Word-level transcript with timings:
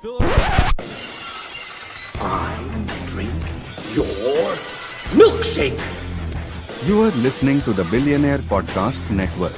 Fill 0.00 0.18
it. 0.20 0.74
I 2.20 2.52
drink 3.06 3.32
your 3.94 4.04
milkshake. 5.16 5.80
You 6.86 7.02
are 7.04 7.10
listening 7.22 7.62
to 7.62 7.72
the 7.72 7.84
Billionaire 7.84 8.38
Podcast 8.38 9.00
Network. 9.10 9.56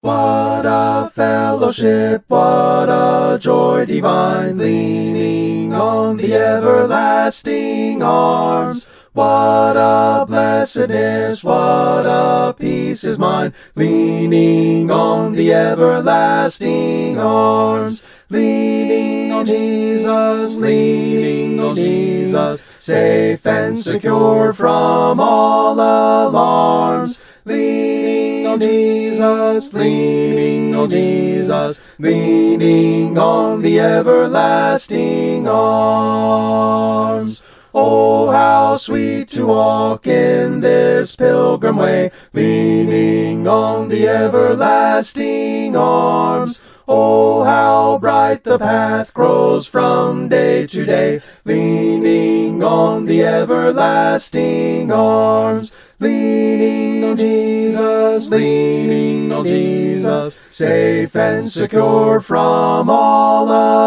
What 0.00 0.66
a 0.66 1.10
fellowship, 1.14 2.24
what 2.26 2.88
a 2.88 3.38
joy 3.40 3.84
divine, 3.84 4.58
leaning 4.58 5.72
on 5.72 6.16
the 6.16 6.34
everlasting 6.34 8.02
arms. 8.02 8.88
What 9.12 9.76
a 9.76 10.24
blessedness, 10.24 11.42
what 11.42 12.06
a 12.06 12.54
peace 12.56 13.02
is 13.02 13.18
mine, 13.18 13.52
leaning 13.74 14.88
on 14.88 15.32
the 15.32 15.52
everlasting 15.52 17.18
arms. 17.18 18.04
Leaning 18.28 19.32
on 19.32 19.44
Jesus, 19.44 20.58
leaning 20.58 21.58
on 21.58 21.74
Jesus, 21.74 22.62
safe 22.78 23.44
and 23.44 23.76
secure 23.76 24.52
from 24.52 25.18
all 25.18 25.74
alarms. 25.74 27.18
Leaning 27.44 28.46
on 28.46 28.60
Jesus, 28.60 29.74
leaning 29.74 30.76
on 30.76 30.88
Jesus, 30.88 31.80
leaning 31.98 33.18
on 33.18 33.62
the 33.62 33.80
everlasting 33.80 35.48
arms. 35.48 37.42
Oh, 37.72 38.30
how 38.32 38.76
sweet 38.76 39.28
to 39.30 39.46
walk 39.46 40.04
in 40.06 40.58
this 40.60 41.14
pilgrim 41.14 41.76
way, 41.76 42.10
leaning 42.32 43.46
on 43.46 43.88
the 43.88 44.08
everlasting 44.08 45.76
arms. 45.76 46.60
Oh, 46.88 47.44
how 47.44 47.98
bright 47.98 48.42
the 48.42 48.58
path 48.58 49.14
grows 49.14 49.68
from 49.68 50.28
day 50.28 50.66
to 50.66 50.84
day, 50.84 51.20
leaning 51.44 52.64
on 52.64 53.06
the 53.06 53.22
everlasting 53.22 54.90
arms. 54.90 55.70
Leaning 56.00 57.04
on 57.04 57.14
Jesus, 57.14 58.30
leaning 58.30 59.30
on 59.30 59.44
Jesus, 59.44 60.34
safe 60.48 61.14
and 61.14 61.46
secure 61.46 62.20
from 62.20 62.88
all 62.88 63.44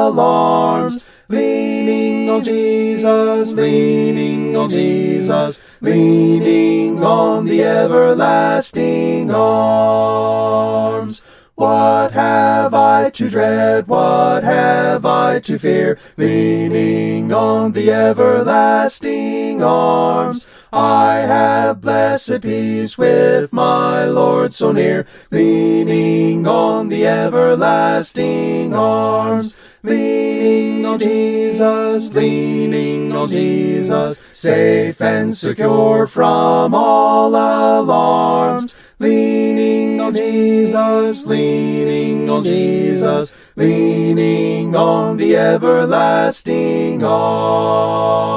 alarms. 0.09 1.03
Leaning 1.28 2.30
on 2.30 2.44
Jesus, 2.44 3.53
leaning 3.53 4.56
on 4.56 4.69
Jesus, 4.69 5.59
leaning 5.81 7.03
on 7.03 7.45
the 7.45 7.64
everlasting 7.64 9.31
arms. 9.31 11.23
What 11.56 12.11
have 12.11 12.75
I 12.75 13.09
to 13.09 13.28
dread? 13.28 13.88
What 13.88 14.44
have 14.44 15.03
I 15.03 15.39
to 15.39 15.58
fear? 15.58 15.97
Leaning 16.16 17.34
on 17.34 17.72
the 17.72 17.91
everlasting 17.91 19.42
arms. 19.61 20.47
I 20.71 21.17
have 21.17 21.81
blessed 21.81 22.41
peace 22.41 22.97
with 22.97 23.53
my 23.53 24.05
Lord 24.05 24.53
so 24.53 24.71
near. 24.71 25.05
Leaning 25.29 26.47
on 26.47 26.89
the 26.89 27.05
everlasting 27.05 28.73
arms. 28.73 29.55
Leaning 29.83 30.85
on 30.85 30.97
Jesus, 30.97 32.13
leaning 32.13 33.11
on 33.11 33.27
Jesus, 33.27 34.17
safe 34.31 35.01
and 35.01 35.35
secure 35.35 36.07
from 36.07 36.73
all 36.73 37.35
alarms. 37.35 38.73
Leaning 38.99 39.99
on 39.99 40.13
Jesus, 40.13 41.25
leaning 41.25 42.29
on 42.29 42.43
Jesus, 42.43 43.33
leaning 43.55 44.75
on 44.75 45.17
the 45.17 45.35
everlasting 45.35 47.03
arms. 47.03 48.35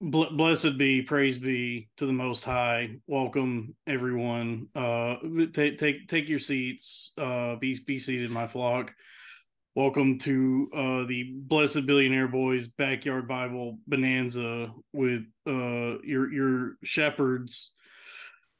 Bl- 0.00 0.24
blessed 0.32 0.76
be, 0.76 1.02
praise 1.02 1.38
be 1.38 1.88
to 1.98 2.06
the 2.06 2.12
Most 2.12 2.42
High. 2.44 2.96
Welcome 3.06 3.76
everyone. 3.86 4.66
Uh, 4.74 5.18
take 5.52 5.78
take 5.78 6.08
take 6.08 6.28
your 6.28 6.40
seats. 6.40 7.12
Uh, 7.16 7.54
be 7.56 7.78
be 7.86 7.98
seated, 7.98 8.30
my 8.30 8.46
flock. 8.46 8.92
Welcome 9.76 10.18
to 10.20 10.68
uh 10.74 11.04
the 11.06 11.32
Blessed 11.34 11.86
Billionaire 11.86 12.28
Boys 12.28 12.68
Backyard 12.68 13.26
Bible 13.26 13.78
Bonanza 13.86 14.72
with 14.92 15.24
uh 15.46 15.98
your 16.02 16.30
your 16.32 16.74
shepherds, 16.84 17.72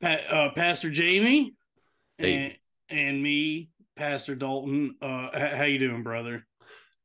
pa- 0.01 0.23
uh, 0.31 0.51
Pastor 0.55 0.89
Jamie, 0.91 1.55
Hey. 2.19 2.35
and 2.35 2.59
and 2.91 3.23
me, 3.23 3.71
Pastor 3.97 4.35
Dalton. 4.35 4.97
Uh, 5.01 5.57
how 5.57 5.65
you 5.65 5.79
doing, 5.79 6.03
brother? 6.03 6.47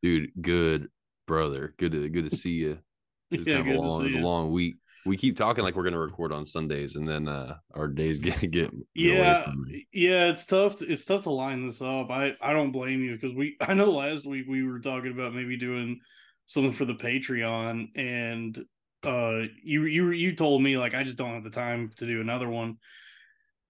dude 0.02 0.32
good 0.42 0.90
brother 1.28 1.74
good 1.78 1.92
to 1.92 2.10
good 2.10 2.30
to 2.30 2.36
see 2.36 2.52
you 2.52 2.80
it's 3.32 3.48
Yeah, 3.48 3.58
kind 3.58 3.68
of 3.68 3.68
a 3.68 3.72
to 3.72 3.80
long, 3.80 4.06
a 4.14 4.18
long 4.18 4.52
week 4.52 4.78
we 5.06 5.18
keep 5.18 5.38
talking 5.38 5.64
like 5.64 5.76
we're 5.76 5.84
gonna 5.84 6.00
record 6.00 6.32
on 6.34 6.46
sundays 6.46 6.96
and 6.96 7.08
then 7.08 7.28
uh 7.28 7.56
our 7.74 7.88
days 7.88 8.20
get 8.20 8.40
get, 8.52 8.72
get 8.98 9.12
away 9.12 9.34
Yeah, 9.34 9.44
from 9.44 9.64
me. 9.66 9.88
yeah, 9.92 10.30
it's 10.30 10.46
tough. 10.46 10.78
To, 10.80 10.92
it's 10.92 11.06
tough 11.06 11.24
to 11.24 11.32
line 11.32 11.66
this 11.66 11.82
up. 11.82 12.10
I 12.10 12.36
I 12.42 12.54
don't 12.54 12.72
blame 12.72 13.02
you 13.04 13.14
because 13.16 13.36
we. 13.36 13.58
I 13.62 13.74
know 13.74 13.92
last 13.92 14.26
week 14.26 14.46
we 14.48 14.64
were 14.64 14.80
talking 14.80 15.12
about 15.12 15.34
maybe 15.34 15.58
doing 15.58 16.00
something 16.46 16.74
for 16.74 16.86
the 16.86 16.96
Patreon, 16.96 17.90
and 17.98 18.58
uh, 19.04 19.48
you 19.64 19.86
you 19.86 20.12
you 20.12 20.36
told 20.36 20.62
me 20.62 20.78
like 20.78 20.94
I 20.96 21.04
just 21.04 21.18
don't 21.18 21.34
have 21.34 21.44
the 21.44 21.50
time 21.50 21.92
to 21.98 22.06
do 22.06 22.22
another 22.22 22.50
one. 22.50 22.78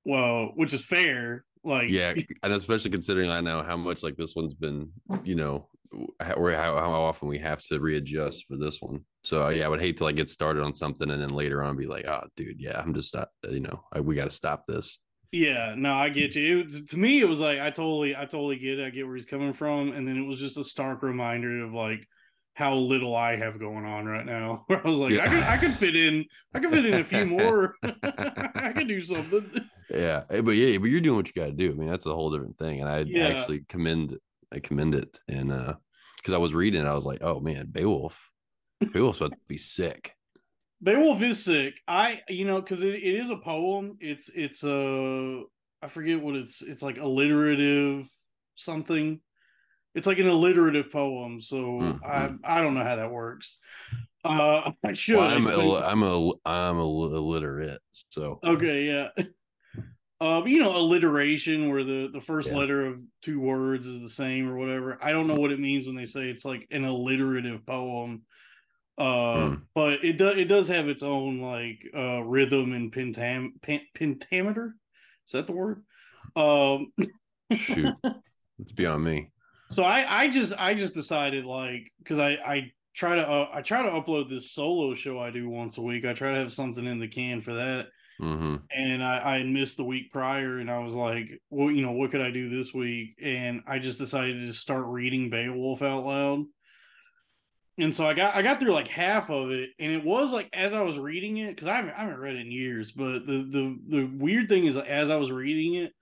Well, 0.09 0.51
which 0.55 0.73
is 0.73 0.85
fair. 0.85 1.45
Like 1.63 1.89
yeah 1.89 2.13
and 2.41 2.53
especially 2.53 2.89
considering 2.89 3.29
i 3.29 3.41
know 3.41 3.61
how 3.61 3.75
much 3.75 4.01
like 4.01 4.15
this 4.15 4.33
one's 4.33 4.53
been 4.53 4.89
you 5.25 5.35
know 5.35 5.67
or 6.37 6.51
how, 6.53 6.79
how 6.79 7.01
often 7.01 7.27
we 7.27 7.37
have 7.37 7.61
to 7.63 7.81
readjust 7.81 8.45
for 8.47 8.55
this 8.55 8.81
one 8.81 9.03
so 9.25 9.47
uh, 9.47 9.49
yeah 9.49 9.65
i 9.65 9.67
would 9.67 9.81
hate 9.81 9.97
to 9.97 10.05
like 10.05 10.15
get 10.15 10.29
started 10.29 10.63
on 10.63 10.73
something 10.73 11.11
and 11.11 11.21
then 11.21 11.31
later 11.31 11.61
on 11.61 11.75
be 11.75 11.85
like 11.85 12.07
oh 12.07 12.23
dude 12.37 12.61
yeah 12.61 12.79
i'm 12.81 12.93
just 12.93 13.13
not 13.13 13.27
you 13.51 13.59
know 13.59 13.83
I, 13.91 13.99
we 13.99 14.15
got 14.15 14.23
to 14.23 14.31
stop 14.31 14.67
this 14.67 14.99
Yeah, 15.31 15.75
no, 15.77 15.93
I 15.93 16.09
get 16.09 16.33
you. 16.35 16.61
It, 16.61 16.89
to 16.89 16.97
me, 16.97 17.19
it 17.19 17.27
was 17.27 17.39
like 17.39 17.59
I 17.59 17.69
totally, 17.69 18.15
I 18.15 18.25
totally 18.25 18.57
get 18.57 18.79
it. 18.79 18.85
I 18.87 18.89
get 18.89 19.05
where 19.05 19.15
he's 19.15 19.25
coming 19.25 19.53
from, 19.53 19.91
and 19.91 20.07
then 20.07 20.17
it 20.17 20.25
was 20.25 20.39
just 20.39 20.57
a 20.57 20.63
stark 20.63 21.03
reminder 21.03 21.63
of 21.65 21.73
like 21.73 22.07
how 22.55 22.73
little 22.75 23.15
I 23.15 23.35
have 23.35 23.59
going 23.59 23.85
on 23.85 24.05
right 24.05 24.25
now. 24.25 24.63
Where 24.67 24.85
I 24.85 24.89
was 24.89 24.97
like, 24.97 25.13
Yeah. 25.13 25.23
I 25.23 25.27
could, 25.27 25.43
I 25.43 25.57
could 25.57 25.75
fit 25.75 25.95
in, 25.95 26.25
I 26.53 26.59
could 26.59 26.71
fit 26.71 26.85
in 26.85 26.95
a 26.95 27.03
few 27.03 27.25
more. 27.25 27.75
I 27.83 28.71
could 28.73 28.87
do 28.87 29.01
something. 29.13 29.49
Yeah 29.89 30.23
eh, 30.29 30.41
but 30.41 30.51
yeah 30.51 30.77
but 30.77 30.89
you're 30.89 31.01
doing 31.01 31.17
what 31.17 31.27
you 31.27 31.33
got 31.33 31.45
to 31.47 31.51
do 31.51 31.71
i 31.71 31.73
mean 31.75 31.89
that's 31.89 32.05
a 32.05 32.13
whole 32.13 32.29
different 32.31 32.57
thing 32.57 32.81
and 32.81 32.89
i 32.89 33.03
Yeah. 33.07 33.29
actually 33.29 33.61
commend 33.67 34.17
i 34.51 34.59
commend 34.59 34.95
it 34.95 35.19
and 35.27 35.51
uh 35.51 35.73
because 36.17 36.33
i 36.33 36.37
was 36.37 36.53
reading 36.53 36.81
it 36.81 36.87
i 36.87 36.93
was 36.93 37.05
like 37.05 37.21
oh 37.21 37.39
man 37.39 37.67
beowulf 37.71 38.29
beowulf's 38.93 39.19
about 39.19 39.31
to 39.31 39.37
be 39.47 39.57
sick 39.57 40.13
Beowulf 40.81 41.21
is 41.21 41.43
sick. 41.43 41.81
I, 41.89 42.21
you 42.29 42.45
know, 42.45 42.61
because 42.61 42.83
it, 42.83 42.95
it 42.95 43.15
is 43.15 43.29
a 43.31 43.35
poem. 43.35 43.97
It's, 43.99 44.29
it's 44.29 44.63
a, 44.63 45.41
I 45.81 45.87
forget 45.89 46.21
what 46.21 46.37
it's, 46.37 46.61
it's 46.61 46.81
like 46.81 46.97
alliterative 46.97 48.07
something. 48.55 49.19
It's 49.93 50.07
like 50.07 50.19
an 50.19 50.29
alliterative 50.29 50.89
poem. 50.89 51.41
So 51.41 51.57
Mm, 51.57 51.99
I, 52.05 52.31
I 52.45 52.61
don't 52.61 52.75
know 52.75 52.83
how 52.85 52.95
that 52.95 53.11
works. 53.11 53.57
Uh, 54.23 54.71
I 54.85 54.93
should. 54.93 55.17
well, 55.17 55.29
i'm 55.29 55.47
a, 55.47 55.75
i'm 55.79 56.03
a 56.03 56.31
i'm 56.45 56.77
a 56.77 56.85
li- 56.85 57.17
illiterate 57.17 57.81
so 58.09 58.39
Okay, 58.45 58.85
yeah. 58.85 59.09
Uh, 60.21 60.43
you 60.45 60.59
know, 60.59 60.75
alliteration 60.75 61.69
where 61.69 61.83
the 61.83 62.09
the 62.11 62.19
first 62.19 62.49
Yeah. 62.49 62.57
letter 62.57 62.85
of 62.85 62.99
two 63.21 63.39
words 63.39 63.85
is 63.85 64.01
the 64.01 64.09
same 64.09 64.49
or 64.49 64.57
whatever. 64.57 64.97
I 65.01 65.11
don't 65.11 65.27
know 65.27 65.35
what 65.35 65.51
it 65.51 65.59
means 65.59 65.87
when 65.87 65.95
they 65.95 66.05
say 66.05 66.29
it's 66.29 66.43
like 66.45 66.67
an 66.71 66.83
alliterative 66.83 67.65
poem. 67.65 68.23
Uh, 68.97 69.47
Hmm. 69.47 69.55
but 69.73 70.03
it 70.03 70.17
does 70.17 70.37
it 70.37 70.49
does 70.49 70.67
have 70.67 70.89
its 70.89 71.03
own 71.03 71.39
like 71.39 71.79
uh 71.95 72.21
rhythm 72.21 72.73
and 72.73 72.91
pentam 72.91 73.51
pen, 73.61 73.81
pentameter. 73.93 74.75
Is 75.25 75.31
that 75.31 75.47
the 75.47 75.53
word? 75.53 75.83
Um, 76.35 76.91
shoot 77.53 77.95
it's 78.59 78.71
beyond 78.73 79.03
me 79.03 79.31
so 79.71 79.83
I 79.83 80.23
I 80.23 80.27
just 80.29 80.53
I 80.59 80.73
just 80.73 80.93
decided 80.93 81.45
like 81.45 81.91
because 81.99 82.19
I 82.19 82.31
I 82.31 82.71
try 82.93 83.15
to 83.15 83.27
uh, 83.27 83.49
I 83.53 83.61
try 83.61 83.83
to 83.83 83.89
upload 83.89 84.29
this 84.29 84.51
solo 84.51 84.95
show 84.95 85.19
I 85.19 85.31
do 85.31 85.47
once 85.47 85.77
a 85.77 85.81
week. 85.81 86.05
I 86.05 86.13
try 86.13 86.33
to 86.33 86.39
have 86.39 86.51
something 86.51 86.85
in 86.85 86.99
the 86.99 87.07
can 87.07 87.41
for 87.41 87.53
that. 87.53 87.87
Hmm 88.19 88.55
and 88.71 89.03
I, 89.03 89.35
I 89.35 89.37
had 89.39 89.47
missed 89.47 89.77
the 89.77 89.83
week 89.83 90.11
prior 90.11 90.59
and 90.59 90.69
I 90.69 90.79
was 90.79 90.93
like, 90.93 91.41
well, 91.49 91.71
you 91.71 91.81
know, 91.81 91.91
what 91.91 92.11
could 92.11 92.21
I 92.21 92.29
do 92.29 92.49
this 92.49 92.73
week? 92.73 93.15
And 93.21 93.63
I 93.65 93.79
just 93.79 93.97
decided 93.97 94.39
to 94.41 94.53
start 94.53 94.85
reading 94.85 95.29
Beowulf 95.31 95.81
out 95.81 96.05
loud. 96.05 96.45
And 97.77 97.95
so 97.95 98.05
I 98.05 98.13
got 98.13 98.35
I 98.35 98.41
got 98.41 98.59
through 98.59 98.73
like 98.73 98.89
half 98.89 99.29
of 99.29 99.51
it, 99.51 99.69
and 99.79 99.91
it 99.91 100.03
was 100.03 100.33
like 100.33 100.49
as 100.51 100.73
I 100.73 100.81
was 100.81 100.99
reading 100.99 101.37
it, 101.37 101.55
because 101.55 101.67
I 101.67 101.77
haven't 101.77 101.91
I 101.93 102.01
haven't 102.01 102.19
read 102.19 102.35
it 102.35 102.41
in 102.41 102.51
years, 102.51 102.91
but 102.91 103.25
the 103.25 103.47
the 103.49 103.79
the 103.87 104.03
weird 104.05 104.49
thing 104.49 104.65
is 104.65 104.75
as 104.75 105.09
I 105.09 105.15
was 105.15 105.31
reading 105.31 105.75
it, 105.75 105.93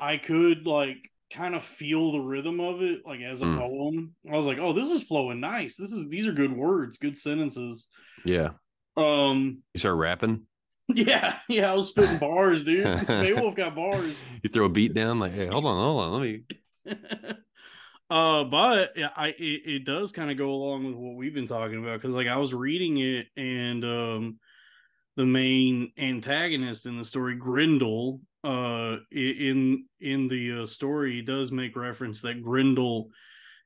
I 0.00 0.16
could 0.16 0.66
like 0.66 0.98
kind 1.32 1.54
of 1.54 1.62
feel 1.62 2.10
the 2.12 2.20
rhythm 2.20 2.60
of 2.60 2.82
it, 2.82 3.02
like 3.06 3.20
as 3.20 3.40
a 3.40 3.46
Mm. 3.46 3.56
poem. 3.56 4.14
I 4.30 4.36
was 4.36 4.46
like, 4.46 4.58
oh, 4.58 4.72
this 4.72 4.90
is 4.90 5.04
flowing 5.04 5.38
nice. 5.38 5.76
This 5.76 5.92
is 5.92 6.08
these 6.08 6.26
are 6.26 6.32
good 6.32 6.52
words, 6.56 6.98
good 6.98 7.16
sentences. 7.16 7.86
yeah 8.24 8.50
Um 8.96 9.62
you 9.74 9.78
start 9.78 9.96
rapping 9.96 10.42
Yeah, 10.94 11.38
yeah, 11.48 11.72
I 11.72 11.74
was 11.74 11.88
spitting 11.88 12.18
bars, 12.18 12.62
dude. 12.62 12.84
Beowulf 13.06 13.56
got 13.56 13.74
bars. 13.74 14.14
You 14.42 14.50
throw 14.50 14.66
a 14.66 14.68
beat 14.68 14.94
down, 14.94 15.18
like, 15.18 15.32
hey, 15.32 15.46
hold 15.46 15.66
on, 15.66 15.76
hold 15.76 16.00
on, 16.00 16.12
let 16.12 16.22
me. 16.22 16.42
uh, 18.08 18.44
but 18.44 18.92
yeah, 18.96 19.10
I 19.16 19.28
it, 19.30 19.62
it 19.66 19.84
does 19.84 20.12
kind 20.12 20.30
of 20.30 20.36
go 20.36 20.50
along 20.50 20.84
with 20.84 20.94
what 20.94 21.16
we've 21.16 21.34
been 21.34 21.46
talking 21.46 21.82
about 21.82 22.00
because 22.00 22.14
like 22.14 22.28
I 22.28 22.36
was 22.36 22.54
reading 22.54 22.98
it 22.98 23.26
and 23.36 23.84
um 23.84 24.38
the 25.16 25.26
main 25.26 25.90
antagonist 25.98 26.86
in 26.86 26.98
the 26.98 27.04
story, 27.04 27.34
Grendel, 27.34 28.20
uh 28.44 28.98
in 29.10 29.86
in 30.00 30.28
the 30.28 30.62
uh, 30.62 30.66
story 30.66 31.20
does 31.20 31.50
make 31.50 31.74
reference 31.74 32.20
that 32.20 32.42
Grendel 32.42 33.10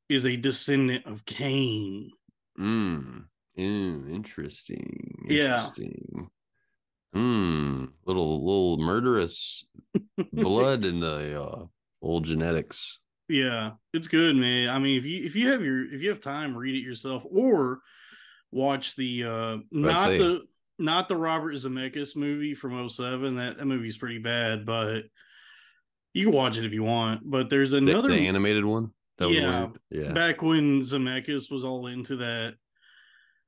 is 0.09 0.25
a 0.25 0.37
descendant 0.37 1.05
of 1.05 1.27
Cain. 1.27 2.11
Mm. 2.59 3.25
Mm, 3.59 4.11
interesting. 4.11 5.27
Yeah. 5.29 5.61
Hmm. 7.13 7.87
Little 8.07 8.45
little 8.45 8.79
murderous 8.79 9.65
blood 10.33 10.85
in 10.85 11.01
the 11.01 11.43
uh, 11.43 11.65
old 12.03 12.25
genetics. 12.25 13.01
Yeah, 13.29 13.73
it's 13.93 14.09
good, 14.09 14.37
man. 14.37 14.69
I 14.69 14.79
mean, 14.79 14.99
if 14.99 15.05
you 15.05 15.25
if 15.25 15.37
you 15.37 15.51
have 15.51 15.63
your 15.63 15.93
if 15.93 16.03
you 16.03 16.09
have 16.11 16.21
time, 16.21 16.57
read 16.57 16.75
it 16.75 16.85
yourself 16.87 17.23
or 17.31 17.81
watch 18.53 18.97
the 18.97 19.25
uh 19.25 19.57
not 19.71 20.09
the 20.09 20.43
not 20.79 21.09
the 21.09 21.17
Robert 21.17 21.55
Zemeckis 21.55 22.17
movie 22.17 22.55
from 22.55 22.89
07. 22.89 23.37
That 23.37 23.59
that 23.59 23.67
movie's 23.67 23.99
pretty 23.99 24.19
bad, 24.19 24.65
but 24.67 25.03
you 26.13 26.27
can 26.27 26.35
watch 26.35 26.59
it 26.59 26.65
if 26.65 26.73
you 26.73 26.83
want. 26.83 27.23
But 27.25 27.49
there's 27.51 27.73
another 27.73 28.09
the 28.09 28.27
animated 28.27 28.65
one. 28.65 28.91
That 29.19 29.31
Yeah. 29.31 29.69
Yeah. 29.91 30.13
back 30.13 30.43
when 30.43 30.81
Zemeckis 30.81 31.51
was 31.51 31.65
all 31.65 31.87
into 31.87 32.17
that. 32.17 32.55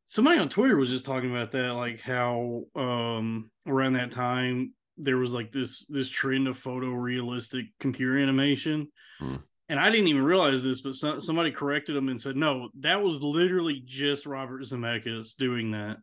Somebody 0.06 0.38
on 0.38 0.48
Twitter 0.48 0.76
was 0.76 0.90
just 0.90 1.04
talking 1.04 1.30
about 1.30 1.52
that, 1.52 1.72
like 1.74 2.00
how 2.00 2.64
um 2.74 3.50
around 3.66 3.94
that 3.94 4.10
time 4.10 4.74
there 4.98 5.16
was 5.16 5.32
like 5.32 5.52
this 5.52 5.86
this 5.86 6.10
trend 6.10 6.46
of 6.48 6.62
photorealistic 6.62 7.68
computer 7.80 8.18
animation. 8.18 8.88
Hmm. 9.18 9.36
And 9.68 9.80
I 9.80 9.88
didn't 9.88 10.08
even 10.08 10.24
realize 10.24 10.62
this, 10.62 10.82
but 10.82 10.94
so, 10.94 11.18
somebody 11.18 11.50
corrected 11.50 11.96
him 11.96 12.08
and 12.10 12.20
said, 12.20 12.36
"No, 12.36 12.68
that 12.80 13.02
was 13.02 13.22
literally 13.22 13.82
just 13.86 14.26
Robert 14.26 14.62
Zemeckis 14.62 15.34
doing 15.36 15.70
that. 15.70 15.96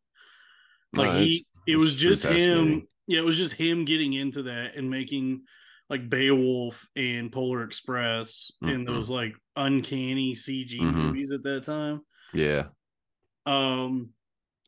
Like 0.93 1.11
No, 1.13 1.19
he, 1.19 1.45
it 1.67 1.75
was 1.75 1.95
just 1.95 2.23
him. 2.25 2.87
Yeah, 3.05 3.19
it 3.19 3.25
was 3.25 3.37
just 3.37 3.53
him 3.53 3.85
getting 3.85 4.13
into 4.13 4.43
that 4.43 4.75
and 4.75 4.89
making 4.89 5.43
like 5.89 6.09
Beowulf 6.09 6.87
and 6.95 7.31
Polar 7.31 7.63
Express 7.63 8.51
and 8.61 8.87
Mhm. 8.87 8.87
those 8.87 9.09
like 9.09 9.35
uncanny 9.55 10.33
CG 10.35 10.79
Mhm. 10.79 10.93
movies 10.93 11.31
at 11.31 11.43
that 11.43 11.63
time. 11.63 12.01
Yeah. 12.33 12.67
Um, 13.49 14.09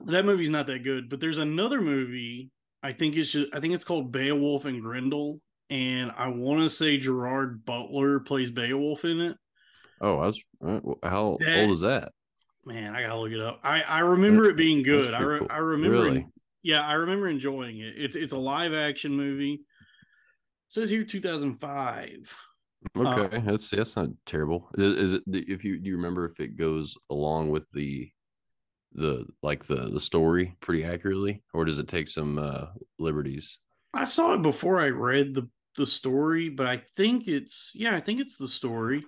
that 0.05 0.25
movie's 0.25 0.49
not 0.49 0.67
that 0.67 0.83
good, 0.83 1.09
but 1.09 1.19
there's 1.19 1.37
another 1.37 1.81
movie. 1.81 2.49
I 2.83 2.93
think 2.93 3.15
it's 3.15 3.31
just, 3.31 3.49
I 3.53 3.59
think 3.59 3.73
it's 3.75 3.85
called 3.85 4.11
Beowulf 4.11 4.65
and 4.65 4.81
Grendel, 4.81 5.39
and 5.69 6.11
I 6.17 6.29
want 6.29 6.61
to 6.61 6.69
say 6.69 6.97
Gerard 6.97 7.63
Butler 7.65 8.19
plays 8.21 8.49
Beowulf 8.49 9.05
in 9.05 9.21
it. 9.21 9.37
Oh, 10.01 10.17
I 10.17 10.25
was. 10.27 10.41
uh, 10.65 10.79
How 11.03 11.37
That- 11.41 11.59
old 11.59 11.71
is 11.71 11.81
that? 11.81 12.11
Man, 12.65 12.95
I 12.95 13.01
gotta 13.01 13.19
look 13.19 13.31
it 13.31 13.39
up. 13.39 13.59
I 13.63 13.81
I 13.81 13.99
remember 14.01 14.45
it 14.47 14.55
being 14.55 14.83
good. 14.83 15.15
I 15.15 15.21
re- 15.21 15.39
cool. 15.39 15.47
I 15.49 15.57
remember 15.57 16.03
Really? 16.03 16.27
Yeah, 16.61 16.85
I 16.85 16.93
remember 16.93 17.27
enjoying 17.27 17.79
it. 17.79 17.95
It's 17.97 18.15
it's 18.15 18.33
a 18.33 18.37
live 18.37 18.71
action 18.71 19.15
movie. 19.15 19.53
It 19.55 19.59
says 20.69 20.91
here 20.91 21.03
2005. 21.03 22.35
Uh, 22.95 22.99
Okay, 23.25 23.39
that's 23.39 23.69
that's 23.71 23.95
not 23.95 24.09
terrible. 24.27 24.69
Is, 24.75 24.95
is 24.95 25.13
it? 25.13 25.23
If 25.27 25.63
you 25.63 25.79
do 25.79 25.89
you 25.89 25.95
remember 25.95 26.25
if 26.25 26.39
it 26.39 26.55
goes 26.55 26.95
along 27.09 27.49
with 27.49 27.67
the 27.71 28.11
the 28.93 29.25
like 29.41 29.65
the 29.65 29.89
the 29.89 29.99
story 29.99 30.55
pretty 30.59 30.83
accurately, 30.83 31.43
or 31.53 31.65
does 31.65 31.79
it 31.79 31.87
take 31.87 32.07
some 32.07 32.37
uh 32.37 32.67
liberties? 32.99 33.57
I 33.93 34.05
saw 34.05 34.33
it 34.33 34.41
before 34.41 34.79
I 34.79 34.87
read 34.87 35.33
the 35.33 35.49
the 35.77 35.85
story, 35.85 36.49
but 36.49 36.67
I 36.67 36.83
think 36.97 37.27
it's 37.27 37.71
yeah, 37.73 37.95
I 37.95 37.99
think 37.99 38.19
it's 38.19 38.37
the 38.37 38.47
story. 38.47 39.03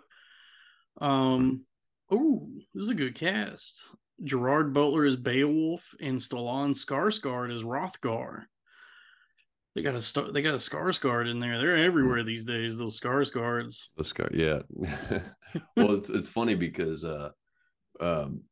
Um 1.02 1.66
oh, 2.10 2.50
this 2.74 2.84
is 2.84 2.90
a 2.90 2.96
good 2.96 3.16
cast. 3.16 3.82
Gerard 4.24 4.74
Butler 4.74 5.06
is 5.06 5.16
Beowulf 5.16 5.96
and 6.00 6.18
Stellan 6.18 6.72
Skarsgård 6.72 7.52
is 7.52 7.64
Hrothgar. 7.64 8.44
They 9.76 9.82
got 9.82 9.96
a 9.96 10.02
star 10.02 10.32
they 10.32 10.42
got 10.42 10.54
a 10.54 10.58
Skarsgård 10.58 11.30
in 11.30 11.40
there. 11.40 11.58
They're 11.58 11.78
everywhere 11.78 12.24
these 12.24 12.46
days, 12.46 12.78
those 12.78 13.00
Skarsgårds. 13.00 13.86
The 13.98 14.04
scar, 14.04 14.30
yeah. 14.32 14.62
well, 15.76 15.94
it's 15.94 16.10
it's 16.10 16.30
funny 16.30 16.56
because 16.56 17.04
uh, 17.04 17.32
um, 18.00 18.44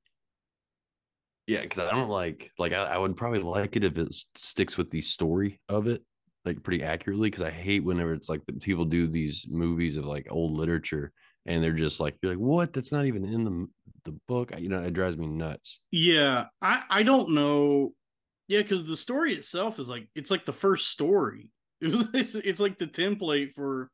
yeah, 1.48 1.62
because 1.62 1.80
I 1.80 1.92
don't 1.92 2.10
like 2.10 2.52
like 2.58 2.74
I, 2.74 2.84
I 2.84 2.98
would 2.98 3.18
probably 3.18 3.40
like 3.40 3.76
it 3.76 3.84
if 3.84 3.98
it 3.98 4.14
sticks 4.36 4.78
with 4.78 4.90
the 4.92 5.02
story 5.02 5.60
of 5.70 5.88
it 5.88 6.04
like 6.46 6.64
pretty 6.64 6.84
accurately 6.84 7.30
because 7.30 7.44
I 7.44 7.52
hate 7.52 7.84
whenever 7.84 8.14
it's 8.14 8.30
like 8.30 8.42
the 8.46 8.54
people 8.54 8.86
do 8.86 9.08
these 9.08 9.46
movies 9.50 9.96
of 9.98 10.06
like 10.06 10.28
old 10.32 10.54
literature 10.54 11.12
and 11.46 11.64
they're 11.64 11.72
just 11.72 12.00
like 12.00 12.16
you're 12.22 12.32
like 12.32 12.42
what 12.42 12.74
that's 12.74 12.92
not 12.92 13.06
even 13.06 13.26
in 13.26 13.44
the 13.44 13.68
the 14.04 14.18
book 14.28 14.52
you 14.58 14.70
know 14.70 14.82
it 14.82 14.94
drives 14.94 15.18
me 15.18 15.28
nuts 15.28 15.80
Yeah, 15.92 16.46
I 16.62 16.84
I 16.90 17.04
don't 17.04 17.32
know. 17.32 17.94
Yeah, 18.48 18.62
because 18.62 18.86
the 18.86 18.98
story 18.98 19.34
itself 19.34 19.80
is 19.80 19.90
like 19.90 20.08
it's 20.16 20.32
like 20.32 20.46
the 20.46 20.54
first 20.54 20.90
story. 20.90 21.50
It 21.82 21.92
was 21.92 22.08
it's, 22.14 22.36
it's 22.36 22.60
like 22.60 22.78
the 22.78 22.86
template 22.86 23.56
for 23.56 23.90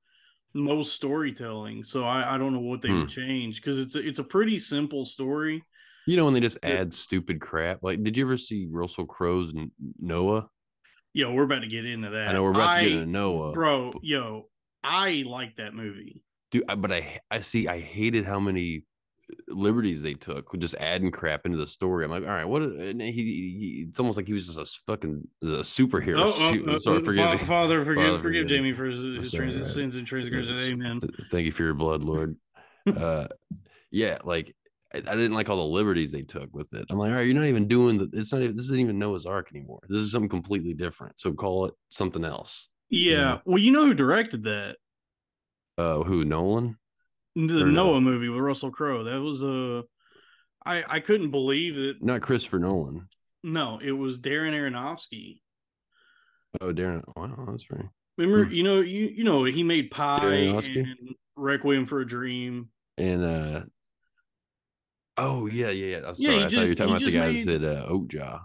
most 0.54 0.92
storytelling. 0.94 1.86
So 1.86 2.04
I 2.04 2.36
I 2.36 2.38
don't 2.38 2.54
know 2.54 2.60
what 2.60 2.82
they 2.82 2.92
would 2.92 3.04
hmm. 3.04 3.08
change 3.08 3.62
because 3.62 3.80
it's 3.80 3.96
a, 3.96 4.06
it's 4.06 4.20
a 4.20 4.26
pretty 4.26 4.58
simple 4.58 5.06
story. 5.06 5.64
You 6.08 6.18
know 6.18 6.26
when 6.26 6.34
they 6.34 6.40
just 6.40 6.58
add 6.64 6.94
stupid 6.94 7.40
crap 7.40 7.80
like 7.84 8.02
did 8.04 8.18
you 8.18 8.24
ever 8.26 8.38
see 8.38 8.68
Russell 8.72 9.06
Crowe's 9.06 9.54
Noah 10.00 10.48
Yo, 11.14 11.34
we're 11.34 11.44
about 11.44 11.62
to 11.62 11.68
get 11.68 11.84
into 11.84 12.10
that. 12.12 12.28
I 12.28 12.34
know 12.34 12.44
we're 12.44 12.52
about 12.52 12.78
to 12.78 12.84
get 12.84 12.92
into 12.92 13.06
Noah 13.08 13.52
bro. 13.52 13.92
Yo, 14.04 14.50
I 14.84 15.24
like 15.28 15.56
that 15.58 15.74
movie. 15.74 16.22
dude 16.52 16.64
I, 16.70 16.76
but 16.76 16.92
i 16.92 17.20
i 17.32 17.40
see 17.42 17.68
i 17.68 17.80
hated 17.80 18.26
how 18.26 18.40
many 18.40 18.84
liberties 19.50 20.02
they 20.02 20.14
took 20.14 20.54
with 20.54 20.62
just 20.62 20.76
adding 20.76 21.12
crap 21.12 21.46
into 21.46 21.58
the 21.58 21.68
story 21.68 22.06
i'm 22.06 22.12
like 22.12 22.24
all 22.24 22.30
right 22.30 22.46
what 22.46 22.62
he, 22.62 23.12
he 23.12 23.86
it's 23.90 24.00
almost 24.00 24.16
like 24.16 24.26
he 24.28 24.32
was 24.32 24.48
just 24.48 24.58
a 24.58 24.82
fucking 24.90 25.28
a 25.44 25.46
superhero 25.64 26.20
Oh, 26.20 26.34
oh, 26.68 26.74
oh, 26.74 26.78
sorry 26.78 26.98
oh, 27.00 27.04
forgive 27.04 27.26
Fa- 27.26 27.32
me 27.34 27.38
Father, 27.40 27.84
forgive, 27.84 28.06
Father, 28.06 28.20
forgive 28.20 28.22
forgive 28.22 28.48
Jamie 28.48 28.72
for 28.74 28.86
his, 28.86 29.00
his 29.18 29.32
sorry, 29.32 29.48
trans- 29.48 29.58
right. 29.58 29.68
sins 29.68 29.96
and 29.98 30.08
transgressions. 30.08 30.72
Amen. 30.72 31.00
Th- 31.02 31.12
thank 31.30 31.46
you 31.46 31.52
for 31.52 31.64
your 31.64 31.74
blood 31.74 32.04
lord 32.06 32.38
uh 32.96 33.28
yeah 33.92 34.18
like 34.24 34.56
I, 34.94 34.98
I 35.00 35.16
didn't 35.16 35.34
like 35.34 35.50
all 35.50 35.58
the 35.58 35.64
liberties 35.76 36.12
they 36.12 36.22
took 36.24 36.50
with 36.54 36.74
it 36.74 36.86
i'm 36.90 36.98
like 36.98 37.10
all 37.12 37.16
right 37.18 37.26
you're 37.26 37.36
not 37.36 37.46
even 37.46 37.68
doing 37.68 37.98
the 37.98 38.10
it's 38.14 38.32
not 38.32 38.42
even 38.42 38.56
this 38.56 38.66
isn't 38.66 38.80
even 38.80 38.98
noah's 39.00 39.26
ark 39.26 39.50
anymore 39.54 39.82
this 39.90 40.00
is 40.00 40.12
something 40.12 40.30
completely 40.30 40.74
different 40.74 41.20
so 41.20 41.34
call 41.34 41.66
it 41.66 41.74
something 41.90 42.24
else 42.24 42.70
Yeah. 42.90 43.12
Yeah. 43.18 43.38
Well, 43.46 43.58
you 43.58 43.72
know 43.72 43.86
who 43.86 43.94
directed 43.94 44.44
that? 44.44 44.78
uh 45.78 46.04
who 46.04 46.24
nolan 46.26 46.78
The 47.36 47.64
Or 47.64 47.66
no? 47.68 47.84
Noah 47.84 48.02
movie 48.02 48.30
with 48.30 48.40
Russell 48.40 48.72
Crowe. 48.72 49.04
That 49.04 49.22
was 49.22 49.44
a. 49.44 49.84
I 50.66 50.84
I 50.96 51.00
couldn't 51.02 51.30
believe 51.32 51.76
that. 51.76 51.96
not 52.02 52.22
christopher 52.22 52.58
nolan 52.60 53.08
No, 53.44 53.80
it 53.84 53.92
was 53.92 54.18
Darren 54.20 54.54
Aronofsky. 54.54 55.42
oh 56.62 56.72
darren 56.74 57.04
wow 57.16 57.46
that's 57.50 57.70
right 57.70 57.86
Remember, 58.18 58.46
Hmm. 58.46 58.52
you 58.54 58.64
know, 58.64 58.80
you 58.82 59.06
you 59.18 59.24
know, 59.24 59.44
he 59.44 59.62
made 59.62 59.92
Pi 59.92 60.26
and 60.34 61.14
Requiem 61.36 61.86
for 61.86 62.00
a 62.02 62.08
Dream. 62.08 62.70
and 62.98 63.24
uh 63.24 63.62
oh 65.18 65.48
yeah 65.48 65.70
yeah 65.70 65.98
yeah 65.98 65.98
I'm 66.08 66.16
Yeah, 66.18 66.30
sorry 66.30 66.38
he 66.38 66.44
i 66.46 66.50
thought 66.50 66.52
you 66.52 66.60
were 66.70 66.76
talking 66.76 66.96
about 66.96 67.06
the 67.06 67.12
guy 67.12 67.28
made- 67.32 67.48
that 67.48 67.62
said 67.62 67.64
uh 67.64 67.88
Okja 67.90 68.42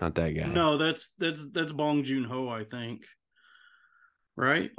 not 0.00 0.14
that 0.16 0.30
guy 0.30 0.46
No, 0.46 0.76
that's 0.76 1.10
that's 1.18 1.48
that's 1.50 1.72
Bong 1.72 2.02
Joon 2.04 2.24
Ho, 2.24 2.48
I 2.48 2.64
think. 2.64 3.02
Right? 4.36 4.70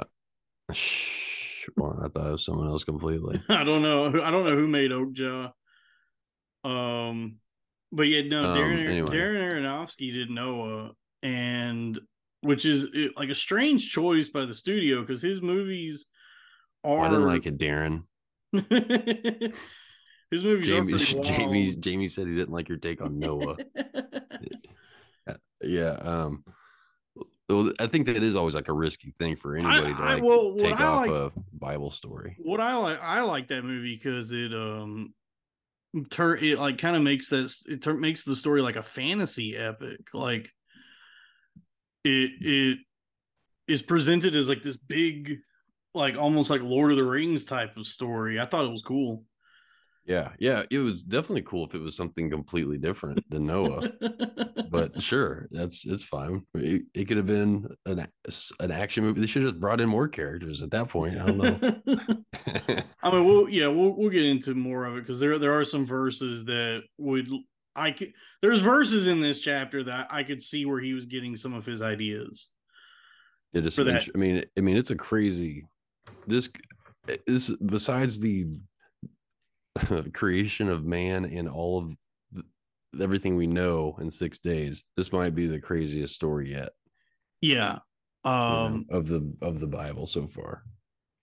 Shh, 0.72 1.68
well, 1.76 1.98
i 2.04 2.08
thought 2.08 2.28
it 2.28 2.32
was 2.32 2.44
someone 2.44 2.68
else 2.68 2.84
completely 2.84 3.40
I 3.48 3.64
don't 3.64 3.82
know. 3.82 4.08
I 4.22 4.30
don't 4.30 4.44
know 4.44 4.54
who 4.56 4.68
made 4.68 4.90
Okja. 4.90 5.52
Um, 6.64 7.36
but 7.92 8.02
yeah, 8.08 8.22
no, 8.28 8.44
Um, 8.52 8.58
Darren 8.58 8.88
anyway. 8.88 9.08
Darren 9.08 9.52
Aronofsky 9.52 10.12
did 10.12 10.28
Noah, 10.30 10.90
and 11.22 11.98
which 12.42 12.66
is 12.66 12.86
like 13.16 13.30
a 13.30 13.34
strange 13.34 13.88
choice 13.90 14.28
by 14.28 14.44
the 14.44 14.54
studio 14.54 15.00
because 15.00 15.22
his 15.22 15.40
movies 15.40 16.06
are. 16.84 17.06
i 17.06 17.08
didn't 17.08 17.24
like 17.26 17.46
it 17.46 17.56
darren 17.58 18.02
his 20.30 20.44
movies 20.44 20.66
jamie 20.66 20.92
are 20.92 20.96
pretty 20.98 21.14
jamie 21.22 21.66
wild. 21.68 21.80
jamie 21.82 22.08
said 22.08 22.26
he 22.26 22.34
didn't 22.34 22.52
like 22.52 22.68
your 22.68 22.76
take 22.78 23.00
on 23.00 23.18
noah 23.18 23.56
yeah 25.62 25.90
um 26.02 26.44
I 27.78 27.86
think 27.86 28.06
that 28.06 28.24
is 28.24 28.34
always 28.34 28.56
like 28.56 28.66
a 28.66 28.72
risky 28.72 29.14
thing 29.20 29.36
for 29.36 29.54
anybody 29.54 29.94
to 29.94 30.00
I- 30.02 30.20
well, 30.20 30.56
take 30.56 30.80
I 30.80 30.84
off 30.84 31.06
like- 31.06 31.10
a 31.10 31.32
Bible 31.52 31.92
story. 31.92 32.34
what 32.40 32.60
I 32.60 32.74
like, 32.74 33.00
I 33.00 33.20
like 33.20 33.46
that 33.48 33.62
movie 33.64 33.94
because 33.94 34.32
it 34.32 34.52
um, 34.52 35.14
turn 36.10 36.42
it 36.42 36.58
like 36.58 36.78
kind 36.78 36.96
of 36.96 37.02
makes 37.02 37.28
this 37.28 37.62
it 37.68 37.82
tur- 37.82 37.94
makes 37.94 38.24
the 38.24 38.34
story 38.34 38.62
like 38.62 38.74
a 38.74 38.82
fantasy 38.82 39.56
epic. 39.56 40.08
Like 40.12 40.50
it 42.02 42.32
it 42.40 42.78
is 43.68 43.80
presented 43.80 44.34
as 44.34 44.48
like 44.48 44.64
this 44.64 44.76
big, 44.76 45.36
like 45.94 46.16
almost 46.16 46.50
like 46.50 46.62
Lord 46.62 46.90
of 46.90 46.96
the 46.96 47.04
Rings 47.04 47.44
type 47.44 47.76
of 47.76 47.86
story. 47.86 48.40
I 48.40 48.46
thought 48.46 48.64
it 48.64 48.72
was 48.72 48.82
cool. 48.82 49.22
Yeah, 50.06 50.30
yeah, 50.38 50.62
it 50.70 50.78
was 50.78 51.02
definitely 51.02 51.42
cool 51.42 51.66
if 51.66 51.74
it 51.74 51.80
was 51.82 51.96
something 51.96 52.30
completely 52.30 52.78
different 52.78 53.28
than 53.28 53.46
Noah. 53.46 53.90
but 54.70 55.02
sure, 55.02 55.48
that's 55.50 55.84
it's 55.84 56.04
fine. 56.04 56.46
It, 56.54 56.82
it 56.94 57.06
could 57.06 57.16
have 57.16 57.26
been 57.26 57.66
an 57.86 58.06
an 58.60 58.70
action 58.70 59.02
movie. 59.02 59.20
They 59.20 59.26
should 59.26 59.42
have 59.42 59.52
just 59.52 59.60
brought 59.60 59.80
in 59.80 59.88
more 59.88 60.06
characters 60.06 60.62
at 60.62 60.70
that 60.70 60.88
point. 60.88 61.18
I 61.18 61.26
don't 61.26 61.38
know. 61.38 61.58
I 63.02 63.10
mean, 63.10 63.24
we'll 63.24 63.48
yeah, 63.48 63.66
we'll 63.66 63.96
we'll 63.96 64.10
get 64.10 64.24
into 64.24 64.54
more 64.54 64.84
of 64.84 64.96
it 64.96 65.00
because 65.00 65.18
there 65.18 65.40
there 65.40 65.58
are 65.58 65.64
some 65.64 65.84
verses 65.84 66.44
that 66.44 66.84
would 66.98 67.28
I 67.74 67.90
could 67.90 68.12
there's 68.42 68.60
verses 68.60 69.08
in 69.08 69.20
this 69.20 69.40
chapter 69.40 69.82
that 69.84 70.06
I 70.10 70.22
could 70.22 70.40
see 70.40 70.66
where 70.66 70.80
he 70.80 70.92
was 70.92 71.06
getting 71.06 71.34
some 71.34 71.52
of 71.52 71.66
his 71.66 71.82
ideas. 71.82 72.50
It 73.52 73.62
that- 73.62 74.08
I 74.14 74.18
mean, 74.18 74.44
I 74.56 74.60
mean, 74.60 74.76
it's 74.76 74.90
a 74.90 74.96
crazy. 74.96 75.66
This 76.26 76.48
eh, 77.08 77.16
is 77.26 77.56
besides 77.56 78.20
the 78.20 78.46
creation 80.14 80.68
of 80.68 80.84
man 80.84 81.24
and 81.24 81.48
all 81.48 81.78
of 81.78 81.96
the, 82.32 82.44
everything 83.02 83.36
we 83.36 83.46
know 83.46 83.96
in 84.00 84.10
six 84.10 84.38
days. 84.38 84.84
This 84.96 85.12
might 85.12 85.34
be 85.34 85.46
the 85.46 85.60
craziest 85.60 86.14
story 86.14 86.50
yet 86.50 86.70
Yeah. 87.40 87.78
you 88.24 88.30
know, 88.30 88.30
Um 88.30 88.84
of 88.90 89.06
the 89.08 89.32
of 89.42 89.60
the 89.60 89.66
Bible 89.66 90.06
so 90.06 90.26
far. 90.26 90.62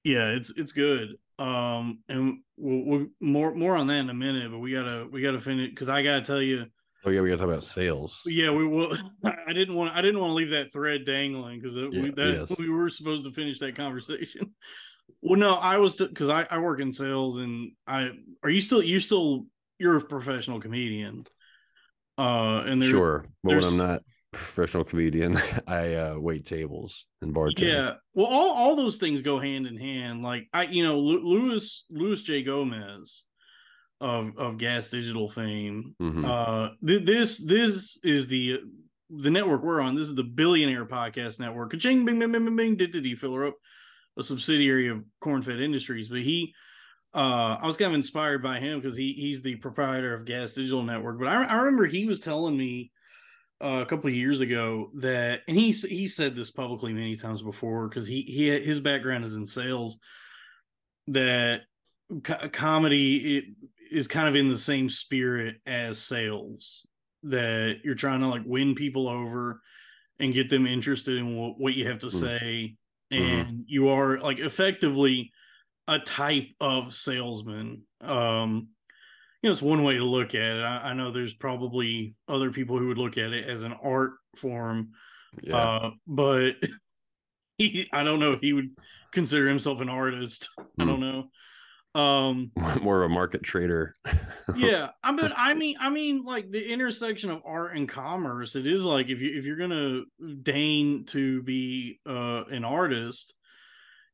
yeah, 0.03 0.29
it's 0.31 0.51
it's 0.57 0.72
good. 0.72 1.15
Um 1.39 2.03
and 2.07 2.39
we'll, 2.57 2.86
we'll 2.86 3.07
more 3.19 3.53
more 3.55 3.75
on 3.75 3.88
that 3.88 4.00
in 4.00 4.10
a 4.10 4.13
minute, 4.13 4.51
but 4.51 4.60
we 4.60 4.72
gotta 4.72 5.07
we 5.12 5.22
gotta 5.22 5.41
finish 5.41 5.69
because 5.69 5.89
I 5.89 6.03
gotta 6.03 6.22
tell 6.22 6.41
you, 6.41 6.65
Oh 7.05 7.10
yeah, 7.10 7.19
we 7.19 7.27
got 7.27 7.36
to 7.36 7.41
talk 7.41 7.50
about 7.50 7.63
sales. 7.63 8.22
yeah, 8.25 8.50
we 8.50 8.65
will. 8.65 8.95
I 9.25 9.51
didn't 9.51 9.75
want 9.75 9.93
I 9.93 10.01
didn't 10.01 10.22
want 10.22 10.29
to 10.29 10.36
leave 10.36 10.51
that 10.51 10.72
thread 10.72 11.05
dangling 11.05 11.60
because 11.60 11.75
we 11.75 12.05
Yeah, 12.05 12.12
that 12.15 12.48
yes. 12.50 12.57
we 12.57 12.69
were 12.69 12.88
supposed 12.89 13.25
to 13.25 13.31
finish 13.31 13.60
that 13.60 13.75
conversation. 13.75 14.53
Well, 15.22 15.39
no, 15.39 15.53
I 15.55 15.77
was 15.77 15.95
because 15.95 16.29
I 16.29 16.45
I 16.50 16.57
work 16.60 16.79
in 16.81 16.91
sales 16.91 17.38
and 17.38 17.72
I 17.88 18.12
are 18.43 18.50
you 18.50 18.62
still 18.62 18.83
you 18.83 19.00
still 19.00 19.45
you're 19.79 19.98
a 19.98 20.01
professional 20.01 20.60
comedian. 20.60 21.24
Uh, 22.17 22.62
and 22.65 22.81
there, 22.81 22.89
Sure, 22.89 23.25
but 23.43 23.55
when 23.55 23.63
I'm 23.63 23.77
not 23.77 24.03
professional 24.31 24.83
comedian, 24.83 25.38
I 25.67 25.93
uh, 25.95 26.15
wait 26.17 26.45
tables 26.45 27.05
and 27.22 27.33
bartend. 27.33 27.60
Yeah. 27.62 27.93
Well, 28.13 28.27
all 28.27 28.53
all 28.53 28.75
those 28.75 28.98
things 28.98 29.22
go 29.22 29.39
hand 29.39 29.65
in 29.65 29.77
hand. 29.77 30.22
Like 30.22 30.48
I, 30.53 30.63
you 30.63 30.83
know, 30.83 31.00
Luis 31.00 31.86
Luis 31.89 32.22
J 32.22 32.43
Gomez 32.43 33.24
of 34.01 34.38
of 34.38 34.57
Gas 34.57 34.89
Digital 34.89 35.29
fame. 35.29 35.95
Mhm. 36.01 36.25
Uh, 36.25 36.69
th- 36.86 37.05
this 37.05 37.43
this 37.43 37.98
is 38.03 38.27
the 38.27 38.60
the 39.10 39.31
network 39.31 39.63
we're 39.63 39.81
on. 39.81 39.95
This 39.95 40.10
is 40.10 40.15
the 40.15 40.24
Billionaire 40.24 40.86
Podcast 40.86 41.39
Network. 41.39 41.72
Ka-ching, 41.72 42.03
bing, 42.05 42.19
bing, 42.19 42.31
bing, 42.31 42.45
bing, 42.45 42.55
bing. 42.55 42.75
Did 42.75 42.91
did 42.91 43.05
he 43.05 43.15
fill 43.15 43.33
her 43.36 43.48
up? 43.48 43.55
A 44.17 44.24
subsidiary 44.24 44.89
of 44.89 45.03
Cornfed 45.22 45.62
Industries, 45.62 46.10
but 46.10 46.22
he. 46.22 46.53
Uh, 47.15 47.58
I 47.62 47.67
was 47.67 47.77
kind 47.77 47.91
of 47.91 47.96
inspired 47.96 48.41
by 48.41 48.60
him 48.60 48.79
because 48.79 48.96
he 48.98 49.13
he's 49.13 49.41
the 49.43 49.55
proprietor 49.58 50.15
of 50.15 50.25
Gas 50.25 50.53
Digital 50.53 50.82
Network. 50.82 51.20
But 51.20 51.27
I, 51.27 51.43
I 51.43 51.55
remember 51.58 51.86
he 51.86 52.08
was 52.08 52.20
telling 52.20 52.58
me 52.58 52.91
uh, 53.63 53.82
a 53.82 53.86
couple 53.86 54.08
of 54.10 54.15
years 54.15 54.39
ago 54.41 54.89
that, 54.96 55.41
and 55.48 55.55
he 55.55 55.70
he 55.72 56.08
said 56.08 56.36
this 56.36 56.50
publicly 56.50 56.91
many 56.91 57.15
times 57.15 57.43
before 57.43 57.88
because 57.88 58.08
he 58.08 58.22
he 58.24 58.50
his 58.60 58.79
background 58.79 59.25
is 59.25 59.36
in 59.36 59.46
sales. 59.46 60.00
That 61.08 61.62
co- 62.24 62.50
comedy 62.50 63.38
it 63.38 63.46
is 63.91 64.08
kind 64.08 64.27
of 64.27 64.36
in 64.36 64.50
the 64.50 64.58
same 64.58 64.89
spirit 64.89 65.58
as 65.67 66.00
sales. 66.00 66.86
That 67.24 67.82
you're 67.84 67.96
trying 67.96 68.22
to 68.22 68.27
like 68.27 68.43
win 68.46 68.74
people 68.75 69.08
over 69.08 69.62
and 70.20 70.34
get 70.34 70.50
them 70.50 70.65
interested 70.67 71.17
in 71.17 71.36
what, 71.38 71.60
what 71.60 71.74
you 71.74 71.88
have 71.88 72.00
to 72.00 72.08
Mm. 72.08 72.20
say, 72.20 72.75
Mhm. 73.12 73.19
and 73.41 73.63
you 73.67 73.89
are 73.89 74.19
like 74.19 74.39
effectively 74.39 75.31
a 75.88 76.00
type 76.00 76.50
of 76.60 76.93
salesman. 76.93 77.83
Um, 78.01 78.69
you 79.41 79.50
know, 79.50 79.51
it's 79.51 79.62
one 79.62 79.83
way 79.83 79.98
to 79.98 80.05
look 80.05 80.36
at 80.36 80.57
it. 80.57 80.63
I, 80.63 80.89
I 80.89 80.93
know 80.93 81.12
there's 81.12 81.33
probably 81.33 82.15
other 82.27 82.51
people 82.51 82.77
who 82.79 82.88
would 82.88 82.98
look 82.98 83.17
at 83.17 83.33
it 83.33 83.50
as 83.50 83.63
an 83.63 83.74
art 83.74 84.13
form, 84.38 84.91
yeah. 85.41 85.57
uh, 85.57 85.91
but 86.07 86.55
he, 87.57 87.89
I 87.91 88.03
don't 88.03 88.19
know 88.19 88.31
if 88.31 88.39
he 88.39 88.53
would 88.53 88.69
consider 89.12 89.48
himself 89.48 89.81
an 89.81 89.89
artist. 89.89 90.50
I 90.57 90.63
Hmm. 90.83 90.88
don't 90.88 91.00
know. 91.01 91.29
Um, 91.95 92.51
More 92.81 93.03
of 93.03 93.12
a 93.12 93.13
market 93.13 93.43
trader. 93.43 93.95
yeah, 94.55 94.89
I 95.03 95.12
mean, 95.12 95.31
I 95.35 95.53
mean, 95.53 95.75
I 95.79 95.89
mean, 95.89 96.23
like 96.23 96.50
the 96.50 96.71
intersection 96.71 97.29
of 97.29 97.41
art 97.45 97.75
and 97.75 97.88
commerce. 97.88 98.55
It 98.55 98.67
is 98.67 98.83
like 98.85 99.09
if 99.09 99.21
you 99.21 99.38
if 99.38 99.45
you're 99.45 99.57
gonna 99.57 100.01
deign 100.41 101.05
to 101.07 101.43
be 101.43 102.00
uh, 102.05 102.43
an 102.50 102.63
artist, 102.63 103.35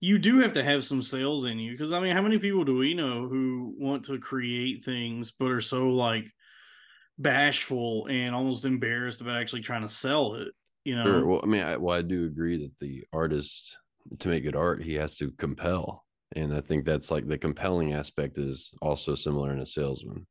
you 0.01 0.17
do 0.17 0.39
have 0.39 0.53
to 0.53 0.63
have 0.63 0.83
some 0.83 1.01
sales 1.01 1.45
in 1.45 1.59
you. 1.59 1.71
Because 1.71 1.93
I 1.93 2.00
mean, 2.00 2.13
how 2.13 2.21
many 2.21 2.38
people 2.38 2.65
do 2.65 2.75
we 2.75 2.93
know 2.93 3.27
who 3.27 3.74
want 3.77 4.05
to 4.05 4.19
create 4.19 4.83
things 4.83 5.31
but 5.31 5.48
are 5.48 5.62
so 5.62 5.89
like 5.89 6.31
bashful 7.17 8.07
and 8.09 8.36
almost 8.36 8.65
embarrassed 8.65 9.21
about 9.21 9.39
actually 9.39 9.62
trying 9.62 9.83
to 9.83 9.89
sell 9.89 10.36
it? 10.36 10.50
You 10.83 10.95
know, 10.95 11.03
Sure. 11.05 11.25
Well, 11.25 11.41
I 11.43 11.48
mean, 11.48 11.63
I, 11.63 11.77
well, 11.77 11.98
I 11.98 12.01
do 12.01 12.25
agree 12.25 12.57
that 12.57 12.71
the 12.79 13.03
artist, 13.13 13.77
to 14.19 14.27
make 14.27 14.43
good 14.43 14.55
art, 14.55 14.81
he 14.81 14.95
has 14.95 15.15
to 15.17 15.31
compel, 15.31 16.05
and 16.36 16.53
I 16.53 16.62
think 16.62 16.86
that's 16.86 17.12
like 17.12 17.27
the 17.27 17.38
compelling 17.38 17.93
aspect 17.93 18.38
is 18.38 18.71
also 18.81 19.15
similar 19.15 19.51
in 19.51 19.59
a 19.59 19.65
salesman. 19.65 20.25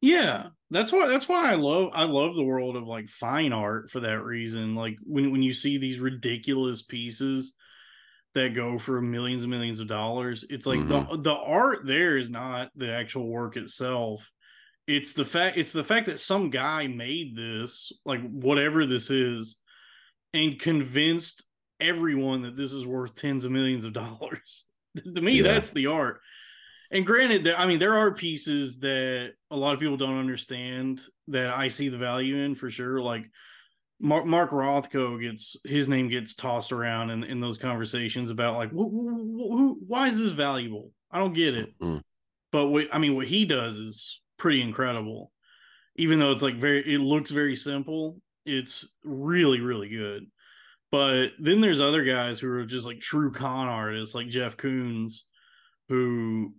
Yeah, 0.00 0.48
that's 0.70 0.92
why 0.92 1.06
that's 1.06 1.28
why 1.28 1.50
I 1.50 1.54
love 1.54 1.90
I 1.94 2.04
love 2.04 2.34
the 2.34 2.44
world 2.44 2.76
of 2.76 2.84
like 2.84 3.08
fine 3.08 3.52
art 3.52 3.90
for 3.90 4.00
that 4.00 4.22
reason. 4.22 4.74
Like 4.74 4.96
when 5.04 5.30
when 5.30 5.42
you 5.42 5.52
see 5.52 5.78
these 5.78 6.00
ridiculous 6.00 6.82
pieces 6.82 7.54
that 8.34 8.54
go 8.54 8.78
for 8.78 9.00
millions 9.00 9.44
and 9.44 9.50
millions 9.50 9.78
of 9.78 9.86
dollars, 9.86 10.44
it's 10.50 10.66
like 10.66 10.86
the 10.88 11.02
mm-hmm. 11.02 11.22
the 11.22 11.34
art 11.34 11.86
there 11.86 12.16
is 12.16 12.30
not 12.30 12.70
the 12.74 12.92
actual 12.92 13.28
work 13.28 13.56
itself. 13.56 14.28
It's 14.88 15.12
the 15.12 15.24
fact 15.24 15.56
it's 15.56 15.72
the 15.72 15.84
fact 15.84 16.06
that 16.06 16.18
some 16.18 16.50
guy 16.50 16.88
made 16.88 17.36
this, 17.36 17.92
like 18.04 18.28
whatever 18.28 18.86
this 18.86 19.08
is, 19.08 19.56
and 20.34 20.58
convinced 20.58 21.44
everyone 21.78 22.42
that 22.42 22.56
this 22.56 22.72
is 22.72 22.84
worth 22.84 23.14
tens 23.14 23.44
of 23.44 23.52
millions 23.52 23.84
of 23.84 23.92
dollars. 23.92 24.64
to 25.14 25.20
me, 25.20 25.32
Yeah. 25.36 25.42
that's 25.44 25.70
the 25.70 25.86
art. 25.86 26.20
And 26.90 27.06
granted 27.06 27.44
there 27.44 27.58
i 27.58 27.66
mean 27.66 27.78
there 27.78 27.96
are 27.96 28.12
pieces 28.12 28.78
that 28.80 29.32
a 29.50 29.56
lot 29.56 29.72
of 29.72 29.80
people 29.80 29.96
don't 29.96 30.18
understand 30.18 31.00
that 31.28 31.48
i 31.56 31.68
see 31.68 31.88
the 31.88 31.96
value 31.96 32.36
in 32.36 32.54
for 32.54 32.68
sure. 32.70 33.00
Like 33.00 33.24
mark, 33.98 34.26
mark 34.26 34.50
rothko 34.50 35.18
gets 35.20 35.56
his 35.64 35.88
name 35.88 36.08
gets 36.08 36.34
tossed 36.34 36.70
around 36.70 37.08
in, 37.10 37.24
in 37.24 37.40
those 37.40 37.56
conversations 37.56 38.30
about 38.30 38.56
like 38.56 38.70
wh- 38.70 38.92
wh- 38.92 39.48
wh- 39.78 39.88
why 39.90 40.08
is 40.08 40.18
this 40.18 40.32
valuable? 40.32 40.90
I 41.10 41.18
don't 41.18 41.32
get 41.34 41.54
it. 41.56 41.70
Mm. 41.80 42.02
but 42.50 42.66
what 42.66 42.88
i 42.92 42.98
mean 42.98 43.14
what 43.16 43.26
he 43.26 43.46
does 43.46 43.78
is 43.78 44.20
pretty 44.38 44.60
incredible. 44.60 45.32
Even 45.96 46.18
though 46.18 46.32
it's 46.32 46.42
like 46.42 46.56
very 46.56 46.80
it 46.94 46.98
looks 47.00 47.30
very 47.30 47.56
simple 47.56 48.20
it's 48.44 48.92
really 49.04 49.60
really 49.60 49.88
good 49.88 50.26
but 50.92 51.30
then 51.40 51.60
there's 51.60 51.80
other 51.80 52.04
guys 52.04 52.38
who 52.38 52.48
are 52.52 52.64
just 52.64 52.86
like 52.86 53.00
true 53.00 53.32
con 53.32 53.66
artists 53.66 54.14
like 54.14 54.28
jeff 54.28 54.56
koons 54.56 55.22
who 55.88 56.54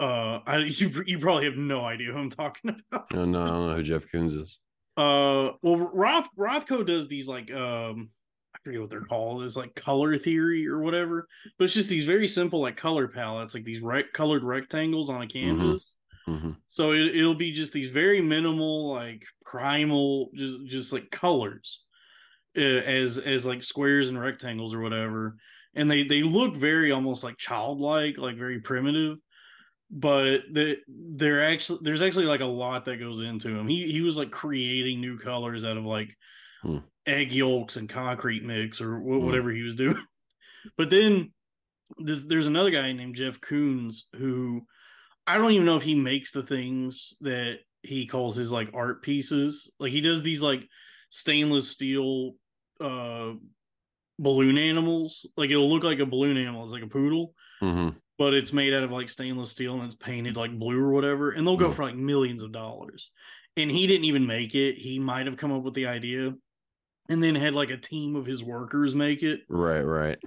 uh 0.00 0.40
I 0.46 0.58
you, 0.66 1.02
you 1.06 1.18
probably 1.18 1.44
have 1.44 1.56
no 1.56 1.84
idea 1.84 2.12
who 2.12 2.18
I'm 2.18 2.30
talking 2.30 2.70
about. 2.92 3.06
Oh, 3.14 3.24
no, 3.24 3.42
I 3.42 3.46
don't 3.46 3.68
know 3.68 3.74
who 3.76 3.82
Jeff 3.82 4.06
Koons 4.12 4.40
is. 4.40 4.58
Uh 4.96 5.52
well 5.62 5.76
Roth 5.76 6.28
Rothko 6.38 6.84
does 6.86 7.08
these 7.08 7.28
like 7.28 7.52
um 7.52 8.10
I 8.54 8.58
forget 8.62 8.80
what 8.80 8.90
they're 8.90 9.02
called. 9.02 9.42
It's 9.44 9.56
like 9.56 9.74
color 9.74 10.16
theory 10.18 10.66
or 10.66 10.80
whatever. 10.80 11.28
But 11.58 11.64
it's 11.64 11.74
just 11.74 11.88
these 11.88 12.04
very 12.04 12.26
simple 12.26 12.60
like 12.60 12.76
color 12.76 13.06
palettes, 13.08 13.54
like 13.54 13.64
these 13.64 13.80
rec- 13.80 14.12
colored 14.12 14.42
rectangles 14.42 15.10
on 15.10 15.22
a 15.22 15.26
canvas. 15.28 15.96
hmm 16.26 16.52
So 16.68 16.92
it, 16.92 17.14
it'll 17.14 17.34
be 17.34 17.52
just 17.52 17.72
these 17.72 17.90
very 17.90 18.20
minimal, 18.20 18.92
like 18.92 19.24
primal, 19.44 20.30
just 20.34 20.64
just 20.66 20.92
like 20.92 21.10
colors, 21.10 21.84
as 22.56 23.18
as 23.18 23.46
like 23.46 23.62
squares 23.62 24.08
and 24.08 24.18
rectangles 24.20 24.74
or 24.74 24.80
whatever, 24.80 25.36
and 25.74 25.90
they 25.90 26.04
they 26.04 26.22
look 26.22 26.56
very 26.56 26.92
almost 26.92 27.24
like 27.24 27.36
childlike, 27.38 28.18
like 28.18 28.36
very 28.36 28.60
primitive. 28.60 29.18
But 29.90 30.42
the 30.52 30.78
they're 30.88 31.42
actually 31.44 31.80
there's 31.82 32.02
actually 32.02 32.26
like 32.26 32.40
a 32.42 32.46
lot 32.46 32.84
that 32.86 32.98
goes 32.98 33.20
into 33.20 33.48
him 33.48 33.66
He 33.68 33.90
he 33.90 34.02
was 34.02 34.18
like 34.18 34.30
creating 34.30 35.00
new 35.00 35.18
colors 35.18 35.64
out 35.64 35.76
of 35.78 35.84
like 35.84 36.14
Hmm. 36.62 36.78
egg 37.06 37.32
yolks 37.32 37.76
and 37.76 37.88
concrete 37.88 38.44
mix 38.44 38.80
or 38.80 38.98
wh- 38.98 39.20
Hmm. 39.20 39.24
whatever 39.24 39.50
he 39.50 39.62
was 39.62 39.76
doing. 39.76 39.96
But 40.76 40.90
then 40.90 41.32
this, 41.98 42.24
there's 42.24 42.46
another 42.46 42.70
guy 42.70 42.92
named 42.92 43.16
Jeff 43.16 43.40
Koons 43.40 44.02
who 44.16 44.66
I 45.26 45.38
don't 45.38 45.52
even 45.52 45.66
know 45.66 45.76
if 45.76 45.82
he 45.82 45.94
makes 45.94 46.32
the 46.32 46.42
things 46.42 47.16
that 47.20 47.60
he 47.82 48.06
calls 48.06 48.36
his 48.36 48.52
like 48.52 48.70
art 48.74 49.02
pieces. 49.02 49.72
Like 49.78 49.92
he 49.92 50.00
does 50.00 50.22
these 50.22 50.42
like 50.42 50.68
stainless 51.10 51.70
steel 51.70 52.34
uh 52.80 53.34
balloon 54.18 54.58
animals. 54.58 55.26
Like 55.36 55.50
it'll 55.50 55.70
look 55.70 55.84
like 55.84 56.00
a 56.00 56.06
balloon 56.06 56.36
animal, 56.36 56.64
it's 56.64 56.72
like 56.72 56.82
a 56.82 56.88
poodle, 56.88 57.34
hmm 57.60 57.90
but 58.18 58.34
it's 58.34 58.52
made 58.52 58.74
out 58.74 58.82
of 58.82 58.90
like 58.90 59.08
stainless 59.08 59.52
steel 59.52 59.74
and 59.76 59.84
it's 59.84 59.94
painted 59.94 60.36
like 60.36 60.58
blue 60.58 60.80
or 60.80 60.90
whatever. 60.92 61.30
And 61.30 61.46
they'll 61.46 61.56
go 61.56 61.70
Mhm. 61.70 61.74
for 61.74 61.84
like 61.84 61.96
millions 61.96 62.42
of 62.42 62.52
dollars. 62.52 63.12
And 63.56 63.70
he 63.70 63.86
didn't 63.86 64.06
even 64.06 64.26
make 64.26 64.54
it. 64.56 64.76
He 64.76 64.98
might 64.98 65.26
have 65.26 65.36
come 65.36 65.52
up 65.52 65.62
with 65.62 65.74
the 65.74 65.86
idea 65.86 66.34
and 67.08 67.22
then 67.22 67.34
had 67.34 67.54
like 67.54 67.70
a 67.70 67.78
team 67.78 68.16
of 68.16 68.26
his 68.26 68.44
workers 68.44 68.94
make 68.94 69.22
it 69.22 69.42
Right, 69.48 69.82
right. 69.82 70.18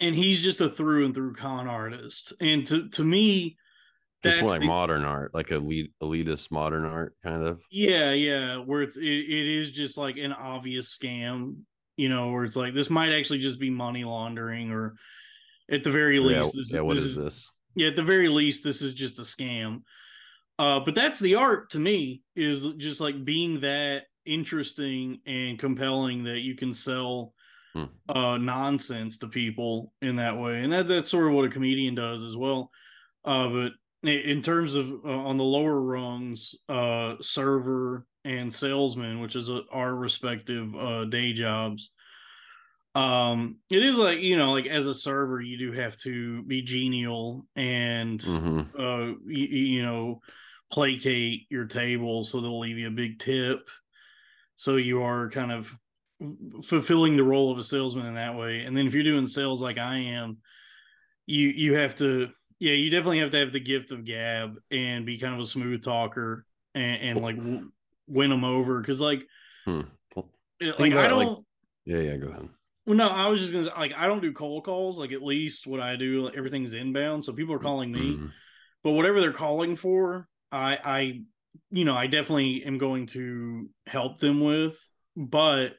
and 0.00 0.14
he's 0.14 0.42
just 0.42 0.60
a 0.60 0.68
through 0.68 1.04
and 1.04 1.14
through 1.14 1.34
con 1.34 1.66
artist. 1.68 2.32
And 2.40 2.66
to 2.66 2.88
to 2.90 3.04
me, 3.04 3.56
Just 4.30 4.40
more 4.40 4.50
like 4.50 4.60
the- 4.60 4.66
modern 4.66 5.04
art, 5.04 5.34
like 5.34 5.50
elite 5.50 5.92
elitist 6.02 6.50
modern 6.50 6.84
art, 6.84 7.14
kind 7.22 7.42
of. 7.42 7.62
Yeah, 7.70 8.12
yeah, 8.12 8.56
where 8.58 8.82
it's 8.82 8.96
it, 8.96 9.04
it 9.04 9.60
is 9.60 9.72
just 9.72 9.96
like 9.96 10.16
an 10.16 10.32
obvious 10.32 10.96
scam, 10.96 11.56
you 11.96 12.08
know, 12.08 12.30
where 12.32 12.44
it's 12.44 12.56
like 12.56 12.74
this 12.74 12.90
might 12.90 13.12
actually 13.12 13.38
just 13.40 13.58
be 13.60 13.70
money 13.70 14.04
laundering, 14.04 14.70
or 14.70 14.96
at 15.70 15.84
the 15.84 15.90
very 15.90 16.16
Yeah, 16.18 16.40
least, 16.42 16.54
this, 16.56 16.72
yeah. 16.72 16.80
What 16.80 16.94
this 16.94 17.04
is 17.04 17.16
this? 17.16 17.50
yeah, 17.74 17.88
at 17.88 17.96
the 17.96 18.02
very 18.02 18.28
least, 18.28 18.64
this 18.64 18.82
is 18.82 18.94
just 18.94 19.18
a 19.18 19.22
scam. 19.22 19.82
Uh, 20.58 20.80
but 20.80 20.94
that's 20.94 21.18
the 21.18 21.34
art 21.34 21.70
to 21.70 21.78
me 21.80 22.22
is 22.36 22.64
just 22.74 23.00
like 23.00 23.24
being 23.24 23.60
that 23.60 24.04
interesting 24.24 25.20
and 25.26 25.58
compelling 25.58 26.24
that 26.24 26.40
you 26.40 26.54
can 26.56 26.72
sell 26.74 27.32
Hmm. 27.74 27.86
uh 28.08 28.38
nonsense 28.38 29.18
to 29.18 29.26
people 29.26 29.92
in 30.00 30.14
that 30.16 30.38
way, 30.38 30.62
and 30.62 30.72
that 30.72 30.86
that's 30.86 31.10
sort 31.10 31.26
of 31.26 31.32
what 31.32 31.44
a 31.44 31.48
comedian 31.48 31.96
does 31.96 32.22
as 32.22 32.36
well. 32.36 32.70
Uh, 33.24 33.48
but 33.48 33.72
in 34.08 34.42
terms 34.42 34.74
of 34.74 35.04
uh, 35.04 35.08
on 35.08 35.36
the 35.36 35.44
lower 35.44 35.80
rungs, 35.80 36.54
uh, 36.68 37.16
server 37.20 38.06
and 38.24 38.52
salesman, 38.52 39.20
which 39.20 39.36
is 39.36 39.50
uh, 39.50 39.60
our 39.70 39.94
respective 39.94 40.74
uh 40.74 41.04
day 41.04 41.32
jobs, 41.32 41.92
um 42.94 43.56
it 43.70 43.82
is 43.82 43.98
like 43.98 44.20
you 44.20 44.36
know 44.36 44.52
like 44.52 44.66
as 44.66 44.86
a 44.86 44.94
server 44.94 45.40
you 45.40 45.58
do 45.58 45.72
have 45.72 45.96
to 45.96 46.42
be 46.44 46.62
genial 46.62 47.44
and 47.56 48.22
hmm 48.22 48.60
uh 48.78 49.12
you, 49.26 49.46
you 49.46 49.82
know 49.82 50.20
placate 50.70 51.46
your 51.50 51.66
table 51.66 52.24
so 52.24 52.40
they'll 52.40 52.58
leave 52.58 52.78
you 52.78 52.88
a 52.88 52.90
big 52.92 53.18
tip. 53.18 53.68
So 54.56 54.76
you 54.76 55.02
are 55.02 55.30
kind 55.30 55.52
of 55.52 55.74
fulfilling 56.64 57.16
the 57.16 57.24
role 57.24 57.52
of 57.52 57.58
a 57.58 57.62
salesman 57.62 58.06
in 58.06 58.14
that 58.14 58.36
way. 58.36 58.60
And 58.60 58.76
then 58.76 58.86
if 58.86 58.94
you're 58.94 59.04
doing 59.04 59.26
sales 59.26 59.60
like 59.62 59.78
i 59.78 59.96
am 59.98 60.38
you 61.26 61.48
you 61.48 61.74
have 61.74 61.94
to 61.96 62.30
yeah 62.58 62.72
you 62.72 62.90
definitely 62.90 63.18
have 63.20 63.30
to 63.30 63.38
have 63.38 63.52
the 63.52 63.60
gift 63.60 63.90
of 63.92 64.04
gab 64.04 64.56
and 64.70 65.04
be 65.06 65.18
kind 65.18 65.34
of 65.34 65.40
a 65.40 65.46
smooth 65.46 65.82
talker 65.84 66.44
and, 66.74 67.00
and 67.02 67.20
like 67.22 67.36
w- 67.36 67.70
win 68.06 68.30
them 68.30 68.44
over 68.44 68.80
because 68.80 69.00
like 69.00 69.26
Hmm. 69.64 69.80
Well, 70.14 70.28
like 70.60 70.92
i 70.92 71.08
don't 71.08 71.18
like- 71.18 71.38
Yeah, 71.86 71.98
yeah. 72.00 72.16
Go 72.16 72.28
ahead. 72.28 72.48
well, 72.86 72.96
no, 72.96 73.08
I 73.08 73.28
was 73.28 73.40
just 73.40 73.52
gonna 73.52 73.70
like 73.78 73.94
I 73.96 74.06
don't 74.06 74.20
do 74.22 74.32
cold 74.32 74.64
calls. 74.64 74.98
Like 74.98 75.12
at 75.12 75.22
least 75.22 75.66
what 75.66 75.80
I 75.80 75.96
do, 75.96 76.22
like, 76.22 76.36
everything's 76.36 76.72
inbound, 76.74 77.24
so 77.24 77.32
people 77.32 77.54
are 77.54 77.58
calling 77.58 77.90
me. 77.92 78.16
Mhm. 78.16 78.30
But 78.82 78.92
whatever 78.92 79.20
they're 79.22 79.32
calling 79.32 79.76
for, 79.76 80.28
I, 80.52 80.78
I, 80.84 81.20
you 81.70 81.86
know, 81.86 81.94
I 81.94 82.06
definitely 82.06 82.62
am 82.64 82.76
going 82.76 83.06
to 83.08 83.70
help 83.86 84.18
them 84.20 84.40
with. 84.40 84.76
But 85.16 85.76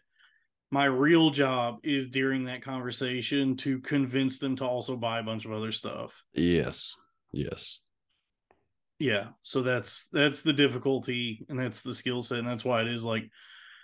my 0.71 0.85
real 0.85 1.29
job 1.29 1.77
is 1.83 2.09
during 2.09 2.45
that 2.45 2.61
conversation 2.61 3.55
to 3.57 3.79
convince 3.79 4.39
them 4.39 4.55
to 4.57 4.65
also 4.65 4.95
buy 4.95 5.19
a 5.19 5.23
bunch 5.23 5.45
of 5.45 5.51
other 5.51 5.71
stuff. 5.71 6.23
Yes. 6.33 6.95
Yes. 7.31 7.79
Yeah, 8.97 9.27
so 9.41 9.61
that's 9.61 10.07
that's 10.13 10.41
the 10.41 10.53
difficulty, 10.53 11.45
and 11.49 11.59
that's 11.59 11.81
the 11.81 11.93
skill 11.93 12.23
set, 12.23 12.39
and 12.39 12.47
that's 12.47 12.63
why 12.63 12.81
it 12.81 12.87
is 12.87 13.03
like 13.03 13.29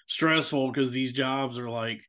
stressful 0.08 0.72
because 0.72 0.92
these 0.92 1.12
jobs 1.12 1.60
are 1.60 1.70
like 1.70 2.02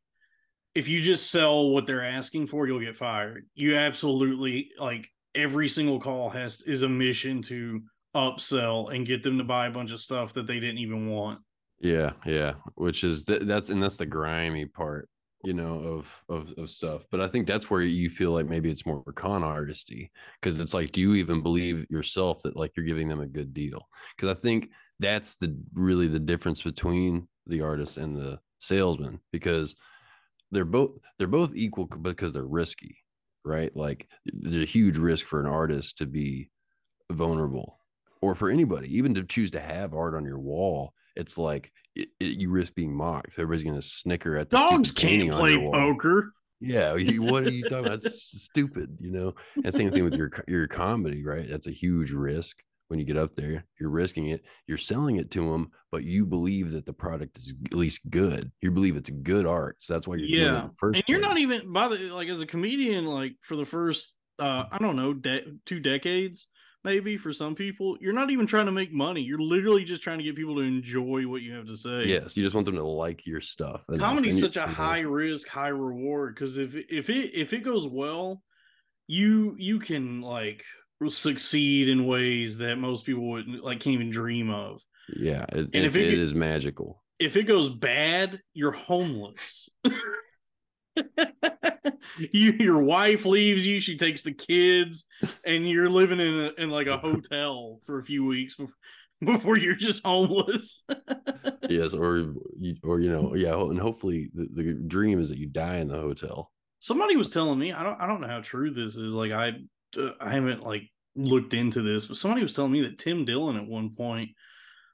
if 0.75 0.88
you 0.88 1.00
just 1.00 1.31
sell 1.31 1.71
what 1.71 1.87
they're 1.87 2.05
asking 2.05 2.47
for, 2.47 2.67
you'll 2.67 2.81
get 2.81 2.97
fired. 2.97 3.47
You 3.55 3.76
absolutely 3.76 4.71
like 4.79 5.09
every 5.35 5.69
single 5.69 6.00
call 6.00 6.31
has 6.31 6.62
is 6.62 6.83
a 6.83 6.88
mission 6.88 7.43
to 7.43 7.83
upsell 8.14 8.95
and 8.95 9.07
get 9.07 9.23
them 9.23 9.38
to 9.38 9.45
buy 9.45 9.67
a 9.67 9.71
bunch 9.73 9.93
of 9.93 10.00
stuff 10.00 10.35
that 10.35 10.47
they 10.47 10.61
didn't 10.61 10.79
even 10.79 11.09
want. 11.09 11.41
Yeah, 11.83 12.12
yeah. 12.27 12.55
Which 12.77 13.05
is 13.05 13.25
th- 13.25 13.43
that's 13.43 13.69
and 13.71 13.83
that's 13.83 13.99
the 13.99 14.07
grimy 14.07 14.67
part, 14.67 15.09
you 15.45 15.55
know, 15.55 15.75
of 15.81 16.25
of 16.29 16.55
of 16.59 16.71
stuff. 16.71 17.03
But 17.11 17.21
I 17.21 17.29
think 17.29 17.47
that's 17.47 17.71
where 17.71 17.83
you 17.83 18.11
feel 18.11 18.33
like 18.33 18.47
maybe 18.47 18.71
it's 18.71 18.87
more 18.87 19.03
con 19.15 19.43
artisty 19.43 20.11
because 20.41 20.61
it's 20.61 20.75
like, 20.75 20.93
do 20.93 21.01
you 21.01 21.15
even 21.15 21.43
believe 21.43 21.87
yourself 21.91 22.43
that 22.45 22.57
like 22.57 22.77
you're 22.77 22.87
giving 22.87 23.09
them 23.09 23.21
a 23.21 23.27
good 23.27 23.53
deal? 23.53 23.89
Because 24.17 24.37
I 24.37 24.41
think 24.41 24.71
that's 25.01 25.37
the 25.37 25.57
really 25.75 26.09
the 26.09 26.21
difference 26.21 26.62
between 26.62 27.29
the 27.47 27.62
artist 27.62 27.97
and 27.99 28.17
the 28.17 28.41
salesman 28.61 29.21
because 29.33 29.75
they're 30.51 30.65
both 30.65 30.93
they're 31.19 31.27
both 31.29 31.55
equal 31.55 31.87
because 31.87 32.33
they're 32.33 32.45
risky, 32.47 32.99
right? 33.45 33.75
Like 33.77 34.09
there's 34.27 34.62
a 34.62 34.67
huge 34.67 34.99
risk 34.99 35.27
for 35.27 35.41
an 35.41 35.47
artist 35.47 35.99
to 35.99 36.07
be 36.07 36.51
vulnerable 37.12 37.79
or 38.23 38.35
for 38.35 38.51
anybody 38.51 38.97
even 38.97 39.14
to 39.14 39.25
choose 39.25 39.51
to 39.53 39.61
have 39.61 39.95
art 39.95 40.14
on 40.14 40.25
your 40.25 40.40
wall 40.40 40.95
it's 41.16 41.38
like 41.38 41.72
it, 41.94 42.09
it- 42.20 42.38
you 42.38 42.51
risk 42.51 42.75
being 42.75 42.94
mocked. 42.94 43.35
Everybody's 43.38 43.64
going 43.64 43.77
to 43.81 43.87
snicker 43.87 44.37
at 44.37 44.51
the 44.51 44.57
Dogs 44.57 44.90
can't 44.90 45.31
play 45.33 45.57
poker. 45.57 46.33
yeah 46.61 46.94
you, 46.96 47.22
what 47.22 47.44
are 47.44 47.51
you 47.51 47.62
talking 47.64 47.87
about? 47.87 48.03
That's 48.03 48.42
stupid 48.42 48.96
you 49.01 49.11
know? 49.12 49.35
And 49.64 49.75
same 49.75 49.90
thing 49.90 50.05
with 50.05 50.14
your 50.14 50.31
your 50.48 50.66
comedy 50.66 51.25
right? 51.25 51.48
That's 51.48 51.66
a 51.66 51.72
huge 51.72 52.12
risk 52.12 52.62
when 52.88 52.98
you 52.98 53.07
get 53.07 53.16
up 53.16 53.35
there. 53.35 53.64
You're 53.81 53.88
risking 53.90 54.29
it. 54.29 54.42
You're 54.66 54.77
selling 54.79 55.16
it 55.16 55.31
to 55.33 55.51
them 55.51 55.70
but 55.90 56.05
you 56.05 56.25
believe 56.25 56.70
that 56.70 56.87
the 56.87 56.92
product 56.92 57.37
is 57.37 57.55
at 57.66 57.75
least 57.77 58.01
good. 58.09 58.51
You 58.62 58.70
believe 58.70 58.96
it's 58.96 59.11
good 59.11 59.44
art 59.46 59.77
so 59.81 59.92
that's 59.92 60.07
why 60.09 60.16
you're 60.16 60.29
doing 60.29 60.40
it 60.40 60.44
Yeah, 60.44 60.68
first 60.79 60.96
and 61.01 61.05
you're 61.09 61.20
not 61.20 61.38
even 61.38 61.72
by 61.72 61.88
the 61.88 61.96
like 62.11 62.29
as 62.29 62.40
a 62.40 62.46
comedian, 62.46 63.05
like 63.07 63.35
for 63.42 63.57
the 63.57 63.66
first 63.66 64.12
uh 64.38 64.64
I 64.72 64.79
don't 64.79 64.96
know 64.96 65.12
de- 65.12 65.44
two 65.66 65.81
decades 65.81 66.48
maybe 66.85 67.16
for 67.16 67.33
some 67.33 67.55
people, 67.55 67.97
you're 68.01 68.12
not 68.12 68.31
even 68.31 68.47
trying 68.47 68.66
to 68.66 68.73
make 68.73 68.92
money. 68.92 69.23
You're 69.23 69.38
literally 69.40 69.85
just 69.85 70.03
trying 70.03 70.18
to 70.18 70.25
get 70.25 70.35
people 70.37 70.57
to 70.57 70.62
enjoy 70.62 71.27
what 71.27 71.42
you 71.42 71.53
have 71.55 71.66
to 71.66 71.77
say. 71.77 72.05
yes 72.05 72.37
you 72.37 72.42
just 72.42 72.55
want 72.55 72.66
them 72.66 72.75
to 72.77 72.85
like 72.85 73.27
your 73.27 73.40
stuff 73.40 73.85
comedy's 73.99 74.40
such 74.40 74.57
a 74.57 74.66
high 74.66 75.01
risk 75.01 75.49
high 75.49 75.68
reward 75.68 76.35
because 76.35 76.59
if 76.59 76.75
if 76.75 77.11
it 77.11 77.35
if 77.35 77.53
it 77.53 77.64
goes 77.64 77.87
well 77.87 78.42
you 79.07 79.55
you 79.59 79.79
can 79.79 80.21
like 80.21 80.64
succeed 81.09 81.88
in 81.88 82.07
ways 82.07 82.59
that 82.59 82.77
most 82.77 83.05
people 83.05 83.29
wouldn't 83.29 83.64
like 83.64 83.81
can't 83.81 83.95
even 83.95 84.11
dream 84.11 84.51
of 84.51 84.81
yeah 85.16 85.45
it, 85.51 85.68
And 85.75 85.85
if 85.85 85.97
it 85.97 86.12
it 86.12 86.18
is 86.18 86.33
magical 86.33 87.03
if 87.18 87.37
it 87.37 87.45
goes 87.45 87.68
bad 87.68 88.40
you're 88.55 88.71
homeless 88.73 89.68
you 92.33 92.52
your 92.52 92.83
wife 92.83 93.24
leaves 93.24 93.66
you 93.66 93.81
she 93.81 93.96
takes 93.96 94.22
the 94.22 94.33
kids 94.33 95.07
and 95.44 95.68
you're 95.68 95.88
living 95.88 96.20
in 96.20 96.40
a, 96.40 96.62
in 96.62 96.70
like 96.70 96.87
a 96.87 96.98
hotel 96.98 97.81
for 97.85 97.98
a 97.98 98.05
few 98.05 98.24
weeks 98.24 98.55
before, 98.55 98.74
before 99.24 99.57
you're 99.57 99.74
just 99.74 100.05
homeless. 100.05 100.85
Yes 101.68 101.94
or 101.94 102.35
you 102.59 102.76
or 102.83 103.00
you 103.00 103.11
know 103.11 103.35
yeah 103.35 103.55
and 103.55 103.78
hopefully 103.78 104.31
the, 104.35 104.48
the 104.52 104.74
dream 104.74 105.20
is 105.20 105.28
that 105.28 105.38
you 105.38 105.46
die 105.46 105.76
in 105.76 105.88
the 105.88 105.98
hotel. 105.98 106.50
Somebody 106.81 107.16
was 107.16 107.31
telling 107.31 107.59
me 107.59 107.72
i 107.72 107.83
don't 107.83 108.00
i 108.00 108.07
don't 108.07 108.20
know 108.20 108.26
how 108.26 108.40
true 108.40 108.72
this 108.72 108.96
is 108.96 109.12
like 109.12 109.33
i 109.33 109.52
uh, 109.98 110.11
i 110.20 110.31
haven't 110.31 110.64
like 110.64 110.83
looked 111.14 111.55
into 111.55 111.83
this 111.83 112.07
but 112.07 112.16
somebody 112.16 112.42
was 112.42 112.55
telling 112.55 112.72
me 112.72 112.83
that 112.83 112.98
tim 112.98 113.24
dillon 113.24 113.57
at 113.57 113.66
one 113.66 113.94
point 113.94 114.31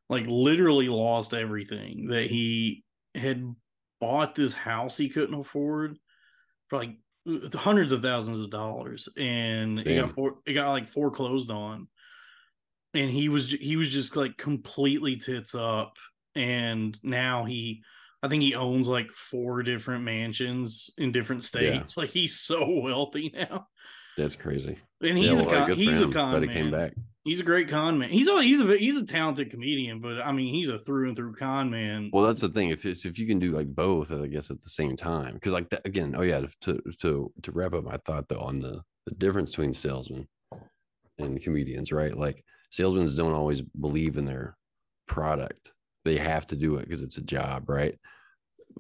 like 0.08 0.26
literally 0.26 0.88
lost 0.88 1.34
everything 1.34 2.08
that 2.08 2.26
he 2.26 2.84
had 3.14 3.54
bought 4.00 4.34
this 4.34 4.52
house 4.52 4.96
he 4.96 5.08
couldn't 5.08 5.38
afford 5.38 5.98
for 6.68 6.78
like 6.78 6.96
hundreds 7.54 7.92
of 7.92 8.00
thousands 8.00 8.40
of 8.40 8.50
dollars 8.50 9.08
and 9.16 9.80
it 9.80 10.00
got 10.00 10.12
for, 10.12 10.37
it 10.46 10.54
got 10.54 10.70
like 10.70 10.88
foreclosed 10.88 11.50
on. 11.50 11.88
And 12.94 13.11
he 13.11 13.28
was 13.28 13.50
he 13.50 13.76
was 13.76 13.90
just 13.90 14.16
like 14.16 14.37
completely 14.37 15.16
tits 15.16 15.54
up. 15.54 15.96
And 16.34 16.98
now 17.02 17.44
he 17.44 17.82
i 18.22 18.28
think 18.28 18.42
he 18.42 18.54
owns 18.54 18.88
like 18.88 19.11
four 19.12 19.62
different 19.62 20.04
mansions 20.04 20.90
in 20.96 21.12
different 21.12 21.44
states. 21.44 21.96
Like 21.96 22.11
he's 22.11 22.40
so 22.40 22.80
wealthy 22.80 23.32
now. 23.34 23.68
That's 24.16 24.37
crazy. 24.37 24.78
And 25.02 25.18
Yeah, 25.18 25.30
he's 25.30 25.42
well, 25.42 25.50
a 25.50 25.66
con, 25.66 25.76
he's 25.76 26.00
a 26.00 26.08
con 26.08 26.32
man. 26.32 26.42
he 26.42 26.48
came 26.48 26.70
back 26.70 26.94
he's 27.29 27.41
a 27.41 27.45
great 27.45 27.69
con 27.69 27.99
man. 27.99 28.09
He's 28.09 28.29
a 28.29 28.43
he's 28.43 28.61
a 28.61 28.77
he's 28.77 28.97
a 28.97 29.05
talented 29.05 29.51
comedian 29.51 30.01
but 30.01 30.21
i 30.21 30.33
mean 30.33 30.53
he's 30.53 30.69
a 30.69 30.79
through 30.79 31.09
and 31.09 31.17
through 31.17 31.35
con 31.35 31.71
man. 31.71 32.11
Well 32.12 32.25
that's 32.25 32.41
the 32.41 32.49
thing. 32.49 32.71
If 32.71 32.87
it's 32.87 33.05
if 33.05 33.19
you 33.19 33.27
can 33.27 33.38
do 33.38 33.53
like 33.53 33.69
both 33.69 34.11
i 34.11 34.27
guess 34.27 34.51
at 34.51 34.62
the 34.62 34.71
same 34.71 34.97
time 34.97 35.35
because 35.35 35.53
like 35.53 35.71
that 35.71 35.83
again 35.85 36.14
oh 36.17 36.23
yeah 36.23 36.47
to 36.62 36.81
to 37.01 37.33
to 37.43 37.53
wrap 37.53 37.75
up 37.75 37.85
my 37.85 37.99
thought 37.99 38.29
though 38.29 38.41
on 38.41 38.61
the 38.61 38.83
the 39.07 39.14
difference 39.14 39.51
between 39.51 39.73
salesmen 39.73 40.27
and 41.19 41.43
comedians 41.43 41.93
right? 41.93 42.17
Like 42.17 42.45
salesmen 42.71 43.09
don't 43.17 43.35
always 43.35 43.61
believe 43.61 44.17
in 44.17 44.25
their 44.25 44.57
product. 45.07 45.73
They 46.05 46.17
have 46.17 46.47
to 46.49 46.57
do 46.57 46.77
it 46.77 46.88
because 46.88 47.03
it's 47.03 47.19
a 47.19 47.23
job 47.23 47.69
right? 47.69 47.97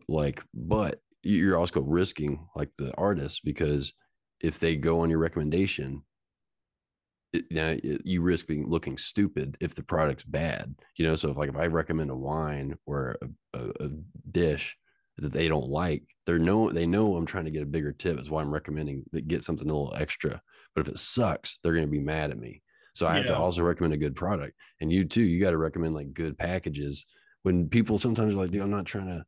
Like 0.08 0.42
but 0.54 1.00
you're 1.22 1.58
also 1.58 1.82
risking 1.82 2.46
like 2.54 2.70
the 2.76 2.94
artist 2.96 3.42
because 3.44 3.92
if 4.40 4.60
they 4.60 4.76
go 4.76 5.00
on 5.00 5.10
your 5.10 5.18
recommendation 5.18 6.02
it, 7.32 7.44
now 7.50 7.68
it- 7.70 8.02
you 8.04 8.22
risk 8.22 8.46
being 8.46 8.66
looking 8.68 8.96
stupid 8.98 9.56
if 9.60 9.74
the 9.74 9.82
product's 9.82 10.24
bad 10.24 10.74
you 10.96 11.06
know? 11.06 11.16
So 11.16 11.30
if 11.30 11.36
like 11.36 11.50
if 11.50 11.56
i 11.56 11.66
recommend 11.66 12.10
a 12.10 12.16
wine 12.16 12.76
or 12.86 13.16
a, 13.22 13.58
a, 13.58 13.68
a 13.86 13.90
dish 14.30 14.76
that 15.18 15.32
they 15.32 15.48
don't 15.48 15.68
like 15.68 16.04
they're 16.26 16.38
know 16.38 16.70
they 16.70 16.86
know 16.86 17.16
i'm 17.16 17.26
trying 17.26 17.44
to 17.44 17.50
get 17.50 17.62
a 17.62 17.66
bigger 17.66 17.92
tip 17.92 18.16
that's 18.16 18.30
why 18.30 18.40
i'm 18.40 18.52
recommending 18.54 19.02
that 19.12 19.28
get 19.28 19.42
something 19.42 19.68
a 19.68 19.72
little 19.72 19.94
extra. 19.96 20.40
But 20.74 20.82
if 20.86 20.88
it 20.88 20.98
sucks 20.98 21.58
they're 21.62 21.72
going 21.72 21.86
to 21.86 21.90
be 21.90 21.98
mad 22.00 22.30
at 22.30 22.38
me. 22.38 22.62
So 22.94 23.06
i 23.06 23.14
have 23.16 23.26
to 23.26 23.36
also 23.36 23.62
recommend 23.62 23.94
a 23.94 23.98
good 23.98 24.16
product. 24.16 24.54
And 24.80 24.92
you 24.92 25.04
too 25.04 25.22
you 25.22 25.40
got 25.40 25.50
to 25.50 25.56
recommend 25.58 25.94
like 25.94 26.12
good 26.12 26.38
packages. 26.38 27.06
When 27.42 27.68
people 27.68 27.98
sometimes 27.98 28.34
are 28.34 28.38
like 28.38 28.50
dude 28.50 28.62
i'm 28.62 28.70
not 28.70 28.86
trying 28.86 29.06
to 29.08 29.24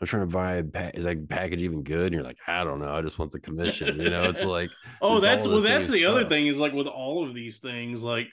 i'm 0.00 0.06
trying 0.06 0.28
to 0.28 0.32
buy 0.32 0.54
a 0.56 0.64
pa- 0.64 0.90
is 0.94 1.04
that 1.04 1.28
package 1.28 1.62
even 1.62 1.82
good? 1.82 2.06
And 2.06 2.14
you're 2.14 2.22
like 2.22 2.38
i 2.46 2.64
don't 2.64 2.80
know 2.80 2.92
i 2.92 3.02
just 3.02 3.18
want 3.18 3.32
the 3.32 3.40
commission 3.40 4.00
you 4.00 4.10
know? 4.10 4.24
It's 4.24 4.44
like 4.44 4.70
oh 5.02 5.16
it's 5.16 5.24
that's 5.24 5.46
well 5.46 5.60
that's 5.60 5.88
the 5.88 6.04
other 6.06 6.24
thing 6.24 6.46
is 6.46 6.58
like 6.58 6.72
with 6.72 6.86
all 6.86 7.24
of 7.24 7.34
these 7.34 7.58
things 7.58 8.02
like 8.02 8.28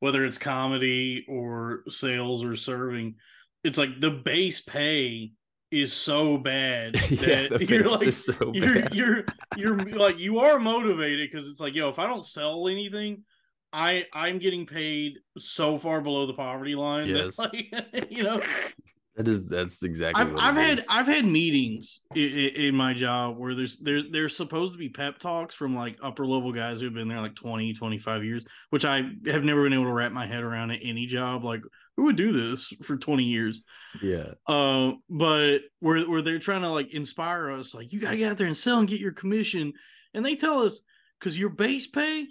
whether 0.00 0.24
it's 0.26 0.36
comedy 0.38 1.24
or 1.26 1.82
sales 1.88 2.44
or 2.44 2.54
serving, 2.54 3.14
it's 3.64 3.78
like 3.78 3.98
the 3.98 4.10
base 4.10 4.60
pay 4.60 5.32
is 5.70 5.92
so 5.92 6.36
bad 6.38 6.94
that 7.10 7.56
the 7.58 7.64
you're 7.68 7.88
like 7.88 8.12
so 8.12 8.52
you're, 8.54 8.86
you're 8.92 9.24
you're 9.56 9.76
like 9.76 10.18
you 10.18 10.38
are 10.40 10.58
motivated 10.58 11.28
because 11.30 11.48
it's 11.48 11.60
like 11.60 11.74
yo 11.74 11.88
if 11.88 11.98
I 11.98 12.06
don't 12.06 12.24
sell 12.24 12.68
anything, 12.68 13.22
I 13.72 14.04
I'm 14.12 14.38
getting 14.38 14.66
paid 14.66 15.14
so 15.38 15.78
far 15.78 16.02
below 16.02 16.26
the 16.26 16.34
poverty 16.34 16.74
line 16.74 17.06
Yes. 17.06 17.36
that 17.36 17.52
like 17.54 18.10
you 18.10 18.22
know 18.22 18.42
That 19.16 19.28
is 19.28 19.44
that's 19.44 19.82
exactly. 19.82 20.20
I've 20.20 20.32
what 20.32 20.42
I've 20.42 20.56
had 20.56 20.78
is. 20.80 20.86
I've 20.90 21.06
had 21.06 21.24
meetings 21.24 22.00
in, 22.14 22.28
in 22.28 22.76
my 22.76 22.92
job 22.92 23.38
where 23.38 23.54
there's 23.54 23.78
there 23.78 24.02
there's 24.10 24.36
supposed 24.36 24.72
to 24.72 24.78
be 24.78 24.90
pep 24.90 25.18
talks 25.18 25.54
from 25.54 25.74
like 25.74 25.96
upper 26.02 26.26
level 26.26 26.52
guys 26.52 26.80
who've 26.80 26.92
been 26.92 27.08
there 27.08 27.22
like 27.22 27.34
20 27.34 27.72
25 27.72 28.24
years 28.24 28.44
which 28.68 28.84
I 28.84 29.04
have 29.26 29.42
never 29.42 29.62
been 29.62 29.72
able 29.72 29.84
to 29.84 29.92
wrap 29.92 30.12
my 30.12 30.26
head 30.26 30.42
around 30.42 30.70
at 30.70 30.80
any 30.82 31.06
job 31.06 31.44
like 31.44 31.62
who 31.96 32.04
would 32.04 32.16
do 32.16 32.32
this 32.32 32.74
for 32.82 32.98
20 32.98 33.24
years 33.24 33.62
yeah. 34.02 34.32
uh 34.46 34.92
but 35.08 35.60
where 35.80 36.04
where 36.04 36.20
they're 36.20 36.38
trying 36.38 36.60
to 36.60 36.68
like 36.68 36.92
inspire 36.92 37.50
us 37.50 37.74
like 37.74 37.94
you 37.94 38.00
got 38.00 38.10
to 38.10 38.18
get 38.18 38.30
out 38.30 38.36
there 38.36 38.46
and 38.46 38.56
sell 38.56 38.78
and 38.78 38.88
get 38.88 39.00
your 39.00 39.12
commission 39.12 39.72
and 40.12 40.26
they 40.26 40.36
tell 40.36 40.60
us 40.60 40.82
cuz 41.20 41.38
your 41.38 41.48
base 41.48 41.86
pay 41.86 42.26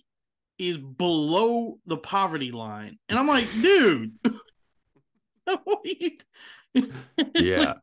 is 0.59 0.77
below 0.77 1.79
the 1.87 1.97
poverty 1.97 2.51
line 2.51 2.99
and 3.09 3.17
I'm 3.17 3.27
like 3.27 3.51
dude 3.53 4.13
what 5.45 5.79
are 5.79 5.79
you 5.83 6.11
yeah. 7.35 7.73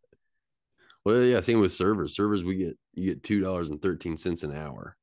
Well, 1.04 1.22
yeah. 1.22 1.40
Same 1.40 1.60
with 1.60 1.72
servers. 1.72 2.14
Servers, 2.14 2.44
we 2.44 2.56
get 2.56 2.78
you 2.94 3.14
get 3.14 3.22
two 3.22 3.40
dollars 3.40 3.70
and 3.70 3.80
thirteen 3.80 4.16
cents 4.16 4.42
an 4.42 4.54
hour. 4.54 4.96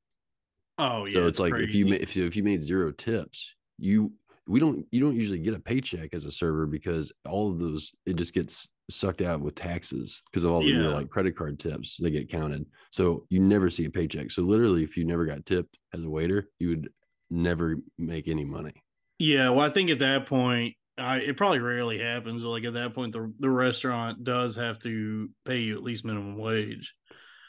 Oh 0.77 1.05
yeah. 1.05 1.15
so 1.15 1.27
it's, 1.27 1.39
like 1.39 1.53
if 1.55 1.73
you 1.73 1.85
crazy. 1.85 2.01
if 2.03 2.15
you 2.15 2.25
if 2.25 2.35
you 2.35 2.43
made 2.43 2.63
zero 2.63 2.91
tips, 2.91 3.53
you 3.77 4.13
we 4.47 4.59
don't 4.59 4.85
you 4.91 4.99
don't 5.01 5.15
usually 5.15 5.39
get 5.39 5.53
a 5.53 5.59
paycheck 5.59 6.13
as 6.13 6.25
a 6.25 6.31
server 6.31 6.65
because 6.65 7.11
all 7.27 7.51
of 7.51 7.59
those 7.59 7.91
it 8.05 8.15
just 8.15 8.33
gets 8.33 8.67
sucked 8.89 9.21
out 9.21 9.41
with 9.41 9.53
taxes 9.55 10.23
because 10.31 10.43
of 10.45 10.51
all 10.51 10.61
the 10.61 10.67
your 10.67 10.83
Yeah. 10.83 10.89
like 10.95 11.09
credit 11.09 11.35
card 11.37 11.59
tips 11.59 11.97
they 11.97 12.09
get 12.09 12.29
counted. 12.29 12.65
So 12.91 13.25
you 13.29 13.39
never 13.39 13.69
see 13.69 13.85
a 13.85 13.89
paycheck. 13.89 14.31
So 14.31 14.41
literally, 14.41 14.83
if 14.83 14.97
you 14.97 15.05
never 15.05 15.25
got 15.25 15.45
tipped 15.45 15.77
as 15.93 16.03
a 16.03 16.09
waiter, 16.09 16.49
you 16.59 16.69
would 16.69 16.89
never 17.29 17.75
make 17.97 18.27
any 18.27 18.45
money. 18.45 18.73
Yeah, 19.19 19.49
well, 19.49 19.67
I 19.67 19.69
think 19.69 19.89
at 19.89 19.99
that 19.99 20.25
point, 20.27 20.75
I 20.99 21.17
it 21.19 21.37
probably 21.37 21.59
rarely 21.59 21.99
happens, 21.99 22.43
but 22.43 22.49
like 22.49 22.63
at 22.65 22.73
that 22.73 22.93
point, 22.93 23.13
the 23.13 23.33
the 23.39 23.49
restaurant 23.49 24.23
does 24.23 24.55
have 24.55 24.79
to 24.79 25.29
pay 25.45 25.59
you 25.59 25.75
at 25.75 25.83
least 25.83 26.05
minimum 26.05 26.37
wage. 26.37 26.93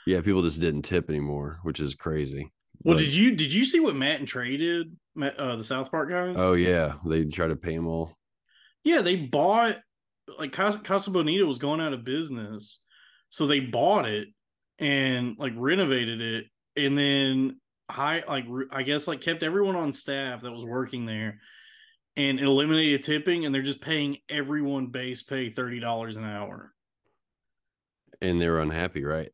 Yeah, 0.07 0.21
people 0.23 0.43
just 0.43 0.61
didn't 0.61 0.83
tip 0.83 1.09
anymore, 1.11 1.61
which 1.63 1.79
is 1.81 1.95
crazy. 1.95 2.51
Well, 2.83 2.97
But- 2.97 3.03
did 3.05 3.15
you 3.15 3.33
did 3.37 3.53
you 3.53 3.65
see 3.65 3.81
what 3.81 3.95
Matt 3.97 4.21
and 4.21 4.29
Trey 4.29 4.57
did? 4.57 4.97
Matt, 5.15 5.37
uh, 5.39 5.57
the 5.57 5.65
South 5.65 5.91
Park 5.91 6.09
guys. 6.11 6.35
Oh 6.39 6.55
yeah, 6.55 6.95
they 7.07 7.25
try 7.25 7.47
to 7.49 7.57
pay 7.57 7.75
them 7.75 7.87
all. 7.87 8.17
yeah, 8.85 9.03
they 9.03 9.17
bought 9.17 9.77
like 10.39 10.53
Casa, 10.53 10.79
Casa 10.79 11.11
Bonita 11.11 11.45
was 11.45 11.59
going 11.59 11.81
out 11.81 11.93
of 11.93 12.05
business, 12.05 12.83
so 13.29 13.47
they 13.47 13.61
bought 13.61 14.07
it 14.09 14.29
and 14.79 15.37
like 15.39 15.53
renovated 15.57 16.21
it, 16.21 16.47
and 16.77 16.97
then 16.97 17.61
high 17.91 18.23
like 18.27 18.47
I 18.71 18.85
guess 18.85 19.09
like 19.09 19.21
kept 19.21 19.43
everyone 19.43 19.75
on 19.77 19.93
staff 19.93 20.43
that 20.43 20.53
was 20.53 20.65
working 20.65 21.05
there, 21.05 21.41
and 22.16 22.40
eliminated 22.40 23.03
tipping, 23.05 23.44
and 23.46 23.55
they're 23.55 23.62
just 23.62 23.81
paying 23.81 24.18
everyone 24.29 24.88
base 24.88 25.23
pay 25.23 25.51
thirty 25.51 25.81
dollars 25.81 26.16
an 26.16 26.25
hour. 26.25 26.73
and 28.20 28.40
they're 28.40 28.61
unhappy, 28.61 29.05
right? 29.05 29.31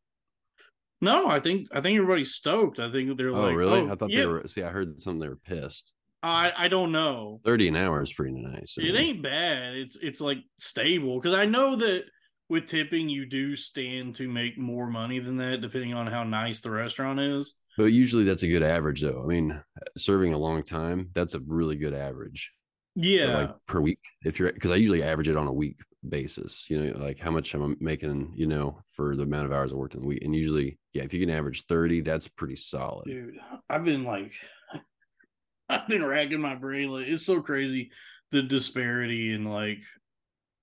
No, 1.01 1.27
I 1.27 1.39
think 1.39 1.67
I 1.71 1.81
think 1.81 1.97
everybody's 1.97 2.33
stoked. 2.33 2.79
I 2.79 2.91
think 2.91 3.17
they're 3.17 3.31
like, 3.31 3.41
Oh, 3.41 3.47
like, 3.47 3.55
really? 3.55 3.79
oh, 3.81 3.91
I 3.91 3.95
thought 3.95 4.09
yeah. 4.09 4.19
they 4.21 4.25
were. 4.25 4.47
See, 4.47 4.63
I 4.63 4.69
heard 4.69 4.99
something 5.01 5.19
they 5.19 5.29
were 5.29 5.35
pissed. 5.35 5.93
I 6.23 6.51
I 6.55 6.67
don't 6.67 6.91
know. 6.91 7.39
Thirty 7.45 7.67
an 7.67 7.75
hour 7.75 8.01
is 8.01 8.13
pretty 8.13 8.35
nice. 8.35 8.75
It 8.77 8.95
ain't 8.95 9.21
bad. 9.21 9.75
It's 9.75 9.97
it's 9.97 10.21
like 10.21 10.39
stable 10.59 11.19
because 11.19 11.37
I 11.37 11.45
know 11.45 11.75
that 11.75 12.05
with 12.49 12.65
tipping 12.65 13.09
you 13.09 13.25
do 13.25 13.55
stand 13.55 14.15
to 14.15 14.27
make 14.27 14.57
more 14.57 14.87
money 14.87 15.19
than 15.19 15.37
that 15.37 15.61
depending 15.61 15.93
on 15.93 16.07
how 16.07 16.23
nice 16.23 16.61
the 16.61 16.71
restaurant 16.71 17.19
is. 17.19 17.55
But 17.77 17.85
usually 17.91 18.23
that's 18.23 18.41
a 18.43 18.47
good 18.47 18.63
average, 18.63 19.01
though. 19.01 19.21
I 19.23 19.27
mean, 19.27 19.61
serving 19.97 20.33
a 20.33 20.37
long 20.37 20.63
time, 20.63 21.09
that's 21.13 21.35
a 21.35 21.41
really 21.45 21.75
good 21.75 21.93
average. 21.93 22.51
Yeah, 22.99 23.37
Like 23.37 23.55
per 23.67 23.79
week, 23.79 23.99
if 24.25 24.39
you're 24.39 24.51
because 24.51 24.71
I 24.71 24.75
usually 24.75 25.03
average 25.03 25.29
it 25.29 25.37
on 25.37 25.45
a 25.45 25.53
week 25.53 25.79
basis. 26.09 26.67
You 26.67 26.83
know, 26.83 26.99
like 26.99 27.19
how 27.19 27.29
much 27.29 27.53
am 27.53 27.61
I'm 27.61 27.77
making. 27.79 28.33
You 28.35 28.47
know, 28.47 28.79
for 28.91 29.15
the 29.15 29.21
amount 29.21 29.45
of 29.45 29.51
hours 29.51 29.71
I 29.71 29.75
worked 29.75 29.93
in 29.93 30.01
the 30.01 30.07
week, 30.07 30.23
and 30.23 30.35
usually, 30.35 30.79
yeah, 30.93 31.03
if 31.03 31.13
you 31.13 31.19
can 31.19 31.29
average 31.29 31.65
thirty, 31.65 32.01
that's 32.01 32.27
pretty 32.27 32.55
solid. 32.55 33.05
dude. 33.05 33.37
I've 33.69 33.85
been 33.85 34.03
like, 34.03 34.31
I've 35.69 35.87
been 35.87 36.03
racking 36.03 36.41
my 36.41 36.55
brain. 36.55 36.89
Like, 36.89 37.05
it's 37.05 37.23
so 37.23 37.39
crazy 37.39 37.91
the 38.31 38.41
disparity 38.41 39.33
in 39.33 39.45
like 39.45 39.83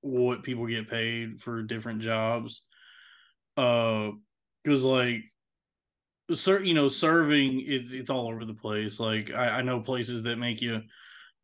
what 0.00 0.42
people 0.42 0.66
get 0.66 0.90
paid 0.90 1.40
for 1.40 1.62
different 1.62 2.00
jobs. 2.00 2.62
Uh, 3.56 4.10
because 4.64 4.82
like, 4.82 5.22
sir, 6.32 6.58
you 6.60 6.74
know, 6.74 6.88
serving 6.88 7.60
is 7.60 7.92
it's 7.92 8.10
all 8.10 8.26
over 8.26 8.44
the 8.44 8.54
place. 8.54 8.98
Like, 8.98 9.30
I, 9.30 9.58
I 9.58 9.62
know 9.62 9.80
places 9.80 10.24
that 10.24 10.36
make 10.36 10.60
you 10.60 10.80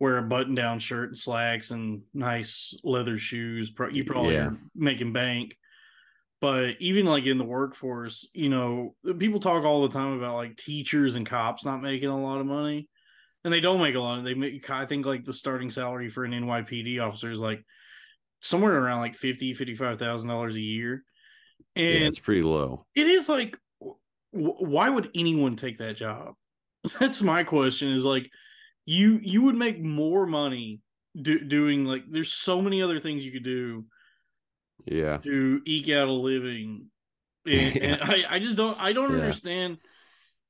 wear 0.01 0.19
a 0.19 0.23
button-down 0.23 0.79
shirt 0.81 1.11
and 1.11 1.19
slacks 1.19 1.71
and 1.71 2.03
nice 2.15 2.75
leather 2.83 3.19
shoes. 3.19 3.71
You 3.93 4.05
probably 4.05 4.35
Yeah. 4.35 4.47
are 4.47 4.59
making 4.75 5.13
bank 5.13 5.57
but 6.41 6.77
even 6.81 7.05
like 7.05 7.27
in 7.27 7.37
the 7.37 7.45
workforce 7.45 8.27
you 8.33 8.49
know 8.49 8.95
people 9.19 9.39
talk 9.41 9.63
all 9.63 9.83
the 9.87 9.93
time 9.93 10.13
about 10.15 10.37
like 10.37 10.57
teachers 10.57 11.15
and 11.15 11.27
cops 11.27 11.67
not 11.67 11.83
making 11.83 12.09
a 12.09 12.19
lot 12.23 12.41
of 12.41 12.47
money 12.47 12.89
and 13.45 13.53
they 13.53 13.61
don't 13.61 13.79
make 13.81 13.95
a 13.95 14.01
lot 14.01 14.17
Of, 14.19 14.25
they 14.25 14.33
make 14.33 14.71
i 14.71 14.87
think 14.87 15.05
like 15.05 15.27
the 15.27 15.35
starting 15.35 15.71
salary 15.71 16.09
for 16.09 16.25
an 16.25 16.33
nypd 16.33 16.99
officer 17.07 17.31
is 17.31 17.39
like 17.39 17.63
somewhere 18.41 18.75
around 18.75 19.01
like 19.01 19.17
50 19.17 19.53
55000 19.53 20.29
dollars 20.31 20.55
a 20.55 20.61
year 20.61 21.05
Yeah, 21.75 21.83
and 21.97 22.05
it's 22.05 22.19
pretty 22.19 22.41
low. 22.43 22.87
it 22.95 23.07
is 23.07 23.29
like 23.29 23.59
w- 23.79 23.99
why 24.33 24.89
would 24.89 25.11
anyone 25.15 25.57
take 25.57 25.77
that 25.77 25.97
job 25.97 26.37
that's 26.99 27.21
my 27.21 27.45
question 27.45 27.91
is 27.91 28.03
like 28.03 28.31
you 28.87 29.19
you 29.23 29.43
would 29.43 29.55
make 29.57 29.81
more 29.83 30.27
money 30.27 30.81
do, 31.21 31.41
doing 31.41 31.85
like 31.85 32.05
there's 32.09 32.33
so 32.33 32.61
many 32.63 32.83
other 32.83 33.01
things 33.01 33.25
you 33.25 33.33
could 33.33 33.45
do 33.45 33.85
Yeah, 34.87 35.21
to 35.23 35.61
eke 35.67 35.91
out 35.91 36.09
a 36.09 36.13
living. 36.13 36.87
And, 37.47 37.79
and 37.83 38.03
I, 38.03 38.25
I 38.31 38.39
just 38.39 38.55
don't 38.57 38.79
I 38.79 38.93
don't 38.93 39.13
Yeah. 39.13 39.17
understand. 39.17 39.79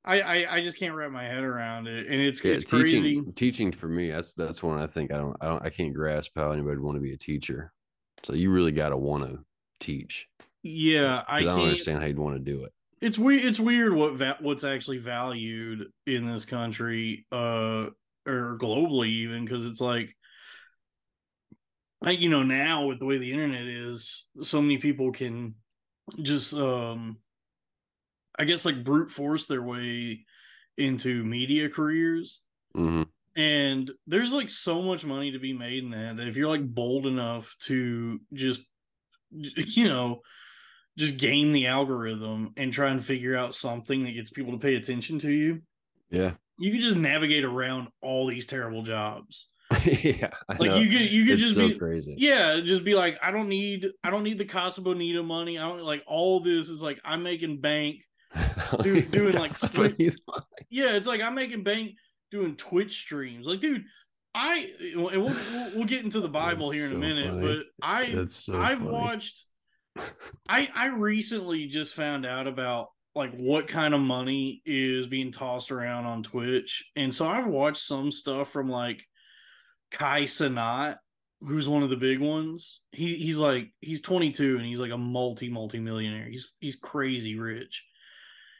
I, 0.05 0.21
I 0.21 0.57
I 0.57 0.61
just 0.61 0.77
can't 0.79 0.95
wrap 0.95 1.11
my 1.11 1.23
head 1.23 1.43
around 1.43 1.87
it. 1.87 2.07
And 2.07 2.21
it's 2.21 2.41
yeah. 2.43 2.53
it's 2.53 2.63
teaching, 2.63 2.65
crazy. 2.65 3.27
teaching 3.35 3.71
for 3.71 3.87
me, 3.87 4.11
that's 4.11 4.33
that's 4.33 4.63
one 4.63 4.79
I 4.79 4.87
think 4.87 5.11
I 5.13 5.17
don't, 5.17 5.37
I 5.41 5.47
don't, 5.47 5.63
I 5.65 5.69
can't 5.69 5.93
grasp 5.93 6.31
how 6.35 6.51
anybody 6.51 6.77
would 6.77 6.83
want 6.85 6.95
to 6.97 7.01
be 7.01 7.13
a 7.13 7.17
teacher. 7.17 7.71
So 8.23 8.33
you 8.33 8.51
really 8.51 8.71
got 8.71 8.89
to 8.89 8.97
want 8.97 9.23
to 9.29 9.39
teach. 9.79 10.27
Yeah, 10.63 11.23
I 11.27 11.39
I, 11.39 11.43
don't 11.43 11.55
can't 11.55 11.63
understand 11.63 11.99
how 11.99 12.05
you'd 12.07 12.19
want 12.19 12.35
to 12.35 12.39
do 12.51 12.63
it. 12.63 12.73
it's 12.99 13.17
weird 13.17 13.43
it's 13.45 13.59
weird 13.59 13.93
what 13.93 14.13
va- 14.13 14.37
what's 14.41 14.63
actually 14.63 14.97
valued 14.99 15.87
in 16.05 16.25
this 16.25 16.45
country 16.45 17.25
uh 17.31 17.87
or 18.25 18.57
globally 18.59 19.07
even 19.07 19.45
because 19.45 19.65
it's 19.65 19.81
like 19.81 20.15
like 22.01 22.19
you 22.19 22.29
know 22.29 22.43
now 22.43 22.85
with 22.85 22.99
the 22.99 23.05
way 23.05 23.17
the 23.17 23.31
internet 23.31 23.65
is 23.65 24.29
so 24.41 24.61
many 24.61 24.77
people 24.77 25.11
can 25.11 25.55
just 26.21 26.53
um 26.53 27.17
i 28.37 28.43
guess 28.43 28.65
like 28.65 28.83
brute 28.83 29.11
force 29.11 29.47
their 29.47 29.61
way 29.61 30.25
into 30.77 31.23
media 31.23 31.69
careers. 31.69 32.41
Hmm 32.73 33.03
and 33.35 33.89
there's 34.07 34.33
like 34.33 34.49
so 34.49 34.81
much 34.81 35.05
money 35.05 35.31
to 35.31 35.39
be 35.39 35.53
made 35.53 35.83
in 35.83 35.91
that 35.91 36.17
that 36.17 36.27
if 36.27 36.35
you're 36.35 36.49
like 36.49 36.65
bold 36.65 37.05
enough 37.05 37.55
to 37.61 38.19
just 38.33 38.61
you 39.31 39.87
know 39.87 40.21
just 40.97 41.17
game 41.17 41.51
the 41.53 41.67
algorithm 41.67 42.53
and 42.57 42.73
try 42.73 42.89
and 42.89 43.05
figure 43.05 43.35
out 43.35 43.55
something 43.55 44.03
that 44.03 44.11
gets 44.11 44.29
people 44.29 44.51
to 44.51 44.59
pay 44.59 44.75
attention 44.75 45.19
to 45.19 45.31
you 45.31 45.61
Yeah, 46.09 46.33
you 46.61 46.71
can 46.71 46.79
just 46.81 46.95
navigate 46.97 47.43
around 47.43 47.87
all 48.01 48.27
these 48.27 48.45
terrible 48.45 48.83
jobs 48.83 49.47
yeah. 49.85 50.29
I 50.49 50.57
like 50.57 50.71
know. 50.71 50.77
you 50.77 50.89
could 50.89 51.11
you 51.11 51.23
could 51.25 51.33
it's 51.35 51.43
just 51.43 51.55
so 51.55 51.69
be 51.69 51.77
crazy. 51.77 52.15
yeah 52.17 52.59
just 52.59 52.83
be 52.83 52.93
like 52.93 53.17
i 53.23 53.31
don't 53.31 53.47
need 53.47 53.87
i 54.03 54.09
don't 54.09 54.23
need 54.23 54.37
the 54.37 54.45
casa 54.45 54.81
bonita 54.81 55.23
money 55.23 55.57
i 55.57 55.61
don't 55.61 55.81
like 55.81 56.03
all 56.07 56.41
this 56.41 56.67
is 56.69 56.81
like 56.81 56.99
i'm 57.05 57.23
making 57.23 57.61
bank 57.61 57.97
Dude, 58.81 59.11
doing, 59.11 59.33
like, 59.33 59.53
yeah 60.69 60.91
it's 60.93 61.07
like 61.07 61.21
i'm 61.21 61.35
making 61.35 61.63
bank 61.63 61.93
doing 62.31 62.55
twitch 62.55 62.99
streams 62.99 63.45
like 63.45 63.59
dude 63.59 63.83
i 64.33 64.71
and 64.79 65.03
we'll, 65.03 65.21
we'll, 65.21 65.71
we'll 65.75 65.85
get 65.85 66.03
into 66.03 66.19
the 66.21 66.29
bible 66.41 66.67
That's 66.67 66.79
here 66.79 66.89
in 66.89 66.95
a 66.95 66.99
minute 66.99 67.29
funny. 67.33 67.47
but 67.47 67.85
i 67.85 68.25
so 68.27 68.61
I've 68.61 68.79
funny. 68.79 68.91
watched. 68.91 69.45
I 70.47 70.69
I 70.73 70.85
recently 70.87 71.67
just 71.67 71.95
found 71.95 72.25
out 72.25 72.47
about 72.47 72.87
like 73.13 73.33
what 73.35 73.67
kind 73.67 73.93
of 73.93 74.01
money 74.01 74.61
is 74.65 75.05
being 75.05 75.31
tossed 75.31 75.71
around 75.71 76.05
on 76.05 76.23
Twitch, 76.23 76.83
and 76.95 77.13
so 77.13 77.27
I've 77.27 77.47
watched 77.47 77.83
some 77.83 78.11
stuff 78.11 78.51
from 78.51 78.69
like 78.69 79.03
Kai 79.91 80.23
Cenat, 80.23 80.97
who's 81.41 81.67
one 81.67 81.83
of 81.83 81.89
the 81.89 81.97
big 81.97 82.19
ones. 82.19 82.81
He 82.91 83.15
he's 83.15 83.37
like 83.37 83.69
he's 83.79 84.01
22 84.01 84.57
and 84.57 84.65
he's 84.65 84.79
like 84.79 84.91
a 84.91 84.97
multi 84.97 85.49
multi 85.49 85.79
millionaire. 85.79 86.27
He's 86.29 86.51
he's 86.59 86.75
crazy 86.75 87.37
rich. 87.37 87.83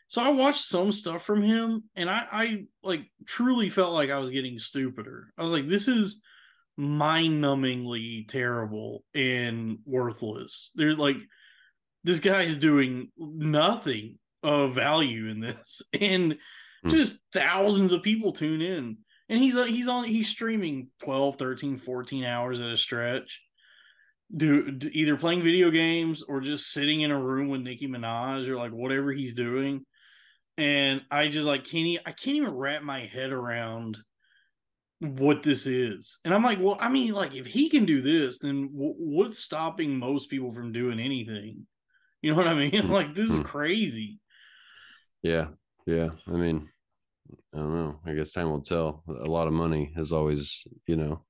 So 0.08 0.22
I 0.22 0.30
watched 0.30 0.66
some 0.66 0.92
stuff 0.92 1.24
from 1.24 1.42
him, 1.42 1.84
and 1.96 2.10
I 2.10 2.28
I 2.32 2.66
like 2.84 3.10
truly 3.26 3.70
felt 3.70 3.94
like 3.94 4.10
I 4.10 4.18
was 4.18 4.32
getting 4.32 4.60
stupider. 4.60 5.34
I 5.38 5.42
was 5.42 5.52
like, 5.52 5.70
this 5.70 5.88
is 5.88 6.22
mind-numbingly 6.78 8.28
terrible 8.28 9.04
and 9.14 9.80
worthless. 9.86 10.72
There's 10.76 10.98
like 10.98 11.18
this 12.04 12.20
guy 12.20 12.44
is 12.44 12.58
doing 12.58 13.12
nothing 13.18 14.18
of 14.44 14.76
value 14.76 15.28
in 15.28 15.40
this, 15.40 15.82
and 15.94 16.38
Hmm. 16.84 16.90
just 16.90 17.16
thousands 17.32 17.94
of 17.94 18.04
people 18.04 18.34
tune 18.34 18.62
in. 18.62 18.98
And 19.30 19.40
he's 19.40 19.56
uh, 19.56 19.66
he's 19.66 19.88
on 19.88 20.06
he's 20.06 20.30
streaming 20.30 20.90
12, 21.04 21.38
13, 21.38 21.78
14 21.78 22.24
hours 22.26 22.60
at 22.62 22.70
a 22.70 22.78
stretch. 22.78 23.42
Do, 24.36 24.72
do 24.72 24.90
either 24.94 25.18
playing 25.18 25.44
video 25.44 25.72
games 25.72 26.24
or 26.24 26.40
just 26.42 26.72
sitting 26.72 27.02
in 27.02 27.12
a 27.12 27.22
room 27.22 27.50
with 27.50 27.62
Nicki 27.62 27.88
Minaj 27.88 28.48
or 28.48 28.56
like 28.58 28.72
whatever 28.72 29.12
he's 29.12 29.34
doing. 29.34 29.86
And 30.58 31.04
I 31.12 31.30
just 31.30 31.48
like 31.48 31.66
can't 31.66 32.00
I 32.06 32.12
can't 32.14 32.38
even 32.38 32.56
wrap 32.56 32.84
my 32.84 33.06
head 33.06 33.32
around 33.32 34.00
what 35.00 35.42
this 35.44 35.66
is. 35.66 36.20
And 36.24 36.34
I'm 36.34 36.44
like, 36.44 36.60
well, 36.60 36.78
I 36.80 36.90
mean, 36.90 37.14
like 37.14 37.34
if 37.34 37.48
he 37.48 37.70
can 37.70 37.86
do 37.86 38.02
this, 38.02 38.40
then 38.40 38.68
w- 38.74 38.96
what's 38.98 39.40
stopping 39.40 39.98
most 39.98 40.30
people 40.30 40.54
from 40.54 40.72
doing 40.72 41.00
anything? 41.00 41.66
You 42.22 42.32
know 42.32 42.38
what 42.38 42.48
I 42.48 42.54
mean? 42.54 42.88
Hmm. 42.88 42.92
like 42.92 43.16
this 43.16 43.32
is 43.32 43.40
Hmm. 43.40 43.42
crazy. 43.42 44.20
Yeah, 45.24 45.50
yeah. 45.86 46.12
I 46.28 46.32
mean, 46.32 46.70
I 47.54 47.58
don't 47.58 47.76
know. 47.76 48.00
I 48.06 48.14
guess 48.14 48.34
time 48.34 48.50
will 48.50 48.62
tell. 48.62 49.04
A 49.08 49.30
lot 49.30 49.48
of 49.48 49.54
money 49.54 49.94
is 49.96 50.12
always, 50.12 50.66
you 50.88 50.96
know, 50.96 51.26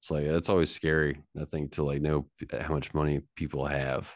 it's 0.00 0.10
like 0.10 0.24
it's 0.24 0.48
always 0.48 0.70
scary. 0.74 1.22
I 1.40 1.44
think 1.44 1.72
to 1.72 1.84
like 1.84 2.02
know 2.02 2.28
how 2.60 2.74
much 2.74 2.94
money 2.94 3.22
people 3.36 3.66
have. 3.66 4.14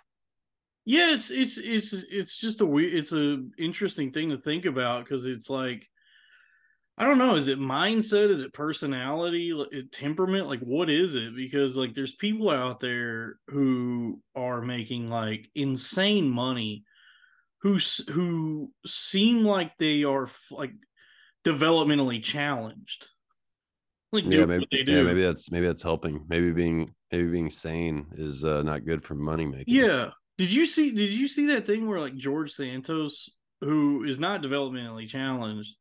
Yeah, 0.85 1.13
it's 1.13 1.31
it's 1.31 1.59
it's 1.59 1.93
it's 1.93 2.39
just 2.39 2.61
a 2.61 2.67
weird 2.67 2.95
it's 2.95 3.13
a 3.13 3.45
interesting 3.59 4.13
thing 4.13 4.31
to 4.31 4.39
think 4.39 4.65
about 4.65 5.05
because 5.05 5.27
it's 5.27 5.51
like 5.51 5.87
I 6.99 7.05
don't 7.05 7.19
know, 7.19 7.37
is 7.37 7.49
it 7.49 7.59
mindset, 7.59 8.31
is 8.31 8.41
it 8.41 8.55
personality, 8.55 9.53
temperament, 9.93 10.49
like 10.49 10.61
what 10.61 10.89
is 10.89 11.15
it? 11.15 11.37
Because 11.37 11.77
like 11.77 11.95
there's 11.95 12.15
people 12.15 12.49
out 12.49 12.81
there 12.81 13.39
who 13.49 14.23
are 14.35 14.63
making 14.63 15.11
like 15.11 15.51
insane 15.55 16.31
money 16.31 16.85
who 17.67 17.79
who 18.13 18.71
seem 18.87 19.45
like 19.45 19.73
they 19.79 20.05
are 20.05 20.29
like 20.53 20.73
developmentally 21.45 22.23
challenged. 22.23 23.09
Like 24.13 24.25
Yeah, 24.27 24.45
maybe. 24.47 24.61
what 24.61 24.69
they 24.71 24.85
do. 24.85 24.93
Yeah, 24.93 25.03
maybe 25.03 25.23
that's 25.23 25.51
maybe 25.51 25.67
that's 25.67 25.83
helping. 25.83 26.25
Maybe 26.29 26.53
being 26.53 26.95
maybe 27.11 27.27
being 27.29 27.51
sane 27.51 28.07
is 28.17 28.45
uh, 28.45 28.63
not 28.63 28.85
good 28.85 29.03
for 29.03 29.15
money 29.15 29.47
making. 29.47 29.75
Yeah. 29.75 30.11
Did 30.39 30.53
you 30.53 30.65
see 30.65 30.93
did 30.93 31.11
you 31.11 31.27
see 31.27 31.47
that 31.47 31.67
thing 31.67 31.89
where 31.89 31.99
like 32.01 32.15
George 32.17 32.53
Santos, 32.53 33.31
who 33.63 34.05
is 34.05 34.19
not 34.21 34.43
developmentally 34.43 35.09
challenged, 35.09 35.75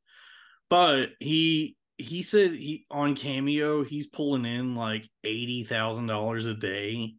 but 0.69 1.10
he 1.19 1.76
he 1.98 2.24
said 2.24 2.52
he 2.54 2.86
on 2.89 3.15
Cameo 3.15 3.84
he's 3.84 4.08
pulling 4.08 4.45
in 4.45 4.76
like 4.76 5.08
eighty 5.24 5.63
thousand 5.63 6.08
dollars 6.08 6.45
a 6.45 6.54
day 6.56 7.13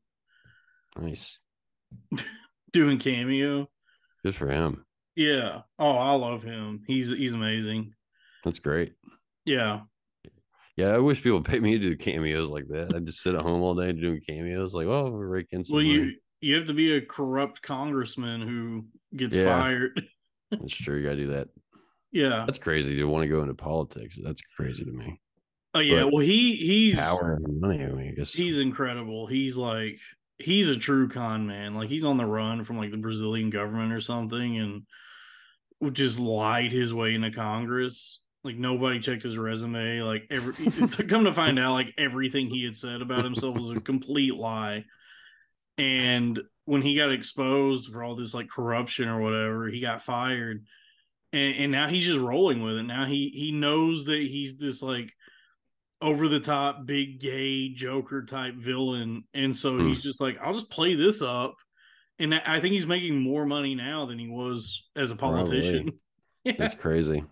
Nice. 0.98 1.38
doing 2.72 2.98
Cameo. 2.98 3.68
Good 4.26 4.34
for 4.34 4.48
him. 4.48 4.84
Yeah. 5.14 5.60
Oh, 5.78 5.92
I 5.96 6.14
love 6.14 6.42
him. 6.42 6.82
He's 6.88 7.10
he's 7.10 7.32
amazing. 7.32 7.94
That's 8.44 8.58
great. 8.58 8.94
Yeah. 9.44 9.82
Yeah, 10.76 10.88
I 10.88 10.98
wish 10.98 11.22
people 11.22 11.42
pay 11.42 11.60
me 11.60 11.78
to 11.78 11.90
do 11.90 11.96
cameos 11.96 12.48
like 12.48 12.66
that. 12.70 12.92
I 12.92 12.98
just 12.98 13.20
sit 13.22 13.36
at 13.36 13.42
home 13.42 13.62
all 13.62 13.76
day 13.76 13.92
doing 13.92 14.20
cameos. 14.28 14.74
Like, 14.74 14.88
oh, 14.88 15.12
we're 15.12 15.28
raking 15.28 15.62
some 15.62 15.76
Well, 15.76 15.84
money. 15.86 15.94
you 15.96 16.12
you 16.40 16.56
have 16.56 16.66
to 16.66 16.74
be 16.74 16.96
a 16.96 17.00
corrupt 17.00 17.62
congressman 17.62 18.40
who 18.40 18.86
gets 19.16 19.36
Yeah. 19.36 19.60
fired. 19.60 20.02
That's 20.50 20.74
true. 20.74 20.96
You 20.96 21.04
gotta 21.04 21.16
do 21.18 21.26
that. 21.28 21.48
yeah. 22.10 22.42
That's 22.44 22.58
crazy 22.58 22.96
to 22.96 23.04
want 23.04 23.22
to 23.22 23.28
go 23.28 23.42
into 23.42 23.54
politics. 23.54 24.18
That's 24.20 24.42
crazy 24.56 24.84
to 24.84 24.90
me. 24.92 25.20
Oh 25.72 25.78
yeah. 25.78 26.02
but 26.02 26.14
Well, 26.14 26.24
he 26.24 26.56
he's 26.56 26.98
Power 26.98 27.34
and 27.34 27.60
money. 27.60 27.84
I 27.84 27.90
mean, 27.92 28.08
I 28.08 28.10
guess. 28.16 28.32
he's 28.32 28.58
incredible. 28.58 29.28
He's 29.28 29.56
like 29.56 30.00
he's 30.38 30.70
a 30.70 30.76
true 30.76 31.08
con 31.08 31.46
man. 31.46 31.74
Like 31.74 31.88
he's 31.88 32.04
on 32.04 32.16
the 32.16 32.26
run 32.26 32.64
from 32.64 32.78
like 32.78 32.90
the 32.90 32.96
Brazilian 32.96 33.50
government 33.50 33.92
or 33.92 34.00
something 34.00 34.58
and 34.58 35.94
just 35.94 36.18
lied 36.18 36.72
his 36.72 36.92
way 36.92 37.14
into 37.14 37.30
Congress. 37.30 38.20
Like 38.44 38.56
nobody 38.56 39.00
checked 39.00 39.22
his 39.22 39.38
resume. 39.38 40.00
Like 40.00 40.24
every 40.30 40.54
to 40.88 41.04
come 41.04 41.24
to 41.24 41.32
find 41.32 41.58
out, 41.58 41.72
like 41.72 41.94
everything 41.98 42.48
he 42.48 42.64
had 42.64 42.76
said 42.76 43.02
about 43.02 43.24
himself 43.24 43.56
was 43.56 43.70
a 43.70 43.80
complete 43.80 44.34
lie. 44.34 44.84
And 45.78 46.40
when 46.64 46.82
he 46.82 46.96
got 46.96 47.12
exposed 47.12 47.92
for 47.92 48.02
all 48.02 48.16
this 48.16 48.34
like 48.34 48.48
corruption 48.48 49.08
or 49.08 49.20
whatever, 49.20 49.68
he 49.68 49.80
got 49.80 50.02
fired. 50.02 50.64
And, 51.32 51.56
and 51.56 51.72
now 51.72 51.88
he's 51.88 52.06
just 52.06 52.20
rolling 52.20 52.62
with 52.62 52.76
it. 52.76 52.84
Now 52.84 53.04
he 53.04 53.30
he 53.34 53.52
knows 53.52 54.04
that 54.04 54.20
he's 54.20 54.56
this 54.58 54.82
like 54.82 55.12
over 56.02 56.28
the 56.28 56.40
top 56.40 56.84
big 56.86 57.18
gay 57.20 57.68
joker 57.70 58.22
type 58.24 58.54
villain 58.56 59.24
and 59.34 59.56
so 59.56 59.78
Hmm. 59.78 59.88
he's 59.88 60.02
just 60.02 60.20
like 60.20 60.36
i'll 60.42 60.52
just 60.54 60.70
play 60.70 60.94
this 60.94 61.22
up 61.22 61.54
and 62.18 62.34
I- 62.34 62.42
i 62.44 62.60
think 62.60 62.72
he's 62.74 62.86
making 62.86 63.18
more 63.20 63.46
money 63.46 63.74
now 63.74 64.04
than 64.06 64.18
he 64.18 64.28
was 64.28 64.84
as 64.94 65.10
a 65.10 65.16
politician 65.16 65.90
yeah. 66.44 66.52
That's 66.58 66.74
crazy. 66.74 67.24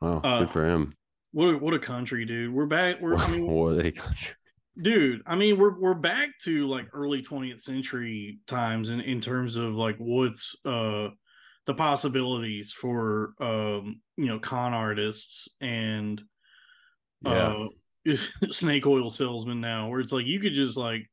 Wow, 0.00 0.20
Uh, 0.24 0.38
good 0.40 0.50
for 0.50 0.64
him. 0.66 0.94
what 1.32 1.54
a, 1.54 1.58
what 1.58 1.74
a 1.74 1.78
country 1.78 2.24
dude 2.24 2.52
we're 2.54 2.66
back 2.66 3.00
we're 3.00 3.16
i 3.16 3.30
mean 3.30 3.46
what 3.50 3.84
a 3.84 3.92
country. 3.92 4.34
dude 4.80 5.20
i 5.26 5.34
mean 5.34 5.58
we're 5.58 5.78
we're 5.78 5.94
back 5.94 6.30
to 6.44 6.66
like 6.68 6.86
early 6.94 7.22
20th 7.22 7.60
century 7.60 8.38
times 8.46 8.88
in 8.90 9.00
in 9.00 9.20
terms 9.20 9.56
of 9.56 9.74
like 9.74 9.96
what's 9.98 10.56
uh 10.64 11.08
the 11.66 11.74
possibilities 11.74 12.72
for 12.72 13.34
um 13.40 14.00
you 14.16 14.26
know 14.26 14.38
con 14.38 14.72
artists 14.72 15.48
and 15.60 16.22
Yeah. 17.22 17.66
uh 18.06 18.16
snake 18.50 18.86
oil 18.86 19.10
salesman 19.10 19.60
now 19.60 19.88
where 19.88 20.00
it's 20.00 20.12
like 20.12 20.26
you 20.26 20.40
could 20.40 20.54
just 20.54 20.76
like 20.76 21.10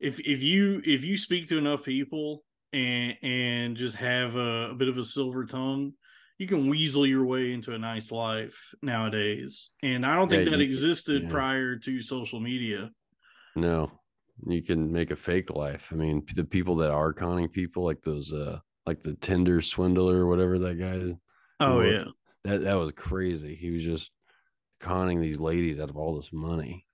if 0.00 0.20
if 0.20 0.42
you 0.42 0.82
if 0.84 1.04
you 1.04 1.16
speak 1.16 1.48
to 1.48 1.58
enough 1.58 1.84
people 1.84 2.44
and 2.72 3.16
and 3.22 3.76
just 3.76 3.96
have 3.96 4.36
a, 4.36 4.70
a 4.70 4.74
bit 4.74 4.88
of 4.88 4.98
a 4.98 5.04
silver 5.04 5.44
tongue 5.44 5.92
you 6.38 6.46
can 6.48 6.68
weasel 6.68 7.06
your 7.06 7.24
way 7.24 7.52
into 7.52 7.72
a 7.74 7.78
nice 7.78 8.10
life 8.10 8.56
nowadays 8.82 9.70
and 9.82 10.04
i 10.04 10.14
don't 10.16 10.28
think 10.28 10.44
Yeah, 10.44 10.50
that 10.50 10.58
you- 10.58 10.64
existed 10.64 11.22
yeah. 11.24 11.30
prior 11.30 11.76
to 11.76 12.02
social 12.02 12.40
media 12.40 12.90
No, 13.54 13.90
you 14.46 14.62
can 14.62 14.90
make 14.90 15.10
a 15.12 15.16
fake 15.16 15.50
life. 15.54 15.88
I 15.92 15.94
mean, 15.96 16.24
the 16.34 16.44
people 16.44 16.74
that 16.76 16.90
are 16.90 17.12
conning 17.12 17.48
people, 17.48 17.84
like 17.84 18.00
those, 18.02 18.32
uh, 18.32 18.58
like 18.86 19.02
the 19.02 19.14
Tinder 19.14 19.60
swindler 19.60 20.16
or 20.24 20.26
whatever 20.26 20.58
that 20.58 20.78
guy 20.78 20.94
is. 20.96 21.12
oh 21.60 21.78
Well, 21.78 21.86
yeah 21.86 22.04
That 22.44 22.62
that 22.64 22.74
was 22.74 22.90
crazy. 22.92 23.54
He 23.54 23.70
was 23.70 23.84
just 23.84 24.10
conning 24.82 25.20
these 25.20 25.40
ladies 25.40 25.80
out 25.80 25.88
of 25.88 25.96
all 25.96 26.16
this 26.16 26.32
money. 26.32 26.86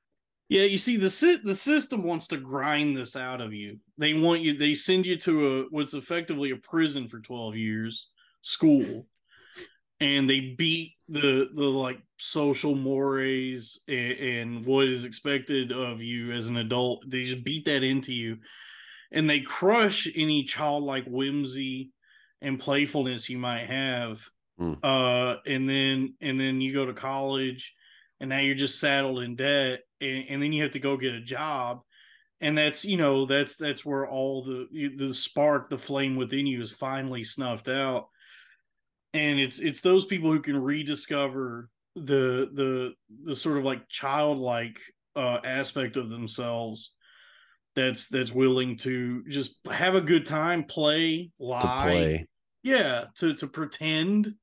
Yeah, 0.48 0.62
you 0.62 0.78
see, 0.78 0.96
the 0.96 1.40
the 1.44 1.54
system 1.54 2.02
wants 2.02 2.26
to 2.28 2.38
grind 2.38 2.96
this 2.96 3.16
out 3.16 3.40
of 3.40 3.52
you. 3.52 3.78
They 3.98 4.14
want 4.14 4.40
you. 4.40 4.56
They 4.56 4.74
send 4.74 5.04
you 5.04 5.18
to 5.18 5.46
a 5.46 5.62
what's 5.70 5.92
effectively 5.92 6.52
a 6.52 6.56
prison 6.56 7.08
for 7.08 7.20
twelve 7.20 7.54
years, 7.54 8.08
school, 8.40 9.06
and 10.00 10.28
they 10.28 10.54
beat 10.56 10.92
the 11.08 11.50
the 11.54 11.64
like 11.64 12.00
social 12.16 12.74
mores 12.74 13.80
and, 13.88 14.12
and 14.18 14.66
what 14.66 14.86
is 14.86 15.04
expected 15.04 15.70
of 15.70 16.00
you 16.00 16.32
as 16.32 16.46
an 16.46 16.56
adult. 16.56 17.04
They 17.06 17.24
just 17.24 17.44
beat 17.44 17.66
that 17.66 17.82
into 17.82 18.14
you, 18.14 18.38
and 19.12 19.28
they 19.28 19.40
crush 19.40 20.08
any 20.14 20.44
childlike 20.44 21.04
whimsy 21.04 21.92
and 22.40 22.58
playfulness 22.58 23.28
you 23.28 23.36
might 23.36 23.66
have. 23.66 24.22
Hmm. 24.58 24.74
Uh, 24.82 25.36
and 25.46 25.68
then 25.68 26.14
and 26.22 26.40
then 26.40 26.62
you 26.62 26.72
go 26.72 26.86
to 26.86 26.94
college 26.94 27.74
and 28.20 28.30
now 28.30 28.38
you're 28.38 28.54
just 28.54 28.80
saddled 28.80 29.22
in 29.22 29.36
debt 29.36 29.80
and, 30.00 30.24
and 30.28 30.42
then 30.42 30.52
you 30.52 30.62
have 30.62 30.72
to 30.72 30.80
go 30.80 30.96
get 30.96 31.14
a 31.14 31.20
job. 31.20 31.80
And 32.40 32.56
that's 32.56 32.84
you 32.84 32.96
know 32.96 33.26
that's 33.26 33.56
that's 33.56 33.84
where 33.84 34.06
all 34.06 34.44
the 34.44 34.68
the 34.96 35.12
spark 35.12 35.70
the 35.70 35.78
flame 35.78 36.14
within 36.14 36.46
you 36.46 36.62
is 36.62 36.70
finally 36.70 37.24
snuffed 37.24 37.68
out. 37.68 38.08
And 39.12 39.40
it's 39.40 39.58
it's 39.58 39.80
those 39.80 40.04
people 40.04 40.30
who 40.30 40.40
can 40.40 40.56
rediscover 40.56 41.68
the 41.96 42.48
the 42.54 42.92
the 43.24 43.34
sort 43.34 43.58
of 43.58 43.64
like 43.64 43.88
childlike 43.88 44.78
uh 45.16 45.40
aspect 45.42 45.96
of 45.96 46.10
themselves 46.10 46.92
that's 47.74 48.08
that's 48.08 48.32
willing 48.32 48.76
to 48.76 49.24
just 49.28 49.56
have 49.70 49.96
a 49.96 50.00
good 50.00 50.24
time 50.24 50.62
play 50.62 51.30
lie. 51.40 51.60
To 51.60 51.82
play, 51.82 52.28
yeah 52.62 53.04
to 53.16 53.34
to 53.34 53.46
pretend. 53.48 54.34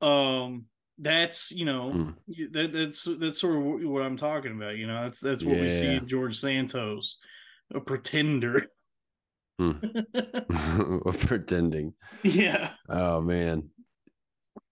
Um 0.00 0.66
that's 0.98 1.50
you 1.50 1.64
know 1.64 2.12
y- 2.28 2.46
that 2.52 2.72
that's 2.72 3.08
that's 3.18 3.40
sort 3.40 3.56
of 3.56 3.88
what 3.90 4.02
i'm 4.02 4.16
talking 4.16 4.52
about 4.52 4.76
you 4.76 4.86
know 4.86 5.02
that's 5.02 5.18
that's 5.18 5.42
what 5.42 5.58
we 5.58 5.68
see 5.68 5.86
in 5.94 6.06
george 6.06 6.38
santos 6.38 7.18
a 7.74 7.80
pretender. 7.80 8.66
Pretending. 11.18 11.94
yeah. 12.22 12.70
Oh 12.88 13.20
man, 13.20 13.70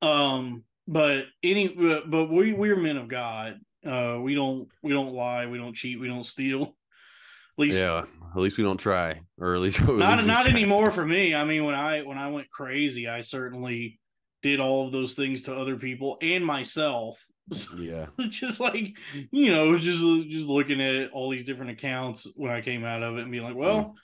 um 0.01 0.65
but 0.89 1.27
any 1.43 1.69
but, 1.69 2.11
but 2.11 2.31
we 2.31 2.53
we're 2.53 2.77
men 2.77 2.97
of 2.97 3.09
god. 3.09 3.61
Uh 3.87 4.19
we 4.21 4.35
don't 4.35 4.69
we 4.83 4.93
don't 4.93 5.13
lie 5.13 5.47
we 5.47 5.59
don't 5.59 5.77
cheat 5.77 6.01
we 6.01 6.09
don't 6.09 6.27
steal. 6.27 6.63
At 6.63 7.59
least 7.59 7.79
yeah. 7.79 8.05
At 8.35 8.41
least 8.41 8.57
we 8.57 8.65
don't 8.65 8.79
try, 8.79 9.21
or 9.39 9.55
at 9.55 9.61
least 9.61 9.81
at 9.81 9.89
not 9.89 10.17
least 10.19 10.27
not 10.27 10.47
anymore 10.49 10.91
for 10.91 11.05
me. 11.05 11.35
I 11.35 11.45
mean, 11.45 11.65
when 11.65 11.75
I 11.75 12.03
when 12.03 12.19
I 12.19 12.31
went 12.31 12.51
crazy, 12.51 13.09
I 13.09 13.21
certainly 13.21 14.01
did 14.43 14.61
all 14.61 14.87
of 14.87 14.93
those 14.93 15.15
things 15.15 15.43
to 15.43 15.55
other 15.57 15.77
people 15.77 16.19
and 16.21 16.45
myself. 16.45 17.23
So, 17.53 17.77
Yeah. 17.79 18.07
just 18.29 18.61
like 18.61 18.97
you 19.31 19.53
know, 19.53 19.79
just 19.79 20.01
just 20.31 20.49
looking 20.49 20.81
at 20.81 21.11
all 21.13 21.31
these 21.31 21.45
different 21.45 21.73
accounts 21.73 22.31
when 22.37 22.51
I 22.53 22.61
came 22.61 22.85
out 22.85 23.03
of 23.03 23.17
it 23.17 23.23
and 23.23 23.31
being 23.31 23.45
like, 23.45 23.57
well, 23.57 23.95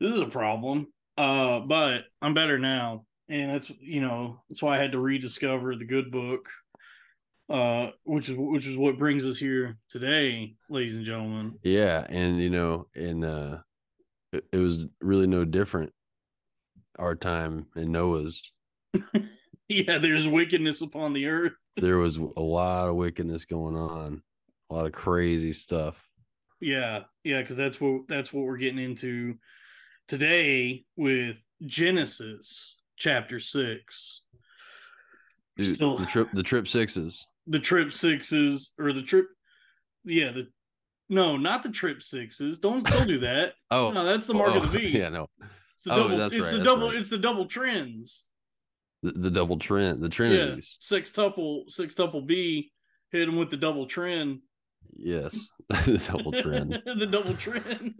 this 0.00 0.12
is 0.12 0.20
a 0.20 0.26
problem. 0.26 0.86
Uh, 1.18 1.60
but 1.60 2.04
I'm 2.22 2.34
better 2.34 2.58
now, 2.58 3.04
and 3.28 3.50
that's 3.50 3.70
you 3.80 4.00
know 4.00 4.40
that's 4.48 4.62
why 4.62 4.76
I 4.76 4.80
had 4.80 4.92
to 4.92 4.98
rediscover 5.00 5.76
the 5.76 5.84
good 5.84 6.10
book. 6.10 6.48
Uh, 7.48 7.90
which 8.04 8.28
is 8.28 8.36
which 8.38 8.68
is 8.68 8.76
what 8.76 8.96
brings 8.96 9.24
us 9.26 9.36
here 9.36 9.76
today, 9.88 10.54
ladies 10.68 10.94
and 10.96 11.04
gentlemen. 11.04 11.58
Yeah, 11.64 12.06
and 12.08 12.38
you 12.38 12.48
know, 12.48 12.86
and 12.94 13.24
uh 13.24 13.58
it, 14.32 14.44
it 14.52 14.58
was 14.58 14.84
really 15.00 15.26
no 15.26 15.44
different 15.44 15.92
our 16.96 17.16
time 17.16 17.66
in 17.74 17.90
Noah's. 17.90 18.52
Yeah, 19.70 19.98
there's 19.98 20.26
wickedness 20.26 20.82
upon 20.82 21.12
the 21.12 21.26
earth. 21.26 21.52
There 21.76 21.98
was 21.98 22.16
a 22.16 22.40
lot 22.42 22.88
of 22.88 22.96
wickedness 22.96 23.44
going 23.44 23.76
on, 23.76 24.20
a 24.68 24.74
lot 24.74 24.86
of 24.86 24.92
crazy 24.92 25.52
stuff. 25.52 26.04
Yeah, 26.60 27.04
yeah, 27.24 27.40
because 27.40 27.56
that's 27.56 27.80
what 27.80 28.02
that's 28.08 28.32
what 28.32 28.44
we're 28.44 28.58
getting 28.58 28.80
into 28.80 29.36
today 30.08 30.84
with 30.96 31.36
Genesis 31.64 32.80
chapter 32.98 33.38
six. 33.38 34.24
Dude, 35.56 35.74
Still- 35.76 35.96
the 35.98 36.06
trip 36.06 36.28
the 36.34 36.42
trip 36.42 36.66
sixes. 36.68 37.26
The 37.46 37.60
trip 37.60 37.92
sixes 37.92 38.74
or 38.78 38.92
the 38.92 39.02
trip 39.02 39.28
yeah, 40.04 40.32
the 40.32 40.48
no, 41.08 41.36
not 41.36 41.62
the 41.62 41.70
trip 41.70 42.02
sixes. 42.02 42.58
Don't 42.58 42.84
don't 42.84 43.06
do 43.08 43.20
that. 43.20 43.54
Oh, 43.70 43.92
No, 43.92 44.04
that's 44.04 44.26
the 44.26 44.34
mark 44.34 44.56
of 44.56 44.62
the 44.64 44.68
oh, 44.68 44.72
beast. 44.80 44.96
Yeah, 44.96 45.08
no. 45.10 45.28
It's 45.76 45.84
the 45.84 45.92
Oh, 45.92 45.96
double 46.02 46.16
that's 46.18 46.34
it's 46.34 46.46
right, 46.46 46.58
the 46.58 46.64
double 46.64 46.88
right. 46.88 46.96
it's 46.96 47.08
the 47.08 47.18
double 47.18 47.46
trends. 47.46 48.24
The, 49.02 49.12
the 49.12 49.30
double 49.30 49.58
trend, 49.58 50.02
the 50.02 50.08
trinities. 50.08 50.38
Yeah. 50.40 50.46
trinities. 50.46 50.78
Sextuple 50.80 51.62
sextuple 51.74 52.26
B 52.26 52.70
hit 53.10 53.28
him 53.28 53.36
with 53.36 53.50
the 53.50 53.56
double 53.56 53.86
trend. 53.86 54.40
Yes. 54.94 55.48
the 55.68 56.04
double 56.12 56.32
trend. 56.32 56.82
the 56.84 57.06
double 57.06 57.34
trend. 57.34 57.94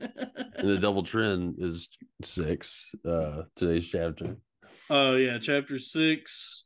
and 0.56 0.68
the 0.68 0.78
double 0.78 1.02
trend 1.02 1.56
is 1.58 1.88
six, 2.22 2.90
uh 3.08 3.42
today's 3.56 3.86
chapter. 3.88 4.36
Oh 4.90 5.16
yeah, 5.16 5.38
chapter 5.38 5.78
six. 5.78 6.64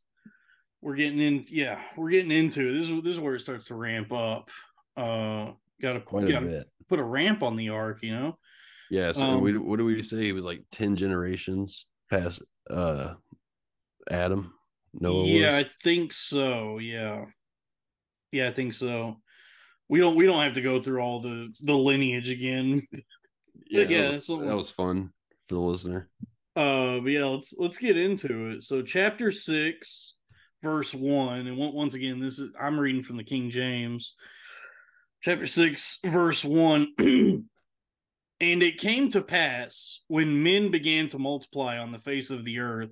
We're 0.80 0.96
getting 0.96 1.20
in. 1.20 1.44
Yeah, 1.48 1.80
we're 1.96 2.10
getting 2.10 2.30
into 2.30 2.68
it. 2.68 2.72
This 2.72 2.90
is 2.90 3.02
this 3.02 3.12
is 3.14 3.20
where 3.20 3.34
it 3.34 3.40
starts 3.40 3.66
to 3.66 3.74
ramp 3.74 4.12
up. 4.12 4.50
Uh, 4.96 5.52
got 5.80 5.94
to 5.94 6.00
Quite 6.00 6.28
a 6.28 6.32
got 6.32 6.40
to 6.40 6.46
bit. 6.46 6.70
put 6.88 6.98
a 6.98 7.04
ramp 7.04 7.42
on 7.42 7.56
the 7.56 7.70
ark. 7.70 7.98
You 8.02 8.12
know. 8.12 8.38
Yeah. 8.90 9.12
So 9.12 9.22
and 9.24 9.40
we 9.42 9.52
Um, 9.56 9.66
what 9.66 9.78
do 9.78 9.84
we 9.84 10.02
say? 10.02 10.28
It 10.28 10.34
was 10.34 10.44
like 10.44 10.62
10 10.72 10.96
generations 10.96 11.86
past 12.10 12.42
uh 12.70 13.14
Adam. 14.10 14.54
Noah 14.92 15.26
yeah, 15.26 15.56
was. 15.56 15.64
I 15.64 15.70
think 15.82 16.12
so. 16.12 16.78
Yeah, 16.78 17.24
yeah, 18.32 18.48
I 18.48 18.52
think 18.52 18.72
so. 18.72 19.16
We 19.88 19.98
don't 19.98 20.16
we 20.16 20.26
don't 20.26 20.42
have 20.42 20.54
to 20.54 20.62
go 20.62 20.80
through 20.80 21.00
all 21.00 21.20
the 21.20 21.52
the 21.62 21.76
lineage 21.76 22.28
again. 22.28 22.86
yeah, 23.66 23.82
yeah, 23.82 24.02
that, 24.12 24.14
was, 24.14 24.26
that 24.26 24.56
was 24.56 24.70
fun 24.70 25.10
for 25.48 25.54
the 25.56 25.60
listener. 25.60 26.08
Uh, 26.56 27.00
but 27.00 27.10
yeah, 27.10 27.24
let's 27.24 27.54
let's 27.58 27.78
get 27.78 27.96
into 27.96 28.50
it. 28.50 28.62
So, 28.62 28.82
chapter 28.82 29.32
six, 29.32 30.16
verse 30.62 30.94
one, 30.94 31.46
and 31.46 31.56
once 31.56 31.94
again, 31.94 32.20
this 32.20 32.38
is 32.38 32.50
I'm 32.60 32.78
reading 32.78 33.02
from 33.02 33.16
the 33.16 33.24
King 33.24 33.50
James. 33.50 34.14
Chapter 35.22 35.46
six, 35.46 35.98
verse 36.04 36.44
one. 36.44 36.92
and 36.98 38.62
it 38.62 38.78
came 38.78 39.10
to 39.10 39.22
pass 39.22 40.00
when 40.08 40.42
men 40.42 40.70
began 40.70 41.08
to 41.08 41.18
multiply 41.18 41.78
on 41.78 41.92
the 41.92 41.98
face 41.98 42.30
of 42.30 42.44
the 42.44 42.60
earth, 42.60 42.90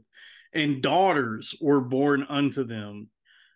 and 0.52 0.82
daughters 0.82 1.54
were 1.60 1.80
born 1.80 2.24
unto 2.28 2.64
them, 2.64 3.08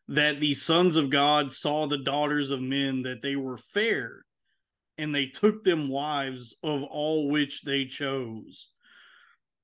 that 0.09 0.41
the 0.41 0.55
sons 0.55 0.97
of 0.97 1.11
God 1.11 1.53
saw 1.53 1.87
the 1.87 1.99
daughters 1.99 2.51
of 2.51 2.61
men 2.61 3.03
that 3.03 3.23
they 3.23 3.37
were 3.37 3.59
fair, 3.59 4.25
and 4.99 5.15
they 5.15 5.27
took 5.27 5.63
them 5.65 5.89
wives 5.89 6.57
of 6.63 6.83
all 6.83 7.29
which 7.29 7.63
they 7.63 7.85
chose. 7.87 8.69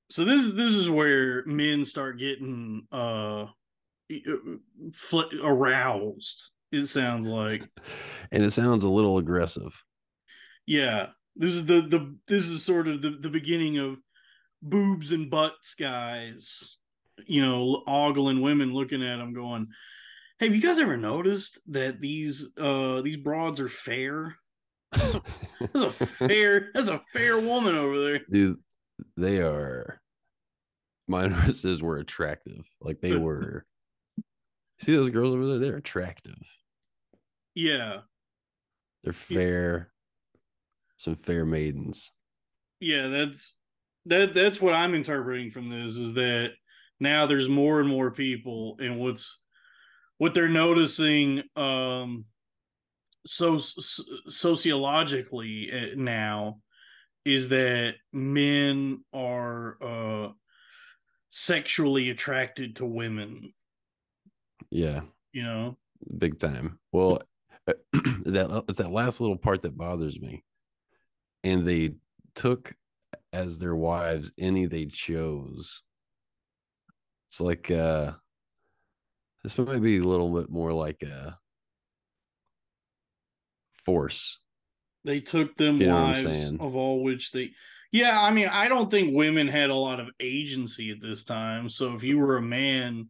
So 0.09 0.25
this 0.25 0.41
is 0.41 0.55
this 0.55 0.73
is 0.73 0.89
where 0.89 1.43
men 1.45 1.85
start 1.85 2.19
getting 2.19 2.85
uh 2.91 3.45
fl- 4.93 5.21
aroused 5.41 6.49
it 6.71 6.87
sounds 6.87 7.27
like. 7.27 7.63
And 8.31 8.43
it 8.43 8.51
sounds 8.51 8.83
a 8.83 8.89
little 8.89 9.17
aggressive. 9.19 9.79
yeah 10.65 11.09
this 11.35 11.53
is 11.53 11.65
the 11.65 11.81
the 11.81 12.15
this 12.27 12.47
is 12.47 12.63
sort 12.63 12.87
of 12.87 13.01
the 13.01 13.11
the 13.11 13.29
beginning 13.29 13.77
of 13.77 13.97
boobs 14.61 15.11
and 15.11 15.29
butts 15.29 15.75
guys 15.75 16.77
you 17.27 17.41
know 17.41 17.83
ogling 17.87 18.41
women 18.41 18.73
looking 18.73 19.03
at 19.03 19.17
them 19.17 19.33
going 19.33 19.67
hey 20.39 20.47
have 20.47 20.55
you 20.55 20.61
guys 20.61 20.79
ever 20.79 20.97
noticed 20.97 21.59
that 21.71 22.01
these 22.01 22.49
uh 22.57 23.01
these 23.01 23.17
broads 23.17 23.59
are 23.59 23.69
fair 23.69 24.35
that's 24.91 25.15
a, 25.15 25.21
that's 25.59 25.81
a 25.81 25.89
fair 25.91 26.69
that's 26.73 26.89
a 26.89 27.01
fair 27.13 27.39
woman 27.39 27.75
over 27.75 27.99
there 27.99 28.21
Dude, 28.31 28.57
they 29.17 29.41
are 29.41 29.99
mine 31.07 31.53
says 31.53 31.81
were 31.81 31.97
attractive. 31.97 32.65
Like 32.79 33.01
they 33.01 33.15
were 33.15 33.65
see 34.79 34.95
those 34.95 35.09
girls 35.09 35.33
over 35.35 35.45
there? 35.47 35.59
They're 35.59 35.77
attractive. 35.77 36.37
yeah 37.55 37.99
They're 39.03 39.13
fair. 39.13 39.91
Some 40.97 41.15
fair 41.15 41.45
maidens. 41.45 42.11
yeah 42.79 43.07
that's 43.07 43.55
that 44.05 44.33
that's 44.33 44.61
what 44.61 44.73
i'm 44.73 44.93
interpreting 44.95 45.51
from 45.51 45.69
this 45.69 45.95
is 45.97 46.13
that 46.13 46.51
now 47.03 47.25
there's 47.27 47.47
more 47.49 47.79
and 47.79 47.87
more 47.89 48.09
people 48.11 48.75
and 48.79 48.99
what's 48.99 49.41
what 50.17 50.33
they're 50.33 50.49
noticing 50.49 51.43
um 51.55 52.25
so 53.25 53.55
s- 53.55 54.01
sociologically 54.27 55.71
uh, 55.71 55.95
now 55.95 56.59
is 57.25 57.49
that 57.49 57.95
men 58.11 59.03
are 59.13 59.77
uh 59.81 60.31
sexually 61.29 62.09
attracted 62.09 62.75
to 62.77 62.85
women 62.85 63.53
Yeah. 64.71 65.01
you 65.31 65.43
know 65.43 65.77
big 66.17 66.37
time. 66.37 66.79
Well, 66.91 67.21
that 67.65 68.63
it's 68.67 68.77
that 68.77 68.91
last 68.91 69.21
little 69.21 69.37
part 69.37 69.61
that 69.61 69.77
bothers 69.77 70.19
me. 70.19 70.43
And 71.45 71.65
they 71.65 71.95
took 72.35 72.75
as 73.31 73.57
their 73.57 73.75
wives 73.75 74.31
any 74.37 74.65
they 74.65 74.85
chose. 74.87 75.81
It's 77.33 77.41
like 77.41 77.71
uh 77.71 78.11
this 79.43 79.57
might 79.57 79.81
be 79.81 79.97
a 79.97 80.03
little 80.03 80.29
bit 80.39 80.51
more 80.51 80.71
like 80.71 81.01
a 81.01 81.39
force. 83.83 84.37
they 85.03 85.19
took 85.19 85.57
them 85.57 85.77
You 85.77 85.87
know 85.87 85.95
wives 85.95 86.51
of 86.59 86.75
all 86.75 87.01
which 87.03 87.31
they 87.31 87.49
yeah 87.91 88.21
i 88.21 88.29
mean 88.29 88.49
i 88.49 88.67
don't 88.67 88.91
think 88.91 89.15
women 89.15 89.47
had 89.47 89.71
a 89.71 89.75
lot 89.75 89.99
of 89.99 90.09
agency 90.19 90.91
at 90.91 91.01
this 91.01 91.23
time. 91.23 91.69
So 91.69 91.95
if 91.95 92.03
you 92.03 92.19
were 92.19 92.37
a 92.37 92.41
man 92.41 93.09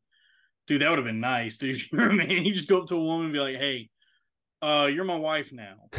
dude 0.67 0.81
that 0.81 0.89
would 0.89 0.99
have 0.99 1.05
been 1.05 1.19
nice 1.19 1.57
dude. 1.57 1.75
If 1.81 1.91
you're 1.91 2.11
a 2.11 2.13
man 2.13 2.29
you 2.29 2.53
just 2.53 2.69
go 2.69 2.79
up 2.79 2.87
to 2.87 2.95
a 2.95 3.03
woman 3.03 3.25
and 3.25 3.33
be 3.33 3.39
like 3.41 3.57
hey 3.57 3.89
uh 4.61 4.89
you're 4.89 5.03
my 5.03 5.17
wife 5.17 5.51
now. 5.51 5.89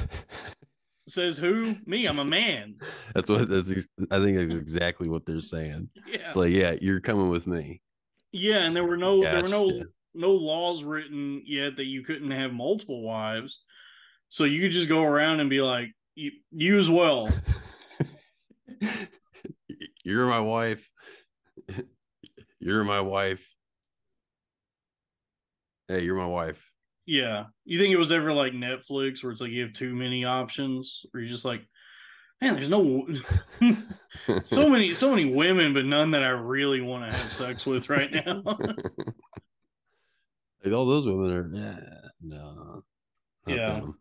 Says 1.08 1.36
who? 1.36 1.76
Me 1.84 2.06
i'm 2.06 2.18
a 2.18 2.24
man. 2.24 2.76
That's 3.14 3.28
what 3.28 3.50
that's 3.50 3.70
I 4.10 4.18
think 4.18 4.38
that's 4.38 4.54
exactly 4.54 5.10
what 5.10 5.26
they're 5.26 5.42
saying. 5.42 5.90
yeah. 6.06 6.20
It's 6.24 6.36
like, 6.36 6.54
yeah, 6.54 6.74
you're 6.80 7.00
coming 7.00 7.28
with 7.28 7.46
me. 7.46 7.82
Yeah 8.34 8.58
and 8.58 8.76
there 8.76 8.84
were 8.84 8.96
no 8.96 9.22
there 9.22 9.42
were 9.42 9.48
no 9.48 9.82
no 10.14 10.30
laws 10.30 10.84
written 10.84 11.42
yet 11.44 11.76
that 11.76 11.86
you 11.86 12.02
couldn't 12.02 12.30
have 12.30 12.52
multiple 12.52 13.02
wives 13.02 13.64
so 14.28 14.44
you 14.44 14.60
could 14.60 14.72
just 14.72 14.88
go 14.88 15.02
around 15.02 15.40
and 15.40 15.50
be 15.50 15.60
like 15.60 15.88
you, 16.14 16.30
you 16.52 16.78
as 16.78 16.88
well 16.90 17.28
you're 20.04 20.26
my 20.26 20.40
wife. 20.40 20.88
You're 22.60 22.84
my 22.84 23.02
wife. 23.02 23.46
Hey, 25.86 26.00
you're 26.00 26.16
my 26.16 26.24
wife. 26.24 26.66
Yeah. 27.04 27.44
You 27.66 27.78
think 27.78 27.92
it 27.92 27.98
was 27.98 28.10
ever 28.10 28.32
like 28.32 28.54
Netflix 28.54 29.22
where 29.22 29.32
it's 29.32 29.42
like 29.42 29.50
you 29.50 29.64
have 29.64 29.74
too 29.74 29.94
many 29.94 30.24
options 30.24 31.04
or 31.12 31.20
you're 31.20 31.28
just 31.28 31.44
like, 31.44 31.60
man, 32.40 32.54
there's 32.54 32.68
no 32.68 33.06
so 34.42 34.68
many 34.68 34.94
so 34.94 35.10
many 35.10 35.32
women, 35.32 35.74
but 35.74 35.84
none 35.84 36.12
that 36.12 36.22
I 36.22 36.30
really 36.30 36.80
want 36.80 37.04
to 37.04 37.12
have 37.12 37.32
sex 37.32 37.66
with 37.66 37.88
right 37.88 38.10
now. 38.12 38.42
Like, 40.64 40.72
all 40.72 40.86
those 40.86 41.06
women 41.06 41.30
are 41.30 41.50
yeah, 41.52 41.80
no. 42.22 42.84
Yeah. 43.46 43.80
them. 43.80 43.98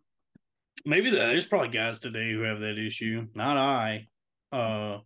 Maybe 0.86 1.10
that 1.10 1.18
there's 1.18 1.46
probably 1.46 1.68
guys 1.68 2.00
today 2.00 2.32
who 2.32 2.40
have 2.44 2.62
that 2.62 2.78
issue. 2.78 3.28
Not 3.36 3.58
I. 3.58 4.08
Uh 4.50 5.00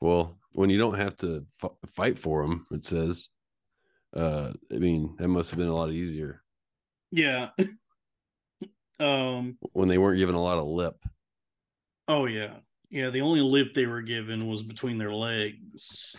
Well, 0.00 0.36
when 0.50 0.68
you 0.68 0.78
don't 0.78 0.98
have 0.98 1.14
to 1.18 1.46
f- 1.62 1.70
fight 1.94 2.18
for 2.18 2.42
them, 2.42 2.66
it 2.72 2.82
says. 2.82 3.28
Uh, 4.12 4.52
I 4.74 4.78
mean, 4.78 5.14
that 5.18 5.28
must 5.28 5.50
have 5.50 5.60
been 5.60 5.68
a 5.68 5.76
lot 5.76 5.92
easier 5.92 6.42
yeah. 7.12 7.50
um 9.00 9.58
when 9.72 9.88
they 9.88 9.98
weren't 9.98 10.18
given 10.18 10.34
a 10.34 10.42
lot 10.42 10.58
of 10.58 10.66
lip. 10.66 10.96
Oh 12.12 12.26
yeah. 12.26 12.58
Yeah, 12.90 13.08
the 13.08 13.22
only 13.22 13.40
lip 13.40 13.72
they 13.74 13.86
were 13.86 14.02
given 14.02 14.46
was 14.48 14.62
between 14.62 14.98
their 14.98 15.14
legs. 15.14 16.14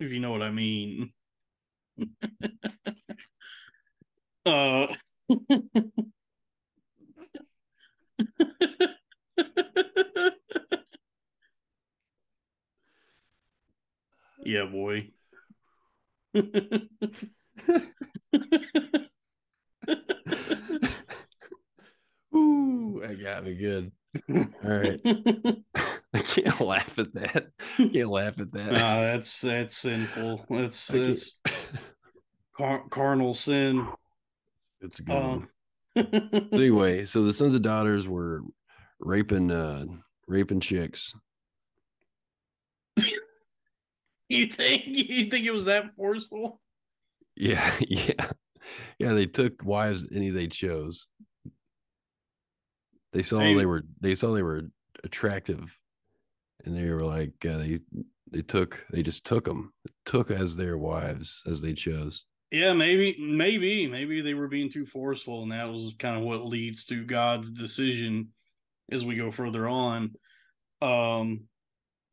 If 0.00 0.12
you 0.12 0.20
know 0.20 0.30
what 0.30 0.42
I 0.42 0.50
mean. 0.50 1.12
Uh 4.46 4.86
Yeah, 14.44 14.64
boy. 14.66 15.10
Ooh, 22.34 23.00
that 23.02 23.20
got 23.20 23.44
me 23.44 23.54
good. 23.54 23.92
All 24.28 24.44
right. 24.64 25.00
I 26.14 26.18
can't 26.20 26.60
laugh 26.60 26.98
at 26.98 27.12
that. 27.14 27.48
Can't 27.76 28.08
laugh 28.10 28.40
at 28.40 28.52
that. 28.52 28.72
Nah, 28.72 29.02
that's 29.02 29.40
that's 29.40 29.76
sinful. 29.76 30.46
That's 30.50 30.86
that's 30.86 31.40
car- 32.56 32.84
carnal 32.90 33.34
sin. 33.34 33.86
It's 34.80 34.98
a 34.98 35.02
good 35.02 35.14
Um, 35.14 35.22
one. 35.30 35.48
So 35.96 36.46
anyway, 36.52 37.04
so 37.06 37.22
the 37.24 37.32
sons 37.32 37.54
and 37.54 37.64
daughters 37.64 38.06
were 38.06 38.42
raping 39.00 39.50
uh 39.50 39.84
raping 40.28 40.60
chicks. 40.60 41.12
you 44.28 44.46
think 44.46 44.84
you 44.86 45.28
think 45.30 45.44
it 45.46 45.50
was 45.52 45.64
that 45.64 45.94
forceful? 45.96 46.60
Yeah, 47.36 47.72
yeah. 47.80 48.30
Yeah, 48.98 49.12
they 49.14 49.26
took 49.26 49.64
wives 49.64 50.06
any 50.12 50.30
they 50.30 50.46
chose. 50.46 51.06
They 53.18 53.24
saw 53.24 53.40
Hey. 53.40 53.56
they 53.56 53.66
were 53.66 53.82
they 54.00 54.14
saw 54.14 54.32
they 54.32 54.44
were 54.44 54.70
attractive 55.02 55.76
and 56.64 56.76
they 56.76 56.88
were 56.88 57.04
like 57.04 57.44
uh, 57.44 57.58
they 57.58 57.80
they 58.30 58.42
took 58.42 58.86
they 58.92 59.02
just 59.02 59.24
took 59.24 59.44
them 59.44 59.72
took 60.04 60.30
as 60.30 60.54
their 60.54 60.78
wives 60.78 61.42
as 61.44 61.60
they 61.60 61.74
chose. 61.74 62.26
Yeah, 62.52 62.74
maybe, 62.74 63.16
maybe, 63.18 63.88
maybe 63.88 64.20
they 64.20 64.34
were 64.34 64.46
being 64.46 64.70
too 64.70 64.86
forceful, 64.86 65.42
and 65.42 65.50
that 65.50 65.68
was 65.68 65.96
kind 65.98 66.16
of 66.16 66.22
what 66.22 66.46
leads 66.46 66.84
to 66.86 67.04
God's 67.04 67.50
decision 67.50 68.28
as 68.92 69.04
we 69.04 69.16
go 69.16 69.32
further 69.32 69.66
on. 69.66 70.14
Um, 70.80 71.48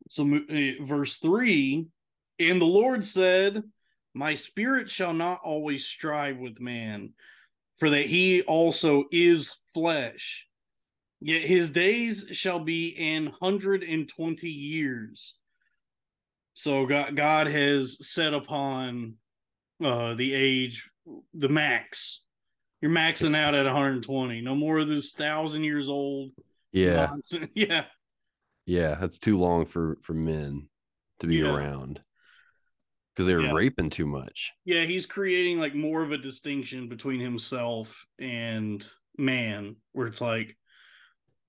so 0.10 0.28
eh, 0.50 0.74
verse 0.82 1.18
three, 1.18 1.86
and 2.40 2.60
the 2.60 2.66
Lord 2.66 3.06
said, 3.06 3.62
"My 4.16 4.34
spirit 4.34 4.90
shall 4.90 5.14
not 5.14 5.42
always 5.44 5.86
strive 5.86 6.40
with 6.40 6.60
man, 6.60 7.14
for 7.78 7.92
that 7.92 8.08
he 8.08 8.42
also 8.42 9.04
is 9.12 9.56
flesh. 9.72 10.48
Yet 11.26 11.42
his 11.42 11.72
days 11.72 12.28
shall 12.34 12.60
be 12.60 12.96
an 13.00 13.34
hundred 13.42 13.82
and 13.82 14.08
twenty 14.08 14.50
years." 14.50 15.34
So 16.54 16.86
God, 16.86 17.16
God 17.16 17.48
has 17.48 17.98
set 18.08 18.34
upon 18.36 19.16
uh 19.84 20.14
the 20.14 20.34
age 20.36 20.88
the 21.34 21.50
max 21.50 22.24
you're 22.82 22.92
maxing 22.92 23.36
out 23.36 23.54
at 23.56 23.66
120 23.66 24.42
no 24.42 24.56
more 24.56 24.78
of 24.80 24.88
this 24.88 25.12
thousand 25.14 25.64
years 25.64 25.90
old 25.90 26.32
Yeah, 26.72 27.08
nonsense. 27.08 27.48
yeah 27.56 27.86
yeah, 28.66 28.96
that's 28.96 29.20
too 29.20 29.38
long 29.38 29.66
for 29.66 29.98
for 30.02 30.14
men 30.14 30.70
to 31.20 31.28
be 31.28 31.38
Yeah. 31.38 31.54
around 31.54 32.02
because 33.14 33.28
they're 33.28 33.42
Yeah. 33.42 33.52
raping 33.54 33.90
too 33.90 34.06
much. 34.06 34.52
yeah 34.64 34.86
he's 34.86 35.06
creating 35.06 35.60
like 35.60 35.76
more 35.76 36.04
of 36.04 36.12
a 36.12 36.18
distinction 36.18 36.88
between 36.88 37.20
himself 37.20 38.06
and 38.20 38.88
man 39.18 39.76
where 39.92 40.08
it's 40.08 40.22
like 40.22 40.56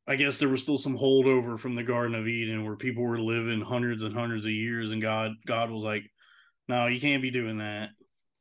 i 0.09 0.17
guess 0.17 0.39
there 0.39 0.49
was 0.49 0.63
still 0.63 0.79
some 0.79 0.97
holdover 0.97 1.59
from 1.59 1.75
the 1.75 1.83
garden 1.83 2.15
of 2.15 2.27
eden 2.29 2.65
where 2.65 2.77
people 2.77 3.03
were 3.03 3.19
living 3.19 3.61
hundreds 3.61 4.03
and 4.03 4.15
hundreds 4.15 4.45
of 4.45 4.51
years 4.53 4.91
and 4.91 5.03
god 5.03 5.33
god 5.47 5.71
was 5.71 5.83
like 5.83 6.05
no 6.69 6.87
you 6.87 7.01
can't 7.01 7.23
be 7.23 7.31
doing 7.31 7.59
that 7.59 7.91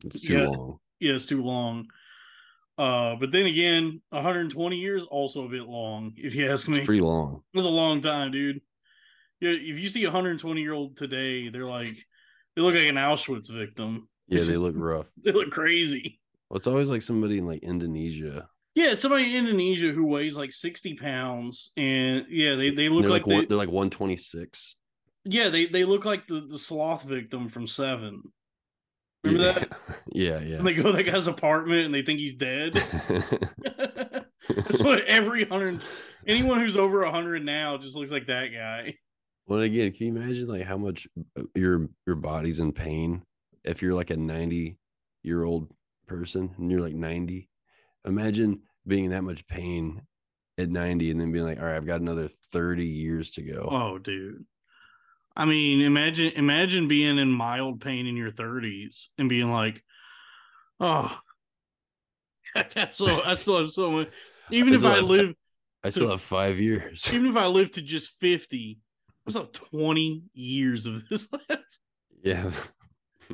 It's 0.05 0.21
too 0.21 0.33
Yeah. 0.33 0.47
long. 0.47 0.77
yeah, 0.99 1.13
it's 1.15 1.25
too 1.25 1.41
long. 1.43 1.87
Uh, 2.77 3.15
but 3.15 3.31
then 3.31 3.45
again, 3.45 4.01
120 4.09 4.75
years 4.75 5.03
also 5.03 5.45
a 5.45 5.49
bit 5.49 5.63
long, 5.65 6.11
if 6.17 6.35
you 6.35 6.51
ask 6.51 6.67
me. 6.67 6.77
It's 6.79 6.85
pretty 6.85 7.01
long. 7.01 7.41
It 7.53 7.57
was 7.57 7.65
a 7.65 7.69
long 7.69 8.01
time, 8.01 8.31
dude. 8.31 8.59
Yeah, 9.39 9.51
if 9.51 9.79
you 9.79 9.87
see 9.87 10.03
a 10.03 10.07
120 10.07 10.61
year 10.61 10.73
old 10.73 10.97
today, 10.97 11.47
they're 11.49 11.65
like 11.65 11.95
they 12.55 12.61
look 12.61 12.75
like 12.75 12.83
an 12.89 12.95
Auschwitz 12.95 13.49
victim. 13.49 14.09
Yeah, 14.27 14.43
they 14.43 14.57
look 14.57 14.75
rough. 14.77 15.07
They 15.23 15.31
look 15.31 15.51
crazy. 15.51 16.19
Well, 16.49 16.57
it's 16.57 16.67
always 16.67 16.89
like 16.89 17.01
somebody 17.01 17.37
in 17.37 17.45
like 17.45 17.63
Indonesia. 17.63 18.49
Yeah, 18.75 18.91
it's 18.91 19.01
somebody 19.01 19.35
in 19.35 19.45
Indonesia 19.45 19.91
who 19.91 20.05
weighs 20.05 20.35
like 20.35 20.51
60 20.51 20.95
pounds, 20.95 21.71
and 21.77 22.25
yeah, 22.29 22.55
they, 22.55 22.71
they 22.71 22.89
look 22.89 23.03
They're 23.03 23.11
like, 23.11 23.21
like, 23.21 23.27
one, 23.27 23.39
they, 23.39 23.45
they're 23.45 23.57
like 23.57 23.69
126. 23.69 24.75
yeah 25.23 25.47
they, 25.47 25.65
they 25.65 25.85
look 25.85 26.03
like 26.03 26.27
the, 26.27 26.41
the 26.41 26.59
sloth 26.59 27.03
victim 27.03 27.47
from 27.47 27.67
Seven. 27.67 28.21
Remember 29.23 29.47
yeah. 29.47 29.53
that? 29.53 29.79
Yeah, 30.13 30.39
yeah. 30.39 30.57
And 30.57 30.67
they 30.67 30.73
go 30.73 30.83
to 30.83 30.91
that 30.91 31.03
guy's 31.03 31.27
apartment 31.27 31.85
and 31.85 31.93
they 31.93 32.01
think 32.01 32.19
he's 32.19 32.35
dead. 32.35 32.73
That's 34.47 34.79
what 34.79 35.03
every 35.05 35.43
hundred 35.45 35.81
anyone 36.27 36.59
who's 36.59 36.77
over 36.77 37.03
hundred 37.05 37.43
now 37.43 37.77
just 37.77 37.95
looks 37.95 38.11
like 38.11 38.27
that 38.27 38.53
guy. 38.53 38.95
well, 39.47 39.59
again, 39.61 39.91
can 39.91 40.07
you 40.07 40.15
imagine 40.15 40.47
like 40.47 40.63
how 40.63 40.77
much 40.77 41.07
uh, 41.37 41.43
your 41.55 41.89
your 42.05 42.15
body's 42.15 42.59
in 42.59 42.71
pain 42.71 43.23
if 43.63 43.81
you're 43.81 43.95
like 43.95 44.11
a 44.11 44.17
90 44.17 44.77
year 45.23 45.43
old 45.43 45.71
person 46.07 46.53
and 46.57 46.71
you're 46.71 46.81
like 46.81 46.95
90? 46.95 47.49
Imagine 48.05 48.61
being 48.87 49.05
in 49.05 49.11
that 49.11 49.23
much 49.23 49.45
pain 49.47 50.01
at 50.57 50.69
90 50.69 51.11
and 51.11 51.19
then 51.19 51.31
being 51.31 51.45
like, 51.45 51.59
all 51.59 51.65
right, 51.65 51.75
I've 51.75 51.87
got 51.87 52.01
another 52.01 52.27
30 52.51 52.85
years 52.85 53.31
to 53.31 53.41
go. 53.41 53.67
Oh, 53.71 53.97
dude. 53.97 54.45
I 55.35 55.43
mean, 55.45 55.81
imagine 55.81 56.31
imagine 56.35 56.87
being 56.87 57.17
in 57.17 57.29
mild 57.29 57.81
pain 57.81 58.07
in 58.07 58.15
your 58.15 58.31
thirties 58.31 59.09
and 59.17 59.27
being 59.27 59.51
like, 59.51 59.83
oh, 60.79 61.13
that's 62.73 62.97
so 62.97 63.21
I 63.21 63.35
still 63.35 63.57
have 63.57 63.71
so 63.71 63.91
much. 63.91 64.09
Even 64.49 64.71
I 64.71 64.75
if 64.77 64.85
I 64.85 64.95
have- 64.95 65.03
live, 65.03 65.35
I 65.83 65.89
still 65.89 66.09
have 66.09 66.21
five 66.21 66.57
years. 66.57 67.09
even 67.13 67.27
if 67.27 67.35
I 67.35 67.47
live 67.47 67.71
to 67.71 67.81
just 67.81 68.17
fifty, 68.21 68.79
I 69.27 69.31
still 69.31 69.41
have 69.43 69.51
twenty 69.51 70.23
years 70.33 70.85
of 70.85 71.05
this 71.09 71.27
left. 71.49 71.79
yeah, 72.23 72.49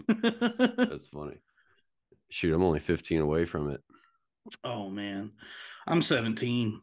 that's 0.08 1.08
funny. 1.10 1.38
Shoot, 2.30 2.56
I'm 2.56 2.64
only 2.64 2.80
15 2.80 3.20
away 3.22 3.46
from 3.46 3.70
it. 3.70 3.82
Oh 4.64 4.90
man, 4.90 5.32
I'm 5.88 6.02
seventeen. 6.02 6.82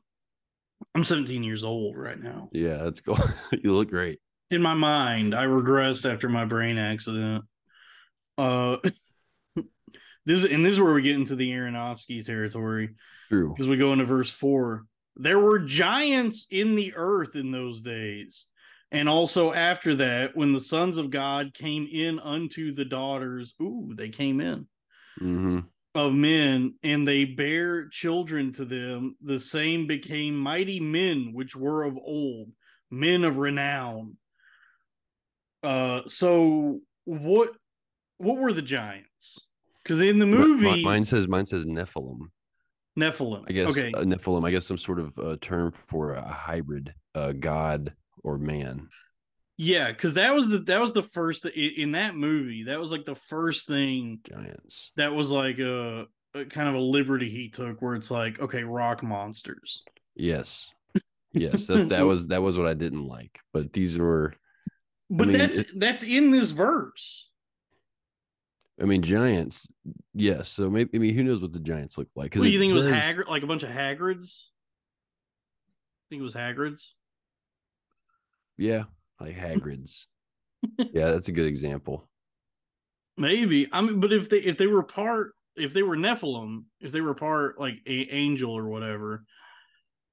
I'm 0.94 1.04
17 1.04 1.42
years 1.42 1.64
old 1.64 1.96
right 1.96 2.18
now. 2.18 2.48
Yeah, 2.52 2.76
that's 2.76 3.00
cool. 3.00 3.18
you 3.62 3.72
look 3.72 3.90
great. 3.90 4.20
in 4.50 4.62
my 4.62 4.74
mind, 4.74 5.34
I 5.34 5.44
regressed 5.44 6.11
after 6.11 6.28
my 6.28 6.44
brain 6.44 6.78
accident. 6.78 7.44
Uh, 8.36 8.76
this 10.24 10.44
and 10.44 10.64
this 10.64 10.74
is 10.74 10.80
where 10.80 10.94
we 10.94 11.02
get 11.02 11.16
into 11.16 11.34
the 11.34 11.50
Aronofsky 11.50 12.24
territory 12.24 12.90
True. 13.28 13.52
because 13.54 13.68
we 13.68 13.76
go 13.76 13.92
into 13.92 14.04
verse 14.04 14.30
four. 14.30 14.84
There 15.16 15.40
were 15.40 15.59
giants 15.59 16.46
in 16.50 16.76
the 16.76 16.94
earth 16.94 17.34
in 17.34 17.50
those 17.50 17.80
days, 17.80 18.46
and 18.92 19.09
also 19.09 19.52
after 19.52 19.96
that, 19.96 20.36
when 20.36 20.52
the 20.52 20.61
sons 20.61 20.96
of 20.96 21.11
God 21.11 21.52
came 21.54 21.88
in 21.90 22.20
unto 22.20 22.72
the 22.72 22.84
daughters, 22.84 23.52
ooh, 23.61 23.92
they 23.96 24.09
came 24.11 24.40
in 24.40 24.66
hmm 25.18 25.59
of 25.99 26.14
men, 26.14 26.74
and 26.84 27.07
they 27.07 27.24
bare 27.24 27.88
children 27.88 28.53
to 28.53 28.64
them. 28.64 29.16
The 29.20 29.38
same 29.38 29.88
became 29.88 30.36
mighty 30.36 30.78
men 30.78 31.32
which 31.32 31.57
were 31.57 31.82
of 31.82 31.96
old, 31.96 32.53
men 32.88 33.24
of 33.24 33.36
renown. 33.36 34.16
Uh, 35.62 36.03
so 36.07 36.80
what? 37.05 37.53
What 38.18 38.38
were 38.38 38.53
the 38.53 38.62
giants? 38.62 39.40
Because 39.82 40.01
in 40.01 40.20
the 40.20 40.26
movie, 40.26 40.84
mine 40.84 41.05
says 41.05 41.26
mine 41.26 41.46
says 41.46 41.66
Nephilim. 41.66 42.20
Nephilim. 42.96 43.44
I 43.49 43.53
guess 43.53 43.70
Okay, 43.70 43.88
a 43.88 44.05
Nephilim. 44.05 44.46
I 44.46 44.53
guess 44.53 44.66
some 44.66 44.78
sort 44.78 45.01
of 45.01 45.18
uh, 45.18 45.36
term 45.40 45.72
for 45.88 46.12
a 46.12 46.28
hybrid, 46.28 46.94
uh, 47.16 47.32
god 47.32 47.92
or 48.22 48.38
man. 48.38 48.88
Yeah, 49.59 49.88
because 49.92 50.14
that 50.14 50.34
was 50.34 50.48
the 50.48 50.59
that 50.61 50.80
was 50.80 50.92
the 50.94 51.02
first 51.02 51.44
i- 51.44 51.50
in 51.50 51.92
that 51.92 52.14
movie. 52.16 52.62
That 52.64 52.80
was 52.80 52.90
like 52.92 53.04
the 53.04 53.14
first 53.16 53.66
thing 53.68 54.20
Giants. 54.26 54.92
that 54.96 55.12
was 55.12 55.30
like 55.30 55.59
a, 55.59 56.06
a 56.34 56.44
kind 56.46 56.68
of 56.68 56.76
a 56.76 56.78
liberty 56.80 57.28
he 57.28 57.50
took, 57.50 57.82
where 57.82 57.94
it's 57.96 58.11
like, 58.11 58.38
okay, 58.40 58.62
rock 58.64 59.02
monsters. 59.02 59.82
Yes. 60.14 60.70
Yes. 61.32 61.66
That 61.66 61.90
that 61.90 62.02
was 62.06 62.28
that 62.28 62.40
was 62.40 62.56
what 62.56 62.66
I 62.68 62.74
didn't 62.74 63.06
like. 63.06 63.38
But 63.52 63.72
these 63.74 63.98
were. 63.98 64.32
But 65.11 65.28
mean, 65.28 65.38
that's 65.38 65.59
it- 65.59 65.78
that's 65.78 66.04
in 66.04 66.30
this 66.30 66.52
verse. 66.52 67.28
I 68.80 68.84
mean, 68.84 69.02
giants. 69.02 69.66
Yes. 70.14 70.48
So 70.50 70.70
maybe. 70.70 70.90
I 70.94 70.98
mean, 71.00 71.14
who 71.14 71.24
knows 71.24 71.42
what 71.42 71.52
the 71.52 71.59
giants 71.59 71.98
look 71.98 72.06
like? 72.14 72.34
What 72.36 72.44
do 72.44 72.48
you 72.48 72.61
think 72.61 72.70
it 72.70 72.76
was 72.76 72.84
says- 72.84 72.94
Hagrid, 73.02 73.26
like 73.28 73.42
a 73.42 73.46
bunch 73.48 73.64
of 73.64 73.70
Hagrids? 73.70 74.42
I 76.00 76.04
think 76.11 76.20
it 76.20 76.24
was 76.24 76.32
Hagrids. 76.34 76.90
Yeah, 78.56 78.84
like 79.21 79.37
Hagrid's. 79.37 80.07
yeah, 80.79 81.11
that's 81.11 81.29
a 81.29 81.33
good 81.33 81.47
example. 81.47 82.09
Maybe. 83.16 83.69
I 83.73 83.81
mean, 83.81 84.01
but 84.01 84.12
if 84.12 84.29
they 84.29 84.39
if 84.39 84.59
they 84.59 84.66
were 84.66 84.83
part 84.83 85.33
if 85.57 85.73
they 85.73 85.83
were 85.83 85.97
Nephilim, 85.97 86.64
if 86.81 86.93
they 86.93 87.01
were 87.01 87.14
part 87.14 87.59
like 87.61 87.75
a 87.87 88.09
angel 88.11 88.53
or 88.53 88.69
whatever, 88.69 89.25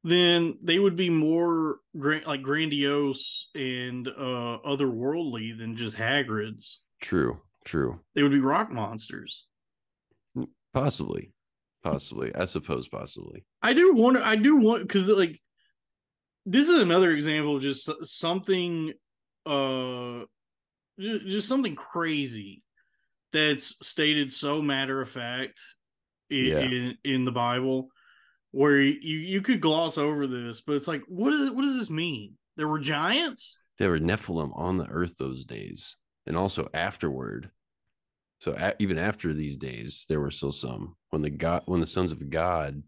then 0.03 0.57
they 0.61 0.79
would 0.79 0.95
be 0.95 1.09
more 1.09 1.77
gra- 1.97 2.21
like 2.25 2.41
grandiose 2.41 3.49
and 3.53 4.07
uh 4.07 4.57
otherworldly 4.65 5.57
than 5.57 5.77
just 5.77 5.95
Hagrids. 5.95 6.77
True. 7.01 7.39
True. 7.63 7.99
They 8.13 8.23
would 8.23 8.31
be 8.31 8.39
rock 8.39 8.71
monsters. 8.71 9.45
Possibly. 10.73 11.31
Possibly. 11.83 12.33
I 12.35 12.45
suppose 12.45 12.87
possibly. 12.87 13.45
I 13.61 13.73
do 13.73 13.93
wonder. 13.93 14.21
I 14.23 14.35
do 14.35 14.57
want 14.57 14.81
because 14.81 15.07
like 15.07 15.39
this 16.45 16.69
is 16.69 16.75
another 16.77 17.11
example 17.11 17.57
of 17.57 17.61
just 17.63 17.89
something, 18.05 18.93
uh, 19.45 20.21
just 20.99 21.47
something 21.47 21.75
crazy 21.75 22.63
that's 23.33 23.75
stated 23.85 24.31
so 24.31 24.61
matter 24.61 25.01
of 25.01 25.09
fact 25.09 25.59
in, 26.29 26.45
Yeah. 26.45 26.59
in 26.59 26.97
in 27.03 27.25
the 27.25 27.31
Bible, 27.31 27.89
where 28.51 28.81
you 28.81 29.17
you 29.17 29.41
could 29.41 29.61
gloss 29.61 29.97
over 29.97 30.27
this, 30.27 30.61
but 30.61 30.73
it's 30.73 30.87
like, 30.87 31.03
what 31.07 31.33
is 31.33 31.49
what 31.51 31.63
does 31.63 31.77
this 31.77 31.89
mean? 31.89 32.37
There 32.57 32.67
were 32.67 32.79
giants. 32.79 33.57
There 33.77 33.89
were 33.89 33.99
Nephilim 33.99 34.51
on 34.57 34.77
the 34.77 34.87
earth 34.87 35.17
those 35.17 35.43
days, 35.43 35.97
and 36.25 36.37
also 36.37 36.69
afterward. 36.73 37.51
So 38.39 38.53
a- 38.57 38.75
even 38.79 38.97
after 38.97 39.33
these 39.33 39.57
days, 39.57 40.05
there 40.07 40.21
were 40.21 40.31
still 40.31 40.51
some. 40.53 40.95
When 41.09 41.21
the 41.21 41.29
God, 41.29 41.63
when 41.65 41.81
the 41.81 41.87
sons 41.87 42.11
of 42.11 42.29
God, 42.29 42.83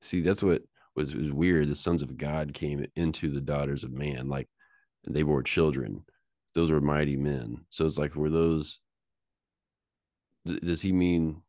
see, 0.00 0.20
that's 0.22 0.42
what 0.42 0.62
was 0.96 1.14
was 1.14 1.32
weird. 1.32 1.68
The 1.68 1.76
sons 1.76 2.02
of 2.02 2.16
God 2.16 2.52
came 2.54 2.84
into 2.96 3.30
the 3.30 3.40
daughters 3.40 3.84
of 3.84 3.92
man, 3.92 4.28
like 4.28 4.48
and 5.04 5.14
they 5.14 5.22
bore 5.22 5.42
children. 5.42 6.04
Those 6.54 6.70
were 6.70 6.80
mighty 6.80 7.16
men. 7.16 7.64
So 7.70 7.86
it's 7.86 7.98
like, 7.98 8.14
were 8.14 8.30
those? 8.30 8.78
th- 10.46 10.60
Does 10.60 10.82
he 10.82 10.92
mean? 10.92 11.42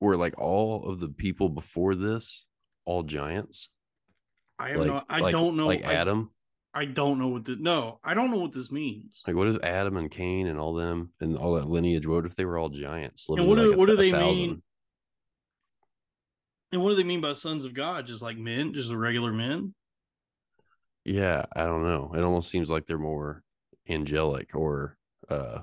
Were 0.00 0.16
like 0.16 0.38
all 0.38 0.88
of 0.88 0.98
the 1.00 1.08
people 1.08 1.48
before 1.48 1.94
this 1.94 2.46
all 2.86 3.02
giants? 3.02 3.68
I 4.58 4.70
have 4.70 4.78
like, 4.78 4.86
no. 4.88 5.02
I 5.08 5.18
like- 5.20 5.32
don't 5.32 5.56
know. 5.56 5.66
Like 5.66 5.84
Adam. 5.84 6.30
I 6.72 6.84
don't 6.84 7.18
know 7.18 7.26
what 7.28 7.44
the 7.44 7.56
no. 7.56 7.98
I 8.04 8.14
don't 8.14 8.30
know 8.30 8.38
what 8.38 8.52
this 8.52 8.70
means. 8.70 9.22
Like, 9.26 9.34
what 9.34 9.48
is 9.48 9.58
Adam 9.58 9.96
and 9.96 10.08
Cain 10.08 10.46
and 10.46 10.56
all 10.58 10.72
them 10.72 11.10
and 11.20 11.36
all 11.36 11.54
that 11.54 11.68
lineage? 11.68 12.06
What 12.06 12.24
if 12.26 12.36
they 12.36 12.44
were 12.44 12.58
all 12.58 12.68
giants? 12.68 13.28
living 13.28 13.48
what 13.48 13.56
do- 13.58 13.66
like, 13.70 13.74
a- 13.74 13.78
what 13.78 13.86
do 13.88 13.96
they 13.96 14.12
thousand? 14.12 14.36
mean? 14.46 14.62
And 16.72 16.82
what 16.82 16.90
do 16.90 16.96
they 16.96 17.04
mean 17.04 17.20
by 17.20 17.32
sons 17.32 17.64
of 17.64 17.74
God? 17.74 18.06
Just 18.06 18.22
like 18.22 18.36
men, 18.36 18.72
just 18.74 18.88
the 18.88 18.96
regular 18.96 19.32
men? 19.32 19.74
Yeah, 21.04 21.44
I 21.54 21.64
don't 21.64 21.82
know. 21.82 22.12
It 22.14 22.22
almost 22.22 22.50
seems 22.50 22.70
like 22.70 22.86
they're 22.86 22.98
more 22.98 23.42
angelic 23.88 24.54
or 24.54 24.96
uh 25.28 25.60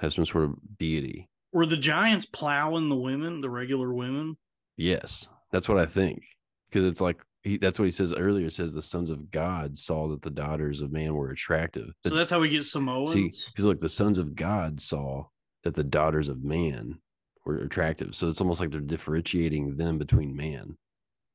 have 0.00 0.12
some 0.12 0.26
sort 0.26 0.44
of 0.44 0.54
deity. 0.78 1.28
Were 1.52 1.66
the 1.66 1.76
giants 1.76 2.26
plowing 2.26 2.88
the 2.88 2.96
women, 2.96 3.40
the 3.40 3.50
regular 3.50 3.92
women? 3.92 4.36
Yes, 4.76 5.28
that's 5.52 5.68
what 5.68 5.78
I 5.78 5.86
think. 5.86 6.24
Because 6.68 6.84
it's 6.84 7.00
like 7.00 7.22
he, 7.42 7.56
that's 7.56 7.78
what 7.78 7.84
he 7.84 7.90
says 7.90 8.12
earlier. 8.12 8.46
It 8.46 8.52
says 8.52 8.72
the 8.72 8.82
sons 8.82 9.10
of 9.10 9.30
God 9.30 9.76
saw 9.76 10.08
that 10.08 10.22
the 10.22 10.30
daughters 10.30 10.80
of 10.80 10.92
man 10.92 11.14
were 11.14 11.30
attractive. 11.30 11.92
So 12.06 12.14
that's 12.14 12.30
how 12.30 12.40
we 12.40 12.48
get 12.48 12.64
Samoans. 12.64 13.12
because 13.46 13.64
look, 13.64 13.80
the 13.80 13.88
sons 13.88 14.18
of 14.18 14.34
God 14.34 14.80
saw 14.80 15.26
that 15.64 15.74
the 15.74 15.84
daughters 15.84 16.28
of 16.28 16.42
man 16.42 16.98
were 17.44 17.58
attractive. 17.58 18.14
So 18.14 18.28
it's 18.28 18.40
almost 18.40 18.60
like 18.60 18.70
they're 18.70 18.80
differentiating 18.80 19.76
them 19.76 19.98
between 19.98 20.36
man. 20.36 20.76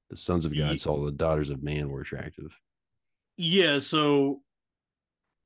The 0.10 0.18
sons 0.18 0.46
of 0.46 0.52
God 0.58 0.72
Ye- 0.72 0.78
saw 0.78 1.04
the 1.06 1.12
daughters 1.12 1.50
of 1.50 1.62
man 1.64 1.90
were 1.90 2.02
attractive. 2.02 2.58
yeah. 3.36 3.80
So, 3.80 4.42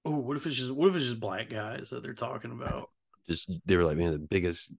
oh, 0.05 0.12
what 0.20 0.38
if 0.38 0.45
it's 0.45 0.55
just 0.55 0.72
what 0.72 0.89
if 0.89 0.95
it's 0.95 1.05
just 1.05 1.20
black 1.20 1.49
guys 1.49 1.89
that 1.89 2.03
they're 2.03 2.14
talking 2.14 2.51
about? 2.51 2.89
Just 3.28 3.51
they 3.66 3.76
were 3.78 3.86
like, 3.86 3.97
man, 3.97 4.12
the 4.12 4.20
biggest 4.20 4.72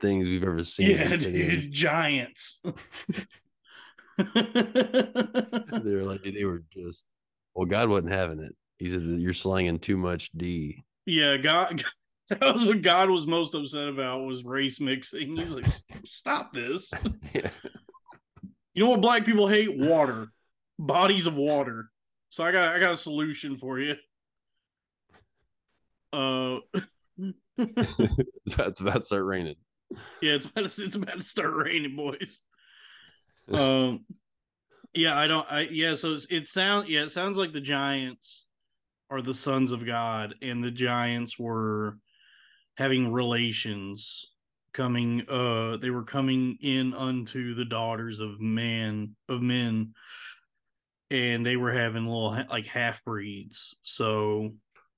things 0.00 0.24
we've 0.24 0.42
ever 0.44 0.62
seen. 0.64 0.90
yeah, 0.90 1.16
dude, 1.16 1.72
giants. 1.72 2.60
they 4.18 5.94
were 5.94 6.04
like, 6.04 6.22
they 6.22 6.44
were 6.44 6.62
just. 6.72 7.04
Well, 7.54 7.66
God 7.66 7.88
wasn't 7.88 8.12
having 8.12 8.40
it. 8.40 8.54
He 8.78 8.90
said 8.90 9.02
you're 9.02 9.32
slanging 9.34 9.78
too 9.78 9.96
much 9.96 10.30
D. 10.32 10.84
yeah, 11.06 11.36
God. 11.36 11.82
That 12.30 12.54
was 12.54 12.66
what 12.66 12.82
God 12.82 13.10
was 13.10 13.26
most 13.26 13.54
upset 13.54 13.88
about 13.88 14.24
was 14.24 14.44
race 14.44 14.80
mixing. 14.80 15.36
He's 15.36 15.54
like, 15.54 15.66
stop 16.04 16.52
this. 16.52 16.92
Yeah. 17.34 17.50
You 18.72 18.84
know 18.84 18.90
what 18.90 19.00
black 19.00 19.24
people 19.24 19.48
hate? 19.48 19.76
Water. 19.76 20.28
Bodies 20.78 21.26
of 21.26 21.34
water. 21.34 21.90
So 22.28 22.44
I 22.44 22.52
got 22.52 22.74
I 22.74 22.78
got 22.78 22.94
a 22.94 22.96
solution 22.96 23.58
for 23.58 23.78
you. 23.78 23.96
Uh 26.12 26.58
it's 27.58 28.54
about, 28.54 28.68
it's 28.68 28.80
about 28.80 28.98
to 29.00 29.04
start 29.04 29.24
raining. 29.24 29.56
yeah, 30.22 30.32
it's 30.32 30.46
about 30.46 30.66
to, 30.66 30.84
it's 30.84 30.96
about 30.96 31.18
to 31.18 31.24
start 31.24 31.52
raining, 31.54 31.96
boys. 31.96 32.40
Um 33.52 34.04
yeah, 34.94 35.18
I 35.18 35.26
don't 35.26 35.46
I 35.50 35.62
yeah, 35.62 35.94
so 35.94 36.12
it's, 36.12 36.26
it 36.30 36.46
sounds 36.46 36.88
yeah, 36.88 37.02
it 37.02 37.10
sounds 37.10 37.36
like 37.36 37.52
the 37.52 37.60
giants 37.60 38.44
are 39.10 39.20
the 39.20 39.34
sons 39.34 39.72
of 39.72 39.84
God 39.84 40.36
and 40.40 40.62
the 40.62 40.70
giants 40.70 41.36
were 41.36 41.98
having 42.80 43.12
relations 43.12 44.32
coming 44.72 45.22
uh 45.28 45.76
they 45.76 45.90
were 45.90 46.04
coming 46.04 46.56
in 46.62 46.94
unto 46.94 47.54
the 47.54 47.64
daughters 47.64 48.20
of 48.20 48.40
man 48.40 49.14
of 49.28 49.42
men 49.42 49.92
and 51.10 51.44
they 51.44 51.56
were 51.56 51.72
having 51.72 52.04
little 52.04 52.36
like 52.48 52.66
half 52.66 53.02
breeds 53.04 53.76
so 53.82 54.52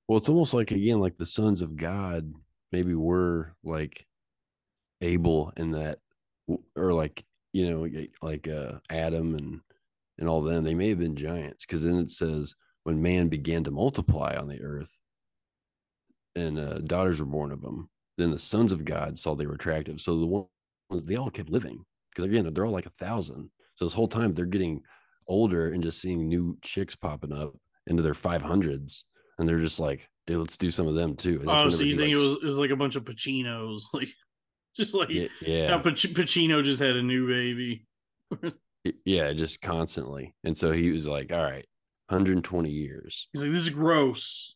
Well, 0.09 0.18
it's 0.18 0.28
almost 0.28 0.55
like 0.55 0.70
again, 0.70 1.01
like 1.01 1.16
the 1.16 1.26
sons 1.26 1.62
of 1.62 1.76
God 1.76 2.33
maybe 2.70 2.95
were 2.95 3.55
like 3.64 4.07
Abel 5.01 5.53
in 5.57 5.72
that, 5.72 5.99
or 6.76 6.93
like 6.93 7.24
you 7.53 7.70
know, 7.70 7.89
like 8.20 8.49
uh 8.49 8.78
Adam 8.91 9.35
and 9.35 9.61
and 10.18 10.28
all 10.28 10.43
them. 10.43 10.64
They 10.64 10.74
may 10.74 10.91
have 10.91 10.99
been 10.99 11.16
giants 11.16 11.64
because 11.64 11.83
then 11.83 11.97
it 11.97 12.11
says 12.11 12.55
when 12.85 13.01
man 13.01 13.28
began 13.28 13.64
to 13.64 13.70
multiply 13.70 14.37
on 14.37 14.49
the 14.49 14.61
earth, 14.62 14.93
and 16.37 16.59
uh, 16.59 16.78
daughters 16.78 17.20
were 17.20 17.26
born 17.26 17.53
of 17.53 17.61
them. 17.61 17.89
Then 18.18 18.30
the 18.30 18.39
sons 18.39 18.72
of 18.72 18.85
God 18.85 19.18
saw 19.18 19.35
they 19.35 19.47
were 19.47 19.55
attractive. 19.55 20.01
So 20.01 20.18
the 20.18 20.26
ones 20.26 20.49
they 21.05 21.16
all 21.16 21.30
kept 21.30 21.51
living 21.51 21.85
because 22.11 22.28
again 22.28 22.53
they're 22.53 22.66
all 22.66 22.72
like 22.72 22.87
a 22.87 22.91
thousand. 22.91 23.51
So 23.74 23.85
this 23.85 23.95
whole 23.95 24.09
time 24.09 24.33
they're 24.33 24.47
getting 24.47 24.83
older 25.26 25.70
and 25.70 25.83
just 25.83 26.01
seeing 26.01 26.28
new 26.28 26.59
chicks 26.62 26.95
popping 26.95 27.33
up 27.33 27.55
into 27.87 28.03
their 28.03 28.14
five 28.14 28.43
hundreds, 28.43 29.05
and 29.39 29.49
they're 29.49 29.61
just 29.61 29.80
like, 29.80 30.09
dude, 30.26 30.39
let's 30.39 30.57
do 30.57 30.70
some 30.70 30.87
of 30.87 30.95
them 30.95 31.16
too. 31.16 31.43
Oh 31.47 31.70
so 31.70 31.83
you 31.83 31.97
think 31.97 32.16
like, 32.16 32.18
it 32.18 32.28
was 32.28 32.39
it 32.39 32.45
was 32.45 32.59
like 32.59 32.70
a 32.70 32.76
bunch 32.76 32.97
of 32.97 33.05
pacinos 33.05 33.83
like 33.93 34.09
just 34.76 34.95
like 34.95 35.09
yeah, 35.11 35.28
yeah, 35.41 35.76
Pac- 35.78 35.95
pacino 35.95 36.62
just 36.62 36.80
had 36.80 36.97
a 36.97 37.03
new 37.03 37.26
baby 37.26 37.87
yeah, 39.05 39.33
just 39.33 39.61
constantly. 39.61 40.35
And 40.45 40.57
so 40.57 40.72
he 40.72 40.91
was 40.91 41.07
like, 41.07 41.33
all 41.33 41.43
right, 41.43 41.66
120 42.09 42.70
years. 42.70 43.28
he's 43.33 43.43
like 43.43 43.53
this 43.53 43.62
is 43.62 43.68
gross 43.68 44.55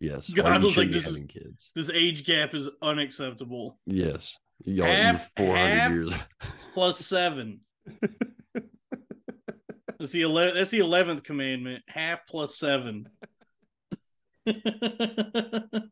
Yes, 0.00 0.30
God 0.34 0.62
was 0.62 0.76
like, 0.76 0.90
this 0.90 1.06
is- 1.06 1.22
kids. 1.28 1.70
this 1.74 1.90
age 1.90 2.24
gap 2.24 2.54
is 2.54 2.68
unacceptable 2.82 3.78
Yes, 3.86 4.36
y'all, 4.64 4.86
Half- 4.86 5.30
you're 5.38 5.46
400 5.46 5.68
half- 5.68 5.90
years. 5.92 6.12
plus 6.74 6.98
seven 6.98 7.60
that's 9.98 10.12
the 10.12 10.22
11 10.22 10.54
that's 10.54 10.70
the 10.70 10.78
11th 10.80 11.22
commandment 11.24 11.82
half 11.88 12.26
plus 12.26 12.56
seven 12.56 13.06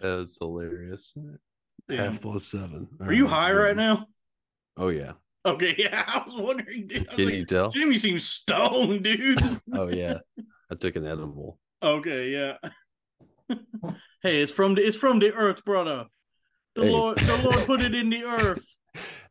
That's 0.00 0.36
hilarious. 0.38 1.12
Yeah. 1.88 2.04
Half 2.04 2.20
plus 2.20 2.46
seven. 2.46 2.88
Are 3.00 3.12
you 3.12 3.26
high 3.26 3.52
good. 3.52 3.58
right 3.62 3.76
now? 3.76 4.06
Oh 4.76 4.88
yeah. 4.88 5.12
Okay, 5.44 5.74
yeah. 5.78 6.04
I 6.06 6.22
was 6.24 6.36
wondering. 6.36 6.86
Dude. 6.86 7.08
I 7.08 7.10
was 7.10 7.16
Can 7.16 7.24
like, 7.26 7.34
you 7.34 7.44
tell? 7.46 7.70
Jimmy 7.70 7.98
seems 7.98 8.24
stoned, 8.28 9.04
dude. 9.04 9.40
Oh 9.74 9.88
yeah. 9.88 10.18
I 10.70 10.74
took 10.76 10.96
an 10.96 11.06
edible. 11.06 11.58
okay, 11.82 12.30
yeah. 12.30 12.56
hey, 14.22 14.40
it's 14.42 14.52
from 14.52 14.74
the 14.74 14.86
it's 14.86 14.96
from 14.96 15.18
the 15.18 15.32
earth, 15.34 15.64
brother. 15.64 16.06
The 16.74 16.82
Hey. 16.84 16.90
Lord, 16.90 17.18
the 17.18 17.36
Lord 17.42 17.66
put 17.66 17.80
it 17.82 17.94
in 17.94 18.08
the 18.08 18.24
earth, 18.24 18.64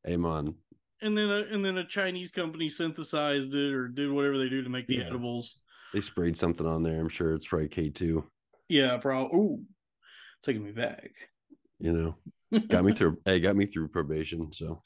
Hey 0.03 0.15
man, 0.17 0.53
and 1.01 1.17
then 1.17 1.29
a, 1.29 1.37
and 1.51 1.65
then 1.65 1.77
a 1.79 1.85
Chinese 1.85 2.31
company 2.31 2.69
synthesized 2.69 3.53
it 3.55 3.73
or 3.73 3.87
did 3.87 4.11
whatever 4.11 4.37
they 4.37 4.49
do 4.49 4.61
to 4.63 4.69
make 4.69 4.85
the 4.87 4.97
Yeah. 4.97 5.05
edibles. 5.07 5.61
they 5.93 6.01
sprayed 6.01 6.37
something 6.37 6.67
on 6.67 6.83
there. 6.83 6.99
I'm 6.99 7.09
sure 7.09 7.33
it's 7.33 7.47
probably 7.47 7.69
K2. 7.69 8.23
Yeah, 8.69 8.97
probably. 8.97 9.37
Ooh, 9.39 9.63
taking 10.43 10.63
me 10.63 10.71
back. 10.71 11.09
You 11.79 11.93
know, 11.93 12.59
got 12.67 12.83
me 12.85 12.93
through. 12.93 13.17
hey, 13.25 13.39
got 13.39 13.55
me 13.55 13.65
through 13.65 13.87
probation. 13.87 14.51
So 14.53 14.83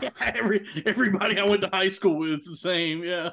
Yeah, 0.00 0.10
every 0.20 0.64
everybody 0.86 1.38
I 1.38 1.44
went 1.44 1.62
to 1.62 1.70
high 1.72 1.88
school 1.88 2.16
with 2.18 2.44
the 2.44 2.56
same. 2.56 3.02
Yeah, 3.04 3.30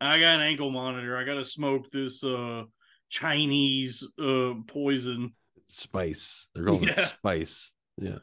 I 0.00 0.18
got 0.20 0.36
an 0.36 0.40
ankle 0.42 0.70
monitor. 0.70 1.16
I 1.16 1.24
got 1.24 1.34
to 1.34 1.44
smoke 1.44 1.90
this 1.90 2.22
uh 2.22 2.64
Chinese 3.08 4.06
uh 4.22 4.54
poison. 4.66 5.34
spice. 5.64 6.46
They're 6.54 6.64
calling 6.66 6.84
Yeah. 6.84 6.92
it 6.92 6.98
spice. 6.98 7.72
Yeah. 8.00 8.18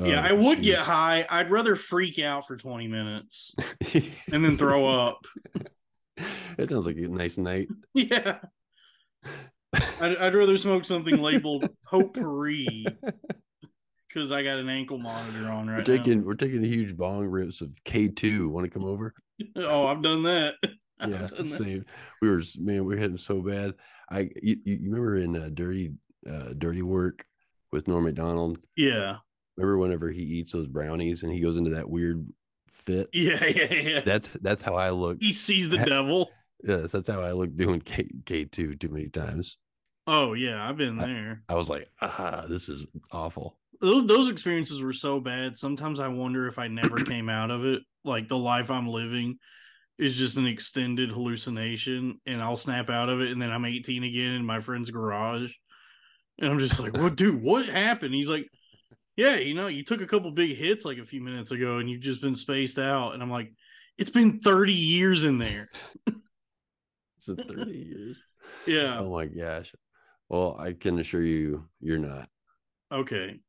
yeah, 0.00 0.20
Oh, 0.20 0.28
I 0.28 0.32
would 0.32 0.62
get 0.62 0.78
high. 0.78 1.26
I'd 1.28 1.50
rather 1.50 1.74
freak 1.74 2.18
out 2.18 2.46
for 2.46 2.56
twenty 2.56 2.86
minutes 2.88 3.54
and 4.32 4.44
then 4.44 4.56
throw 4.56 4.86
up. 4.86 5.24
It 6.58 6.68
sounds 6.70 6.86
like 6.86 6.96
a 6.96 7.08
nice 7.08 7.36
night. 7.38 7.68
Yeah, 7.94 8.38
I'd, 10.00 10.16
I'd 10.18 10.34
rather 10.34 10.56
smoke 10.56 10.84
something 10.84 11.16
labeled 11.20 11.68
potpourri 11.90 12.86
because 14.16 14.32
I 14.32 14.42
got 14.42 14.58
an 14.58 14.68
ankle 14.70 14.96
monitor 14.98 15.50
on 15.50 15.68
right 15.68 15.76
We're 15.76 15.84
taking 15.96 16.24
we're 16.24 16.34
taking 16.34 16.64
huge 16.64 16.96
bong 16.96 17.26
rips 17.26 17.60
of 17.60 17.70
K 17.84 18.08
two. 18.08 18.48
Want 18.48 18.64
to 18.64 18.70
come 18.70 18.84
over? 18.84 19.14
Oh, 19.54 19.86
I've 19.86 20.00
done 20.02 20.22
that. 20.22 20.54
Yeah, 20.98 21.26
done 21.26 21.50
that. 21.50 21.62
same. 21.62 21.84
We 22.22 22.30
were 22.30 22.42
man, 22.58 22.86
we 22.86 22.94
were 22.94 22.96
hitting 23.00 23.18
so 23.18 23.42
bad. 23.42 23.74
I 24.10 24.30
you, 24.42 24.56
you 24.64 24.78
remember 24.90 25.16
in 25.18 25.36
uh, 25.36 25.50
Dirty 25.52 25.92
uh, 26.26 26.54
Dirty 26.56 26.80
Work 26.80 27.26
with 27.70 27.86
Norm 27.86 28.04
Macdonald? 28.04 28.58
Yeah. 28.78 29.16
Remember 29.58 29.76
whenever 29.76 30.08
he 30.10 30.22
eats 30.22 30.52
those 30.52 30.66
brownies 30.66 31.22
and 31.22 31.30
he 31.30 31.40
goes 31.40 31.58
into 31.58 31.72
that 31.72 31.90
weird 31.90 32.26
fit? 32.70 33.10
Yeah, 33.12 33.44
yeah, 33.54 33.74
yeah. 33.74 34.00
That's 34.06 34.32
that's 34.40 34.62
how 34.62 34.76
I 34.76 34.88
look. 34.88 35.18
he 35.20 35.32
sees 35.32 35.68
the 35.68 35.80
Ha- 35.80 35.84
devil. 35.84 36.30
Yes, 36.64 36.92
that's 36.92 37.08
how 37.10 37.20
I 37.20 37.32
look 37.32 37.54
doing 37.54 37.80
K 37.82 38.08
K 38.24 38.46
two 38.46 38.74
too 38.74 38.88
many 38.88 39.10
times. 39.10 39.58
Oh 40.06 40.32
yeah, 40.32 40.66
I've 40.66 40.78
been 40.78 40.98
I- 40.98 41.06
there. 41.06 41.42
I 41.50 41.56
was 41.56 41.68
like, 41.68 41.88
ah, 42.00 42.46
this 42.48 42.70
is 42.70 42.86
awful. 43.12 43.58
Those 43.80 44.06
those 44.06 44.30
experiences 44.30 44.80
were 44.80 44.92
so 44.92 45.20
bad. 45.20 45.56
Sometimes 45.56 46.00
I 46.00 46.08
wonder 46.08 46.48
if 46.48 46.58
I 46.58 46.68
never 46.68 46.96
came 47.04 47.28
out 47.28 47.50
of 47.50 47.64
it. 47.64 47.82
Like 48.04 48.28
the 48.28 48.38
life 48.38 48.70
I'm 48.70 48.88
living 48.88 49.38
is 49.98 50.16
just 50.16 50.36
an 50.36 50.46
extended 50.46 51.10
hallucination, 51.10 52.20
and 52.26 52.42
I'll 52.42 52.56
snap 52.56 52.90
out 52.90 53.08
of 53.08 53.20
it, 53.20 53.32
and 53.32 53.40
then 53.40 53.50
I'm 53.50 53.64
18 53.64 54.04
again 54.04 54.32
in 54.32 54.44
my 54.44 54.60
friend's 54.60 54.90
garage, 54.90 55.52
and 56.38 56.50
I'm 56.50 56.58
just 56.58 56.80
like, 56.80 56.96
"What, 56.96 57.16
dude? 57.16 57.42
What 57.42 57.66
happened?" 57.66 58.14
He's 58.14 58.30
like, 58.30 58.46
"Yeah, 59.16 59.36
you 59.36 59.54
know, 59.54 59.68
you 59.68 59.84
took 59.84 60.00
a 60.02 60.06
couple 60.06 60.30
big 60.32 60.56
hits 60.56 60.84
like 60.84 60.98
a 60.98 61.06
few 61.06 61.22
minutes 61.22 61.50
ago, 61.50 61.78
and 61.78 61.90
you've 61.90 62.02
just 62.02 62.20
been 62.20 62.36
spaced 62.36 62.78
out." 62.78 63.14
And 63.14 63.22
I'm 63.22 63.30
like, 63.30 63.52
"It's 63.98 64.10
been 64.10 64.40
30 64.40 64.74
years 64.74 65.24
in 65.24 65.38
there." 65.38 65.68
It's 67.18 67.28
a 67.28 67.36
thirty 67.36 67.78
years. 67.78 68.18
Yeah. 68.66 69.00
Oh 69.00 69.12
my 69.12 69.26
gosh. 69.26 69.74
Well, 70.28 70.56
I 70.58 70.72
can 70.72 70.98
assure 70.98 71.22
you, 71.22 71.68
you're 71.80 71.98
not. 71.98 72.28
Okay. 72.92 73.40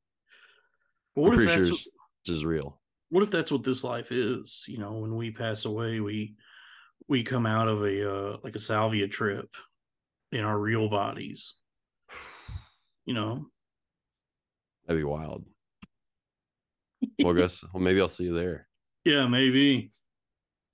I'm 1.18 1.24
what 1.24 1.34
if 1.34 1.38
pretty 1.45 1.51
that's 1.55 1.68
sure 1.68 1.76
what, 1.76 1.82
this 2.26 2.36
is 2.38 2.45
real. 2.45 2.80
what 3.09 3.24
if 3.24 3.32
that's 3.32 3.51
what 3.51 3.63
this 3.63 3.84
life 3.84 4.11
is? 4.11 4.63
You 4.68 4.78
know, 4.78 4.93
when 4.93 5.15
we 5.15 5.32
pass 5.32 5.65
away, 5.65 5.99
we 5.99 6.36
we 7.07 7.24
come 7.24 7.45
out 7.45 7.68
of 7.68 7.84
a 7.84 8.11
uh, 8.11 8.38
like 8.43 8.55
a 8.55 8.59
salvia 8.59 9.07
trip 9.07 9.49
in 10.32 10.41
our 10.41 10.57
real 10.59 10.89
bodies. 10.89 11.53
You 13.05 13.13
know, 13.13 13.47
That'd 14.86 14.99
be 14.99 15.03
wild. 15.03 15.45
Well, 17.20 17.36
I 17.36 17.39
guess. 17.39 17.63
Well, 17.74 17.82
maybe 17.84 18.01
I'll 18.01 18.09
see 18.09 18.26
you 18.26 18.34
there. 18.34 18.68
yeah, 19.05 19.28
maybe 19.28 19.91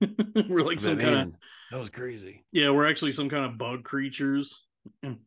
we're 0.00 0.62
like 0.64 0.80
some 0.80 0.98
kind 0.98 1.14
of 1.16 1.32
that 1.70 1.78
was 1.78 1.90
crazy. 1.90 2.44
yeah, 2.52 2.70
we're 2.70 2.88
actually 2.88 3.12
some 3.12 3.28
kind 3.28 3.44
of 3.44 3.58
bug 3.58 3.84
creatures. 3.84 4.62
You 5.02 5.18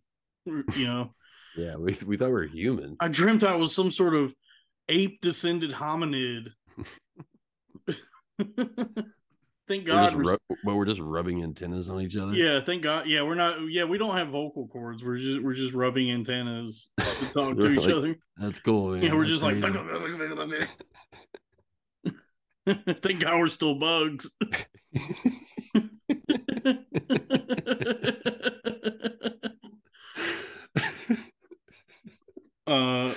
know, 0.78 1.14
Yeah, 1.56 1.76
we 1.76 1.96
we 2.06 2.18
thought 2.18 2.28
we 2.28 2.34
were 2.34 2.44
human. 2.44 2.96
I 3.00 3.08
dreamt 3.10 3.44
I 3.44 3.56
was 3.56 3.76
some 3.76 3.92
sort 3.92 4.16
of 4.16 4.34
ape 4.90 5.22
descended 5.22 5.72
hominid. 5.72 6.50
Thank 9.68 9.86
God 9.86 10.16
we're 10.16 10.38
but 10.64 10.76
we're 10.76 10.86
just 10.86 11.02
rubbing 11.02 11.44
antennas 11.44 11.90
on 11.90 12.00
each 12.02 12.16
other. 12.16 12.34
Yeah, 12.34 12.62
thank 12.62 12.84
God. 12.84 13.06
Yeah, 13.06 13.24
we're 13.24 13.36
not. 13.36 13.70
Yeah, 13.70 13.84
we 13.84 13.98
don't 13.98 14.16
have 14.16 14.30
vocal 14.30 14.70
cords. 14.70 15.04
We're 15.04 15.18
just 15.18 15.44
we're 15.44 15.56
just 15.56 15.74
rubbing 15.74 16.10
antennas 16.10 16.90
to 16.98 17.04
talk 17.34 17.60
to 17.60 17.72
each 17.72 17.82
like, 17.82 17.94
other. 17.94 18.16
That's 18.38 18.62
cool. 18.62 18.92
Man. 18.92 19.02
Yeah, 19.04 19.14
we're 19.14 19.28
That's 19.28 19.42
just 19.42 19.44
like. 19.44 19.60
thank 23.02 23.20
God 23.20 23.40
we're 23.40 23.48
still 23.48 23.76
bugs. 23.76 24.32
uh. 32.68 33.14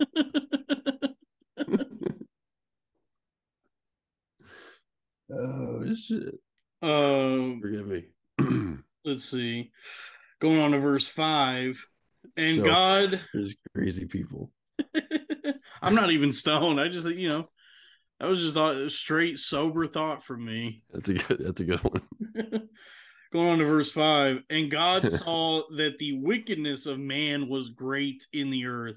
oh 5.32 5.94
shit! 5.94 6.34
um. 6.82 7.60
Forgive 7.60 7.86
me. 7.86 8.04
Let's 9.04 9.24
see. 9.24 9.70
Going 10.40 10.60
on 10.60 10.72
to 10.72 10.78
verse 10.78 11.06
five, 11.06 11.84
and 12.36 12.56
So, 12.56 12.64
God. 12.64 13.20
There's 13.32 13.54
crazy 13.74 14.06
people. 14.06 14.50
I'm 15.82 15.94
not 15.94 16.10
even 16.10 16.32
stoned. 16.32 16.80
I 16.80 16.88
just, 16.88 17.06
you 17.06 17.28
know, 17.28 17.48
that 18.20 18.28
was 18.28 18.40
just 18.40 18.56
a 18.56 18.90
straight 18.90 19.38
sober 19.38 19.86
thought 19.86 20.24
from 20.24 20.44
me. 20.44 20.82
That's 20.92 21.08
a 21.08 21.14
good. 21.14 21.38
That's 21.40 21.60
a 21.60 21.64
good 21.64 21.80
one. 21.80 22.02
Going 23.32 23.48
on 23.48 23.58
to 23.58 23.64
verse 23.66 23.90
five, 23.90 24.38
and 24.48 24.70
God 24.70 25.10
saw 25.12 25.62
that 25.76 25.98
the 25.98 26.18
wickedness 26.18 26.86
of 26.86 26.98
man 26.98 27.48
was 27.48 27.68
great 27.68 28.26
in 28.32 28.50
the 28.50 28.64
earth, 28.64 28.96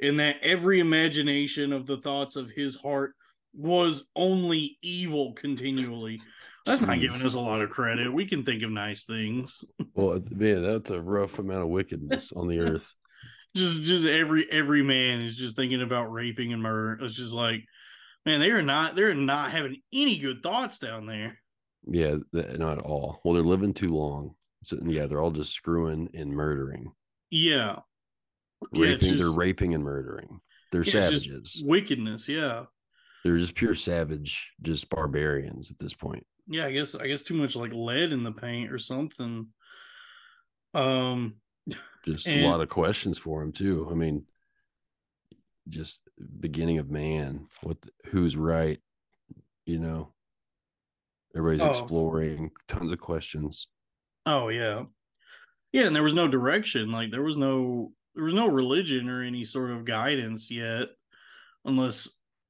and 0.00 0.18
that 0.20 0.36
every 0.42 0.80
imagination 0.80 1.72
of 1.72 1.86
the 1.86 1.98
thoughts 1.98 2.36
of 2.36 2.50
his 2.50 2.76
heart 2.76 3.14
was 3.54 4.06
only 4.16 4.78
evil 4.82 5.32
continually. 5.34 6.20
That's 6.66 6.82
not 6.82 7.00
giving 7.00 7.22
us 7.22 7.34
a 7.34 7.40
lot 7.40 7.62
of 7.62 7.70
credit. 7.70 8.12
We 8.12 8.26
can 8.26 8.44
think 8.44 8.62
of 8.62 8.70
nice 8.70 9.04
things. 9.04 9.64
Well, 9.94 10.20
man, 10.30 10.62
that's 10.62 10.90
a 10.90 11.00
rough 11.00 11.38
amount 11.38 11.62
of 11.62 11.68
wickedness 11.68 12.32
on 12.32 12.48
the 12.48 12.60
earth. 12.60 12.94
Just, 13.56 13.82
just 13.82 14.06
every 14.06 14.48
every 14.52 14.84
man 14.84 15.22
is 15.22 15.36
just 15.36 15.56
thinking 15.56 15.82
about 15.82 16.12
raping 16.12 16.52
and 16.52 16.62
murder. 16.62 17.04
It's 17.04 17.16
just 17.16 17.34
like, 17.34 17.64
man, 18.24 18.38
they 18.38 18.52
are 18.52 18.62
not 18.62 18.94
they're 18.94 19.12
not 19.12 19.50
having 19.50 19.78
any 19.92 20.18
good 20.18 20.40
thoughts 20.40 20.78
down 20.78 21.06
there. 21.06 21.36
Yeah, 21.84 22.18
not 22.32 22.78
at 22.78 22.84
all. 22.84 23.20
Well, 23.24 23.34
they're 23.34 23.42
living 23.42 23.74
too 23.74 23.88
long. 23.88 24.36
So 24.62 24.78
yeah, 24.84 25.06
they're 25.06 25.20
all 25.20 25.32
just 25.32 25.52
screwing 25.52 26.10
and 26.14 26.30
murdering, 26.30 26.92
Yeah, 27.30 27.80
Yeah, 28.72 28.86
raping. 28.92 29.16
they're 29.18 29.30
raping 29.32 29.74
and 29.74 29.82
murdering. 29.84 30.40
They're 30.72 30.82
Yeah, 30.82 31.08
it's 31.08 31.10
just 31.10 31.24
savages. 31.24 31.62
wickedness. 31.64 32.28
Yeah, 32.28 32.66
They're 33.24 33.38
just 33.38 33.54
pure 33.54 33.74
savage, 33.74 34.50
just 34.62 34.88
barbarians 34.90 35.70
at 35.70 35.78
this 35.78 35.94
point. 35.94 36.26
yeah. 36.46 36.66
I 36.66 36.72
guess 36.72 36.94
I 36.94 37.06
guess 37.06 37.22
too 37.22 37.34
much 37.34 37.56
like 37.56 37.72
lead 37.72 38.12
in 38.12 38.22
the 38.22 38.32
paint 38.32 38.70
or 38.72 38.78
something. 38.78 39.48
Um, 40.74 41.40
Just 42.06 42.26
And- 42.26 42.46
a 42.46 42.48
lot 42.48 42.62
of 42.62 42.68
questions 42.70 43.18
for 43.18 43.42
him 43.42 43.52
too. 43.52 43.86
I 43.90 43.94
mean, 43.94 44.24
just 45.68 46.00
beginning 46.40 46.78
of 46.78 46.88
man. 46.90 47.46
What? 47.62 47.76
Who's 48.06 48.36
right? 48.38 48.80
You 49.66 49.78
know, 49.78 50.14
everybody's 51.36 51.60
Oh. 51.60 51.70
exploring. 51.82 52.52
Tons 52.68 52.90
of 52.92 52.98
questions. 52.98 53.68
oh 54.26 54.48
yeah, 54.48 54.84
yeah. 55.72 55.86
And 55.86 55.94
there 55.94 56.02
was 56.02 56.14
no 56.14 56.26
direction. 56.28 56.90
Like 56.90 57.10
there 57.10 57.22
was 57.22 57.36
no 57.36 57.92
there 58.20 58.26
was 58.26 58.34
no 58.34 58.48
religion 58.48 59.08
or 59.08 59.22
any 59.22 59.46
sort 59.46 59.70
of 59.70 59.86
guidance 59.86 60.50
yet, 60.50 60.88
unless 61.64 62.06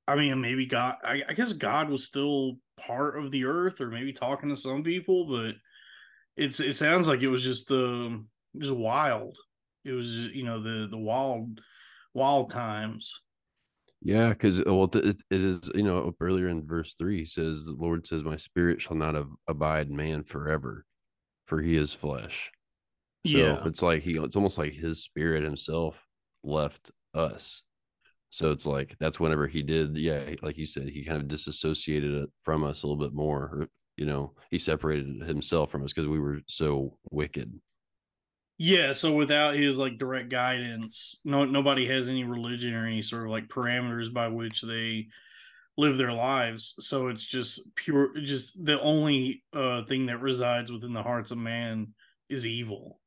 I 0.08 0.16
mean 0.16 0.40
maybe 0.40 0.66
God. 0.66 0.96
I, 1.04 1.22
I 1.28 1.32
guess 1.32 1.52
God 1.52 1.88
was 1.88 2.04
still 2.04 2.56
part 2.76 3.16
of 3.16 3.30
the 3.30 3.44
earth, 3.44 3.80
or 3.80 3.88
maybe 3.88 4.12
talking 4.12 4.48
to 4.48 4.56
some 4.56 4.82
people, 4.82 5.26
but 5.26 5.54
it's 6.36 6.58
it 6.58 6.72
sounds 6.72 7.06
like 7.06 7.20
it 7.20 7.28
was 7.28 7.44
just 7.44 7.70
um 7.70 8.26
just 8.58 8.74
wild. 8.74 9.38
It 9.84 9.92
was 9.92 10.08
you 10.08 10.42
know 10.42 10.60
the 10.60 10.88
the 10.90 10.98
wild 10.98 11.60
wild 12.14 12.50
times. 12.50 13.14
Yeah, 14.02 14.30
because 14.30 14.64
well, 14.64 14.90
it, 14.92 15.22
it 15.30 15.44
is. 15.44 15.70
You 15.72 15.84
know, 15.84 16.12
earlier 16.18 16.48
in 16.48 16.66
verse 16.66 16.94
three, 16.94 17.18
he 17.18 17.26
says, 17.26 17.64
"The 17.64 17.76
Lord 17.78 18.08
says, 18.08 18.24
My 18.24 18.38
spirit 18.38 18.80
shall 18.80 18.96
not 18.96 19.14
ab- 19.14 19.36
abide 19.46 19.88
man 19.88 20.24
forever, 20.24 20.84
for 21.46 21.62
he 21.62 21.76
is 21.76 21.94
flesh." 21.94 22.50
So 23.24 23.38
yeah, 23.38 23.62
it's 23.66 23.82
like 23.82 24.02
he. 24.02 24.12
It's 24.18 24.36
almost 24.36 24.58
like 24.58 24.72
his 24.72 25.02
spirit 25.02 25.44
himself 25.44 25.96
left 26.42 26.90
us. 27.14 27.62
So 28.30 28.52
it's 28.52 28.66
like 28.66 28.96
that's 29.00 29.20
whenever 29.20 29.46
he 29.48 29.62
did. 29.62 29.96
Yeah, 29.96 30.34
like 30.42 30.58
you 30.58 30.66
said, 30.66 30.88
he 30.88 31.04
kind 31.04 31.20
of 31.20 31.28
disassociated 31.28 32.14
it 32.24 32.30
from 32.42 32.64
us 32.64 32.82
a 32.82 32.86
little 32.86 33.02
bit 33.02 33.14
more. 33.14 33.42
or, 33.42 33.68
You 33.96 34.06
know, 34.06 34.34
he 34.50 34.58
separated 34.58 35.22
himself 35.22 35.70
from 35.70 35.84
us 35.84 35.92
because 35.92 36.08
we 36.08 36.20
were 36.20 36.40
so 36.46 36.98
wicked. 37.10 37.52
yeah. 38.58 38.92
So 38.92 39.14
without 39.14 39.54
his 39.54 39.78
like 39.78 39.98
direct 39.98 40.28
guidance, 40.28 41.18
no 41.24 41.44
nobody 41.44 41.86
has 41.88 42.08
any 42.08 42.24
religion 42.24 42.74
or 42.74 42.86
any 42.86 43.02
sort 43.02 43.24
of 43.24 43.30
like 43.30 43.48
parameters 43.48 44.12
by 44.12 44.28
which 44.28 44.62
they 44.62 45.08
live 45.78 45.98
their 45.98 46.12
lives. 46.12 46.76
So 46.80 47.08
it's 47.08 47.24
just 47.24 47.62
pure. 47.76 48.18
Just 48.20 48.54
the 48.64 48.80
only 48.80 49.44
uh 49.54 49.84
thing 49.84 50.06
that 50.06 50.20
resides 50.22 50.72
within 50.72 50.94
the 50.94 51.04
hearts 51.04 51.32
of 51.32 51.38
man 51.38 51.94
is 52.30 52.46
evil. 52.46 52.99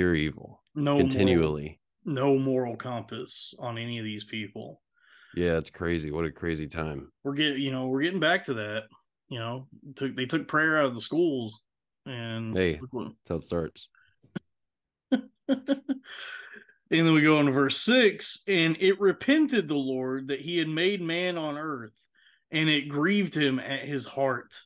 Pure 0.00 0.14
evil, 0.14 0.62
No 0.74 0.92
moral- 0.94 1.00
continually. 1.08 1.78
no 2.06 2.38
moral 2.38 2.74
compass 2.74 3.52
on 3.58 3.76
any 3.76 3.98
of 3.98 4.04
these 4.04 4.24
people. 4.24 4.80
Yeah, 5.34 5.58
it's 5.58 5.68
crazy. 5.68 6.10
What 6.10 6.24
a 6.24 6.32
crazy 6.32 6.66
time. 6.66 7.12
We're 7.22 7.34
getting, 7.34 7.60
you 7.60 7.70
know, 7.70 7.86
we're 7.88 8.00
getting 8.00 8.18
back 8.18 8.44
to 8.46 8.54
that. 8.54 8.84
You 9.28 9.38
know, 9.40 9.68
took 9.96 10.16
they 10.16 10.24
took 10.24 10.48
prayer 10.48 10.78
out 10.78 10.86
of 10.86 10.94
the 10.94 11.02
schools, 11.02 11.60
and 12.06 12.56
Hey. 12.56 12.80
what- 12.92 13.12
That's 13.26 13.28
how 13.28 13.36
it 13.36 13.44
starts. 13.44 13.88
and 15.48 15.92
then 16.88 17.12
we 17.12 17.20
go 17.20 17.38
on 17.38 17.44
to 17.44 17.52
verse 17.52 17.76
six, 17.76 18.42
and 18.48 18.78
it 18.80 18.98
repented 19.00 19.68
the 19.68 19.74
Lord 19.74 20.28
that 20.28 20.40
he 20.40 20.56
had 20.56 20.68
made 20.68 21.02
man 21.02 21.36
on 21.36 21.58
earth, 21.58 21.92
and 22.50 22.70
it 22.70 22.88
grieved 22.88 23.34
him 23.36 23.58
at 23.60 23.80
his 23.84 24.06
heart. 24.06 24.58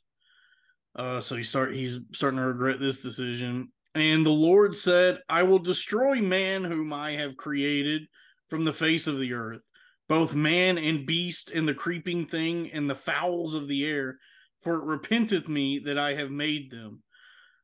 Uh, 0.94 1.20
so 1.20 1.34
he 1.34 1.42
start 1.42 1.74
he's 1.74 1.98
starting 2.12 2.38
to 2.38 2.46
regret 2.46 2.78
this 2.78 3.02
decision. 3.02 3.72
And 3.94 4.26
the 4.26 4.30
Lord 4.30 4.76
said, 4.76 5.20
I 5.28 5.44
will 5.44 5.60
destroy 5.60 6.16
man 6.20 6.64
whom 6.64 6.92
I 6.92 7.12
have 7.12 7.36
created 7.36 8.02
from 8.50 8.64
the 8.64 8.72
face 8.72 9.06
of 9.06 9.18
the 9.18 9.32
earth, 9.34 9.60
both 10.08 10.34
man 10.34 10.78
and 10.78 11.06
beast, 11.06 11.50
and 11.50 11.68
the 11.68 11.74
creeping 11.74 12.26
thing, 12.26 12.70
and 12.72 12.90
the 12.90 12.94
fowls 12.94 13.54
of 13.54 13.68
the 13.68 13.86
air, 13.86 14.18
for 14.62 14.74
it 14.74 14.84
repenteth 14.84 15.48
me 15.48 15.80
that 15.80 15.98
I 15.98 16.14
have 16.14 16.30
made 16.30 16.70
them. 16.70 17.02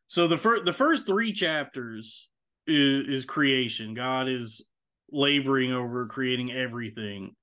So 0.07 0.27
the 0.27 0.39
first 0.39 0.65
the 0.65 0.73
first 0.73 1.07
three 1.07 1.33
chapters 1.33 2.29
is, 2.67 3.09
is 3.09 3.25
creation. 3.25 3.95
God 3.95 4.29
is 4.29 4.65
laboring 5.11 5.73
over 5.73 6.07
creating 6.07 6.53
everything. 6.53 7.35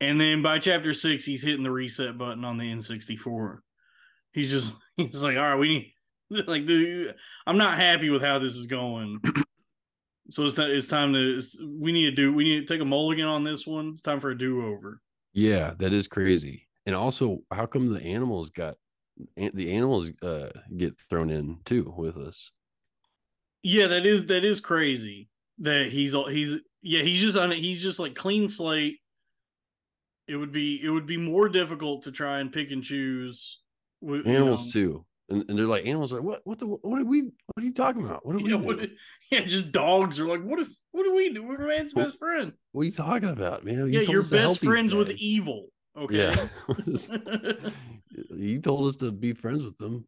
And 0.00 0.20
then 0.20 0.42
by 0.42 0.58
chapter 0.58 0.92
six, 0.92 1.24
he's 1.24 1.42
hitting 1.42 1.62
the 1.62 1.70
reset 1.70 2.18
button 2.18 2.44
on 2.44 2.58
the 2.58 2.64
N64. 2.64 3.58
He's 4.32 4.50
just 4.50 4.74
he's 4.96 5.22
like, 5.22 5.36
all 5.36 5.42
right, 5.42 5.58
we 5.58 5.68
need 5.68 5.93
like 6.46 6.66
dude, 6.66 7.14
I'm 7.46 7.58
not 7.58 7.78
happy 7.78 8.10
with 8.10 8.22
how 8.22 8.38
this 8.38 8.56
is 8.56 8.66
going. 8.66 9.20
So 10.30 10.46
it's, 10.46 10.58
it's 10.58 10.88
time 10.88 11.12
to 11.12 11.36
it's, 11.36 11.60
we 11.62 11.92
need 11.92 12.06
to 12.06 12.16
do 12.16 12.32
we 12.32 12.44
need 12.44 12.66
to 12.66 12.74
take 12.74 12.80
a 12.80 12.84
mulligan 12.84 13.26
on 13.26 13.44
this 13.44 13.66
one. 13.66 13.92
It's 13.94 14.02
time 14.02 14.20
for 14.20 14.30
a 14.30 14.38
do 14.38 14.66
over. 14.66 15.00
Yeah, 15.32 15.74
that 15.78 15.92
is 15.92 16.06
crazy. 16.06 16.68
And 16.86 16.94
also, 16.94 17.40
how 17.50 17.66
come 17.66 17.92
the 17.92 18.02
animals 18.02 18.50
got 18.50 18.76
the 19.36 19.72
animals 19.72 20.10
uh 20.22 20.50
get 20.76 20.98
thrown 21.00 21.30
in 21.30 21.58
too 21.64 21.92
with 21.96 22.16
us? 22.16 22.52
Yeah, 23.62 23.86
that 23.88 24.06
is 24.06 24.26
that 24.26 24.44
is 24.44 24.60
crazy. 24.60 25.28
That 25.58 25.86
he's 25.90 26.14
he's 26.30 26.58
yeah 26.82 27.02
he's 27.02 27.20
just 27.20 27.36
on 27.36 27.52
it. 27.52 27.58
He's 27.58 27.82
just 27.82 27.98
like 27.98 28.14
clean 28.14 28.48
slate. 28.48 28.98
It 30.26 30.36
would 30.36 30.52
be 30.52 30.80
it 30.82 30.88
would 30.88 31.06
be 31.06 31.16
more 31.18 31.48
difficult 31.48 32.02
to 32.02 32.12
try 32.12 32.40
and 32.40 32.52
pick 32.52 32.70
and 32.70 32.82
choose 32.82 33.58
animals 34.02 34.66
know, 34.66 34.80
too. 34.80 35.04
And, 35.30 35.44
and 35.48 35.58
they're 35.58 35.66
like 35.66 35.86
animals 35.86 36.12
are 36.12 36.16
like, 36.16 36.24
what 36.24 36.40
what 36.44 36.58
the 36.58 36.66
what 36.66 37.00
are 37.00 37.04
we 37.04 37.22
what 37.22 37.62
are 37.62 37.64
you 37.64 37.72
talking 37.72 38.04
about? 38.04 38.26
What 38.26 38.36
are 38.36 38.38
we 38.38 38.50
Yeah, 38.50 38.56
what, 38.56 38.78
yeah, 39.30 39.40
just 39.40 39.72
dogs 39.72 40.20
are 40.20 40.26
like, 40.26 40.42
what 40.42 40.58
if 40.60 40.68
what 40.92 41.04
do 41.04 41.14
we 41.14 41.32
do? 41.32 41.42
We're 41.42 41.66
man's 41.66 41.94
best 41.94 42.18
friend. 42.18 42.52
What 42.72 42.82
are 42.82 42.84
you 42.84 42.92
talking 42.92 43.30
about, 43.30 43.64
man? 43.64 43.78
You 43.78 43.86
yeah, 43.86 44.00
you're 44.00 44.22
us 44.22 44.30
to 44.30 44.38
help 44.38 44.50
best 44.52 44.64
friends 44.64 44.94
with 44.94 45.10
evil. 45.12 45.68
Okay. 45.96 46.16
Yeah. 46.16 46.48
you 48.30 48.60
told 48.60 48.88
us 48.88 48.96
to 48.96 49.12
be 49.12 49.32
friends 49.32 49.62
with 49.62 49.78
them. 49.78 50.06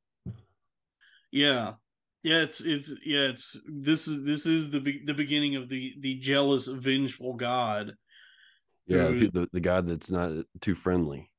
yeah. 1.31 1.73
Yeah, 2.23 2.43
it's 2.43 2.61
it's 2.61 2.93
yeah, 3.05 3.29
it's 3.29 3.57
this 3.67 4.09
is 4.09 4.25
this 4.25 4.47
is 4.47 4.71
the 4.71 4.81
be- 4.81 5.03
the 5.05 5.15
beginning 5.15 5.55
of 5.55 5.69
the 5.69 5.95
the 6.01 6.17
jealous, 6.17 6.67
vengeful 6.67 7.35
god. 7.35 7.95
Yeah, 8.89 9.07
Who- 9.07 9.31
the, 9.31 9.49
the 9.53 9.61
god 9.61 9.87
that's 9.87 10.11
not 10.11 10.33
too 10.61 10.75
friendly, 10.75 11.31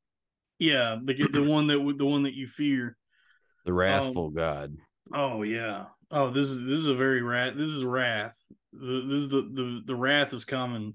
Yeah, 0.60 0.98
the 1.04 1.28
the 1.32 1.44
one 1.44 1.68
that 1.68 1.94
the 1.98 2.06
one 2.06 2.24
that 2.24 2.36
you 2.36 2.48
fear. 2.48 2.96
The 3.68 3.74
wrathful 3.74 4.32
god. 4.32 4.76
Oh 5.14 5.44
yeah. 5.44 5.86
Oh, 6.10 6.30
this 6.30 6.50
is 6.50 6.64
this 6.64 6.80
is 6.80 6.88
a 6.88 6.96
very 6.96 7.22
wrath. 7.22 7.54
This 7.56 7.70
is 7.70 7.84
wrath. 7.84 8.38
The, 8.72 9.06
this 9.08 9.24
is 9.24 9.30
the 9.30 9.42
the 9.42 9.82
the 9.86 9.96
wrath 9.96 10.34
is 10.34 10.46
coming. 10.46 10.94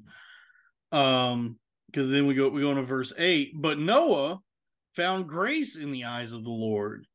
Um, 0.90 1.58
because 1.86 2.10
then 2.10 2.26
we 2.26 2.34
go 2.34 2.48
we 2.48 2.62
go 2.62 2.70
into 2.70 2.82
verse 2.82 3.12
eight. 3.18 3.52
But 3.54 3.78
Noah 3.78 4.40
found 4.96 5.28
grace 5.28 5.76
in 5.76 5.92
the 5.92 6.04
eyes 6.04 6.32
of 6.32 6.44
the 6.44 6.50
Lord. 6.50 7.06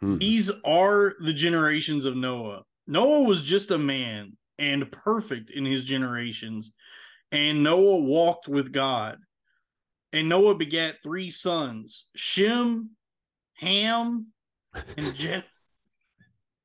Hmm. 0.00 0.16
These 0.16 0.50
are 0.64 1.14
the 1.20 1.32
generations 1.32 2.06
of 2.06 2.16
Noah. 2.16 2.62
Noah 2.86 3.22
was 3.22 3.42
just 3.42 3.70
a 3.70 3.78
man 3.78 4.36
and 4.58 4.90
perfect 4.90 5.50
in 5.50 5.66
his 5.66 5.82
generations, 5.84 6.72
and 7.30 7.62
Noah 7.62 7.96
walked 7.96 8.48
with 8.48 8.72
God. 8.72 9.18
And 10.12 10.30
Noah 10.30 10.54
begat 10.54 10.96
three 11.02 11.28
sons: 11.28 12.06
Shem, 12.14 12.92
Ham, 13.56 14.28
and 14.96 15.14
Jen. 15.14 15.42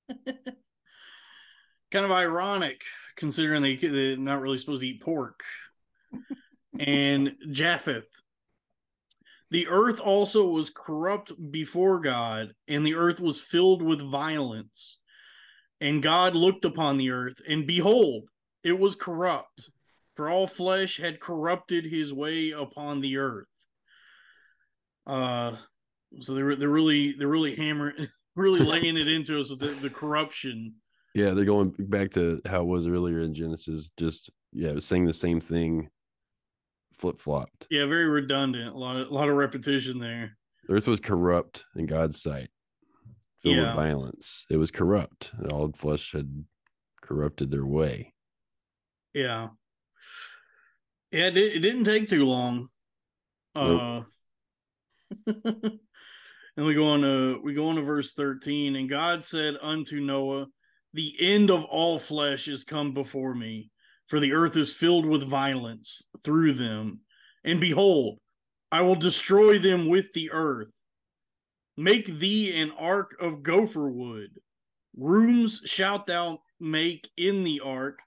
kind 1.92 2.06
of 2.06 2.12
ironic 2.12 2.82
considering 3.16 3.62
they 3.62 3.76
they're 3.76 4.18
not 4.18 4.42
really 4.42 4.58
supposed 4.58 4.82
to 4.82 4.88
eat 4.88 5.02
pork. 5.02 5.44
and 6.80 7.36
Japheth. 7.52 8.10
The 9.52 9.68
earth 9.68 10.00
also 10.00 10.48
was 10.48 10.70
corrupt 10.70 11.34
before 11.52 12.00
God, 12.00 12.54
and 12.70 12.86
the 12.86 12.96
earth 12.96 13.20
was 13.20 13.40
filled 13.40 13.82
with 13.82 14.02
violence. 14.02 14.98
And 15.82 16.02
God 16.02 16.36
looked 16.36 16.64
upon 16.64 16.98
the 16.98 17.12
earth, 17.12 17.42
and 17.48 17.68
behold, 17.68 18.30
it 18.64 18.80
was 18.80 18.96
corrupt, 18.96 19.70
for 20.16 20.30
all 20.30 20.48
flesh 20.48 20.98
had 20.98 21.20
corrupted 21.20 21.86
his 21.86 22.14
way 22.14 22.52
upon 22.52 23.02
the 23.02 23.18
earth. 23.18 23.48
Uh, 25.06 25.56
so 26.20 26.34
they're 26.34 26.56
they're 26.56 26.70
really 26.70 27.14
they're 27.14 27.28
really 27.28 27.56
hammering, 27.56 28.08
really 28.36 28.60
laying 28.66 28.98
it 28.98 29.08
into 29.08 29.40
us 29.40 29.50
with 29.50 29.60
the, 29.60 29.70
the 29.82 29.90
corruption. 29.90 30.76
Yeah, 31.14 31.32
they're 31.32 31.46
going 31.46 31.74
back 31.78 32.12
to 32.12 32.42
how 32.46 32.62
it 32.62 32.68
was 32.68 32.88
earlier 32.88 33.22
in 33.22 33.34
Genesis. 33.34 33.92
Just 33.98 34.30
yeah, 34.54 34.80
saying 34.80 35.06
the 35.06 35.14
same 35.14 35.40
thing, 35.42 35.90
flip 36.98 37.20
flopped. 37.20 37.68
Yeah, 37.70 37.86
very 37.86 38.06
redundant. 38.08 38.74
A 38.74 38.78
lot 38.78 38.96
of 38.98 39.10
a 39.10 39.14
lot 39.14 39.30
of 39.30 39.36
repetition 39.36 40.00
there. 40.00 40.38
The 40.68 40.76
earth 40.76 40.88
was 40.88 41.00
corrupt 41.00 41.64
in 41.76 41.86
God's 41.86 42.22
sight, 42.22 42.50
filled 43.42 43.56
Yeah. 43.56 43.68
with 43.68 43.76
violence. 43.76 44.46
It 44.50 44.58
was 44.58 44.72
corrupt. 44.72 45.32
All 45.50 45.72
flesh 45.74 46.12
had 46.14 46.46
corrupted 47.02 47.52
their 47.52 47.66
way. 47.66 48.14
Yeah. 49.14 49.50
Yeah, 51.12 51.28
it, 51.28 51.38
it 51.38 51.60
didn't 51.60 51.84
take 51.84 52.08
too 52.08 52.26
long. 52.26 52.70
Uh 53.54 54.04
and 56.58 56.66
we 56.66 56.74
go 56.74 56.88
on 56.88 57.02
to 57.02 57.40
we 57.44 57.54
go 57.54 57.68
on 57.68 57.76
to 57.76 57.82
verse 57.82 58.14
13 58.14 58.76
and 58.76 58.90
God 58.90 59.24
said 59.24 59.56
unto 59.62 60.00
Noah, 60.00 60.48
the 60.94 61.16
end 61.20 61.50
of 61.50 61.64
all 61.64 62.00
flesh 62.00 62.48
is 62.48 62.64
come 62.64 62.94
before 62.94 63.34
me, 63.34 63.70
for 64.08 64.20
the 64.20 64.34
earth 64.34 64.58
is 64.58 64.74
filled 64.74 65.06
with 65.06 65.24
violence 65.24 66.04
through 66.24 66.54
them. 66.54 67.02
And 67.44 67.62
behold, 67.62 68.20
I 68.72 68.82
will 68.82 68.96
destroy 68.96 69.60
them 69.60 69.88
with 69.88 70.12
the 70.14 70.32
earth. 70.32 70.70
Make 71.78 72.08
thee 72.08 72.62
an 72.62 72.72
ark 72.78 73.16
of 73.20 73.44
gopher 73.44 73.90
wood. 73.90 74.32
Rooms 74.98 75.62
shalt 75.66 76.06
thou 76.06 76.40
make 76.60 77.10
in 77.16 77.46
the 77.46 77.62
ark, 77.62 78.00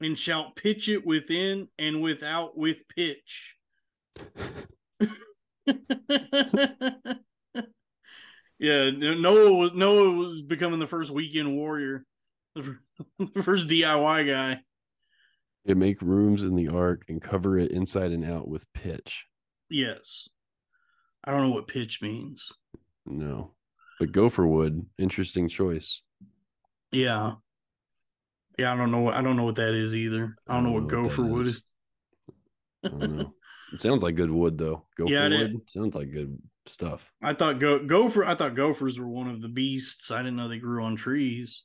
and 0.00 0.16
shalt 0.16 0.54
pitch 0.54 0.88
it 0.88 1.04
within 1.04 1.66
and 1.78 2.00
without 2.00 2.56
with 2.56 2.84
pitch. 2.88 3.56
yeah, 8.58 8.90
Noah 8.90 9.54
was 9.54 9.70
Noah 9.74 10.10
was 10.10 10.42
becoming 10.42 10.80
the 10.80 10.86
first 10.86 11.10
weekend 11.10 11.56
warrior, 11.56 12.04
the 12.54 13.42
first 13.42 13.68
DIY 13.68 14.26
guy. 14.26 14.60
You 15.64 15.74
make 15.74 16.00
rooms 16.00 16.42
in 16.42 16.56
the 16.56 16.68
ark 16.68 17.04
and 17.08 17.20
cover 17.20 17.58
it 17.58 17.70
inside 17.70 18.12
and 18.12 18.24
out 18.24 18.48
with 18.48 18.72
pitch. 18.72 19.26
Yes, 19.70 20.28
I 21.24 21.30
don't 21.30 21.42
know 21.42 21.54
what 21.54 21.68
pitch 21.68 22.00
means. 22.00 22.50
No, 23.06 23.52
but 24.00 24.12
gopher 24.12 24.46
wood, 24.46 24.86
interesting 24.98 25.48
choice. 25.48 26.02
Yeah, 26.90 27.34
yeah, 28.58 28.72
I 28.72 28.76
don't 28.76 28.90
know. 28.90 29.08
I 29.10 29.22
don't 29.22 29.36
know 29.36 29.44
what 29.44 29.56
that 29.56 29.74
is 29.74 29.94
either. 29.94 30.36
I 30.48 30.54
don't 30.54 30.64
know 30.64 30.72
what 30.72 30.88
gopher 30.88 31.22
wood 31.22 31.46
is. 31.46 31.62
I 32.84 32.88
don't 32.88 33.16
know. 33.16 33.34
It 33.72 33.80
sounds 33.80 34.02
like 34.02 34.16
good 34.16 34.30
wood 34.30 34.58
though. 34.58 34.86
Gopher 34.96 35.12
Yeah, 35.12 35.28
wood 35.28 35.60
sounds 35.66 35.94
like 35.94 36.10
good 36.10 36.36
stuff. 36.68 37.10
I 37.22 37.34
thought 37.34 37.58
go 37.60 37.78
gopher. 37.84 38.24
I 38.24 38.34
thought 38.34 38.54
gophers 38.54 38.98
were 38.98 39.08
one 39.08 39.28
of 39.28 39.40
the 39.42 39.48
beasts. 39.48 40.10
I 40.10 40.18
didn't 40.18 40.36
know 40.36 40.48
they 40.48 40.58
grew 40.58 40.82
on 40.84 40.96
trees. 40.96 41.64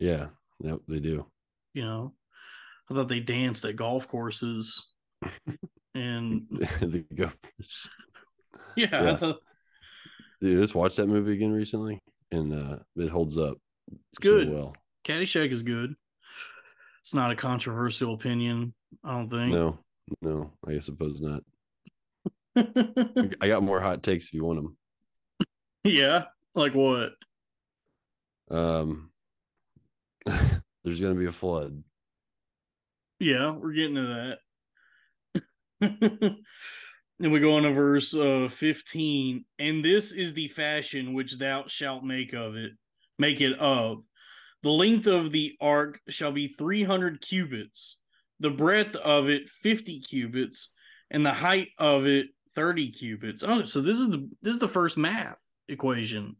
Yeah, 0.00 0.28
yep, 0.60 0.80
they 0.88 1.00
do. 1.00 1.26
You 1.74 1.84
know, 1.84 2.14
I 2.90 2.94
thought 2.94 3.08
they 3.08 3.20
danced 3.20 3.64
at 3.64 3.76
golf 3.76 4.08
courses. 4.08 4.88
and 5.94 6.46
the 6.80 7.04
gophers. 7.14 7.90
yeah, 8.76 8.88
I 8.92 9.02
Yeah. 9.04 9.16
thought- 9.16 9.40
Dude, 10.40 10.58
I 10.58 10.62
just 10.62 10.74
watched 10.74 10.96
that 10.96 11.06
movie 11.06 11.32
again 11.34 11.52
recently, 11.52 12.00
and 12.30 12.54
uh 12.54 12.78
it 12.96 13.10
holds 13.10 13.36
up. 13.36 13.58
It's 13.92 14.00
so 14.22 14.30
good. 14.30 14.50
well. 14.50 14.74
Caddyshack 15.04 15.50
is 15.52 15.62
good. 15.62 15.94
It's 17.02 17.12
not 17.14 17.30
a 17.30 17.36
controversial 17.36 18.14
opinion. 18.14 18.72
I 19.04 19.12
don't 19.12 19.28
think. 19.30 19.52
No, 19.52 19.78
no, 20.22 20.50
I 20.66 20.78
suppose 20.78 21.20
not. 21.20 21.42
I 23.40 23.48
got 23.48 23.62
more 23.62 23.80
hot 23.80 24.02
takes 24.02 24.26
if 24.26 24.34
you 24.34 24.44
want 24.44 24.62
them. 24.62 24.76
yeah, 25.84 26.24
like 26.54 26.74
what? 26.74 27.12
Um, 28.50 29.10
there's 30.84 31.00
gonna 31.00 31.14
be 31.14 31.26
a 31.26 31.32
flood. 31.32 31.82
Yeah, 33.18 33.50
we're 33.50 33.72
getting 33.72 33.96
to 33.96 34.38
that. 35.32 35.40
and 37.20 37.32
we 37.32 37.38
go 37.38 37.54
on 37.54 37.62
to 37.64 37.72
verse 37.72 38.14
uh, 38.14 38.48
15. 38.50 39.44
And 39.58 39.84
this 39.84 40.12
is 40.12 40.32
the 40.32 40.48
fashion 40.48 41.14
which 41.14 41.38
thou 41.38 41.64
shalt 41.66 42.02
make 42.02 42.32
of 42.32 42.56
it, 42.56 42.72
make 43.18 43.40
it 43.40 43.58
of. 43.58 44.02
The 44.62 44.70
length 44.70 45.06
of 45.06 45.32
the 45.32 45.54
ark 45.60 46.00
shall 46.08 46.32
be 46.32 46.48
300 46.48 47.20
cubits, 47.20 47.98
the 48.40 48.50
breadth 48.50 48.96
of 48.96 49.28
it 49.28 49.48
50 49.48 50.00
cubits, 50.00 50.70
and 51.10 51.24
the 51.24 51.32
height 51.32 51.68
of 51.78 52.06
it 52.06 52.28
30 52.54 52.90
cubits. 52.90 53.42
Oh, 53.46 53.64
so 53.64 53.80
this 53.80 53.98
is 53.98 54.08
the 54.10 54.28
this 54.42 54.54
is 54.54 54.60
the 54.60 54.68
first 54.68 54.96
math 54.96 55.38
equation. 55.68 56.36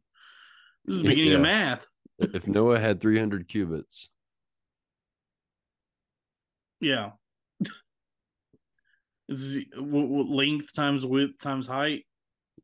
This 0.84 0.96
is 0.96 1.02
the 1.02 1.08
beginning 1.08 1.34
of 1.34 1.40
math. 1.42 1.86
If 2.18 2.46
Noah 2.46 2.78
had 2.78 3.00
300 3.00 3.48
cubits, 3.48 4.08
Yeah. 6.80 7.12
What, 9.28 10.08
what 10.08 10.26
length 10.26 10.72
times 10.74 11.06
width 11.06 11.38
times 11.38 11.66
height. 11.68 12.04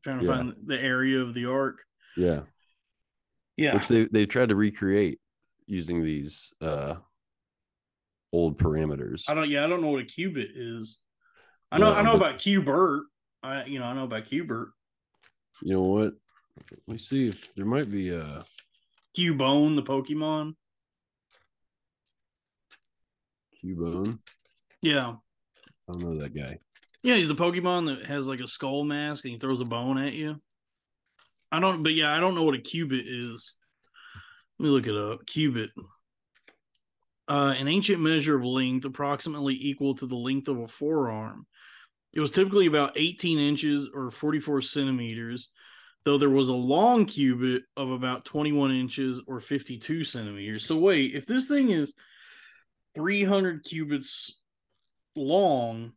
trying 0.03 0.19
to 0.19 0.25
Yeah. 0.25 0.35
find 0.35 0.53
the 0.65 0.81
area 0.81 1.19
of 1.21 1.33
the 1.33 1.45
ark. 1.45 1.79
yeah, 2.17 2.41
Yeah. 3.55 3.73
which 3.75 3.87
they 3.87 4.05
they 4.05 4.25
tried 4.25 4.49
to 4.49 4.55
recreate 4.55 5.19
using 5.65 6.03
these 6.03 6.51
uh 6.61 6.95
old 8.33 8.57
parameters. 8.57 9.29
I 9.29 9.33
don't. 9.33 9.49
Yeah, 9.49 9.63
I 9.63 9.67
don't 9.67 9.81
know 9.81 9.89
what 9.89 10.01
a 10.01 10.05
cubit 10.05 10.49
is. 10.53 10.99
I 11.71 11.77
know. 11.77 11.91
No, 11.93 11.97
I 11.97 12.01
know 12.01 12.13
about 12.15 12.39
Cubert. 12.39 13.03
I 13.47 13.65
you 13.65 13.79
know 13.79 13.85
I 13.85 13.93
know 13.93 14.03
about 14.03 14.25
Cubert. 14.25 14.69
You 15.61 15.73
know 15.73 15.81
what? 15.81 16.13
Let 16.87 16.93
me 16.93 16.97
see 16.97 17.27
if 17.27 17.53
there 17.55 17.65
might 17.65 17.89
be 17.89 18.09
a 18.09 18.43
Cubone, 19.17 19.75
the 19.75 19.83
Pokemon. 19.83 20.53
Cubone. 23.63 24.19
Yeah, 24.81 25.15
I 25.87 25.91
don't 25.91 26.03
know 26.03 26.21
that 26.21 26.35
guy. 26.35 26.57
yeah, 27.03 27.15
he's 27.15 27.27
the 27.27 27.35
Pokemon 27.35 27.87
that 27.87 28.05
has 28.05 28.27
like 28.27 28.39
a 28.39 28.47
skull 28.47 28.83
mask 28.83 29.25
and 29.25 29.33
he 29.33 29.39
throws 29.39 29.61
a 29.61 29.65
bone 29.65 29.97
at 29.97 30.13
you. 30.13 30.39
I 31.51 31.59
don't, 31.59 31.81
but 31.81 31.93
yeah, 31.93 32.15
I 32.15 32.19
don't 32.19 32.35
know 32.35 32.43
what 32.43 32.55
a 32.55 32.61
cubit 32.61 33.07
is. 33.07 33.55
Let 34.59 34.65
me 34.65 34.69
look 34.69 34.87
it 34.87 34.95
up. 34.95 35.25
Cubit. 35.25 35.69
Uh, 37.29 37.53
an 37.57 37.67
ancient 37.67 38.01
measure 38.01 38.37
of 38.37 38.45
length 38.45 38.85
approximately 38.85 39.53
equal 39.53 39.95
to 39.95 40.05
the 40.05 40.15
length 40.15 40.47
of 40.47 40.59
a 40.59 40.67
forearm. 40.67 41.45
It 42.17 42.19
was 42.19 42.31
typically 42.31 42.65
about 42.65 42.93
18 42.95 43.37
inches 43.37 43.87
or 43.93 44.09
44 44.09 44.63
centimeters, 44.63 45.49
though 46.03 46.17
there 46.17 46.31
was 46.31 46.49
a 46.49 46.53
long 46.53 47.05
cubit 47.05 47.61
of 47.77 47.91
about 47.91 48.25
21 48.25 48.71
inches 48.71 49.21
or 49.27 49.39
52 49.39 50.03
centimeters. 50.03 50.65
So, 50.65 50.79
wait, 50.79 51.13
if 51.13 51.27
this 51.27 51.47
thing 51.47 51.69
is 51.69 51.93
300 52.95 53.63
cubits 53.63 54.39
long, 55.15 55.93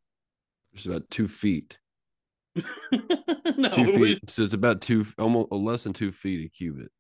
It's 0.75 0.85
about 0.85 1.09
two 1.09 1.27
feet. 1.27 1.79
no, 2.55 2.62
Two 2.93 3.01
it 3.01 3.87
feet. 3.87 3.99
would- 3.99 4.21
So 4.31 4.43
it's 4.43 4.53
about 4.53 4.83
two, 4.83 5.07
almost 5.18 5.49
uh, 5.51 5.57
less 5.57 5.85
than 5.85 5.95
two 5.95 6.12
feet 6.12 6.45
a 6.45 6.51
cubit. 6.51 6.91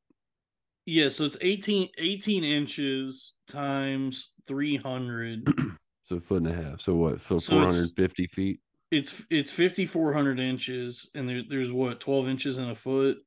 yeah, 0.86 1.10
so 1.10 1.24
it's 1.26 1.36
18, 1.42 1.90
18 1.98 2.42
inches 2.42 3.34
times 3.48 4.30
300. 4.46 5.46
So 6.08 6.16
a 6.16 6.20
foot 6.20 6.42
and 6.42 6.48
a 6.48 6.52
half. 6.54 6.80
So 6.80 6.94
what? 6.96 7.20
So 7.20 7.38
So 7.38 7.52
450 7.52 8.26
feet. 8.28 8.60
It's 8.90 9.22
it's 9.30 9.50
5400 9.52 10.40
inches 10.40 11.10
and 11.14 11.28
there, 11.28 11.42
there's 11.48 11.70
what 11.70 12.00
12 12.00 12.28
inches 12.28 12.58
in 12.58 12.68
a 12.68 12.74
foot 12.74 13.18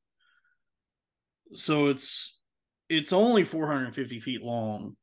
so 1.53 1.88
it's 1.88 2.39
it's 2.89 3.14
only 3.14 3.43
450 3.43 4.20
feet 4.20 4.41
long 4.43 4.95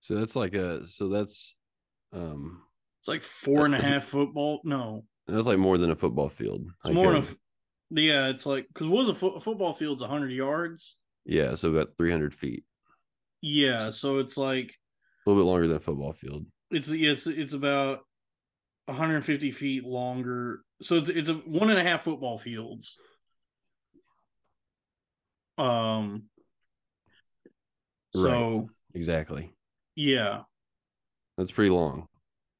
So 0.00 0.14
that's 0.16 0.36
like 0.36 0.54
a. 0.54 0.86
So 0.86 1.08
that's, 1.08 1.54
um, 2.12 2.62
it's 3.00 3.08
like 3.08 3.22
four 3.22 3.64
and 3.64 3.74
a 3.74 3.80
half 3.82 4.04
football 4.04 4.60
no 4.64 5.04
that's 5.26 5.46
like 5.46 5.58
more 5.58 5.78
than 5.78 5.90
a 5.90 5.96
football 5.96 6.28
field. 6.28 6.62
it's 6.66 6.84
Like, 6.86 6.94
more 6.94 7.12
than 7.12 7.22
a 7.22 7.26
yeah 8.00 8.28
it's 8.28 8.44
like 8.46 8.66
because 8.68 8.88
what 8.88 9.02
is 9.04 9.08
a, 9.10 9.14
fo- 9.14 9.34
a 9.36 9.40
football 9.40 9.72
field's 9.72 10.02
100 10.02 10.30
yards 10.32 10.96
Yeah, 11.24 11.54
so 11.54 11.70
about 11.70 11.96
300 11.96 12.34
feet. 12.34 12.64
yeah 13.40 13.90
so 13.90 14.18
it's 14.18 14.36
like 14.36 14.74
A 15.26 15.30
little 15.30 15.42
bit 15.42 15.46
longer 15.48 15.66
than 15.68 15.76
a 15.78 15.80
football 15.80 16.12
field. 16.12 16.44
it's 16.70 16.88
it's 16.90 17.26
it's 17.26 17.52
about 17.54 18.00
150 18.86 19.50
feet 19.50 19.84
longer. 19.84 20.60
So 20.82 20.96
it's 20.96 21.08
it's 21.08 21.28
a 21.28 21.34
one 21.34 21.70
and 21.70 21.78
a 21.78 21.82
half 21.82 22.04
football 22.04 22.38
fields. 22.38 22.96
Um 25.58 26.24
so 28.14 28.68
Exactly. 28.94 29.52
yeah. 29.96 30.42
That's 31.36 31.50
pretty 31.50 31.70
long. 31.70 32.06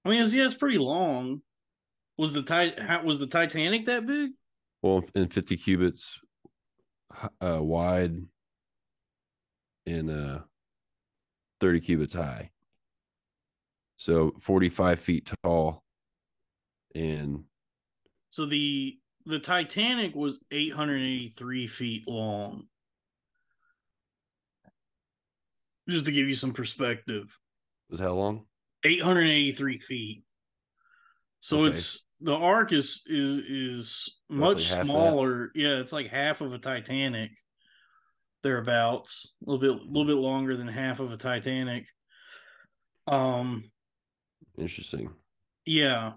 i 0.04 0.08
mean 0.08 0.22
it's, 0.22 0.34
yeah 0.34 0.46
it's 0.46 0.54
pretty 0.54 0.78
long. 0.78 1.42
Was 2.18 2.32
the 2.32 2.42
ti- 2.42 2.80
how, 2.80 3.02
was 3.02 3.18
the 3.18 3.26
titanic 3.26 3.86
that 3.86 4.06
big? 4.06 4.30
Well, 4.82 5.04
in 5.14 5.28
50 5.28 5.56
cubits 5.56 6.20
uh, 7.40 7.58
wide 7.60 8.16
and 9.86 10.10
uh, 10.10 10.38
30 11.60 11.80
cubits 11.80 12.14
high. 12.14 12.50
So 13.96 14.32
45 14.40 15.00
feet 15.00 15.32
tall 15.42 15.83
and 16.94 17.44
so 18.30 18.46
the 18.46 18.98
the 19.26 19.38
titanic 19.38 20.14
was 20.14 20.40
883 20.50 21.66
feet 21.66 22.02
long 22.06 22.66
just 25.88 26.04
to 26.06 26.12
give 26.12 26.28
you 26.28 26.34
some 26.34 26.52
perspective 26.52 27.36
was 27.90 28.00
how 28.00 28.12
long? 28.12 28.46
883 28.84 29.78
feet. 29.80 30.24
So 31.40 31.64
Okay. 31.64 31.72
it's 31.72 32.04
the 32.20 32.34
ark 32.34 32.72
is 32.72 33.02
is 33.06 33.36
is 33.38 34.14
Roughly 34.30 34.54
much 34.54 34.70
smaller. 34.86 35.50
Yeah, 35.54 35.80
it's 35.80 35.92
like 35.92 36.08
half 36.08 36.40
of 36.40 36.52
a 36.54 36.58
Titanic, 36.58 37.30
thereabouts. 38.42 39.34
A 39.46 39.50
little 39.50 39.60
bit, 39.60 39.82
a 39.82 39.86
little 39.86 40.06
bit 40.06 40.16
longer 40.20 40.56
than 40.56 40.68
half 40.68 41.00
of 41.00 41.12
a 41.12 41.16
Titanic. 41.16 41.86
Um, 43.06 43.70
Interesting. 44.58 45.10
yeah. 45.66 46.12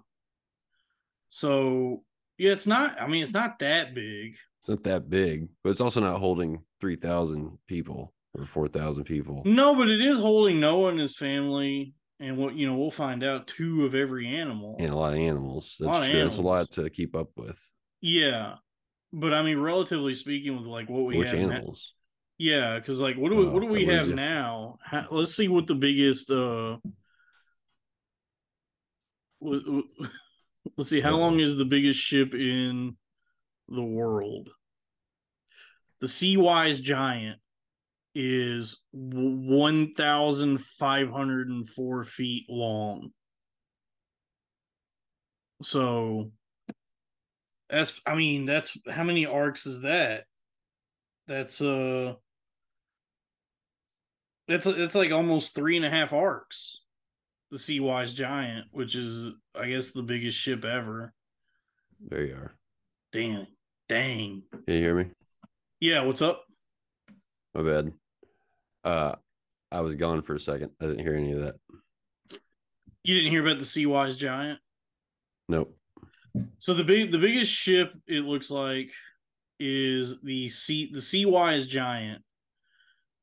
So 1.30 2.04
yeah, 2.38 2.52
it's 2.52 2.68
not. 2.68 3.00
I 3.02 3.08
mean, 3.08 3.24
it's 3.24 3.34
not 3.34 3.60
that 3.60 3.94
big. 3.94 4.34
It's 4.62 4.70
not 4.70 4.84
that 4.84 5.10
big, 5.10 5.48
but 5.64 5.70
it's 5.72 5.82
also 5.82 6.02
not 6.02 6.20
holding 6.20 6.62
3,000 6.82 7.58
people 7.68 8.14
or 8.38 8.46
4,000 8.46 9.04
people. 9.06 9.42
No, 9.46 9.76
but 9.76 9.90
it 9.90 10.02
is 10.02 10.20
holding 10.20 10.60
Noah 10.60 10.90
and 10.90 11.00
his 11.00 11.16
family, 11.16 11.94
and 12.20 12.38
what 12.38 12.56
you 12.56 12.68
know, 12.68 12.76
we'll 12.76 12.92
find 12.92 13.24
out 13.24 13.48
two 13.48 13.86
of 13.86 13.96
every 13.96 14.28
animal. 14.28 14.76
And 14.80 14.92
a 14.92 14.96
lot 14.96 15.14
of 15.14 15.20
animals. 15.20 15.78
A 15.82 15.86
That's 15.86 15.98
of 16.00 16.06
true. 16.10 16.24
That's 16.24 16.38
a 16.38 16.42
lot 16.42 16.72
to 16.72 16.90
keep 16.90 17.16
up 17.16 17.30
with. 17.36 17.60
Yeah, 18.02 18.56
but 19.14 19.34
I 19.34 19.42
mean, 19.42 19.60
relatively 19.60 20.14
speaking, 20.14 20.58
with 20.58 20.66
like 20.68 20.90
what 20.90 21.06
we 21.06 21.18
Which 21.18 21.32
have, 21.32 21.40
animals? 21.40 21.94
yeah, 22.38 22.78
because 22.78 23.00
like 23.02 23.16
what 23.16 23.30
do 23.30 23.38
we 23.38 23.46
Oh, 23.46 23.52
what 23.52 23.62
do 23.62 23.68
we 23.68 23.86
have 23.86 24.10
now? 24.10 24.78
How, 24.84 25.08
let's 25.12 25.36
see 25.36 25.48
what 25.48 25.66
the 25.68 25.76
biggest. 25.76 26.30
uh 26.30 26.78
Let's 30.76 30.90
see 30.90 31.02
how 31.02 31.16
long 31.16 31.40
is 31.40 31.56
the 31.56 31.66
biggest 31.66 32.00
ship 32.00 32.34
in 32.34 32.98
the 33.70 33.84
world. 33.84 34.50
The 36.00 36.08
Seawise 36.08 36.82
Giant 36.82 37.40
is 38.14 38.78
one 38.92 39.94
thousand 39.94 40.62
five 40.62 41.10
hundred 41.10 41.50
and 41.50 41.70
four 41.70 42.04
feet 42.04 42.46
long. 42.50 43.12
So 45.62 46.32
that's 47.70 48.00
I 48.06 48.16
mean, 48.16 48.46
that's 48.46 48.78
how 48.90 49.04
many 49.04 49.26
arks 49.26 49.66
is 49.66 49.82
that? 49.82 50.26
That's 51.28 51.62
uh 51.62 52.14
that's 54.48 54.66
it's 54.66 54.96
like 54.96 55.12
almost 55.12 55.56
three 55.56 55.78
and 55.78 55.86
a 55.86 55.90
half 55.90 56.14
arks. 56.14 56.80
The 57.50 57.58
Seawise 57.58 58.14
Giant, 58.14 58.68
which 58.72 58.96
is 58.96 59.34
I 59.56 59.68
guess 59.70 59.92
the 59.92 60.04
biggest 60.04 60.38
ship 60.38 60.66
ever. 60.66 61.14
There 62.10 62.26
you 62.26 62.34
are. 62.34 62.54
Dang. 63.12 63.48
Dang. 63.88 64.44
Can 64.52 64.76
you 64.76 64.82
hear 64.82 64.96
me? 64.96 65.06
Yeah, 65.80 66.02
what's 66.02 66.22
up? 66.22 66.44
My 67.56 67.64
bad. 67.64 67.94
Uh, 68.84 69.16
I 69.72 69.82
was 69.82 69.96
gone 69.96 70.22
for 70.22 70.36
a 70.36 70.40
second. 70.40 70.72
I 70.82 70.86
didn't 70.86 71.00
hear 71.00 71.16
any 71.16 71.32
of 71.32 71.42
that. 71.42 71.56
You 73.04 73.16
didn't 73.16 73.32
hear 73.32 73.46
about 73.46 73.60
the 73.60 73.66
Seawise 73.66 74.18
Giant? 74.18 74.60
Nope. 75.48 75.76
So 76.60 76.74
the 76.74 76.84
big 76.84 77.12
the 77.12 77.18
biggest 77.18 77.52
ship 77.52 77.94
it 78.06 78.26
looks 78.26 78.52
like 78.52 78.92
is 79.60 80.22
the 80.22 80.50
sea 80.50 80.90
the 80.92 81.00
Seawise 81.00 81.68
Giant. 81.68 82.22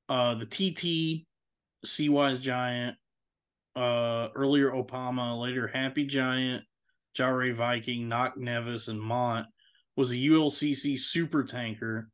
Uh 0.09 0.35
the 0.35 0.47
TT 0.47 1.27
Seawise 1.87 2.41
Giant, 2.41 2.97
uh 3.77 4.29
earlier 4.35 4.70
Oppama, 4.70 5.41
later 5.41 5.66
Happy 5.66 6.07
Giant, 6.07 6.64
Jahre 7.16 7.55
Viking, 7.55 8.09
Knock 8.09 8.37
Nevis, 8.37 8.89
and 8.89 9.01
Mont 9.01 9.47
was 9.97 10.11
a 10.11 10.16
ULCC 10.16 10.99
super 10.99 11.45
tanker 11.45 12.09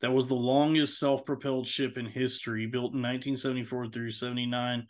that 0.00 0.12
was 0.12 0.26
the 0.26 0.34
longest 0.34 0.98
self-propelled 0.98 1.66
ship 1.66 1.96
in 1.96 2.06
history, 2.06 2.66
built 2.66 2.92
in 2.92 3.02
1974 3.02 3.88
through 3.88 4.10
79 4.10 4.86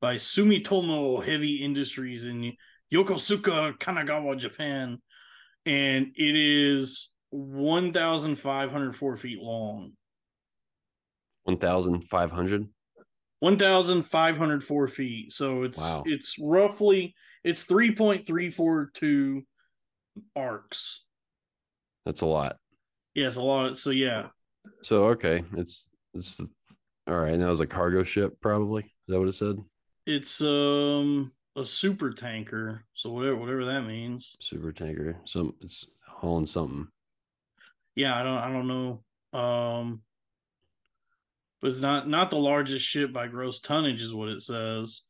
by 0.00 0.14
Sumitomo 0.16 1.24
Heavy 1.24 1.56
Industries 1.56 2.24
in 2.24 2.52
Yokosuka, 2.92 3.78
Kanagawa, 3.78 4.38
Japan, 4.38 4.98
and 5.66 6.06
it 6.16 6.36
is 6.36 7.10
1,504 7.30 9.16
feet 9.16 9.38
long. 9.38 9.92
1,500? 11.44 12.68
1,504 13.44 14.88
feet. 14.88 15.30
So 15.32 15.64
it's 15.64 15.78
Wow. 15.78 16.02
it's 16.06 16.38
roughly 16.40 17.14
it's 17.44 17.64
3.342 17.64 19.44
arks. 20.34 21.02
That's 22.06 22.22
a 22.22 22.26
lot. 22.26 22.56
Yes, 23.14 23.36
a 23.36 23.42
lot. 23.42 23.76
So 23.76 23.90
yeah, 23.90 24.28
So, 24.82 25.04
okay. 25.10 25.44
It's, 25.58 25.90
it's, 26.14 26.40
all 27.06 27.18
right. 27.18 27.34
And 27.34 27.42
that 27.42 27.48
was 27.50 27.60
a 27.60 27.66
cargo 27.66 28.02
ship, 28.02 28.32
probably. 28.40 28.82
Is 28.84 28.90
that 29.08 29.18
what 29.18 29.28
it 29.28 29.34
said? 29.34 29.56
it's 30.06 30.40
um 30.42 31.32
a 31.56 31.64
super 31.64 32.10
tanker. 32.12 32.84
So 32.94 33.10
whatever 33.10 33.36
whatever 33.36 33.64
that 33.66 33.82
means. 33.86 34.36
Super 34.40 34.72
tanker. 34.72 35.16
Some, 35.26 35.54
it's 35.60 35.86
hauling 36.06 36.46
something. 36.46 36.88
Yeah, 37.94 38.18
I 38.18 38.22
don't 38.22 38.38
I 38.38 38.50
don't 38.52 38.68
know. 38.68 39.38
Um 39.38 40.02
but 41.64 41.70
it's 41.70 41.80
not 41.80 42.06
not 42.06 42.28
the 42.28 42.36
largest 42.36 42.84
ship 42.84 43.10
by 43.10 43.26
gross 43.26 43.58
tonnage 43.58 44.02
is 44.02 44.12
what 44.12 44.28
it 44.28 44.42
says. 44.42 45.00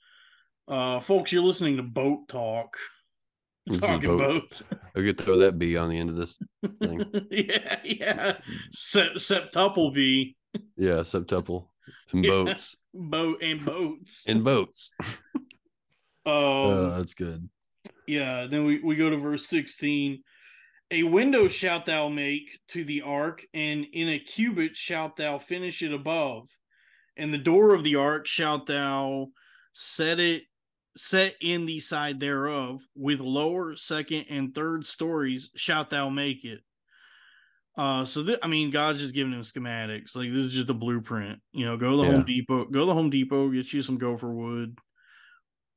Uh, 0.68 1.00
folks, 1.00 1.32
you're 1.32 1.42
listening 1.42 1.78
to 1.78 1.82
Boat 1.82 2.28
Talk. 2.28 2.76
This 3.66 3.78
Talking 3.78 4.16
boat- 4.16 4.18
boats. 4.50 4.62
I 4.94 5.00
could 5.00 5.18
throw 5.20 5.38
that 5.38 5.58
B 5.58 5.76
on 5.76 5.88
the 5.90 5.98
end 5.98 6.10
of 6.10 6.16
this 6.16 6.38
thing. 6.80 7.04
yeah, 7.32 7.80
yeah. 7.82 8.36
Sept- 8.72 9.16
septuple 9.16 9.92
V, 9.92 10.36
Yeah, 10.76 11.00
septuple 11.00 11.66
and 12.12 12.24
Yeah. 12.24 12.30
boats 12.30 12.76
boat 12.94 13.38
and 13.42 13.64
boats. 13.64 14.24
and 14.28 14.44
boats. 14.44 14.92
um, 16.24 16.32
Uh, 16.34 16.98
that's 16.98 17.14
good. 17.14 17.48
Yeah, 18.06 18.46
then 18.48 18.64
we, 18.64 18.78
we 18.78 18.94
go 18.94 19.10
to 19.10 19.16
verse 19.16 19.46
16. 19.48 20.22
A 20.90 21.02
window 21.02 21.48
shalt 21.48 21.86
thou 21.86 22.08
make 22.08 22.58
to 22.68 22.84
the 22.84 23.02
ark, 23.02 23.44
and 23.54 23.84
in 23.92 24.08
a 24.08 24.18
cubit 24.18 24.76
shalt 24.76 25.16
thou 25.16 25.38
finish 25.38 25.82
it 25.82 25.92
above. 25.92 26.48
And 27.16 27.32
the 27.32 27.38
door 27.38 27.74
of 27.74 27.84
the 27.84 27.96
ark 27.96 28.26
shalt 28.26 28.66
thou 28.66 29.28
set 29.72 30.20
it 30.20 30.44
set 30.96 31.34
in 31.40 31.66
the 31.66 31.80
side 31.80 32.20
thereof, 32.20 32.82
with 32.94 33.20
lower, 33.20 33.74
second, 33.76 34.26
and 34.30 34.54
third 34.54 34.86
stories 34.86 35.50
shalt 35.56 35.90
thou 35.90 36.08
make 36.08 36.44
it. 36.44 36.60
Uh, 37.76 38.04
so 38.04 38.22
th- 38.24 38.38
I 38.42 38.46
mean, 38.46 38.70
God's 38.70 39.00
just 39.00 39.14
giving 39.14 39.32
him 39.32 39.42
schematics. 39.42 40.14
Like 40.14 40.30
this 40.30 40.42
is 40.42 40.52
just 40.52 40.70
a 40.70 40.74
blueprint. 40.74 41.40
You 41.52 41.64
know, 41.64 41.76
go 41.76 41.90
to 41.90 41.96
the 41.96 42.02
Yeah. 42.04 42.12
Home 42.12 42.24
Depot, 42.24 42.64
go 42.66 42.80
to 42.80 42.86
the 42.86 42.94
Home 42.94 43.10
Depot, 43.10 43.50
get 43.50 43.72
you 43.72 43.82
some 43.82 43.98
gopher 43.98 44.32
wood, 44.32 44.78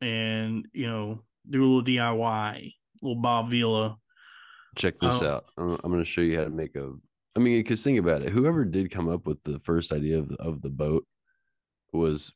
and 0.01 0.67
you 0.73 0.85
know, 0.85 1.23
do 1.49 1.63
a 1.63 1.65
little 1.65 1.83
DIY, 1.83 2.73
little 3.01 3.21
Bob 3.21 3.49
Vila. 3.49 3.97
Check 4.77 4.97
this 4.99 5.21
Oh. 5.21 5.27
out. 5.27 5.45
I'm, 5.57 5.71
I'm 5.83 5.91
going 5.91 5.99
to 6.03 6.05
show 6.05 6.21
you 6.21 6.37
how 6.37 6.43
to 6.43 6.49
make 6.49 6.75
a. 6.75 6.93
I 7.35 7.39
mean, 7.39 7.59
because 7.61 7.83
think 7.83 7.99
about 7.99 8.21
it. 8.23 8.29
Whoever 8.29 8.65
did 8.65 8.89
come 8.91 9.09
up 9.09 9.27
with 9.27 9.41
the 9.43 9.59
first 9.59 9.91
idea 9.91 10.17
of 10.19 10.29
the, 10.29 10.35
of 10.37 10.61
the 10.61 10.69
boat 10.71 11.05
was, 11.93 12.33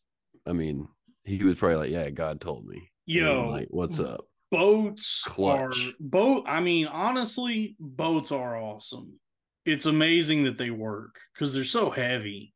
I 0.47 0.53
mean, 0.53 0.87
he 1.23 1.43
was 1.43 1.55
probably 1.55 1.77
like, 1.77 1.89
"Yeah, 1.91 2.09
God 2.09 2.39
told 2.41 2.65
me." 2.67 2.89
Yo, 3.05 3.47
like, 3.49 3.67
what's 3.71 3.99
up? 3.99 4.25
boats 4.51 5.23
Clutch. 5.25 5.87
are 5.87 5.91
boat. 5.99 6.43
I 6.45 6.59
mean, 6.59 6.85
honestly, 6.87 7.75
boats 7.79 8.31
are 8.31 8.57
awesome. 8.61 9.17
It's 9.65 9.85
amazing 9.85 10.43
that 10.43 10.57
they 10.57 10.71
work 10.71 11.15
because 11.33 11.53
they're 11.53 11.63
so 11.63 11.89
heavy, 11.89 12.53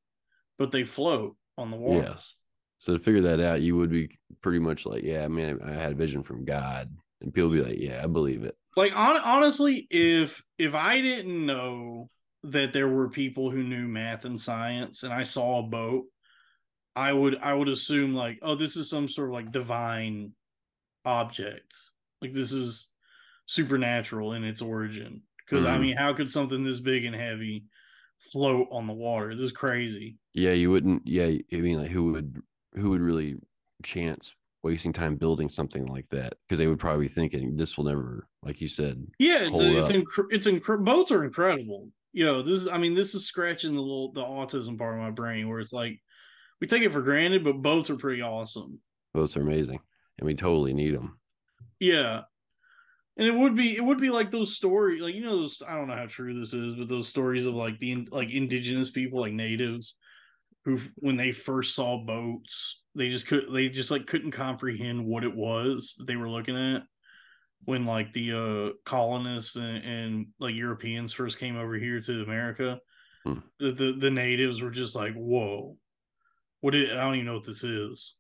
but 0.60 0.72
they 0.72 0.84
float 0.84 1.36
on 1.58 1.70
the 1.72 1.78
water. 1.78 2.08
Yes. 2.10 2.36
So 2.80 2.94
to 2.94 3.00
figure 3.00 3.22
that 3.22 3.40
out, 3.40 3.62
you 3.62 3.76
would 3.78 3.90
be 3.92 4.20
pretty 4.42 4.60
much 4.60 4.86
like, 4.86 5.04
"Yeah, 5.04 5.28
man, 5.30 5.60
I 5.66 5.72
had 5.72 5.94
a 5.94 5.96
vision 5.96 6.22
from 6.22 6.44
God," 6.46 6.94
and 7.22 7.34
people 7.34 7.50
be 7.50 7.64
like, 7.64 7.80
"Yeah, 7.80 8.02
I 8.04 8.08
believe 8.08 8.44
it." 8.44 8.56
Like 8.76 8.96
on, 8.96 9.18
honestly, 9.18 9.88
if 9.90 10.44
if 10.58 10.76
I 10.76 11.02
didn't 11.02 11.46
know 11.46 12.10
that 12.44 12.74
there 12.74 12.88
were 12.90 13.10
people 13.10 13.50
who 13.50 13.64
knew 13.64 13.88
math 13.88 14.26
and 14.26 14.40
science, 14.40 15.04
and 15.04 15.14
I 15.14 15.24
saw 15.24 15.60
a 15.60 15.64
boat, 15.64 16.06
I 16.96 17.14
would 17.14 17.38
I 17.38 17.54
would 17.54 17.70
assume 17.70 18.14
like, 18.14 18.40
oh, 18.42 18.56
this 18.56 18.76
is 18.76 18.90
some 18.90 19.08
sort 19.10 19.30
of 19.30 19.34
like 19.34 19.52
divine 19.52 20.34
object. 21.06 21.76
Like 22.22 22.34
this 22.34 22.52
is 22.52 22.90
supernatural 23.46 24.34
in 24.34 24.44
its 24.44 24.62
origin. 24.62 25.22
Because 25.46 25.66
I 25.66 25.78
Mhm. 25.78 25.82
mean, 25.82 25.96
how 25.96 26.14
could 26.14 26.32
something 26.32 26.64
this 26.64 26.80
big 26.80 27.06
and 27.06 27.16
heavy 27.16 27.66
float 28.20 28.68
on 28.72 28.88
the 28.88 28.94
water? 28.94 29.36
This 29.36 29.46
is 29.46 29.52
crazy. 29.52 30.18
Yeah, 30.34 30.52
you 30.52 30.72
wouldn't. 30.72 31.08
Yeah, 31.08 31.26
I 31.54 31.58
mean, 31.58 31.80
like, 31.80 31.92
who 31.92 32.12
would 32.12 32.42
who 32.74 32.90
would 32.90 33.02
really 33.02 33.38
chance 33.84 34.36
wasting 34.66 34.92
time 34.92 35.16
building 35.16 35.48
something 35.48 35.86
like 35.86 36.10
that? 36.10 36.34
Because 36.42 36.58
they 36.58 36.68
would 36.68 36.80
probably 36.80 37.06
be 37.06 37.14
thinking 37.14 37.56
this 37.56 37.78
will 37.78 37.86
never, 37.86 38.28
like 38.42 38.60
you 38.60 38.68
said. 38.68 39.06
Yeah, 39.20 39.44
it's 39.44 39.60
it's 39.60 39.92
inc- 39.92 40.32
it's 40.32 40.48
inc- 40.48 40.84
boats 40.84 41.12
are 41.12 41.24
incredible. 41.24 41.90
You 42.12 42.26
know, 42.26 42.42
this 42.42 42.62
is 42.62 42.68
I 42.68 42.80
mean, 42.80 42.96
this 42.96 43.14
is 43.14 43.28
scratching 43.28 43.76
the 43.76 43.82
little 43.82 44.12
the 44.12 44.24
autism 44.24 44.78
part 44.78 44.96
of 44.96 45.02
my 45.02 45.12
brain 45.12 45.48
where 45.48 45.60
it's 45.60 45.72
like 45.72 46.02
we 46.60 46.68
take 46.68 46.82
it 46.82 46.92
for 46.92 47.04
granted, 47.04 47.44
but 47.44 47.62
boats 47.62 47.90
are 47.92 47.96
pretty 47.96 48.24
awesome. 48.24 48.82
Boats 49.14 49.38
are 49.38 49.42
amazing, 49.42 49.80
and 50.18 50.26
we 50.26 50.34
totally 50.34 50.74
need 50.74 50.96
them. 50.96 51.20
Yeah. 51.80 52.22
And 53.18 53.28
it 53.28 53.36
would 53.36 53.56
be 53.56 53.78
it 53.78 53.86
would 53.86 54.00
be 54.00 54.10
like 54.10 54.32
those 54.32 54.56
stories 54.56 55.02
like 55.02 55.16
you 55.16 55.22
know 55.22 55.38
those 55.38 55.62
I 55.66 55.76
don't 55.76 55.88
know 55.88 55.96
how 55.96 56.08
true 56.08 56.34
this 56.34 56.54
is, 56.54 56.74
but 56.74 56.90
those 56.90 57.08
stories 57.08 57.46
of 57.46 57.54
like 57.54 57.80
the 57.80 57.92
in- 57.92 58.10
like 58.12 58.32
indigenous 58.32 58.90
people 58.90 59.22
like 59.22 59.32
natives 59.32 59.96
who 60.66 60.80
when 60.96 61.16
they 61.16 61.32
first 61.32 61.76
saw 61.76 61.98
boats, 62.04 62.82
they 62.96 63.10
just 63.10 63.28
could 63.28 63.46
they 63.54 63.70
just 63.70 63.92
like 63.92 64.08
couldn't 64.08 64.32
comprehend 64.32 65.06
what 65.06 65.24
it 65.24 65.36
was 65.36 65.96
that 65.98 66.08
they 66.08 66.16
were 66.16 66.30
looking 66.30 66.58
at 66.58 66.84
when 67.66 67.86
like 67.86 68.12
the 68.14 68.32
uh 68.34 68.74
colonists 68.84 69.56
and, 69.56 69.84
and 69.86 70.28
like 70.40 70.56
Europeans 70.56 71.14
first 71.14 71.40
came 71.40 71.56
over 71.56 71.76
here 71.76 72.00
to 72.02 72.24
America. 72.24 72.80
Hmm. 73.24 73.40
The, 73.60 73.72
the 73.72 73.94
the 73.94 74.12
natives 74.12 74.62
were 74.62 74.72
just 74.72 74.96
like, 74.96 75.14
"Whoa. 75.14 75.76
What 76.62 76.74
is, 76.76 76.92
I 76.92 77.04
don't 77.06 77.16
even 77.16 77.26
know 77.28 77.36
what 77.36 77.46
this 77.46 77.64
is." 77.64 78.16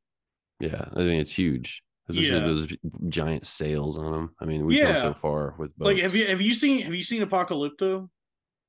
Yeah, 0.59 0.85
I 0.93 0.95
think 0.95 1.21
it's 1.21 1.31
huge, 1.37 1.83
especially 2.09 2.29
Yeah. 2.29 2.39
those 2.39 2.67
giant 3.09 3.45
sails 3.45 3.97
on 3.97 4.11
them. 4.11 4.35
I 4.39 4.45
mean, 4.45 4.65
we've 4.65 4.81
come 4.83 4.95
Yeah. 4.95 5.01
so 5.01 5.13
far 5.13 5.55
with 5.57 5.75
boats. 5.77 5.85
Like 5.87 5.97
have 5.97 6.15
you 6.15 6.25
have 6.27 6.41
you 6.41 6.53
seen 6.53 6.81
have 6.81 6.93
you 6.93 7.03
seen 7.03 7.21
Apocalypto? 7.23 8.07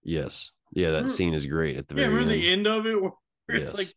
Yes, 0.03 0.51
yeah, 0.73 0.89
that 0.89 0.93
Remember- 0.95 1.13
scene 1.13 1.35
is 1.35 1.47
great 1.47 1.77
at 1.77 1.89
the 1.89 1.95
Yeah, 1.95 2.03
very 2.05 2.15
remember 2.15 2.33
end. 2.35 2.43
the 2.43 2.53
end 2.53 2.67
of 2.67 2.87
it 2.87 3.01
where 3.01 3.13
it's 3.63 3.75
like 3.75 3.93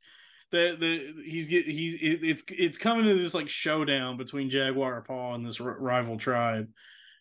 the 0.52 0.76
the 0.80 1.24
he's 1.24 1.48
get 1.48 1.66
he's 1.66 1.96
it, 1.96 2.24
it's 2.28 2.44
it's 2.50 2.78
coming 2.78 3.06
to 3.06 3.16
this 3.16 3.34
like 3.34 3.50
showdown 3.50 4.18
between 4.18 4.50
Jaguar 4.50 5.02
Paw 5.02 5.36
and 5.36 5.46
this 5.46 5.62
r- 5.62 5.78
rival 5.80 6.18
tribe, 6.18 6.68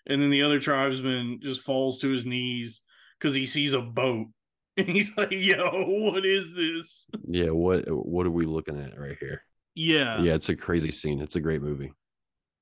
and 0.07 0.21
then 0.23 0.31
the 0.31 0.43
other 0.43 0.61
tribesman 0.61 1.41
just 1.43 1.63
falls 1.63 1.99
to 1.99 2.11
his 2.11 2.25
knees 2.27 2.83
because 3.19 3.35
he 3.35 3.47
sees 3.47 3.73
a 3.73 3.81
boat, 3.83 4.29
and 4.77 4.89
he's 4.89 5.17
like, 5.17 5.33
"Yo, 5.33 5.85
what 6.13 6.25
is 6.25 6.55
this?" 6.55 7.07
Yeah, 7.27 7.51
what 7.51 7.85
what 7.89 8.27
are 8.27 8.31
we 8.31 8.47
looking 8.47 8.79
at 8.81 8.99
right 8.99 9.17
here? 9.21 9.43
Yeah, 9.75 10.21
yeah, 10.21 10.35
it's 10.35 10.49
a 10.49 10.57
crazy 10.57 10.91
scene. 10.91 11.21
It's 11.21 11.37
a 11.37 11.41
great 11.41 11.63
movie. 11.63 11.93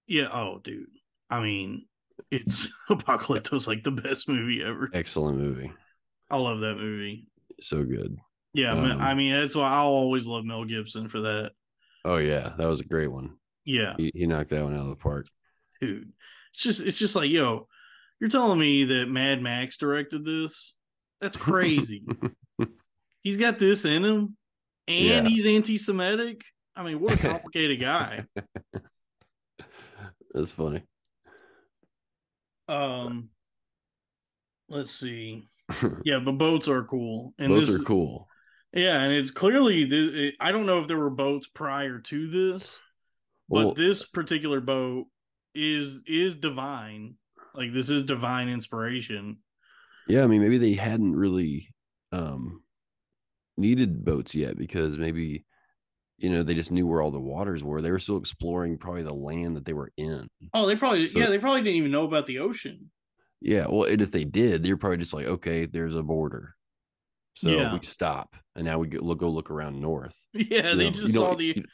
yeah. 0.06 0.28
Oh, 0.32 0.60
dude. 0.62 0.86
I 1.30 1.40
mean, 1.40 1.86
it's 2.30 2.68
Apocalypto's 2.90 3.66
like 3.68 3.82
the 3.84 3.90
best 3.90 4.28
movie 4.28 4.62
ever. 4.62 4.90
Excellent 4.92 5.38
movie. 5.38 5.72
I 6.30 6.36
love 6.38 6.60
that 6.60 6.76
movie. 6.76 7.28
So 7.60 7.84
good. 7.84 8.16
Yeah, 8.56 8.72
Um, 8.72 9.00
I 9.02 9.14
mean 9.14 9.32
that's 9.34 9.54
why 9.54 9.68
I'll 9.68 9.88
always 9.88 10.26
love 10.26 10.44
Mel 10.46 10.64
Gibson 10.64 11.08
for 11.08 11.20
that. 11.20 11.52
Oh 12.06 12.16
yeah, 12.16 12.54
that 12.56 12.66
was 12.66 12.80
a 12.80 12.84
great 12.84 13.08
one. 13.08 13.36
Yeah. 13.66 13.94
He, 13.98 14.10
he 14.14 14.26
knocked 14.26 14.48
that 14.50 14.64
one 14.64 14.72
out 14.74 14.80
of 14.80 14.88
the 14.88 14.96
park. 14.96 15.26
dude. 15.80 16.10
It's 16.54 16.62
just 16.62 16.82
it's 16.82 16.96
just 16.98 17.14
like, 17.16 17.30
yo, 17.30 17.68
you're 18.18 18.30
telling 18.30 18.58
me 18.58 18.84
that 18.84 19.10
Mad 19.10 19.42
Max 19.42 19.76
directed 19.76 20.24
this? 20.24 20.74
That's 21.20 21.36
crazy. 21.36 22.02
he's 23.22 23.36
got 23.36 23.58
this 23.58 23.84
in 23.84 24.04
him, 24.04 24.36
and 24.88 25.04
Yeah. 25.04 25.22
he's 25.24 25.44
anti-Semitic. 25.44 26.42
I 26.74 26.82
mean, 26.82 26.98
what 27.00 27.12
a 27.14 27.18
complicated 27.28 27.78
guy. 27.80 28.24
That's 30.32 30.50
funny. 30.52 30.82
Um, 32.68 33.28
let's 34.68 34.90
see. 34.90 35.48
Yeah, 36.04 36.20
but 36.20 36.32
boats 36.38 36.68
are 36.68 36.84
cool, 36.84 37.34
and 37.38 37.48
Both 37.48 37.66
this 37.66 37.74
are 37.80 37.84
cool. 37.84 38.28
Yeah, 38.76 39.02
and 39.02 39.12
it's 39.12 39.30
clearly 39.30 39.86
th- 39.88 40.12
it, 40.14 40.34
I 40.40 40.52
don't 40.52 40.66
know 40.66 40.78
if 40.78 40.86
there 40.88 40.98
were 40.98 41.10
boats 41.10 41.46
prior 41.48 41.98
to 41.98 42.28
this, 42.28 42.80
but 43.48 43.56
Well- 43.56 43.74
this 43.74 44.04
particular 44.04 44.60
boat 44.60 45.06
is 45.54 46.02
is 46.06 46.36
divine. 46.36 47.16
Like 47.54 47.72
this 47.72 47.88
is 47.90 48.02
divine 48.02 48.48
inspiration. 48.48 49.38
Yeah, 50.08 50.22
I 50.22 50.26
mean, 50.26 50.42
maybe 50.42 50.58
they 50.58 50.74
hadn't 50.74 51.16
really 51.16 51.74
um 52.12 52.62
needed 53.56 54.04
boats 54.04 54.34
yet 54.34 54.56
because 54.58 54.98
maybe 54.98 55.44
you 56.18 56.30
know 56.30 56.42
they 56.42 56.54
just 56.54 56.70
knew 56.72 56.86
where 56.86 57.00
all 57.00 57.10
the 57.10 57.20
waters 57.20 57.64
were. 57.64 57.80
They 57.80 57.90
were 57.90 57.98
still 57.98 58.18
exploring 58.18 58.76
probably 58.78 59.02
the 59.02 59.14
land 59.14 59.56
that 59.56 59.64
they 59.64 59.72
were 59.72 59.92
in. 59.96 60.28
Oh, 60.52 60.66
they 60.66 60.76
probably 60.76 61.08
So- 61.08 61.18
yeah, 61.18 61.28
they 61.28 61.38
probably 61.38 61.62
didn't 61.62 61.76
even 61.76 61.90
know 61.92 62.04
about 62.04 62.26
the 62.26 62.40
ocean. 62.40 62.90
Yeah, 63.40 63.66
well, 63.68 63.84
and 63.84 64.00
if 64.02 64.12
they 64.12 64.24
did, 64.24 64.62
they're 64.62 64.76
probably 64.78 64.96
just 64.98 65.12
like, 65.14 65.26
okay, 65.26 65.66
there's 65.66 65.94
a 65.94 66.02
border, 66.02 66.55
so 67.36 67.50
Yeah. 67.50 67.72
we 67.72 67.78
stop, 67.82 68.34
and 68.56 68.64
now 68.64 68.78
we 68.78 68.88
go 68.88 68.98
look 69.00 69.18
go 69.18 69.30
look 69.30 69.50
around 69.50 69.78
north. 69.80 70.16
Yeah, 70.34 70.70
You 70.70 70.76
they 70.76 70.84
know, 70.90 70.90
just 70.90 71.14
saw 71.14 71.34
the 71.34 71.44
you, 71.44 71.64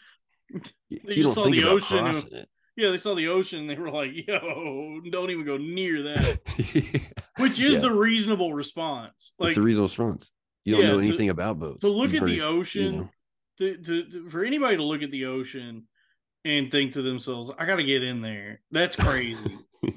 they 1.07 1.15
just 1.15 1.35
saw 1.35 1.49
the 1.49 1.65
ocean 1.65 2.07
and- 2.07 2.47
yeah, 2.77 2.89
they 2.91 2.97
saw 2.99 3.15
the 3.15 3.29
ocean. 3.29 3.67
They 3.67 3.75
were 3.75 3.91
like, 3.91 4.13
"Yo, 4.27 5.01
don't 5.11 5.31
even 5.31 5.45
go 5.45 5.59
near 5.59 6.03
that," 6.09 6.41
which 7.39 7.61
is 7.61 7.75
Yeah. 7.75 7.81
the 7.81 7.93
reasonable 7.93 8.55
response. 8.55 9.35
Like 9.39 9.51
it's 9.51 9.59
a 9.59 9.63
reasonable 9.63 9.89
response. 9.89 10.31
You 10.65 10.75
don't 10.75 10.83
Yeah, 10.83 10.89
know 10.93 11.01
to- 11.01 11.07
anything 11.07 11.29
about 11.29 11.59
boats. 11.59 11.81
to 11.83 11.89
look 11.89 12.15
at 12.15 12.25
the 12.25 12.31
of- 12.33 12.37
you 12.37 12.43
ocean, 12.45 12.97
know. 12.97 13.11
to, 13.59 13.77
to, 13.77 14.05
to 14.05 14.31
for 14.31 14.43
anybody 14.45 14.77
to 14.79 14.83
look 14.85 15.03
at 15.03 15.11
the 15.11 15.27
ocean 15.27 15.87
and 16.47 16.71
think 16.71 16.93
to 16.95 17.03
themselves, 17.03 17.51
"I 17.59 17.67
got 17.67 17.77
to 17.77 17.85
get 17.85 18.03
in 18.03 18.21
there." 18.23 18.61
That's 18.71 18.97
crazy. 18.97 19.59
Yeah, 19.83 19.91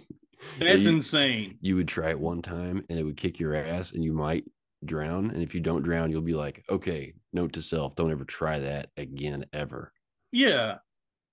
That's 0.60 0.86
you- 0.86 0.92
insane. 0.98 1.58
you 1.62 1.76
would 1.78 1.88
try 1.88 2.10
it 2.10 2.20
one 2.20 2.42
time 2.42 2.84
and 2.90 3.00
it 3.00 3.04
would 3.04 3.18
kick 3.18 3.40
your 3.40 3.56
ass 3.56 3.94
and 3.94 4.04
you 4.04 4.12
might 4.14 4.44
drown. 4.86 5.32
And 5.32 5.42
if 5.42 5.56
you 5.56 5.62
don't 5.62 5.84
drown, 5.84 6.12
you'll 6.12 6.22
be 6.22 6.34
like, 6.34 6.64
okay, 6.70 7.14
note 7.34 7.54
to 7.54 7.62
self, 7.62 7.96
don't 7.96 8.12
ever 8.12 8.26
try 8.26 8.60
that 8.60 8.90
again 8.98 9.46
ever. 9.54 9.92
Yeah. 10.32 10.78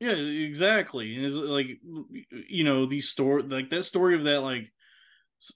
Yeah, 0.00 0.12
exactly. 0.12 1.14
And 1.14 1.24
it's 1.24 1.36
like 1.36 1.66
you 2.48 2.64
know, 2.64 2.86
these 2.86 3.08
story 3.08 3.44
like 3.44 3.70
that 3.70 3.84
story 3.84 4.16
of 4.16 4.24
that 4.24 4.40
like 4.40 4.72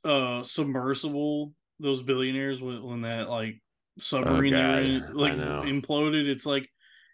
uh 0.05 0.44
submersible, 0.44 1.53
those 1.80 2.03
billionaires 2.03 2.62
when, 2.62 2.82
when 2.82 3.01
that 3.03 3.28
like 3.28 3.61
submarine 3.99 4.53
they 4.53 4.90
were 4.92 5.01
God, 5.01 5.14
like 5.14 5.32
imploded. 5.32 6.28
It's 6.28 6.47
like, 6.47 6.68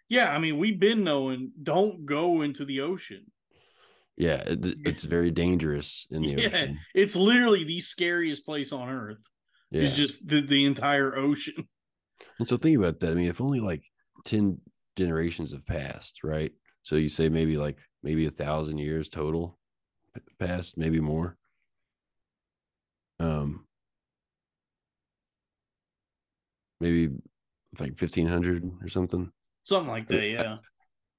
yeah, 0.09 0.31
I 0.31 0.37
mean, 0.37 0.59
we've 0.59 0.79
been 0.79 1.03
knowing 1.03 1.51
don't 1.61 2.05
go 2.05 2.43
into 2.43 2.65
the 2.65 2.81
ocean. 2.81 3.31
Yeah, 4.15 4.43
it, 4.45 4.63
it's 4.85 5.03
very 5.03 5.31
dangerous 5.31 6.05
in 6.11 6.21
the 6.21 6.33
Yeah. 6.43 6.47
ocean. 6.49 6.79
It's 6.93 7.15
literally 7.15 7.63
the 7.63 7.79
scariest 7.79 8.45
place 8.45 8.71
on 8.71 8.89
earth. 8.89 9.17
Yeah. 9.73 9.81
It's 9.81 9.95
just 9.95 10.27
the, 10.27 10.39
the 10.41 10.65
entire 10.65 11.15
ocean. 11.15 11.55
And 12.39 12.47
so 12.47 12.57
think 12.57 12.77
about 12.77 12.99
that. 12.99 13.11
I 13.11 13.15
mean, 13.15 13.27
if 13.27 13.41
only 13.41 13.59
like 13.59 13.83
10 14.25 14.59
generations 14.95 15.51
have 15.51 15.65
passed, 15.65 16.23
right? 16.23 16.51
So 16.81 16.95
you 16.95 17.07
say 17.09 17.29
maybe 17.29 17.57
like 17.57 17.77
maybe 18.01 18.25
a 18.25 18.31
thousand 18.31 18.77
years 18.77 19.07
total 19.09 19.59
passed, 20.39 20.77
maybe 20.77 20.99
more. 20.99 21.37
Um 23.19 23.65
maybe 26.79 27.09
like 27.79 27.99
1500 27.99 28.71
or 28.81 28.87
something. 28.87 29.31
Something 29.63 29.91
like 29.91 30.07
that, 30.07 30.27
yeah. 30.27 30.57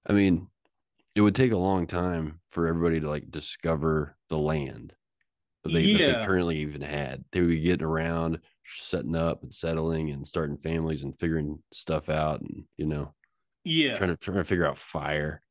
I 0.06 0.12
mean, 0.12 0.48
it 1.14 1.20
would 1.20 1.34
take 1.34 1.52
a 1.52 1.56
long 1.56 1.86
time 1.86 2.40
for 2.48 2.66
everybody 2.66 3.00
to 3.00 3.08
like 3.08 3.30
discover 3.30 4.16
the 4.28 4.38
land 4.38 4.94
they, 5.72 5.92
that 5.94 5.98
they 6.20 6.26
currently 6.26 6.58
even 6.58 6.82
had. 6.82 7.24
They 7.32 7.40
would 7.40 7.48
be 7.50 7.60
getting 7.60 7.86
around, 7.86 8.40
setting 8.66 9.16
up 9.16 9.42
and 9.42 9.52
settling 9.54 10.10
and 10.10 10.26
starting 10.26 10.58
families 10.58 11.02
and 11.02 11.18
figuring 11.18 11.58
stuff 11.72 12.08
out 12.08 12.40
and 12.42 12.64
you 12.76 12.86
know 12.86 13.14
Yeah. 13.64 13.96
trying 13.96 14.10
to 14.10 14.16
trying 14.16 14.36
to 14.38 14.44
figure 14.44 14.66
out 14.66 14.76
fire. 14.78 15.42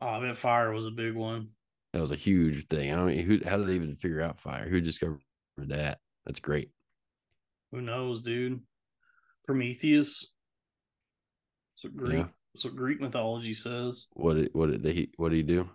Oh, 0.00 0.08
I 0.08 0.20
bet 0.20 0.36
fire 0.36 0.72
was 0.72 0.86
a 0.86 0.90
big 0.90 1.14
one. 1.14 1.48
That 1.92 2.02
was 2.02 2.10
a 2.10 2.16
huge 2.16 2.66
thing. 2.68 2.92
I 2.92 3.04
mean, 3.04 3.18
who? 3.24 3.40
How 3.46 3.56
did 3.56 3.68
they 3.68 3.74
even 3.74 3.96
figure 3.96 4.20
out 4.20 4.40
fire? 4.40 4.68
Who 4.68 4.80
discovered 4.80 5.20
that? 5.56 5.98
That's 6.26 6.40
great. 6.40 6.70
Who 7.72 7.80
knows, 7.80 8.22
dude? 8.22 8.60
Prometheus. 9.46 10.32
That's 11.82 11.84
what 11.84 11.96
Greek 11.96 12.18
Yeah. 12.18 12.28
that's 12.54 12.64
what 12.64 12.76
Greek 12.76 13.00
mythology 13.00 13.54
says. 13.54 14.08
What 14.14 14.34
did 14.34 14.50
what 14.52 14.70
did 14.70 14.82
they 14.82 15.08
what 15.16 15.30
did 15.30 15.36
he 15.36 15.42
do? 15.42 15.70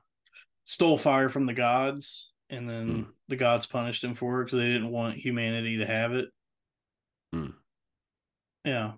Stole 0.66 0.98
fire 0.98 1.30
from 1.30 1.46
the 1.48 1.54
gods, 1.54 2.31
and 2.52 2.70
then 2.70 2.88
Hmm. 2.90 3.10
the 3.30 3.36
gods 3.38 3.66
punished 3.66 4.04
him 4.04 4.14
for 4.14 4.42
it 4.42 4.46
because 4.46 4.60
they 4.60 4.68
didn't 4.68 4.92
want 4.92 5.18
humanity 5.18 5.78
to 5.78 5.86
have 5.88 6.14
it. 6.14 6.30
Hmm. 7.34 7.52
Yeah. 8.64 8.94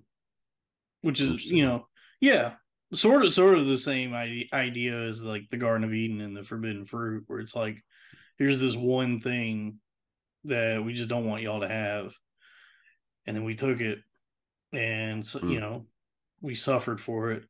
Which 1.01 1.21
is 1.21 1.49
you 1.49 1.65
know, 1.65 1.87
yeah. 2.19 2.55
Sort 2.93 3.25
of 3.25 3.33
sort 3.33 3.57
of 3.57 3.65
the 3.65 3.77
same 3.77 4.13
idea 4.13 5.07
as 5.07 5.23
like 5.23 5.47
the 5.49 5.57
Garden 5.57 5.83
of 5.83 5.93
Eden 5.93 6.21
and 6.21 6.35
the 6.35 6.43
forbidden 6.43 6.85
fruit, 6.85 7.23
where 7.27 7.39
it's 7.39 7.55
like, 7.55 7.81
here's 8.37 8.59
this 8.59 8.75
one 8.75 9.19
thing 9.19 9.79
that 10.43 10.83
we 10.83 10.93
just 10.93 11.09
don't 11.09 11.25
want 11.25 11.41
y'all 11.41 11.61
to 11.61 11.67
have. 11.67 12.13
And 13.25 13.35
then 13.35 13.45
we 13.45 13.55
took 13.55 13.79
it 13.79 13.99
and 14.73 15.25
so, 15.25 15.39
Hmm. 15.39 15.49
you 15.49 15.59
know, 15.59 15.87
we 16.41 16.55
suffered 16.55 16.99
for 16.99 17.31
it. 17.31 17.45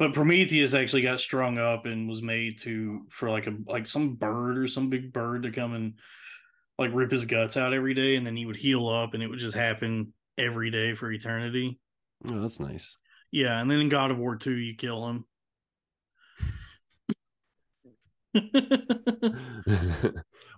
But 0.00 0.14
Prometheus 0.14 0.72
actually 0.72 1.02
got 1.02 1.20
strung 1.20 1.58
up 1.58 1.84
and 1.84 2.08
was 2.08 2.22
made 2.22 2.58
to 2.60 3.06
for 3.10 3.28
like 3.28 3.46
a 3.46 3.54
like 3.66 3.86
some 3.86 4.14
bird 4.14 4.56
or 4.56 4.66
some 4.66 4.88
big 4.88 5.12
bird 5.12 5.42
to 5.42 5.50
come 5.50 5.74
and 5.74 5.92
like 6.78 6.90
rip 6.94 7.10
his 7.10 7.26
guts 7.26 7.58
out 7.58 7.74
every 7.74 7.92
day 7.92 8.16
and 8.16 8.26
then 8.26 8.34
he 8.34 8.46
would 8.46 8.56
heal 8.56 8.88
up 8.88 9.12
and 9.12 9.22
it 9.22 9.28
would 9.28 9.38
just 9.38 9.54
happen 9.54 10.14
every 10.38 10.70
day 10.70 10.94
for 10.94 11.12
eternity. 11.12 11.78
Oh, 12.26 12.40
that's 12.40 12.58
nice. 12.58 12.96
Yeah, 13.30 13.60
and 13.60 13.70
then 13.70 13.78
in 13.80 13.90
God 13.90 14.10
of 14.10 14.16
War 14.16 14.36
2 14.36 14.52
you 14.52 14.74
kill 14.74 15.06
him. 15.06 15.24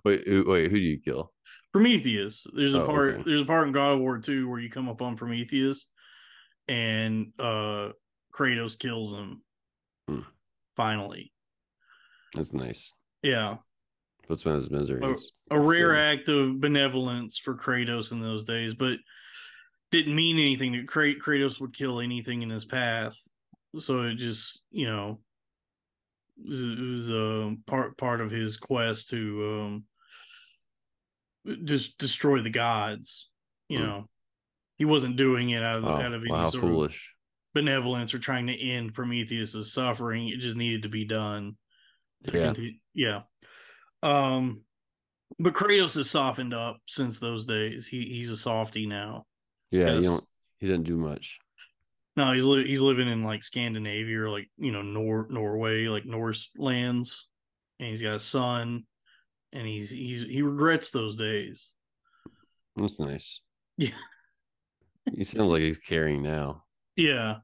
wait, 0.05 0.25
who- 0.27 0.45
wait, 0.47 0.71
who 0.71 0.77
do 0.77 0.83
you 0.83 0.99
kill? 1.01 1.33
Prometheus. 1.73 2.47
There's 2.55 2.75
a 2.75 2.83
Oh, 2.83 2.85
part 2.87 3.11
okay. 3.11 3.23
there's 3.25 3.41
a 3.41 3.45
part 3.45 3.67
in 3.67 3.73
God 3.73 3.93
of 3.95 3.99
War 3.99 4.19
2 4.19 4.47
where 4.49 4.59
you 4.61 4.69
come 4.69 4.87
up 4.87 5.01
on 5.01 5.17
Prometheus 5.17 5.87
and 6.69 7.33
uh 7.39 7.89
Kratos 8.35 8.77
kills 8.77 9.13
him. 9.13 9.41
Hmm. 10.07 10.19
Finally. 10.75 11.31
That's 12.33 12.53
nice. 12.53 12.91
Yeah. 13.21 13.57
Puts 14.27 14.43
him 14.43 14.53
out 14.53 14.55
of 14.57 14.63
his 14.63 14.71
misery. 14.71 14.97
It's- 15.03 15.29
A 15.51 15.59
rare 15.59 15.89
good. 15.89 15.97
act 15.99 16.29
of 16.29 16.59
benevolence 16.59 17.37
for 17.37 17.55
Kratos 17.55 18.11
in 18.11 18.21
those 18.21 18.43
days, 18.43 18.73
but 18.73 18.97
didn't 19.91 20.15
mean 20.15 20.39
anything 20.39 20.71
that 20.71 20.87
Kratos 20.87 21.59
would 21.59 21.73
kill 21.75 21.99
anything 21.99 22.41
in 22.41 22.49
his 22.49 22.65
path. 22.65 23.15
So 23.79 24.01
it 24.03 24.15
just, 24.15 24.61
you 24.71 24.85
know, 24.85 25.19
it 26.37 26.47
was, 26.47 26.61
it 26.61 26.79
was 26.79 27.11
uh, 27.11 27.51
part 27.67 27.95
part 27.97 28.21
of 28.21 28.31
his 28.31 28.57
quest 28.57 29.09
to 29.09 29.59
um, 31.45 31.55
just 31.65 31.97
destroy 31.97 32.39
the 32.41 32.49
gods. 32.49 33.29
You 33.69 33.79
Hmm. 33.79 33.83
know, 33.85 34.09
he 34.77 34.85
wasn't 34.85 35.15
doing 35.17 35.51
it 35.51 35.61
out 35.63 35.77
of 35.79 35.83
Wow, 35.83 36.01
out 36.01 36.13
of 36.13 36.21
any 36.21 36.31
wow, 36.31 36.49
sort 36.49 36.63
of 36.63 36.69
foolish. 36.69 37.12
Benevolence 37.53 38.13
or 38.13 38.19
trying 38.19 38.47
to 38.47 38.59
end 38.59 38.93
Prometheus's 38.93 39.71
suffering. 39.73 40.27
It 40.29 40.39
just 40.39 40.55
needed 40.57 40.83
to 40.83 40.89
be 40.89 41.05
done. 41.05 41.57
to 42.25 42.37
Yeah. 42.37 42.45
conti- 42.45 42.81
yeah. 42.93 43.21
Um, 44.01 44.63
but 45.39 45.53
Kratos 45.53 45.95
has 45.95 46.09
softened 46.09 46.53
up 46.53 46.77
since 46.87 47.19
those 47.19 47.45
days. 47.45 47.85
He 47.87 48.05
he's 48.05 48.29
a 48.31 48.37
softy 48.37 48.85
now. 48.85 49.25
Yeah, 49.71 49.95
you 49.95 50.01
don't. 50.03 50.23
He 50.59 50.67
didn't 50.67 50.85
do 50.85 50.95
much. 50.97 51.39
No, 52.15 52.31
he's 52.31 52.45
li- 52.45 52.67
he's 52.67 52.79
living 52.81 53.07
in 53.09 53.23
like 53.23 53.43
Scandinavia 53.43 54.21
or 54.21 54.29
like 54.29 54.49
you 54.57 54.71
know 54.71 54.81
Nor 54.83 55.27
Norway, 55.29 55.87
like 55.87 56.05
Norse 56.05 56.49
lands, 56.55 57.27
and 57.79 57.89
he's 57.89 58.01
got 58.01 58.15
a 58.15 58.19
son, 58.19 58.85
and 59.51 59.67
he's 59.67 59.89
he's 59.89 60.23
he 60.23 60.41
regrets 60.43 60.91
those 60.91 61.15
days. 61.15 61.71
That's 62.75 62.99
nice. 62.99 63.41
Yeah. 63.77 63.89
He 65.17 65.25
sounds 65.25 65.49
like 65.51 65.61
he's 65.61 65.77
caring 65.79 66.23
now. 66.23 66.62
Yeah. 66.95 67.37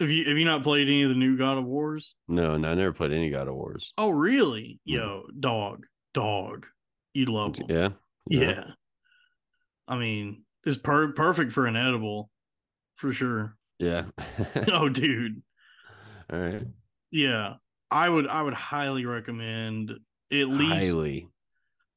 Have 0.00 0.10
you 0.10 0.24
have 0.26 0.36
you 0.36 0.44
not 0.44 0.62
played 0.64 0.88
any 0.88 1.02
of 1.04 1.10
the 1.10 1.14
new 1.14 1.36
God 1.36 1.58
of 1.58 1.64
Wars? 1.64 2.14
No, 2.28 2.56
no, 2.56 2.70
I 2.70 2.74
never 2.74 2.92
played 2.92 3.12
any 3.12 3.30
God 3.30 3.48
of 3.48 3.54
Wars. 3.54 3.92
Oh, 3.96 4.10
really? 4.10 4.80
Mhm. 4.88 4.94
Yo, 4.94 5.22
dog, 5.38 5.86
dog, 6.12 6.66
you 7.14 7.26
love 7.26 7.56
them. 7.56 7.66
Yeah. 7.68 7.88
Yeah. 8.26 8.64
I 9.86 9.98
mean, 9.98 10.44
it's 10.64 10.76
per- 10.76 11.12
perfect 11.12 11.52
for 11.52 11.66
an 11.66 11.76
edible, 11.76 12.30
for 12.96 13.12
sure. 13.12 13.56
Yeah. 13.78 14.06
oh, 14.72 14.88
dude. 14.88 15.42
All 16.32 16.38
right. 16.38 16.66
Yeah. 17.10 17.54
I 17.90 18.08
would 18.08 18.26
I 18.26 18.42
would 18.42 18.54
highly 18.54 19.04
recommend 19.04 19.90
at 20.32 20.48
least 20.48 20.72
Highly. 20.72 21.28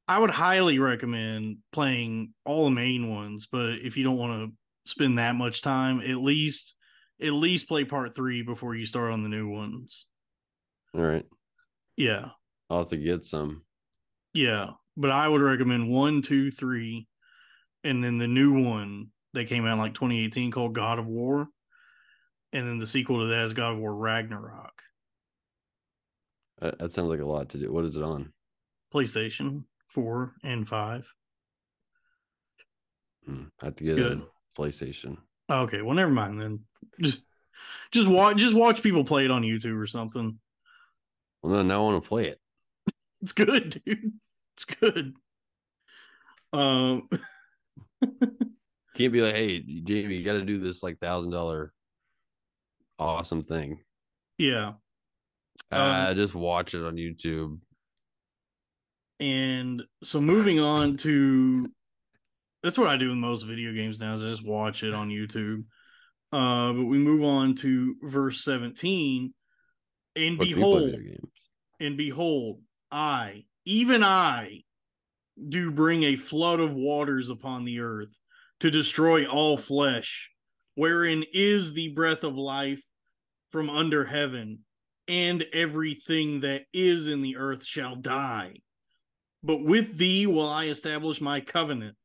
I 0.08 0.20
would 0.20 0.30
highly 0.32 0.78
recommend 0.78 1.58
playing 1.72 2.34
all 2.46 2.66
the 2.66 2.72
main 2.72 3.10
ones, 3.10 3.48
but 3.52 3.80
if 3.82 3.98
you 3.98 4.04
don't 4.04 4.18
want 4.18 4.50
to 4.52 4.92
spend 4.92 5.18
that 5.18 5.36
much 5.36 5.62
time, 5.64 6.02
at 6.02 6.18
least 6.18 6.76
at 7.22 7.32
least 7.32 7.68
play 7.68 7.86
part 7.86 8.16
3 8.16 8.42
before 8.42 8.76
you 8.76 8.86
start 8.86 9.12
on 9.12 9.24
the 9.24 9.30
new 9.30 9.48
ones. 9.48 10.06
All 10.94 11.02
right. 11.02 11.26
Yeah. 11.96 12.30
I'll 12.70 12.80
have 12.80 12.90
to 12.90 12.98
get 12.98 13.26
some. 13.26 13.64
Yeah. 14.34 14.72
But 14.98 15.12
I 15.12 15.28
would 15.28 15.42
recommend 15.42 15.90
one, 15.90 16.22
two, 16.22 16.52
three, 16.52 17.08
and 17.84 18.04
then 18.04 18.18
the 18.18 18.28
new 18.28 18.64
one 18.64 19.08
that 19.34 19.46
came 19.48 19.66
out 19.66 19.74
in 19.74 19.80
like 19.80 19.94
2018 19.94 20.52
called 20.52 20.74
God 20.74 21.00
of 21.00 21.06
War. 21.06 21.48
And 22.54 22.68
then 22.68 22.80
the 22.80 22.88
sequel 22.88 23.20
to 23.20 23.28
that 23.28 23.46
is 23.46 23.54
God 23.54 23.74
of 23.74 23.80
War 23.80 23.94
Ragnarok. 23.94 24.82
That, 26.62 26.94
sounds 26.94 27.10
like 27.10 27.20
a 27.20 27.26
lot 27.26 27.50
to 27.50 27.58
do. 27.58 27.72
What 27.72 27.84
is 27.84 27.98
it 27.98 28.04
on? 28.04 28.32
PlayStation 28.94 29.66
4 29.90 30.36
and 30.44 30.68
5. 30.68 31.08
Hmm, 33.26 33.44
I 33.62 33.66
have 33.66 33.76
to 33.76 33.84
get 33.84 33.98
good. 33.98 34.22
a 34.22 34.60
PlayStation. 34.60 35.18
Okay, 35.50 35.82
well 35.82 35.96
never 35.96 36.12
mind 36.12 36.42
then. 36.42 36.60
Just 37.00 37.22
just 37.92 38.08
watch 38.08 38.38
just 38.38 38.56
watch 38.56 38.82
people 38.82 39.04
play 39.04 39.26
it 39.26 39.32
on 39.32 39.44
YouTube 39.44 39.80
or 39.80 39.88
something. 39.88 40.40
Well, 41.44 41.54
no, 41.54 41.62
now 41.62 41.82
I 41.82 41.92
want 41.92 42.04
to 42.04 42.08
play 42.08 42.28
it. 42.28 42.40
It's 43.22 43.34
good, 43.34 43.82
dude. 43.86 44.14
It's 44.56 44.66
good. 44.66 45.14
Um 46.54 47.10
Can't 48.96 49.12
be 49.14 49.22
like, 49.22 49.36
hey, 49.36 49.60
Jamie, 49.62 50.16
you 50.16 50.24
got 50.24 50.34
to 50.34 50.46
do 50.46 50.58
this 50.60 50.84
like 50.84 51.00
thousand 51.00 51.32
dollar 51.32 51.74
awesome 53.00 53.42
thing. 53.42 53.80
yeah. 54.38 54.74
uh, 55.72 56.14
just 56.14 56.36
watch 56.36 56.74
it 56.76 56.86
on 56.86 56.96
YouTube. 56.96 57.60
And 59.20 59.84
so 60.04 60.22
moving 60.22 60.60
on 60.60 60.98
to 60.98 61.68
that's 62.66 62.80
what 62.80 62.88
I 62.88 62.98
do 62.98 63.10
with 63.10 63.18
most 63.20 63.44
video 63.44 63.72
games 63.74 64.00
now 64.00 64.16
is 64.16 64.24
I 64.24 64.30
just 64.30 64.44
watch 64.44 64.82
it 64.82 64.96
on 64.96 65.10
YouTube. 65.10 65.66
Uh 66.32 66.74
but 66.74 66.86
we 66.86 66.98
move 66.98 67.24
on 67.24 67.54
to 67.58 67.96
verse 68.02 68.44
17 68.44 69.32
and 70.16 70.38
play 70.38 70.48
behold 70.48 70.96
and 71.80 71.96
behold 71.96 72.62
I 72.92 73.44
even 73.66 74.04
I 74.04 74.64
do 75.48 75.70
bring 75.70 76.02
a 76.04 76.16
flood 76.16 76.60
of 76.60 76.74
waters 76.74 77.30
upon 77.30 77.66
the 77.66 77.82
earth 77.82 78.10
to 78.62 78.72
destroy 78.72 79.28
all 79.28 79.58
flesh 79.58 80.32
wherein 80.74 81.24
is 81.34 81.74
the 81.74 81.90
breath 81.90 82.24
of 82.24 82.36
life 82.36 82.82
from 83.52 83.70
under 83.70 84.06
heaven 84.06 84.62
and 85.08 85.46
everything 85.54 86.40
that 86.40 86.64
is 86.74 87.08
in 87.08 87.22
the 87.22 87.38
earth 87.38 87.64
shall 87.64 87.96
die. 87.96 88.56
But 89.44 89.64
with 89.64 90.00
thee 90.00 90.26
will 90.26 90.50
I 90.50 90.66
establish 90.66 91.22
my 91.22 91.42
covenant 91.42 91.96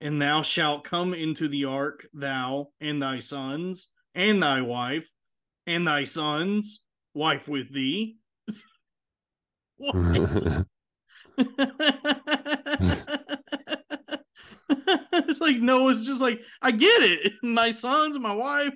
and 0.00 0.20
thou 0.20 0.42
shalt 0.42 0.84
come 0.84 1.14
into 1.14 1.48
the 1.48 1.64
ark 1.64 2.06
thou 2.12 2.68
and 2.80 3.02
thy 3.02 3.18
sons 3.18 3.88
and 4.14 4.42
thy 4.42 4.60
wife 4.60 5.08
and 5.66 5.86
thy 5.86 6.04
sons 6.04 6.82
wife 7.14 7.48
with 7.48 7.72
thee 7.72 8.16
it's 15.12 15.40
like 15.40 15.56
Noah's 15.56 16.06
just 16.06 16.20
like, 16.20 16.42
I 16.62 16.70
get 16.70 17.02
it. 17.02 17.32
My 17.42 17.70
sons, 17.70 18.18
my 18.18 18.34
wife, 18.34 18.74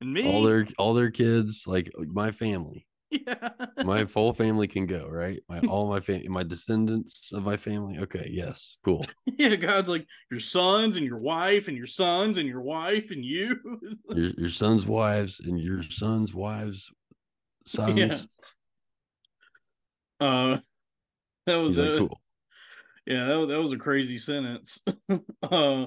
and 0.00 0.12
me. 0.12 0.30
all 0.30 0.42
their 0.42 0.66
all 0.78 0.94
their 0.94 1.10
kids, 1.10 1.64
like 1.66 1.90
my 1.96 2.30
family. 2.30 2.86
yeah. 3.26 3.50
My 3.84 4.04
whole 4.12 4.32
family 4.32 4.66
can 4.66 4.86
go, 4.86 5.08
right? 5.08 5.40
My 5.48 5.60
all 5.68 5.88
my 5.88 6.00
family, 6.00 6.28
my 6.28 6.42
descendants 6.42 7.32
of 7.32 7.44
my 7.44 7.56
family. 7.56 7.98
Okay, 7.98 8.28
yes, 8.30 8.78
cool. 8.84 9.04
yeah, 9.26 9.56
God's 9.56 9.88
like 9.88 10.06
your 10.30 10.40
sons 10.40 10.96
and 10.96 11.06
your 11.06 11.18
wife 11.18 11.68
and 11.68 11.76
your 11.76 11.86
sons 11.86 12.38
and 12.38 12.48
your 12.48 12.60
wife 12.60 13.10
and 13.10 13.24
you. 13.24 13.56
Your 14.10 14.32
your 14.36 14.50
sons' 14.50 14.86
wives 14.86 15.40
and 15.40 15.58
your 15.58 15.82
sons' 15.82 16.34
wives, 16.34 16.90
sons. 17.64 18.26
Yeah. 20.20 20.26
uh 20.26 20.58
that 21.46 21.56
was 21.56 21.78
like, 21.78 21.98
cool. 21.98 22.20
yeah, 23.06 23.24
that 23.24 23.46
that 23.48 23.60
was 23.60 23.72
a 23.72 23.78
crazy 23.78 24.18
sentence. 24.18 24.82
uh 25.42 25.86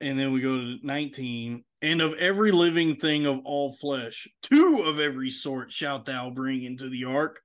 and 0.00 0.18
then 0.18 0.32
we 0.32 0.40
go 0.40 0.56
to 0.56 0.78
19 0.82 1.64
and 1.82 2.00
of 2.00 2.14
every 2.14 2.50
living 2.52 2.96
thing 2.96 3.26
of 3.26 3.40
all 3.44 3.72
flesh 3.72 4.28
two 4.42 4.82
of 4.84 4.98
every 4.98 5.30
sort 5.30 5.72
shalt 5.72 6.04
thou 6.04 6.30
bring 6.30 6.62
into 6.64 6.88
the 6.88 7.04
ark 7.04 7.40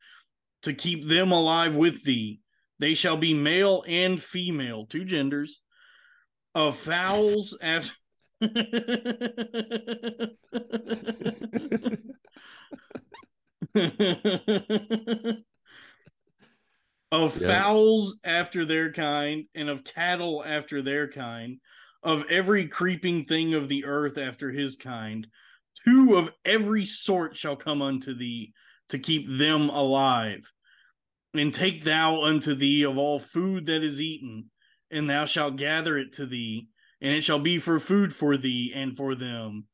to 0.63 0.73
keep 0.73 1.03
them 1.07 1.31
alive 1.31 1.73
with 1.75 2.03
thee 2.03 2.39
they 2.79 2.93
shall 2.93 3.17
be 3.17 3.33
male 3.33 3.83
and 3.87 4.21
female 4.21 4.85
two 4.85 5.05
genders 5.05 5.61
of 6.55 6.75
fowls 6.77 7.57
after 7.61 7.93
of 17.11 17.39
Yeah. 17.39 17.47
fowls 17.47 18.19
after 18.23 18.65
their 18.65 18.91
kind, 18.91 19.45
and 19.55 19.69
of 19.69 19.83
cattle 19.83 20.43
after 20.43 20.81
their 20.81 21.07
kind, 21.07 21.59
of 22.03 22.25
every 22.29 22.67
creeping 22.67 23.25
thing 23.25 23.53
of 23.53 23.69
the 23.69 23.85
earth 23.85 24.17
after 24.17 24.51
his 24.51 24.75
kind. 24.75 25.27
Two 25.85 26.15
of 26.15 26.29
every 26.45 26.85
sort 26.85 27.35
shall 27.35 27.55
come 27.55 27.81
unto 27.81 28.13
thee 28.13 28.53
to 28.89 28.99
keep 28.99 29.27
them 29.27 29.69
alive. 29.69 30.51
And 31.33 31.53
take 31.53 31.83
thou 31.83 32.21
unto 32.21 32.53
thee 32.53 32.83
of 32.83 32.97
all 32.97 33.19
food 33.19 33.65
that 33.65 33.83
is 33.83 33.99
eaten, 33.99 34.51
and 34.91 35.09
thou 35.09 35.25
shalt 35.25 35.55
gather 35.55 35.97
it 35.97 36.13
to 36.13 36.27
thee, 36.27 36.67
and 37.01 37.11
it 37.11 37.21
shall 37.21 37.39
be 37.39 37.57
for 37.57 37.79
food 37.79 38.13
for 38.13 38.37
thee 38.37 38.71
and 38.75 38.95
for 38.95 39.15
them. 39.15 39.65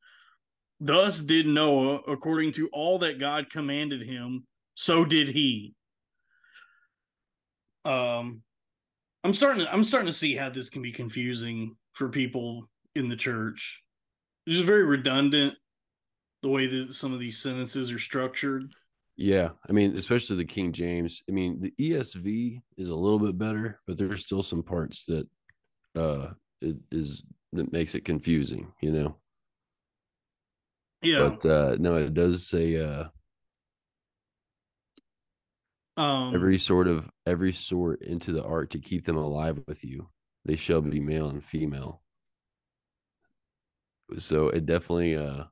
Thus 0.80 1.20
did 1.20 1.46
Noah, 1.46 2.00
according 2.08 2.52
to 2.52 2.70
all 2.72 2.98
that 3.00 3.20
God 3.20 3.50
commanded 3.50 4.02
him, 4.02 4.46
so 4.74 5.04
did 5.04 5.28
he. 5.28 5.74
Um, 7.84 8.42
I'm 9.22 9.34
starting 9.34 9.66
to 9.66 9.72
I'm 9.72 9.84
starting 9.84 10.06
to 10.06 10.16
see 10.16 10.34
how 10.34 10.48
this 10.48 10.70
can 10.70 10.80
be 10.80 10.92
confusing 10.92 11.76
for 12.00 12.08
people 12.08 12.66
in 12.94 13.10
the 13.10 13.14
church. 13.16 13.82
It's 14.46 14.56
just 14.56 14.66
very 14.66 14.84
redundant 14.84 15.54
the 16.42 16.48
way 16.48 16.66
that 16.66 16.94
some 16.94 17.12
of 17.12 17.20
these 17.20 17.38
sentences 17.38 17.92
are 17.92 17.98
structured. 17.98 18.72
Yeah, 19.18 19.50
I 19.68 19.72
mean, 19.72 19.94
especially 19.98 20.36
the 20.36 20.46
King 20.46 20.72
James. 20.72 21.22
I 21.28 21.32
mean, 21.32 21.60
the 21.60 21.74
ESV 21.78 22.62
is 22.78 22.88
a 22.88 22.94
little 22.94 23.18
bit 23.18 23.36
better, 23.36 23.80
but 23.86 23.98
there's 23.98 24.24
still 24.24 24.42
some 24.42 24.62
parts 24.62 25.04
that 25.04 25.28
uh 25.94 26.28
it 26.62 26.76
is 26.90 27.22
that 27.52 27.70
makes 27.70 27.94
it 27.94 28.06
confusing, 28.06 28.72
you 28.80 28.92
know. 28.92 29.16
Yeah. 31.02 31.28
But 31.28 31.46
uh 31.46 31.76
no, 31.78 31.96
it 31.96 32.14
does 32.14 32.48
say 32.48 32.82
uh 32.82 33.08
um 35.98 36.34
every 36.34 36.56
sort 36.56 36.88
of 36.88 37.10
every 37.26 37.52
sort 37.52 38.00
into 38.00 38.32
the 38.32 38.42
ark 38.42 38.70
to 38.70 38.78
keep 38.78 39.04
them 39.04 39.18
alive 39.18 39.60
with 39.66 39.84
you. 39.84 40.08
They 40.44 40.56
shall 40.56 40.80
be 40.80 41.00
male 41.00 41.28
and 41.28 41.44
female. 41.44 42.02
So 44.18 44.48
it 44.48 44.66
definitely 44.66 45.16
uh 45.16 45.44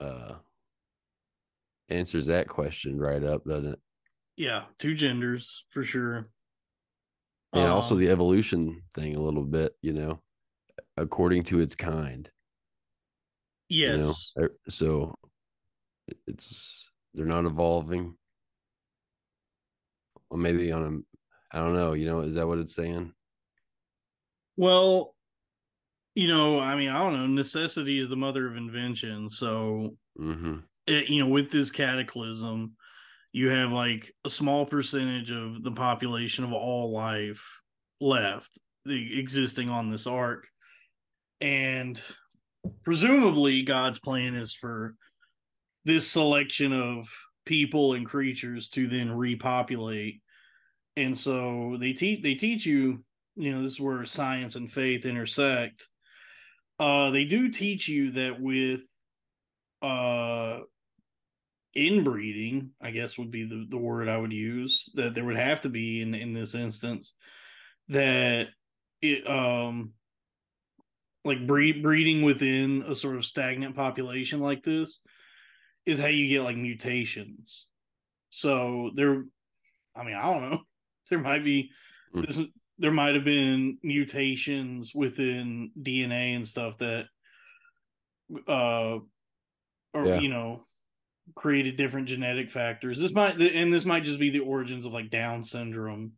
uh 0.00 0.36
answers 1.88 2.26
that 2.26 2.48
question 2.48 2.98
right 2.98 3.22
up, 3.22 3.44
doesn't 3.44 3.72
it? 3.72 3.80
yeah, 4.36 4.64
two 4.78 4.94
genders 4.94 5.64
for 5.68 5.82
sure. 5.82 6.30
and 7.52 7.64
also 7.66 7.94
Um, 7.94 8.00
the 8.00 8.10
evolution 8.10 8.82
thing 8.94 9.16
a 9.16 9.20
little 9.20 9.44
bit 9.44 9.74
you 9.82 9.92
know 9.92 10.20
according 10.96 11.44
to 11.44 11.60
its 11.60 11.74
kind 11.74 12.30
you 13.68 13.92
know? 13.92 13.96
yes. 13.96 14.32
Er, 14.38 14.50
so 14.68 15.14
it's 16.26 16.88
they're 17.14 17.26
not 17.26 17.44
evolving 17.44 18.16
or 20.30 20.38
maybe 20.38 20.72
on 20.72 20.82
a 20.82 21.09
i 21.52 21.58
don't 21.58 21.74
know 21.74 21.92
you 21.92 22.06
know 22.06 22.20
is 22.20 22.34
that 22.34 22.46
what 22.46 22.58
it's 22.58 22.74
saying 22.74 23.12
Well, 24.56 25.14
you 26.14 26.28
know, 26.28 26.58
I 26.58 26.76
mean, 26.76 26.90
I 26.90 26.98
don't 26.98 27.14
know. 27.14 27.26
Necessity 27.26 27.98
is 27.98 28.08
the 28.10 28.16
mother 28.16 28.46
of 28.46 28.56
invention. 28.56 29.30
So, 29.30 29.96
mm-hmm. 30.18 30.56
it, 30.86 31.08
you 31.08 31.24
know, 31.24 31.30
with 31.30 31.50
this 31.50 31.70
cataclysm, 31.70 32.74
you 33.32 33.48
have 33.48 33.70
like 33.70 34.12
a 34.26 34.30
small 34.30 34.66
percentage 34.66 35.30
of 35.30 35.62
the 35.62 35.70
population 35.70 36.44
of 36.44 36.52
all 36.52 36.92
life 36.92 37.42
left 38.00 38.60
the, 38.84 39.18
existing 39.18 39.70
on 39.70 39.90
this 39.90 40.06
ark. 40.06 40.46
And 41.40 42.00
presumably, 42.84 43.62
God's 43.62 43.98
plan 43.98 44.34
is 44.34 44.52
for 44.52 44.96
this 45.84 46.06
selection 46.06 46.72
of 46.72 47.08
people 47.46 47.94
and 47.94 48.04
creatures 48.04 48.68
to 48.70 48.86
then 48.88 49.10
repopulate. 49.10 50.20
And 50.96 51.16
so 51.16 51.76
they 51.80 51.92
teach 51.92 52.22
they 52.22 52.34
teach 52.34 52.66
you, 52.66 53.04
you 53.36 53.52
know, 53.52 53.62
this 53.62 53.74
is 53.74 53.80
where 53.80 54.04
science 54.04 54.56
and 54.56 54.70
faith 54.70 55.06
intersect. 55.06 55.88
Uh, 56.78 57.10
they 57.10 57.24
do 57.24 57.48
teach 57.50 57.88
you 57.88 58.12
that 58.12 58.40
with 58.40 58.80
uh 59.82 60.60
inbreeding, 61.74 62.70
I 62.80 62.90
guess 62.90 63.16
would 63.16 63.30
be 63.30 63.44
the, 63.44 63.66
the 63.68 63.78
word 63.78 64.08
I 64.08 64.16
would 64.16 64.32
use, 64.32 64.90
that 64.94 65.14
there 65.14 65.24
would 65.24 65.36
have 65.36 65.60
to 65.62 65.68
be 65.68 66.02
in 66.02 66.14
in 66.14 66.32
this 66.32 66.54
instance, 66.54 67.14
that 67.88 68.48
it 69.00 69.28
um 69.28 69.92
like 71.24 71.46
breed 71.46 71.82
breeding 71.82 72.22
within 72.22 72.82
a 72.82 72.94
sort 72.94 73.16
of 73.16 73.24
stagnant 73.24 73.76
population 73.76 74.40
like 74.40 74.62
this 74.62 75.00
is 75.86 75.98
how 75.98 76.06
you 76.06 76.28
get 76.28 76.42
like 76.42 76.56
mutations. 76.56 77.66
So 78.30 78.90
there 78.94 79.24
I 79.96 80.04
mean, 80.04 80.14
I 80.16 80.22
don't 80.22 80.50
know. 80.50 80.60
There 81.10 81.18
might 81.18 81.44
be 81.44 81.70
Mm. 82.14 82.26
this 82.26 82.40
there 82.78 82.90
might 82.90 83.14
have 83.14 83.24
been 83.24 83.78
mutations 83.84 84.92
within 84.94 85.70
DNA 85.80 86.34
and 86.34 86.48
stuff 86.48 86.78
that 86.78 87.06
uh 88.48 88.98
or 89.94 90.06
Yeah. 90.06 90.20
you 90.20 90.28
know 90.28 90.64
created 91.36 91.76
different 91.76 92.08
genetic 92.08 92.50
factors. 92.50 92.98
This 92.98 93.12
might 93.12 93.40
and 93.40 93.72
this 93.72 93.84
might 93.86 94.02
just 94.04 94.18
be 94.18 94.30
the 94.30 94.40
origins 94.40 94.86
of 94.86 94.92
like 94.92 95.10
Down 95.10 95.44
syndrome. 95.44 96.12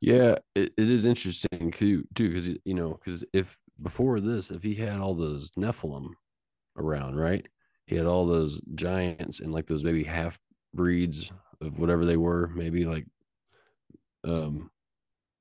yeah 0.00 0.36
it, 0.54 0.72
it 0.76 0.88
is 0.90 1.04
interesting 1.04 1.72
too 1.72 2.04
too 2.14 2.28
because 2.28 2.48
you 2.64 2.74
know 2.74 2.98
because 3.02 3.24
if 3.32 3.58
before 3.82 4.20
this 4.20 4.50
if 4.50 4.62
he 4.62 4.74
had 4.74 4.98
all 5.00 5.14
those 5.14 5.50
nephilim 5.52 6.10
around 6.76 7.16
right 7.16 7.48
he 7.86 7.96
had 7.96 8.06
all 8.06 8.26
those 8.26 8.60
giants 8.74 9.40
and 9.40 9.52
like 9.52 9.66
those 9.66 9.82
maybe 9.82 10.04
half 10.04 10.38
breeds 10.74 11.32
of 11.62 11.78
whatever 11.78 12.04
they 12.04 12.16
were 12.18 12.48
maybe 12.54 12.84
like 12.84 13.06
um 14.28 14.70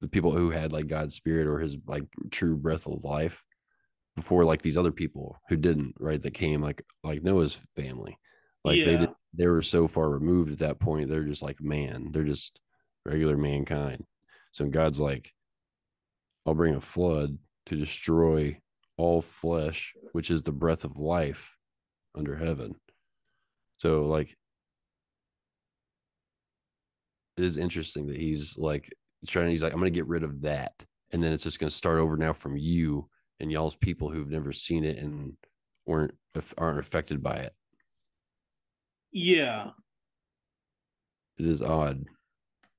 the 0.01 0.07
people 0.07 0.31
who 0.31 0.49
had 0.49 0.71
like 0.71 0.87
god's 0.87 1.15
spirit 1.15 1.47
or 1.47 1.59
his 1.59 1.77
like 1.87 2.03
true 2.31 2.55
breath 2.55 2.87
of 2.87 3.03
life 3.03 3.43
before 4.17 4.43
like 4.43 4.63
these 4.63 4.75
other 4.75 4.91
people 4.91 5.39
who 5.47 5.55
didn't 5.55 5.93
right 5.99 6.21
that 6.23 6.33
came 6.33 6.61
like 6.61 6.83
like 7.03 7.23
noah's 7.23 7.57
family. 7.75 8.17
Like 8.65 8.83
they 8.83 8.97
did 8.97 9.09
they 9.33 9.47
were 9.47 9.61
so 9.61 9.87
far 9.87 10.09
removed 10.09 10.51
at 10.51 10.59
that 10.59 10.79
point 10.79 11.09
they're 11.09 11.23
just 11.23 11.43
like 11.43 11.61
man 11.61 12.09
they're 12.11 12.23
just 12.23 12.59
regular 13.05 13.37
mankind. 13.37 14.03
So 14.51 14.65
god's 14.65 14.99
like 14.99 15.31
i'll 16.45 16.55
bring 16.55 16.75
a 16.75 16.81
flood 16.81 17.37
to 17.67 17.75
destroy 17.75 18.59
all 18.97 19.21
flesh 19.21 19.93
which 20.13 20.31
is 20.31 20.41
the 20.41 20.51
breath 20.51 20.83
of 20.83 20.97
life 20.97 21.55
under 22.15 22.35
heaven. 22.35 22.75
So 23.77 24.01
like 24.07 24.35
it 27.37 27.43
is 27.43 27.57
interesting 27.57 28.07
that 28.07 28.17
he's 28.17 28.57
like 28.57 28.91
trying 29.27 29.49
he's 29.49 29.63
like 29.63 29.73
i'm 29.73 29.79
gonna 29.79 29.89
get 29.89 30.07
rid 30.07 30.23
of 30.23 30.41
that 30.41 30.73
and 31.11 31.23
then 31.23 31.31
it's 31.33 31.43
just 31.43 31.59
gonna 31.59 31.69
start 31.69 31.99
over 31.99 32.17
now 32.17 32.33
from 32.33 32.57
you 32.57 33.07
and 33.39 33.51
y'all's 33.51 33.75
people 33.75 34.09
who've 34.09 34.29
never 34.29 34.51
seen 34.51 34.83
it 34.83 34.97
and 34.97 35.33
weren't 35.85 36.13
aren't 36.57 36.79
affected 36.79 37.21
by 37.23 37.35
it 37.35 37.53
Yeah. 39.11 39.71
it 41.37 41.45
is 41.45 41.61
odd 41.61 42.03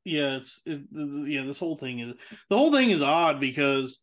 Yeah, 0.04 0.36
it's, 0.36 0.62
it's 0.66 0.80
yeah, 0.92 1.44
this 1.44 1.58
whole 1.58 1.76
thing 1.76 2.00
is 2.00 2.14
the 2.48 2.56
whole 2.56 2.72
thing 2.72 2.90
is 2.90 3.02
odd 3.02 3.40
because 3.40 3.98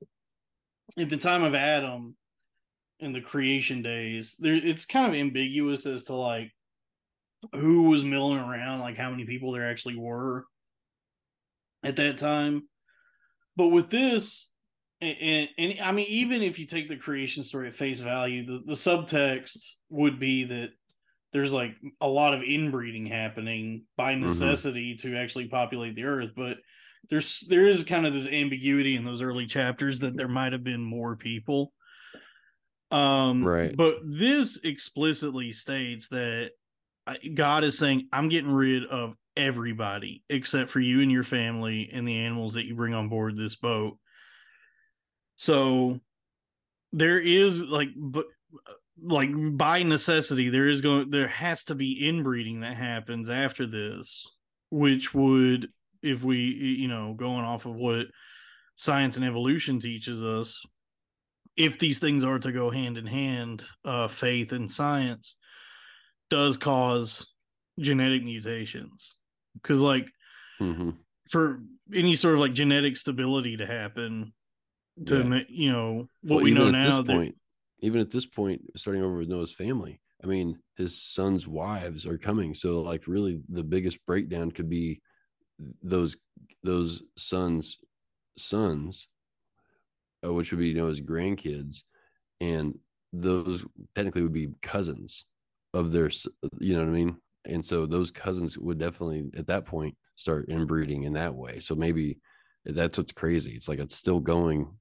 at 0.97 1.09
the 1.09 1.17
time 1.17 1.43
of 1.43 1.55
Adam 1.55 2.15
in 2.99 3.11
the 3.11 3.21
creation 3.21 3.81
days, 3.81 4.35
there 4.39 4.55
it's 4.55 4.85
kind 4.85 5.07
of 5.13 5.19
ambiguous 5.19 5.85
as 5.85 6.03
to 6.05 6.13
like 6.13 6.51
who 7.53 7.89
was 7.89 8.03
milling 8.03 8.39
around, 8.39 8.79
like 8.79 8.97
how 8.97 9.09
many 9.09 9.25
people 9.25 9.51
there 9.51 9.69
actually 9.69 9.95
were 9.95 10.45
at 11.83 11.95
that 11.97 12.17
time. 12.17 12.63
But 13.55 13.67
with 13.67 13.89
this, 13.89 14.49
and, 15.01 15.17
and, 15.21 15.49
and, 15.57 15.79
I 15.81 15.91
mean, 15.91 16.07
even 16.07 16.41
if 16.41 16.57
you 16.59 16.65
take 16.65 16.89
the 16.89 16.97
creation 16.97 17.43
story 17.43 17.67
at 17.67 17.73
face 17.73 18.01
value, 18.01 18.45
the, 18.45 18.63
the 18.65 18.73
subtext 18.73 19.75
would 19.89 20.19
be 20.19 20.45
that 20.45 20.71
there's 21.33 21.53
like 21.53 21.75
a 22.01 22.07
lot 22.07 22.33
of 22.33 22.41
inbreeding 22.41 23.05
happening 23.05 23.85
by 23.97 24.13
Mm-hmm. 24.13 24.25
necessity 24.25 24.95
to 24.95 25.15
actually 25.17 25.47
populate 25.47 25.95
the 25.95 26.05
earth. 26.05 26.31
But 26.35 26.57
there's 27.09 27.41
there 27.49 27.67
is 27.67 27.83
kind 27.83 28.07
of 28.07 28.13
this 28.13 28.27
ambiguity 28.27 28.95
in 28.95 29.05
those 29.05 29.21
early 29.21 29.45
chapters 29.45 29.99
that 29.99 30.15
there 30.15 30.27
might 30.29 30.53
have 30.53 30.63
been 30.63 30.81
more 30.81 31.15
people. 31.15 31.71
Um, 32.89 33.43
Right. 33.43 33.75
But 33.75 33.97
this 34.03 34.59
explicitly 34.63 35.51
states 35.51 36.07
that 36.09 36.51
God 37.33 37.63
is 37.63 37.77
saying, 37.77 38.07
"I'm 38.11 38.29
getting 38.29 38.51
rid 38.51 38.85
of 38.85 39.15
everybody 39.37 40.23
except 40.29 40.69
for 40.69 40.79
you 40.79 41.01
and 41.01 41.11
your 41.11 41.23
family 41.23 41.89
and 41.91 42.07
the 42.07 42.19
animals 42.19 42.53
that 42.53 42.65
you 42.65 42.75
bring 42.75 42.93
on 42.93 43.09
board 43.09 43.37
this 43.37 43.55
boat." 43.55 43.97
So 45.35 45.99
there 46.91 47.19
is 47.19 47.61
like, 47.61 47.89
but 47.95 48.25
like 49.01 49.29
by 49.57 49.83
necessity, 49.83 50.49
there 50.49 50.69
is 50.69 50.81
going 50.81 51.09
there 51.09 51.27
has 51.27 51.65
to 51.65 51.75
be 51.75 52.07
inbreeding 52.07 52.61
that 52.61 52.75
happens 52.75 53.29
after 53.29 53.67
this, 53.67 54.35
which 54.69 55.13
would, 55.13 55.69
if 56.01 56.23
we 56.23 56.37
you 56.37 56.87
know 56.87 57.13
going 57.13 57.43
off 57.43 57.65
of 57.65 57.75
what 57.75 58.07
science 58.77 59.15
and 59.15 59.25
evolution 59.25 59.79
teaches 59.79 60.23
us, 60.23 60.61
if 61.57 61.77
these 61.79 61.99
things 61.99 62.23
are 62.23 62.39
to 62.39 62.51
go 62.51 62.69
hand 62.69 62.97
in 62.97 63.05
hand, 63.05 63.65
uh, 63.83 64.07
faith 64.07 64.51
and 64.51 64.71
science 64.71 65.35
does 66.29 66.57
cause 66.57 67.27
genetic 67.79 68.23
mutations 68.23 69.17
because 69.55 69.81
like 69.81 70.07
hmm 70.59 70.91
for 71.29 71.59
any 71.93 72.15
sort 72.15 72.35
of 72.35 72.39
like 72.39 72.53
genetic 72.53 72.95
stability 72.95 73.57
to 73.57 73.65
happen 73.65 74.31
to 75.05 75.15
Yeah. 75.27 75.39
you 75.49 75.71
know 75.71 76.07
what 76.21 76.35
Well, 76.35 76.43
we 76.43 76.51
know 76.51 76.69
now 76.71 76.97
this 77.01 77.07
that- 77.07 77.13
point, 77.13 77.35
even 77.79 77.99
at 77.99 78.11
this 78.11 78.25
point, 78.25 78.61
starting 78.77 79.03
over 79.03 79.17
with 79.17 79.27
Noah's 79.27 79.53
family, 79.53 80.01
I 80.23 80.27
mean, 80.27 80.59
his 80.77 80.99
son's 81.01 81.47
wives 81.47 82.05
are 82.05 82.17
coming. 82.17 82.55
So, 82.55 82.81
like, 82.81 83.07
really, 83.07 83.41
the 83.49 83.63
biggest 83.63 84.03
breakdown 84.05 84.51
could 84.51 84.69
be 84.69 85.01
those 85.83 86.15
those 86.63 87.01
sons' 87.17 87.77
sons, 88.37 89.07
uh, 90.25 90.33
which 90.33 90.51
would 90.51 90.59
be 90.59 90.69
you 90.69 90.73
know 90.75 90.85
Noah's 90.85 91.01
grandkids, 91.01 91.83
and 92.39 92.77
those 93.11 93.65
technically 93.95 94.23
would 94.23 94.33
be 94.33 94.49
cousins 94.61 95.25
of 95.75 95.91
their, 95.91 96.09
you 96.59 96.73
know 96.73 96.79
what 96.79 96.89
I 96.89 96.91
mean? 96.93 97.17
And 97.45 97.65
so 97.65 97.85
those 97.85 98.11
cousins 98.11 98.57
would 98.57 98.79
definitely 98.79 99.29
at 99.37 99.47
that 99.47 99.65
point 99.65 99.95
start 100.15 100.49
inbreeding 100.49 101.03
in 101.03 101.13
that 101.13 101.35
way. 101.35 101.59
So 101.59 101.75
maybe 101.75 102.19
that's 102.65 102.97
what's 102.97 103.13
crazy. 103.13 103.53
It's 103.53 103.67
like 103.67 103.79
it's 103.79 103.95
still 103.95 104.19
going 104.19 104.77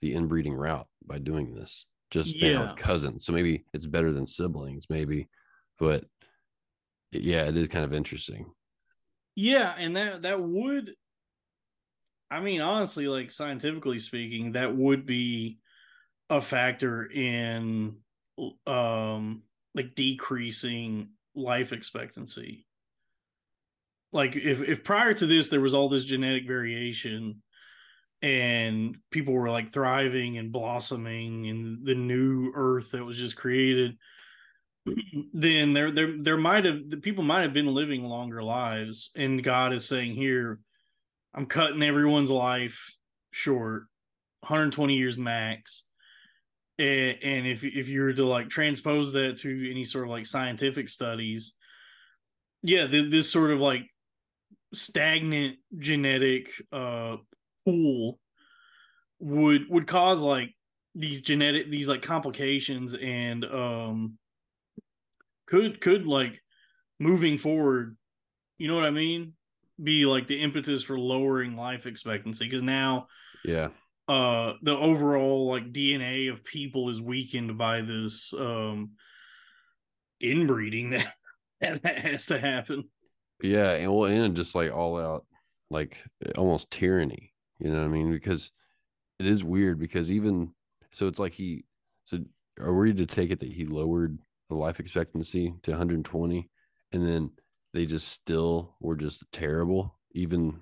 the 0.00 0.14
inbreeding 0.14 0.54
route 0.54 0.88
by 1.06 1.18
doing 1.18 1.54
this 1.54 1.86
just 2.10 2.40
now 2.42 2.48
Yeah. 2.48 2.60
with 2.62 2.76
cousins. 2.76 3.26
So 3.26 3.32
maybe 3.32 3.64
it's 3.72 3.86
better 3.86 4.12
than 4.12 4.26
siblings, 4.26 4.86
maybe, 4.90 5.28
but 5.78 6.04
yeah, 7.12 7.44
it 7.46 7.56
is 7.56 7.68
kind 7.68 7.84
of 7.84 7.92
interesting. 7.92 8.52
yeah 9.34 9.74
and 9.78 9.96
that 9.96 10.22
that 10.22 10.40
would 10.40 10.94
i 12.30 12.40
mean 12.40 12.60
honestly 12.60 13.08
like 13.08 13.30
scientifically 13.30 13.98
speaking 13.98 14.52
that 14.52 14.74
would 14.74 15.06
be 15.06 15.58
a 16.30 16.40
factor 16.40 17.06
in 17.10 17.96
um 18.66 19.42
like 19.74 19.94
decreasing 19.94 21.10
life 21.34 21.72
expectancy. 21.72 22.66
Like 24.12 24.36
if 24.36 24.62
if 24.62 24.84
prior 24.84 25.14
to 25.14 25.26
this 25.26 25.48
there 25.48 25.60
was 25.60 25.74
all 25.74 25.88
this 25.88 26.04
genetic 26.04 26.46
variation 26.46 27.42
and 28.22 28.96
people 29.10 29.34
were 29.34 29.50
like 29.50 29.72
thriving 29.72 30.38
and 30.38 30.50
blossoming 30.50 31.44
in 31.44 31.80
the 31.84 31.94
new 31.94 32.52
earth 32.54 32.90
that 32.90 33.04
was 33.04 33.16
just 33.16 33.36
created 33.36 33.96
then 35.32 35.72
there 35.72 35.92
there 35.92 36.14
there 36.18 36.36
might 36.36 36.64
have 36.64 36.88
the 36.88 36.96
people 36.96 37.22
might 37.22 37.42
have 37.42 37.52
been 37.52 37.72
living 37.74 38.02
longer 38.02 38.42
lives. 38.42 39.10
And 39.14 39.44
god 39.44 39.72
is 39.72 39.86
saying 39.86 40.12
here 40.14 40.58
i'm 41.34 41.46
cutting 41.46 41.82
everyone's 41.82 42.30
life 42.30 42.94
short 43.30 43.84
120 44.40 44.96
years 44.96 45.18
max 45.18 45.84
and, 46.78 47.16
and 47.22 47.46
if 47.46 47.64
if 47.64 47.88
you 47.88 48.02
were 48.02 48.12
to 48.12 48.24
like 48.24 48.48
transpose 48.48 49.12
that 49.12 49.38
to 49.38 49.70
any 49.70 49.84
sort 49.84 50.04
of 50.04 50.10
like 50.10 50.26
scientific 50.26 50.88
studies 50.88 51.54
yeah 52.62 52.86
th- 52.86 53.10
this 53.10 53.30
sort 53.30 53.50
of 53.50 53.58
like 53.58 53.82
stagnant 54.74 55.56
genetic 55.78 56.50
uh 56.72 57.16
pool 57.64 58.18
would 59.18 59.68
would 59.68 59.86
cause 59.86 60.20
like 60.22 60.54
these 60.94 61.20
genetic 61.20 61.70
these 61.70 61.88
like 61.88 62.02
complications 62.02 62.94
and 62.94 63.44
um 63.44 64.18
could 65.46 65.80
could 65.80 66.06
like 66.06 66.40
moving 67.00 67.38
forward 67.38 67.96
you 68.58 68.68
know 68.68 68.74
what 68.74 68.84
i 68.84 68.90
mean 68.90 69.32
be 69.82 70.04
like 70.04 70.26
the 70.26 70.40
impetus 70.40 70.82
for 70.82 70.98
lowering 70.98 71.56
life 71.56 71.86
expectancy 71.86 72.44
because 72.44 72.62
now 72.62 73.06
Yeah. 73.44 73.68
Uh 74.08 74.54
the 74.62 74.76
overall 74.76 75.48
like 75.48 75.72
dna 75.72 76.32
of 76.32 76.44
people 76.44 76.88
is 76.88 77.00
weakened 77.00 77.58
by 77.58 77.82
this 77.82 78.32
um 78.38 78.92
inbreeding 80.20 80.90
that 81.60 81.82
that 81.82 81.98
has 81.98 82.26
to 82.26 82.38
happen 82.38 82.84
Yeah, 83.42 83.72
and 83.72 83.92
well, 83.94 84.10
and 84.10 84.36
just 84.36 84.54
like 84.54 84.72
all 84.72 84.98
out, 84.98 85.24
like 85.70 86.02
almost 86.36 86.70
tyranny. 86.70 87.34
You 87.58 87.70
know 87.70 87.78
what 87.78 87.84
I 87.84 87.88
mean? 87.88 88.10
Because 88.10 88.50
it 89.18 89.26
is 89.26 89.44
weird. 89.44 89.78
Because 89.78 90.10
even 90.10 90.54
so, 90.92 91.06
it's 91.06 91.18
like 91.20 91.32
he. 91.34 91.64
So 92.04 92.18
are 92.60 92.74
we 92.74 92.94
to 92.94 93.06
take 93.06 93.30
it 93.30 93.40
that 93.40 93.52
he 93.52 93.66
lowered 93.66 94.18
the 94.48 94.56
life 94.56 94.80
expectancy 94.80 95.54
to 95.62 95.72
120, 95.72 96.50
and 96.92 97.06
then 97.06 97.30
they 97.74 97.86
just 97.86 98.08
still 98.08 98.76
were 98.80 98.96
just 98.96 99.24
terrible, 99.32 99.98
even 100.12 100.60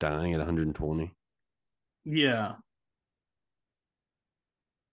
dying 0.00 0.32
at 0.34 0.38
120, 0.40 1.14
yeah 2.04 2.56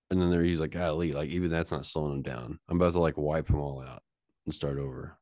and 0.10 0.22
then 0.22 0.30
there 0.30 0.44
he's 0.44 0.60
like, 0.62 0.72
golly, 0.72 1.12
like 1.12 1.30
even 1.30 1.50
that's 1.52 1.72
not 1.72 1.86
slowing 1.86 2.14
him 2.18 2.22
down. 2.22 2.60
I'm 2.70 2.78
about 2.78 2.94
to 2.94 3.00
like 3.00 3.18
wipe 3.18 3.48
them 3.48 3.60
all 3.60 3.82
out 3.82 4.04
and 4.46 4.54
start 4.56 4.78
over. 4.78 5.18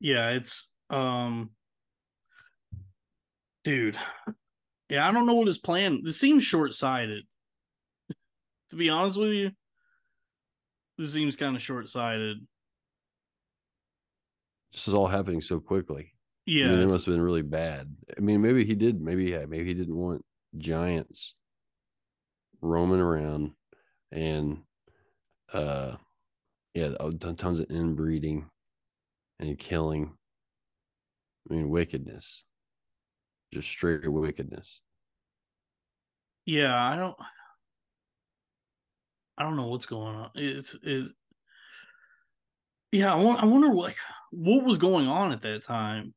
yeah 0.00 0.30
it's 0.30 0.68
um 0.90 1.50
dude 3.64 3.96
yeah 4.88 5.08
i 5.08 5.10
don't 5.10 5.26
know 5.26 5.34
what 5.34 5.46
his 5.48 5.58
plan 5.58 6.02
this 6.04 6.20
seems 6.20 6.44
short-sighted 6.44 7.24
to 8.70 8.76
be 8.76 8.88
honest 8.90 9.18
with 9.18 9.32
you 9.32 9.50
this 10.98 11.12
seems 11.12 11.34
kind 11.34 11.56
of 11.56 11.62
short-sighted 11.62 12.46
This 14.72 14.86
is 14.86 14.94
all 14.94 15.06
happening 15.08 15.40
so 15.40 15.58
quickly. 15.60 16.12
yeah 16.44 16.66
I 16.66 16.70
mean, 16.70 16.80
it 16.82 16.86
must 16.88 17.06
have 17.06 17.14
been 17.14 17.22
really 17.22 17.42
bad. 17.42 17.94
I 18.16 18.20
mean, 18.20 18.40
maybe 18.42 18.64
he 18.64 18.74
did. 18.74 19.00
Maybe 19.00 19.24
yeah. 19.24 19.46
Maybe 19.46 19.64
he 19.64 19.74
didn't 19.74 19.96
want 19.96 20.24
giants 20.58 21.34
roaming 22.60 23.00
around 23.00 23.52
and 24.12 24.62
uh, 25.52 25.96
yeah, 26.74 26.92
uh, 27.00 27.10
tons 27.36 27.58
of 27.58 27.70
inbreeding 27.70 28.46
and 29.38 29.58
killing. 29.58 30.12
I 31.48 31.54
mean, 31.54 31.68
wickedness, 31.68 32.44
just 33.52 33.68
straight 33.68 34.10
wickedness. 34.10 34.80
yeah 36.46 36.80
i 36.80 36.96
don't 36.96 37.16
i 39.36 39.42
don't 39.42 39.56
know 39.56 39.66
what's 39.66 39.86
going 39.86 40.14
on 40.14 40.30
it's 40.34 40.74
is 40.74 41.12
yeah 42.92 43.12
I, 43.12 43.16
want, 43.16 43.42
I 43.42 43.46
wonder 43.46 43.72
like 43.74 43.96
what 44.30 44.64
was 44.64 44.78
going 44.78 45.08
on 45.08 45.32
at 45.32 45.42
that 45.42 45.64
time 45.64 46.14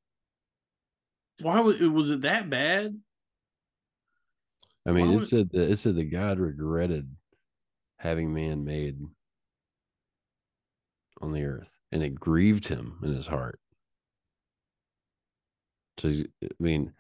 why 1.41 1.59
was 1.59 1.81
it 1.81 1.87
was 1.87 2.11
it 2.11 2.21
that 2.21 2.49
bad 2.49 2.97
I 4.89 4.91
mean, 4.91 5.19
it 5.19 5.25
said 5.25 5.51
that 5.51 5.69
it 5.69 5.77
said 5.77 5.95
that 5.97 6.11
God 6.11 6.39
regretted 6.39 7.15
having 7.97 8.33
man 8.33 8.63
made 8.63 8.97
on 11.21 11.31
the 11.31 11.43
earth, 11.43 11.69
and 11.91 12.01
it 12.01 12.15
grieved 12.15 12.67
him 12.67 12.97
in 13.03 13.13
his 13.13 13.27
heart. 13.27 13.59
So, 15.99 16.09
I 16.09 16.47
mean, 16.59 16.93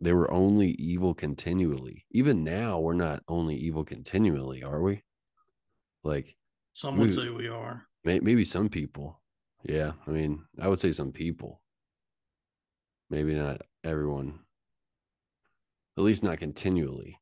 they 0.00 0.12
were 0.12 0.30
only 0.30 0.70
evil 0.70 1.14
continually. 1.14 2.04
Even 2.10 2.42
now, 2.42 2.80
we're 2.80 2.94
not 2.94 3.22
only 3.28 3.54
evil 3.54 3.84
continually, 3.84 4.64
are 4.64 4.82
we? 4.82 5.02
Like, 6.02 6.36
some 6.72 6.98
would 6.98 7.14
say 7.14 7.28
we 7.28 7.48
are 7.48 7.86
may, 8.02 8.20
maybe 8.20 8.44
some 8.44 8.68
people. 8.68 9.20
Yeah, 9.62 9.92
I 10.06 10.10
mean, 10.10 10.42
I 10.60 10.68
would 10.68 10.80
say 10.80 10.92
some 10.92 11.12
people. 11.12 11.60
Maybe 13.10 13.34
not 13.34 13.60
everyone. 13.84 14.40
At 15.96 16.04
least 16.04 16.22
not 16.22 16.38
continually. 16.38 17.18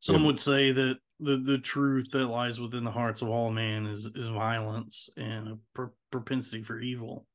Some 0.00 0.20
Yeah. 0.22 0.26
would 0.26 0.40
say 0.40 0.72
that 0.72 0.98
the 1.18 1.38
the 1.38 1.58
truth 1.58 2.10
that 2.10 2.26
lies 2.26 2.60
within 2.60 2.84
the 2.84 2.90
hearts 2.90 3.22
of 3.22 3.28
all 3.28 3.50
man 3.50 3.86
is 3.86 4.06
is 4.14 4.28
violence 4.28 5.08
and 5.16 5.48
a 5.48 5.58
pro- 5.72 5.94
propensity 6.10 6.62
for 6.62 6.78
evil, 6.78 7.26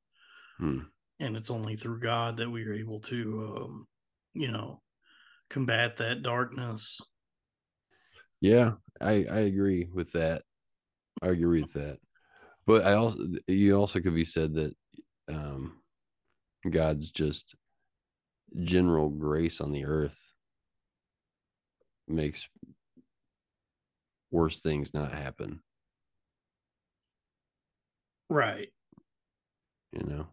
Hmm. 0.57 0.81
and 1.19 1.35
it's 1.35 1.49
only 1.49 1.75
through 1.75 1.99
God 1.99 2.37
that 2.37 2.49
we 2.49 2.63
are 2.65 2.73
able 2.73 2.99
to, 3.01 3.55
um, 3.57 3.87
you 4.33 4.51
know, 4.51 4.83
combat 5.49 5.97
that 5.97 6.21
darkness. 6.21 7.01
Yeah, 8.39 8.73
I 8.99 9.25
I 9.25 9.39
agree 9.41 9.85
with 9.91 10.11
that. 10.13 10.43
I 11.21 11.29
agree 11.29 11.61
with 11.61 11.73
that. 11.73 11.99
But 12.67 12.85
I 12.85 12.93
also 12.93 13.25
you 13.47 13.75
also 13.75 13.99
could 14.01 14.13
be 14.15 14.25
said 14.25 14.53
that 14.53 14.75
um 15.27 15.81
God's 16.69 17.09
just 17.09 17.55
general 18.59 19.09
grace 19.09 19.61
on 19.61 19.71
the 19.71 19.85
earth 19.85 20.33
makes 22.07 22.49
worse 24.31 24.59
things 24.59 24.93
not 24.93 25.11
happen, 25.11 25.61
Right. 28.29 28.69
you 29.91 30.03
know. 30.03 30.27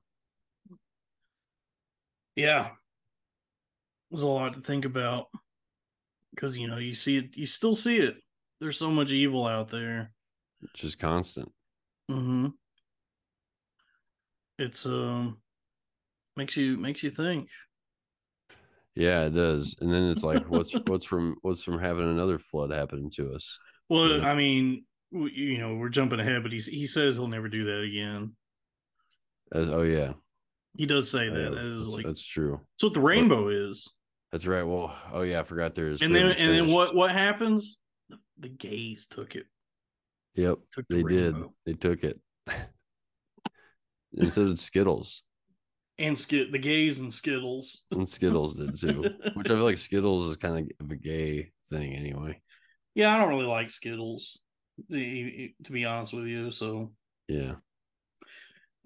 Yeah. 2.37 2.71
There's 4.11 4.23
a 4.23 4.29
lot 4.29 4.55
to 4.55 4.61
think 4.61 4.85
about 4.85 5.27
because 6.35 6.57
you 6.57 6.69
know 6.69 6.79
you 6.79 6.95
see 6.95 7.17
it, 7.19 7.37
you 7.37 7.47
still 7.47 7.75
see 7.75 7.99
it. 7.99 8.17
There's 8.61 8.79
so 8.79 8.91
much 8.91 9.11
evil 9.11 9.47
out 9.47 9.69
there. 9.69 10.13
It's 10.63 10.81
just 10.81 10.99
constant. 10.99 11.53
Mm-hmm. 12.11 12.49
It's 14.59 14.87
um 14.87 15.41
makes 16.37 16.57
you 16.57 16.77
makes 16.77 17.03
you 17.03 17.11
think. 17.11 17.49
Yeah, 18.99 19.27
it 19.27 19.31
does. 19.31 19.77
And 19.81 19.93
then 19.93 20.11
it's 20.11 20.25
like 20.25 20.51
what's 20.51 20.73
what's 20.87 21.05
from 21.05 21.37
what's 21.43 21.63
from 21.63 21.79
having 21.79 22.11
another 22.11 22.39
flood 22.39 22.73
happening 22.73 23.11
to 23.13 23.33
us? 23.33 23.57
Well, 23.89 24.19
Yeah. 24.19 24.29
I 24.29 24.35
mean, 24.35 24.85
you 25.13 25.59
know, 25.59 25.77
we're 25.77 25.89
jumping 25.89 26.19
ahead, 26.19 26.43
but 26.43 26.51
he's 26.51 26.67
he 26.67 26.87
says 26.87 27.15
he'll 27.15 27.29
never 27.29 27.49
do 27.49 27.65
that 27.67 27.81
again. 27.81 28.35
As- 29.53 29.69
oh 29.69 29.83
yeah. 29.83 30.15
He 30.77 30.85
does 30.85 31.11
say 31.11 31.29
Oh, 31.29 31.35
that 31.35 31.59
as 31.59 31.79
that's, 31.79 31.89
like 31.89 32.07
that's 32.07 32.27
true. 32.27 32.61
that's 32.75 32.83
what 32.83 32.95
the 32.95 33.01
rainbow 33.01 33.49
is. 33.49 33.89
That's 34.33 34.47
right. 34.47 34.65
Well, 34.65 34.95
oh 35.13 35.23
yeah, 35.23 35.41
I 35.41 35.43
forgot 35.45 35.77
there's 35.77 36.03
And 36.03 36.13
then 36.13 36.33
and 36.33 36.53
then 36.53 36.75
what 36.75 36.93
what 36.93 37.13
happens? 37.13 37.79
The, 38.09 38.19
the 38.41 38.49
gays 38.49 39.07
took 39.09 39.37
it. 39.37 39.47
Yep. 40.35 40.59
Took 40.73 40.89
the 40.89 41.03
They 41.03 41.03
did. 41.05 41.37
They 41.67 41.73
took 41.75 42.03
it. 42.03 42.21
and 44.17 44.33
so 44.33 44.47
did 44.47 44.59
Skittles. 44.59 45.23
And 46.01 46.17
skit 46.17 46.53
the 46.53 46.59
gays 46.59 47.01
and 47.01 47.13
Skittles. 47.13 47.85
And 47.91 48.09
Skittles 48.09 48.55
did 48.55 48.79
too. 48.79 49.03
Which 49.35 49.47
I 49.51 49.55
feel 49.55 49.65
like 49.65 49.79
Skittles 49.79 50.29
is 50.29 50.37
kind 50.37 50.71
of 50.81 50.91
a 50.91 50.97
gay 50.97 51.51
thing 51.69 51.95
anyway. 51.95 52.41
Yeah, 52.95 53.15
I 53.15 53.19
don't 53.19 53.29
really 53.31 53.47
like 53.47 53.71
Skittles, 53.71 54.41
to 54.93 55.51
be 55.73 55.85
honest 55.85 56.13
with 56.13 56.27
you. 56.27 56.51
So 56.51 56.93
Yeah. 57.29 57.57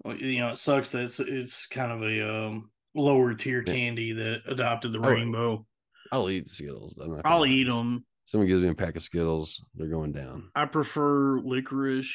you 0.05 0.39
know, 0.39 0.49
it 0.49 0.57
sucks 0.57 0.89
that 0.91 1.03
it's 1.05 1.19
it's 1.19 1.67
kind 1.67 1.91
of 1.91 2.01
a 2.03 2.27
um, 2.47 2.71
lower 2.95 3.33
tier 3.33 3.63
Yeah. 3.65 3.73
candy 3.73 4.11
that 4.13 4.41
adopted 4.47 4.91
the 4.93 4.99
Oh, 4.99 5.09
rainbow. 5.09 5.65
I'll 6.11 6.29
eat 6.29 6.49
Skittles. 6.49 6.97
I'm 7.01 7.15
not 7.15 7.21
I'll 7.25 7.39
gonna 7.41 7.51
eat 7.51 7.67
them. 7.67 8.05
Someone 8.25 8.47
gives 8.47 8.61
me 8.61 8.69
a 8.69 8.75
pack 8.75 8.95
of 8.95 9.03
Skittles, 9.03 9.63
they're 9.75 9.87
going 9.89 10.13
down. 10.13 10.49
I 10.55 10.65
prefer 10.65 11.39
licorice 11.41 12.13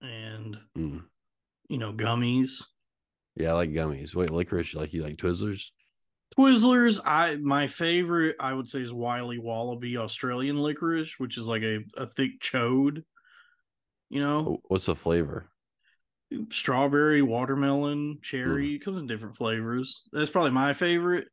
and 0.00 0.56
Mm. 0.76 1.04
you 1.68 1.78
know 1.78 1.92
gummies. 1.92 2.62
Yeah, 3.38 3.50
I 3.50 3.54
like 3.54 3.70
gummies. 3.70 4.14
Wait, 4.14 4.30
licorice, 4.30 4.74
like 4.74 4.92
you 4.92 5.02
like 5.02 5.16
Twizzlers? 5.16 5.70
Twizzlers, 6.36 7.00
I 7.04 7.36
my 7.36 7.66
favorite 7.68 8.36
I 8.38 8.52
would 8.52 8.68
say 8.68 8.80
is 8.80 8.92
Wiley 8.92 9.38
Wallaby 9.38 9.96
Australian 9.96 10.58
licorice, 10.60 11.14
which 11.18 11.38
is 11.38 11.46
like 11.46 11.62
a, 11.62 11.78
a 11.96 12.06
thick 12.06 12.40
chode. 12.40 13.04
You 14.10 14.20
know, 14.20 14.38
Oh, 14.46 14.60
What's 14.68 14.86
the 14.86 14.94
flavor? 14.96 15.48
strawberry, 16.50 17.22
watermelon, 17.22 18.18
cherry. 18.22 18.74
It 18.74 18.84
comes 18.84 19.00
in 19.00 19.06
different 19.06 19.36
flavors. 19.36 20.02
That's 20.12 20.28
probably 20.28 20.50
my 20.50 20.74
favorite. 20.74 21.28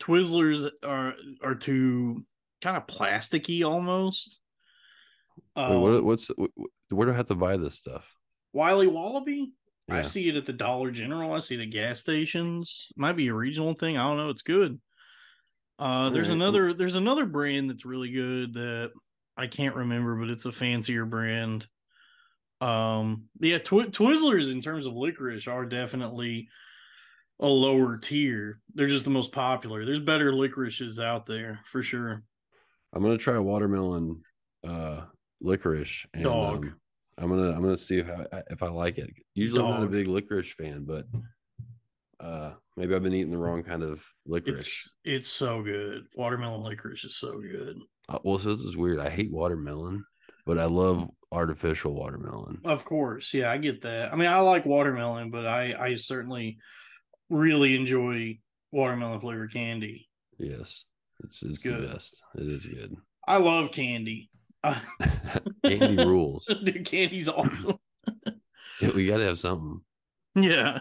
Twizzlers 0.00 0.68
are 0.84 1.14
are 1.42 1.54
too 1.54 2.24
kind 2.62 2.76
of 2.76 2.86
plasticky 2.86 3.64
almost. 3.64 4.40
Wait, 5.56 5.62
Um, 5.64 5.80
what, 5.80 6.04
what's 6.04 6.28
wh- 6.28 6.50
wh- 6.58 6.92
where 6.92 7.06
do 7.06 7.12
I 7.12 7.16
have 7.16 7.26
to 7.26 7.34
buy 7.34 7.56
this 7.56 7.76
stuff? 7.76 8.04
Wiley 8.52 8.86
Wallaby? 8.88 9.52
I 9.88 10.02
see 10.02 10.28
it 10.28 10.36
at 10.36 10.46
the 10.46 10.52
Dollar 10.52 10.90
General. 10.90 11.32
I 11.32 11.38
see 11.38 11.56
the 11.56 11.66
gas 11.66 12.00
stations. 12.00 12.88
Might 12.96 13.16
be 13.16 13.28
a 13.28 13.34
regional 13.34 13.74
thing. 13.74 13.96
I 13.96 14.02
don't 14.02 14.16
know. 14.16 14.30
It's 14.30 14.42
good. 14.42 14.80
Uh, 15.78 16.10
there's 16.10 16.28
Alright. 16.28 16.42
another 16.42 16.74
there's 16.74 16.94
another 16.94 17.26
brand 17.26 17.70
that's 17.70 17.84
really 17.84 18.10
good 18.10 18.54
that 18.54 18.90
I 19.36 19.46
can't 19.46 19.76
remember, 19.76 20.16
but 20.16 20.30
it's 20.30 20.46
a 20.46 20.52
fancier 20.52 21.04
brand. 21.04 21.66
Um, 22.60 23.24
yeah, 23.38 23.58
Twi- 23.58 23.86
Twizzlers 23.88 24.50
in 24.50 24.62
terms 24.62 24.86
of 24.86 24.94
licorice 24.94 25.46
are 25.46 25.66
definitely 25.66 26.48
a 27.38 27.46
lower 27.46 27.98
tier. 27.98 28.60
They're 28.74 28.86
just 28.86 29.04
the 29.04 29.10
most 29.10 29.30
popular. 29.32 29.84
There's 29.84 30.00
better 30.00 30.32
licorices 30.32 30.98
out 30.98 31.26
there 31.26 31.60
for 31.66 31.82
sure. 31.82 32.22
I'm 32.94 33.02
gonna 33.02 33.18
try 33.18 33.38
watermelon 33.38 34.22
uh 34.66 35.02
licorice 35.42 36.06
and 36.14 36.24
Dog. 36.24 36.66
um, 36.66 36.80
I'm 37.18 37.28
gonna 37.28 37.50
I'm 37.50 37.62
gonna 37.62 37.78
see 37.78 37.98
if 37.98 38.10
I 38.10 38.42
if 38.50 38.62
I 38.62 38.68
like 38.68 38.98
it. 38.98 39.10
Usually 39.34 39.62
I'm 39.62 39.70
not 39.70 39.82
a 39.82 39.88
big 39.88 40.08
licorice 40.08 40.52
fan, 40.52 40.84
but 40.84 41.06
uh 42.20 42.52
maybe 42.76 42.94
I've 42.94 43.02
been 43.02 43.14
eating 43.14 43.30
the 43.30 43.38
wrong 43.38 43.62
kind 43.62 43.82
of 43.82 44.04
licorice. 44.26 44.58
It's 44.58 44.96
it's 45.04 45.28
so 45.28 45.62
good. 45.62 46.06
Watermelon 46.14 46.62
licorice 46.62 47.04
is 47.04 47.16
so 47.16 47.40
good. 47.40 47.78
Uh, 48.08 48.18
well, 48.22 48.38
so 48.38 48.54
this 48.54 48.64
is 48.64 48.76
weird. 48.76 49.00
I 49.00 49.10
hate 49.10 49.32
watermelon, 49.32 50.04
but 50.44 50.58
I 50.58 50.66
love 50.66 51.08
artificial 51.32 51.94
watermelon. 51.94 52.60
Of 52.64 52.84
course, 52.84 53.34
yeah, 53.34 53.50
I 53.50 53.58
get 53.58 53.82
that. 53.82 54.12
I 54.12 54.16
mean, 54.16 54.28
I 54.28 54.38
like 54.40 54.66
watermelon, 54.66 55.30
but 55.30 55.46
I 55.46 55.74
I 55.78 55.96
certainly 55.96 56.58
really 57.30 57.74
enjoy 57.74 58.38
watermelon 58.72 59.20
flavored 59.20 59.52
candy. 59.52 60.08
Yes, 60.38 60.84
it's 61.24 61.42
it's, 61.42 61.58
good. 61.58 61.82
the 61.82 61.92
best. 61.94 62.22
It 62.36 62.46
is 62.46 62.66
good. 62.66 62.94
I 63.26 63.38
love 63.38 63.72
candy. 63.72 64.30
Candy 65.64 65.96
rules. 66.04 66.46
Dude, 66.64 66.84
candy's 66.84 67.28
awesome. 67.28 67.76
Yeah, 68.80 68.90
we 68.94 69.06
got 69.06 69.18
to 69.18 69.24
have 69.24 69.38
something. 69.38 69.80
yeah. 70.34 70.80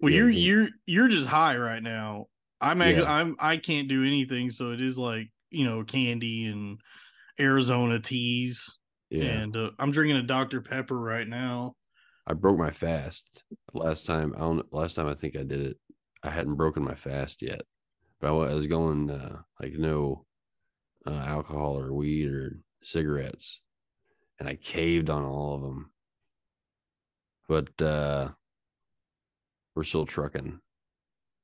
Well, 0.00 0.12
Yeah, 0.12 0.18
you're 0.18 0.30
yeah. 0.30 0.38
you're 0.44 0.68
you're 0.86 1.08
just 1.08 1.26
high 1.26 1.56
right 1.56 1.82
now. 1.82 2.26
I'm 2.60 2.80
actually, 2.82 3.02
Yeah. 3.02 3.12
I'm 3.12 3.36
I 3.38 3.56
can't 3.56 3.88
do 3.88 4.04
anything, 4.04 4.50
so 4.50 4.72
it 4.72 4.80
is 4.80 4.98
like 4.98 5.28
you 5.50 5.64
know 5.64 5.84
candy 5.84 6.46
and 6.46 6.78
Arizona 7.38 7.98
teas, 8.00 8.78
Yeah, 9.10 9.24
and 9.24 9.56
uh, 9.56 9.70
I'm 9.78 9.90
drinking 9.90 10.16
a 10.16 10.22
Dr 10.22 10.60
Pepper 10.62 10.98
right 10.98 11.26
now. 11.28 11.74
I 12.26 12.32
broke 12.34 12.58
my 12.58 12.70
fast 12.70 13.42
last 13.72 14.06
time. 14.06 14.32
I 14.36 14.40
don't. 14.40 14.72
Last 14.72 14.94
time 14.94 15.06
I 15.06 15.14
think 15.14 15.36
I 15.36 15.42
did 15.44 15.60
it. 15.60 15.76
I 16.22 16.30
hadn't 16.30 16.56
broken 16.56 16.82
my 16.82 16.94
fast 16.94 17.40
yet, 17.42 17.62
but 18.20 18.28
I 18.28 18.50
I 18.50 18.54
was 18.54 18.66
going 18.66 19.10
uh, 19.10 19.38
like 19.60 19.74
no 19.74 20.24
uh, 21.06 21.24
alcohol 21.26 21.78
or 21.78 21.92
weed 21.92 22.28
or 22.28 22.58
cigarettes, 22.82 23.60
and 24.38 24.48
I 24.48 24.56
caved 24.56 25.10
on 25.10 25.24
all 25.24 25.54
of 25.54 25.62
them. 25.62 25.90
But 27.48 27.80
uh 27.80 28.30
we're 29.74 29.84
still 29.84 30.06
trucking. 30.06 30.58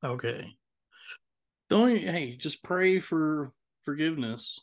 Okay. 0.02 0.56
Don't 1.70 1.96
hey, 1.96 2.36
just 2.36 2.62
pray 2.62 2.98
for 2.98 3.52
forgiveness. 3.82 4.60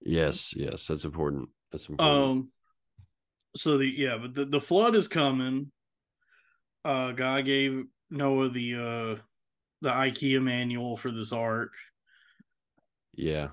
Yes, 0.00 0.54
yes, 0.54 0.86
that's 0.86 1.04
important. 1.04 1.48
That's 1.72 1.88
important. 1.88 2.18
Um 2.18 2.48
so 3.56 3.78
the 3.78 3.86
yeah, 3.86 4.18
but 4.18 4.34
the, 4.34 4.44
the 4.44 4.60
flood 4.60 4.94
is 4.94 5.08
coming. 5.08 5.72
Uh 6.84 7.12
God 7.12 7.44
gave 7.44 7.84
Noah 8.10 8.50
the 8.50 8.74
uh 8.74 9.22
the 9.80 9.90
IKEA 9.90 10.42
manual 10.42 10.96
for 10.96 11.10
this 11.10 11.32
ark. 11.32 11.72
Yeah, 13.18 13.48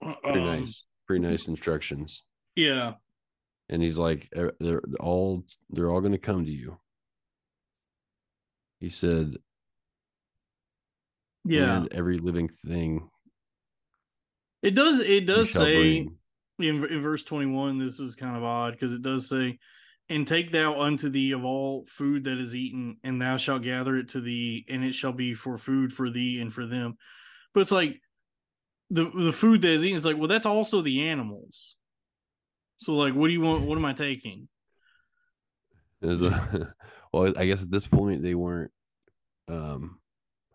pretty 0.00 0.40
Um, 0.40 0.44
nice. 0.60 0.84
Pretty 1.06 1.24
nice 1.26 1.48
instructions. 1.48 2.22
Yeah. 2.56 2.94
and 3.68 3.82
he's 3.82 3.98
like 3.98 4.28
"Eh, 4.34 4.50
they're 4.60 4.82
all 5.00 5.44
they're 5.70 5.90
all 5.90 6.00
going 6.00 6.12
to 6.12 6.18
come 6.18 6.44
to 6.44 6.50
you 6.50 6.78
he 8.80 8.88
said 8.88 9.34
Yeah. 11.44 11.78
and 11.78 11.92
every 11.92 12.18
living 12.18 12.48
thing 12.48 13.08
It 14.62 14.74
does 14.74 14.98
it 15.00 15.26
does 15.26 15.52
say 15.52 15.98
in, 16.58 16.84
in 16.84 17.00
verse 17.00 17.24
21 17.24 17.78
this 17.78 18.00
is 18.00 18.14
kind 18.16 18.36
of 18.36 18.42
odd 18.44 18.72
because 18.72 18.92
it 18.92 19.02
does 19.02 19.28
say 19.28 19.58
and 20.10 20.26
take 20.26 20.50
thou 20.50 20.80
unto 20.80 21.08
thee 21.10 21.32
of 21.32 21.44
all 21.44 21.84
food 21.88 22.24
that 22.24 22.38
is 22.38 22.54
eaten 22.56 22.96
and 23.04 23.20
thou 23.20 23.36
shalt 23.36 23.62
gather 23.62 23.96
it 23.96 24.08
to 24.10 24.20
thee 24.20 24.64
and 24.68 24.84
it 24.84 24.94
shall 24.94 25.12
be 25.12 25.34
for 25.34 25.58
food 25.58 25.92
for 25.92 26.10
thee 26.10 26.40
and 26.40 26.52
for 26.52 26.66
them 26.66 26.96
but 27.54 27.60
it's 27.60 27.72
like 27.72 28.00
the 28.90 29.10
the 29.10 29.32
food 29.32 29.62
that 29.62 29.70
is 29.70 29.84
eaten 29.84 29.96
it's 29.96 30.06
like 30.06 30.16
well 30.16 30.28
that's 30.28 30.46
also 30.46 30.80
the 30.80 31.08
animals 31.08 31.76
so 32.78 32.94
like 32.94 33.14
what 33.14 33.26
do 33.26 33.32
you 33.32 33.40
want 33.40 33.64
what 33.64 33.78
am 33.78 33.84
i 33.84 33.92
taking 33.92 34.48
a- 36.02 36.68
well 37.12 37.32
i 37.36 37.46
guess 37.46 37.62
at 37.62 37.70
this 37.70 37.86
point 37.86 38.22
they 38.22 38.34
weren't 38.34 38.70
um 39.48 39.98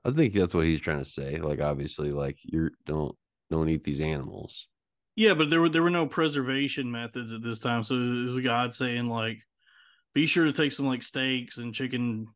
i 0.03 0.11
think 0.11 0.33
that's 0.33 0.53
what 0.53 0.65
he's 0.65 0.81
trying 0.81 0.99
to 0.99 1.09
say 1.09 1.37
like 1.37 1.61
obviously 1.61 2.11
like 2.11 2.37
you're 2.43 2.71
don't 2.85 3.15
don't 3.53 3.69
eat 3.69 3.83
these 3.83 4.01
animals. 4.01 4.67
Yeah, 5.15 5.35
but 5.35 5.49
there 5.49 5.61
were 5.61 5.69
there 5.69 5.83
were 5.83 5.89
no 5.91 6.07
preservation 6.07 6.91
methods 6.91 7.31
at 7.33 7.43
this 7.43 7.59
time. 7.59 7.83
So 7.83 7.95
is 7.95 8.37
God 8.39 8.73
saying 8.73 9.07
like, 9.07 9.37
be 10.13 10.25
sure 10.25 10.45
to 10.45 10.53
take 10.53 10.71
some 10.71 10.87
like 10.87 11.03
steaks 11.03 11.57
and 11.57 11.73
chicken 11.73 12.27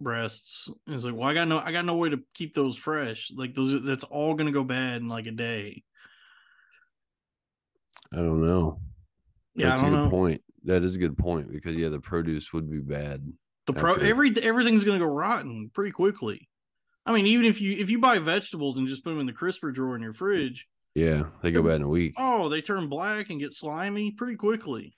breasts? 0.00 0.70
And 0.86 0.94
it's 0.96 1.04
like, 1.04 1.14
well, 1.14 1.28
I 1.28 1.34
got 1.34 1.48
no 1.48 1.58
I 1.58 1.72
got 1.72 1.84
no 1.84 1.96
way 1.96 2.08
to 2.10 2.20
keep 2.34 2.54
those 2.54 2.76
fresh. 2.76 3.30
Like 3.34 3.54
those 3.54 3.84
that's 3.84 4.04
all 4.04 4.34
gonna 4.34 4.52
go 4.52 4.64
bad 4.64 5.00
in 5.00 5.08
like 5.08 5.26
a 5.26 5.30
day. 5.32 5.82
I 8.12 8.16
don't 8.16 8.44
know. 8.44 8.80
Yeah, 9.54 9.70
That's 9.70 9.82
I 9.82 9.84
don't 9.86 9.94
a 9.94 9.96
good 9.98 10.04
know. 10.04 10.10
point. 10.10 10.42
That 10.64 10.82
is 10.84 10.96
a 10.96 10.98
good 10.98 11.16
point 11.18 11.52
because 11.52 11.76
yeah, 11.76 11.88
the 11.88 12.00
produce 12.00 12.52
would 12.52 12.70
be 12.70 12.78
bad. 12.78 13.30
The 13.66 13.72
pro 13.72 13.94
After- 13.94 14.04
every 14.06 14.34
everything's 14.42 14.84
gonna 14.84 14.98
go 14.98 15.04
rotten 15.06 15.70
pretty 15.74 15.90
quickly. 15.92 16.48
I 17.04 17.12
mean, 17.12 17.26
even 17.26 17.46
if 17.46 17.60
you 17.60 17.72
if 17.76 17.90
you 17.90 17.98
buy 17.98 18.18
vegetables 18.18 18.78
and 18.78 18.86
just 18.86 19.04
put 19.04 19.10
them 19.10 19.20
in 19.20 19.26
the 19.26 19.32
crisper 19.32 19.72
drawer 19.72 19.96
in 19.96 20.02
your 20.02 20.14
fridge, 20.14 20.66
Yeah, 20.94 21.24
they 21.42 21.50
go 21.50 21.62
bad 21.62 21.76
in 21.76 21.82
a 21.82 21.88
week. 21.88 22.14
oh, 22.18 22.48
they 22.48 22.60
turn 22.60 22.88
black 22.88 23.30
and 23.30 23.40
get 23.40 23.52
slimy 23.54 24.10
pretty 24.12 24.36
quickly. 24.36 24.94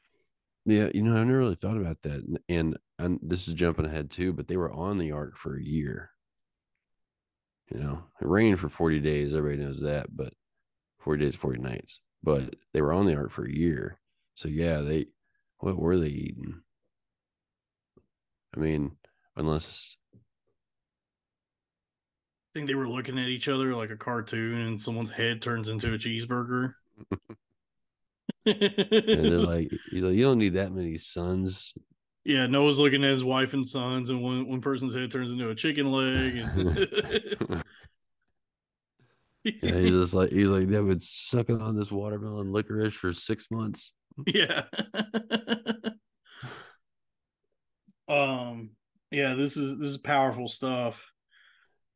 Yeah, 0.67 0.89
you 0.95 1.03
know, 1.03 1.13
I 1.17 1.25
never 1.25 1.39
really 1.39 1.55
thought 1.57 1.79
about 1.79 2.03
that. 2.03 2.23
And, 2.49 2.77
and 3.01 3.19
this 3.23 3.49
is 3.49 3.55
jumping 3.55 3.87
ahead 3.87 4.11
too, 4.11 4.33
but 4.33 4.49
they 4.49 4.57
were 4.57 4.73
on 4.73 4.99
the 4.99 5.13
ark 5.13 5.37
for 5.37 5.57
a 5.57 5.63
year. 5.63 6.11
You 7.73 7.81
know, 7.81 8.05
it 8.21 8.27
rained 8.27 8.59
for 8.59 8.69
40 8.69 9.01
days. 9.01 9.35
Everybody 9.35 9.65
knows 9.65 9.81
that, 9.81 10.15
but 10.15 10.33
40 10.99 11.25
days, 11.25 11.37
40 11.37 11.61
nights. 11.61 12.01
But 12.23 12.55
they 12.73 12.83
were 12.83 12.93
on 12.93 13.07
the 13.07 13.17
ark 13.17 13.31
for 13.31 13.45
a 13.45 13.53
year. 13.53 13.99
So 14.35 14.49
yeah, 14.49 14.81
they 14.81 15.07
what 15.59 15.79
were 15.79 15.99
they 15.99 16.09
eating? 16.09 16.61
I 18.55 18.61
mean, 18.61 18.97
unless 19.37 19.97
I 20.15 20.19
think 22.59 22.67
they 22.67 22.75
were 22.75 22.89
looking 22.89 23.19
at 23.19 23.29
each 23.29 23.49
other 23.49 23.75
like 23.77 23.91
a 23.91 23.97
cartoon, 23.97 24.61
and 24.61 24.81
someone's 24.81 25.11
head 25.11 25.41
turns 25.41 25.69
into 25.69 25.95
a 25.95 25.99
cheeseburger. 25.99 26.75
and 28.47 29.31
they're 29.31 29.39
like, 29.39 29.71
you 29.93 30.03
know, 30.03 30.09
you 30.09 30.25
don't 30.25 30.39
need 30.39 30.55
that 30.55 30.73
many 30.73 30.99
sons. 30.99 31.73
Yeah, 32.25 32.47
Noah's 32.47 32.79
looking 32.79 33.05
at 33.05 33.11
his 33.11 33.25
wife 33.25 33.55
and 33.55 33.67
sons, 33.67 34.11
and 34.11 34.23
one 34.23 34.49
one 34.49 34.61
person's 34.61 34.95
head 34.95 35.11
turns 35.11 35.33
into 35.33 35.51
a 35.51 35.55
chicken 35.55 35.91
leg. 35.91 36.37
And... 36.37 37.63
And 39.63 39.87
he's 39.87 39.93
just 39.93 40.13
like 40.13 40.31
he's 40.31 40.49
like 40.49 40.69
they've 40.69 40.87
been 40.87 41.01
sucking 41.01 41.63
on 41.63 41.75
this 41.75 41.91
watermelon 41.91 42.53
licorice 42.53 42.93
for 42.93 43.11
six 43.13 43.47
months. 43.51 43.95
yeah. 44.27 44.65
um. 48.09 48.71
Yeah. 49.11 49.35
This 49.35 49.57
is 49.57 49.79
this 49.79 49.89
is 49.89 49.97
powerful 49.97 50.47
stuff. 50.47 51.11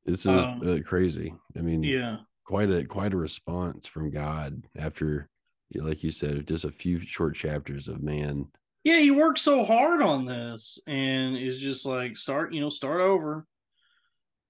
It's 0.06 0.24
Um, 0.26 0.62
uh, 0.66 0.78
crazy. 0.86 1.34
I 1.56 1.60
mean, 1.60 1.82
Yeah. 1.82 2.18
quite 2.44 2.70
a 2.70 2.84
quite 2.86 3.12
a 3.12 3.18
response 3.18 3.86
from 3.86 4.10
God 4.10 4.64
after, 4.76 5.28
like 5.74 6.02
you 6.02 6.12
said, 6.12 6.46
just 6.46 6.64
a 6.64 6.70
few 6.70 6.98
short 6.98 7.34
chapters 7.34 7.88
of 7.88 8.02
man. 8.02 8.46
Yeah, 8.85 8.98
he 8.98 9.11
worked 9.11 9.39
so 9.39 9.65
hard 9.65 10.02
on 10.02 10.27
this, 10.27 10.78
and 10.86 11.36
is 11.36 11.59
just 11.59 11.86
like 11.86 12.19
start, 12.19 12.52
you 12.52 12.61
know, 12.61 12.69
start 12.69 13.01
over. 13.01 13.47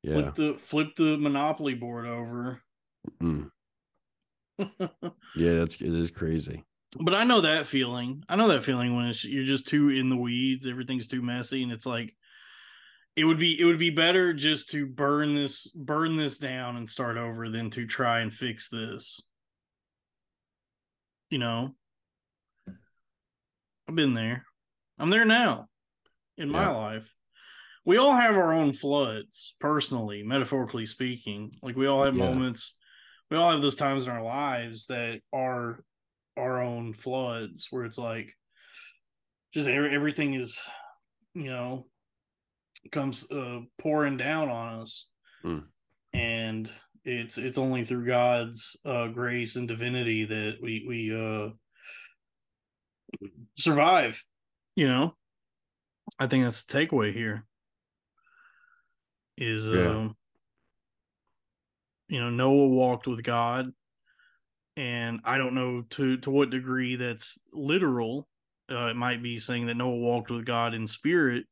Yeah, 0.03 0.15
Flip 0.15 0.35
the 0.35 0.55
flip 0.59 0.97
the 0.97 1.17
monopoly 1.17 1.75
board 1.75 2.07
over. 2.07 2.61
Mm. 3.23 3.51
yeah, 4.59 5.53
that's 5.55 5.77
it 5.77 5.95
is 5.95 6.11
crazy. 6.11 6.65
But 7.01 7.15
I 7.15 7.25
know 7.25 7.41
that 7.41 7.67
feeling. 7.67 8.23
I 8.29 8.37
know 8.37 8.49
that 8.49 8.65
feeling 8.65 8.97
when 8.97 9.07
it's, 9.07 9.25
you're 9.25 9.45
just 9.45 9.67
too 9.67 9.89
in 9.89 10.11
the 10.11 10.17
weeds, 10.17 10.67
everything's 10.67 11.09
too 11.09 11.23
messy, 11.23 11.63
and 11.63 11.73
it's 11.73 11.87
like 11.87 12.15
it 13.17 13.25
would 13.25 13.39
be 13.39 13.59
it 13.59 13.65
would 13.65 13.79
be 13.79 13.91
better 13.91 14.33
just 14.33 14.71
to 14.71 14.87
burn 14.87 15.35
this 15.35 15.69
burn 15.69 16.17
this 16.17 16.39
down 16.39 16.77
and 16.77 16.91
start 16.91 17.17
over 17.17 17.49
than 17.49 17.71
to 17.71 17.87
try 17.87 18.21
and 18.21 18.33
fix 18.33 18.69
this. 18.69 19.23
You 21.31 21.39
know, 21.39 21.75
I've 23.89 23.95
been 23.95 24.15
there. 24.15 24.45
I'm 24.99 25.11
there 25.11 25.25
now 25.25 25.67
in 26.37 26.49
my 26.51 26.63
Yeah. 26.65 26.71
life. 26.71 27.15
We 27.85 27.99
all 27.99 28.13
have 28.15 28.35
our 28.37 28.53
own 28.53 28.73
floods, 28.73 29.55
personally, 29.61 30.23
metaphorically 30.23 30.87
speaking. 30.87 31.53
Like 31.63 31.77
we 31.77 31.87
all 31.87 32.05
have 32.05 32.17
Yeah. 32.17 32.25
moments, 32.27 32.77
we 33.31 33.37
all 33.37 33.51
have 33.51 33.61
those 33.63 33.77
times 33.77 34.05
in 34.05 34.11
our 34.11 34.23
lives 34.23 34.87
that 34.87 35.21
are 35.33 35.85
our 36.37 36.63
own 36.63 36.95
floods 36.95 37.69
where 37.71 37.85
it's 37.85 37.99
like 37.99 38.35
just 39.53 39.69
everything 39.69 40.35
is, 40.35 40.59
you 41.35 41.45
know, 41.51 41.89
comes 42.91 43.31
uh, 43.31 43.61
pouring 43.79 44.17
down 44.17 44.49
on 44.49 44.81
us, 44.81 45.11
Mm. 45.45 45.69
and 46.13 46.73
it's 47.05 47.39
it's 47.39 47.59
only 47.59 47.85
through 47.85 48.07
God's 48.07 48.77
uh, 48.85 49.09
grace 49.09 49.57
and 49.57 49.69
divinity 49.69 50.25
that 50.25 50.59
we 50.61 50.85
we 50.89 51.15
uh, 51.15 51.51
survive. 53.57 54.25
You 54.77 54.89
know, 54.89 55.17
I 56.19 56.27
think 56.27 56.45
that's 56.45 56.65
the 56.65 56.79
takeaway 56.79 57.13
here. 57.13 57.45
Is 59.37 59.69
Yeah. 59.69 59.91
um, 59.91 60.17
you 62.09 62.21
know, 62.21 62.31
Noah 62.31 62.69
walked 62.69 63.07
with 63.07 63.23
God, 63.23 63.73
and 64.77 65.21
I 65.25 65.39
don't 65.39 65.55
know 65.55 65.83
to 65.91 66.19
to 66.19 66.31
what 66.31 66.51
degree 66.51 66.97
that's 66.97 67.41
literal. 67.53 68.29
Uh, 68.71 68.89
it 68.91 68.97
might 68.97 69.23
be 69.23 69.39
saying 69.39 69.67
that 69.67 69.75
Noah 69.75 69.97
walked 69.97 70.31
with 70.31 70.45
God 70.45 70.75
in 70.75 70.89
spirit, 70.89 71.47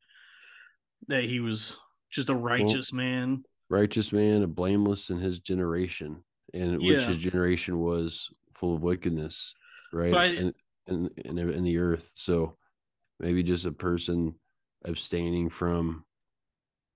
that 1.08 1.24
he 1.24 1.40
was 1.40 1.76
just 2.10 2.30
a 2.30 2.34
righteous 2.34 2.92
man. 2.92 3.44
Righteous 3.68 4.12
man, 4.12 4.42
and 4.42 4.54
blameless 4.54 5.10
in 5.10 5.18
his 5.18 5.38
generation, 5.38 6.22
and 6.54 6.78
which 6.78 7.04
his 7.04 7.16
generation 7.16 7.78
was 7.78 8.30
full 8.54 8.76
of 8.76 8.82
wickedness, 8.82 9.54
right? 9.92 10.12
But 10.12 10.20
I- 10.20 10.34
in, 10.34 10.54
in, 10.86 11.10
in 11.16 11.38
in 11.38 11.64
the 11.64 11.78
earth. 11.78 12.10
So 12.14 12.56
maybe 13.20 13.42
just 13.42 13.66
a 13.66 13.72
person 13.72 14.34
abstaining 14.84 15.48
from 15.50 16.04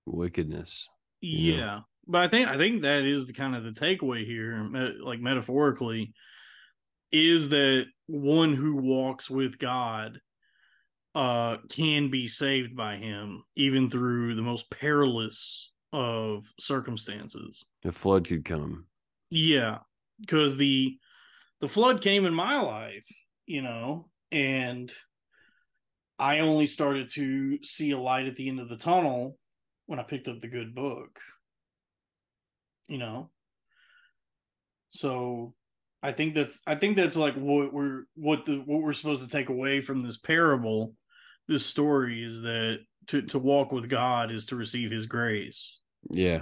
wickedness. 0.05 0.87
Yeah. 1.21 1.55
Yeah. 1.55 1.79
But 2.07 2.21
I 2.21 2.27
think 2.29 2.47
I 2.47 2.57
think 2.57 2.83
that 2.83 3.03
is 3.03 3.25
the 3.25 3.33
kind 3.33 3.55
of 3.55 3.63
the 3.63 3.71
takeaway 3.71 4.25
here, 4.25 4.65
like 5.01 5.19
metaphorically, 5.19 6.13
is 7.11 7.49
that 7.49 7.85
one 8.07 8.53
who 8.53 8.75
walks 8.75 9.29
with 9.29 9.59
God 9.59 10.19
uh 11.15 11.57
can 11.69 12.09
be 12.09 12.27
saved 12.27 12.75
by 12.75 12.95
him 12.95 13.43
even 13.55 13.89
through 13.89 14.35
the 14.35 14.41
most 14.41 14.69
perilous 14.69 15.71
of 15.91 16.45
circumstances. 16.59 17.65
A 17.83 17.91
flood 17.91 18.27
could 18.27 18.45
come. 18.45 18.85
Yeah, 19.29 19.79
because 20.21 20.57
the 20.57 20.97
the 21.59 21.67
flood 21.67 22.01
came 22.01 22.25
in 22.25 22.33
my 22.33 22.59
life, 22.59 23.07
you 23.47 23.63
know, 23.63 24.09
and 24.31 24.91
I 26.19 26.39
only 26.39 26.67
started 26.67 27.09
to 27.13 27.57
see 27.63 27.91
a 27.91 27.99
light 27.99 28.27
at 28.27 28.35
the 28.35 28.49
end 28.49 28.59
of 28.59 28.69
the 28.69 28.77
tunnel 28.77 29.37
when 29.87 29.99
I 29.99 30.03
picked 30.03 30.27
up 30.27 30.39
the 30.39 30.47
good 30.47 30.75
book. 30.75 31.19
You 32.87 32.99
know. 32.99 33.31
So 34.89 35.53
I 36.03 36.11
think 36.11 36.35
that's 36.35 36.61
I 36.67 36.75
think 36.75 36.95
that's 36.95 37.15
like 37.15 37.35
what 37.35 37.73
we're 37.73 38.03
what 38.15 38.45
the 38.45 38.57
what 38.57 38.81
we're 38.81 38.93
supposed 38.93 39.23
to 39.23 39.27
take 39.27 39.49
away 39.49 39.81
from 39.81 40.03
this 40.03 40.17
parable, 40.17 40.93
this 41.47 41.65
story 41.65 42.23
is 42.23 42.41
that 42.41 42.79
to 43.07 43.21
to 43.23 43.39
walk 43.39 43.71
with 43.71 43.89
God 43.89 44.31
is 44.31 44.45
to 44.45 44.55
receive 44.55 44.91
his 44.91 45.05
grace. 45.05 45.79
Yeah. 46.09 46.41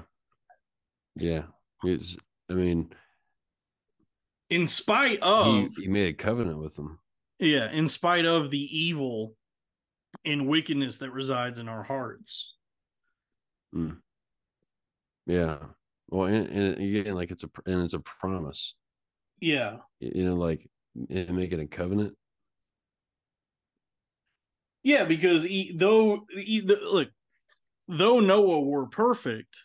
Yeah. 1.15 1.43
It's 1.83 2.17
I 2.49 2.53
mean, 2.53 2.91
In 4.49 4.67
spite 4.67 5.19
of 5.21 5.75
he, 5.75 5.83
he 5.83 5.87
made 5.87 6.07
a 6.07 6.13
covenant 6.13 6.59
with 6.59 6.75
them. 6.75 6.99
Yeah, 7.39 7.71
in 7.71 7.89
spite 7.89 8.25
of 8.25 8.51
the 8.51 8.77
evil 8.77 9.35
and 10.23 10.47
wickedness 10.47 10.99
that 10.99 11.11
resides 11.11 11.59
in 11.59 11.67
our 11.67 11.83
hearts. 11.83 12.53
Hmm. 13.73 13.91
Yeah. 15.25 15.57
Well, 16.09 16.25
and, 16.25 16.47
and 16.47 16.77
again, 16.77 17.15
like 17.15 17.31
it's 17.31 17.43
a 17.43 17.49
and 17.65 17.83
it's 17.83 17.93
a 17.93 17.99
promise. 17.99 18.75
Yeah. 19.39 19.77
You 19.99 20.25
know, 20.25 20.35
like 20.35 20.69
and 21.09 21.35
making 21.35 21.59
a 21.59 21.67
covenant. 21.67 22.15
Yeah, 24.83 25.03
because 25.03 25.43
he, 25.43 25.73
though 25.75 26.27
he, 26.29 26.59
the, 26.59 26.75
look, 26.75 27.09
though 27.87 28.19
Noah 28.19 28.61
were 28.61 28.85
perfect, 28.85 29.63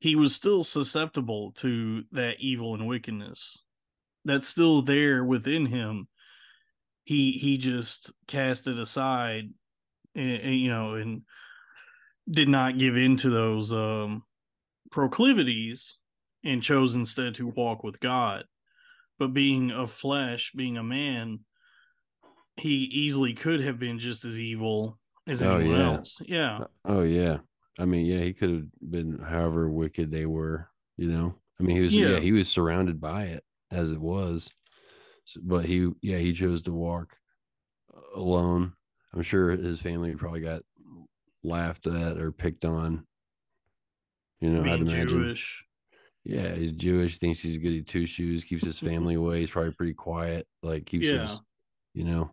he 0.00 0.16
was 0.16 0.34
still 0.34 0.64
susceptible 0.64 1.52
to 1.58 2.02
that 2.10 2.40
evil 2.40 2.74
and 2.74 2.88
wickedness. 2.88 3.62
That's 4.24 4.46
still 4.48 4.82
there 4.82 5.24
within 5.24 5.66
him. 5.66 6.08
He 7.04 7.32
he 7.32 7.58
just 7.58 8.12
cast 8.28 8.68
it 8.68 8.78
aside, 8.78 9.50
and, 10.14 10.30
and, 10.30 10.54
you 10.54 10.70
know, 10.70 10.94
and 10.94 11.22
did 12.30 12.48
not 12.48 12.78
give 12.78 12.96
in 12.96 13.16
to 13.18 13.30
those 13.30 13.72
um, 13.72 14.22
proclivities, 14.92 15.98
and 16.44 16.62
chose 16.62 16.94
instead 16.94 17.34
to 17.36 17.48
walk 17.48 17.82
with 17.82 17.98
God. 18.00 18.44
But 19.18 19.34
being 19.34 19.70
of 19.72 19.90
flesh, 19.90 20.52
being 20.54 20.76
a 20.76 20.82
man, 20.84 21.40
he 22.56 22.84
easily 22.84 23.34
could 23.34 23.60
have 23.60 23.78
been 23.78 23.98
just 23.98 24.24
as 24.24 24.38
evil 24.38 24.98
as 25.26 25.42
Oh, 25.42 25.56
anyone 25.56 25.78
yeah. 25.78 25.92
else. 25.92 26.22
Yeah. 26.24 26.64
Oh 26.84 27.02
yeah. 27.02 27.38
I 27.78 27.84
mean, 27.86 28.06
yeah, 28.06 28.18
he 28.20 28.32
could 28.32 28.50
have 28.50 28.64
been 28.90 29.18
however 29.18 29.68
wicked 29.68 30.10
they 30.10 30.26
were, 30.26 30.68
you 30.96 31.08
know. 31.08 31.34
I 31.58 31.62
mean, 31.64 31.76
he 31.76 31.82
was 31.82 31.94
yeah, 31.94 32.08
Yeah. 32.10 32.20
he 32.20 32.32
was 32.32 32.48
surrounded 32.48 33.00
by 33.00 33.24
it. 33.24 33.42
As 33.72 33.90
it 33.90 34.00
was. 34.00 34.50
So, 35.24 35.40
but 35.42 35.64
he, 35.64 35.90
yeah, 36.02 36.18
he 36.18 36.32
chose 36.32 36.62
to 36.62 36.72
walk 36.72 37.16
uh, 37.94 38.20
alone. 38.20 38.72
I'm 39.14 39.22
sure 39.22 39.50
his 39.50 39.80
family 39.80 40.14
probably 40.14 40.40
got 40.40 40.62
laughed 41.42 41.86
at 41.86 42.18
or 42.18 42.32
picked 42.32 42.64
on. 42.64 43.06
You 44.40 44.50
know, 44.50 44.60
I'd 44.62 44.80
imagine. 44.80 45.08
Jewish. 45.08 45.64
Yeah, 46.24 46.54
he's 46.54 46.72
Jewish. 46.72 47.18
Thinks 47.18 47.40
he's 47.40 47.56
a 47.56 47.58
goody 47.58 47.82
two 47.82 48.06
shoes. 48.06 48.44
Keeps 48.44 48.64
his 48.64 48.76
mm-hmm. 48.76 48.88
family 48.88 49.14
away. 49.14 49.40
He's 49.40 49.50
probably 49.50 49.72
pretty 49.72 49.94
quiet. 49.94 50.46
Like 50.62 50.86
keeps 50.86 51.06
Yeah. 51.06 51.22
his, 51.22 51.40
you 51.94 52.04
know. 52.04 52.32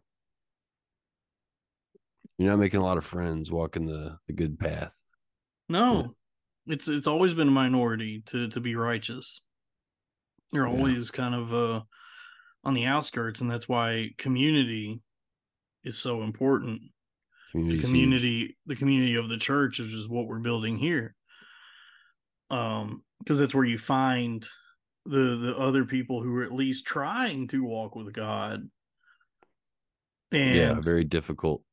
You're 2.38 2.50
not 2.50 2.60
making 2.60 2.80
a 2.80 2.84
lot 2.84 2.98
of 2.98 3.06
friends 3.06 3.52
walking 3.52 3.86
the 3.86 4.18
the 4.28 4.34
good 4.34 4.58
path. 4.58 4.96
No, 5.68 6.16
it's 6.68 6.88
it's 6.88 7.08
always 7.08 7.34
been 7.34 7.50
a 7.50 7.52
minority 7.52 8.24
to 8.28 8.48
to 8.50 8.60
be 8.60 8.76
righteous. 8.76 9.44
You're 10.52 10.68
Yeah. 10.68 10.74
always 10.74 11.12
kind 11.12 11.36
of 11.36 11.54
uh 11.54 11.82
on 12.64 12.74
the 12.74 12.86
outskirts, 12.86 13.42
and 13.42 13.50
that's 13.50 13.70
why 13.70 14.10
community 14.18 15.02
is 15.84 15.98
so 15.98 16.24
important. 16.24 16.82
The 17.54 17.60
Community's 17.60 17.82
huge. 17.82 17.86
community, 17.86 18.58
the 18.66 18.76
community 18.76 19.16
of 19.16 19.30
the 19.30 19.38
church, 19.38 19.80
is 19.80 19.92
just 19.92 20.10
what 20.10 20.28
we're 20.28 20.40
building 20.40 20.78
here. 20.78 21.16
Um, 22.52 23.04
because 23.20 23.40
that's 23.40 23.56
where 23.56 23.66
you 23.66 23.78
find 23.78 24.46
the 25.06 25.38
the 25.38 25.56
other 25.58 25.86
people 25.86 26.22
who 26.22 26.36
are 26.38 26.44
at 26.44 26.52
least 26.54 26.86
trying 26.86 27.48
to 27.50 27.64
walk 27.64 27.96
with 27.96 28.14
God. 28.14 28.70
And 30.32 30.56
yeah, 30.56 30.80
very 30.80 31.04
difficult, 31.04 31.64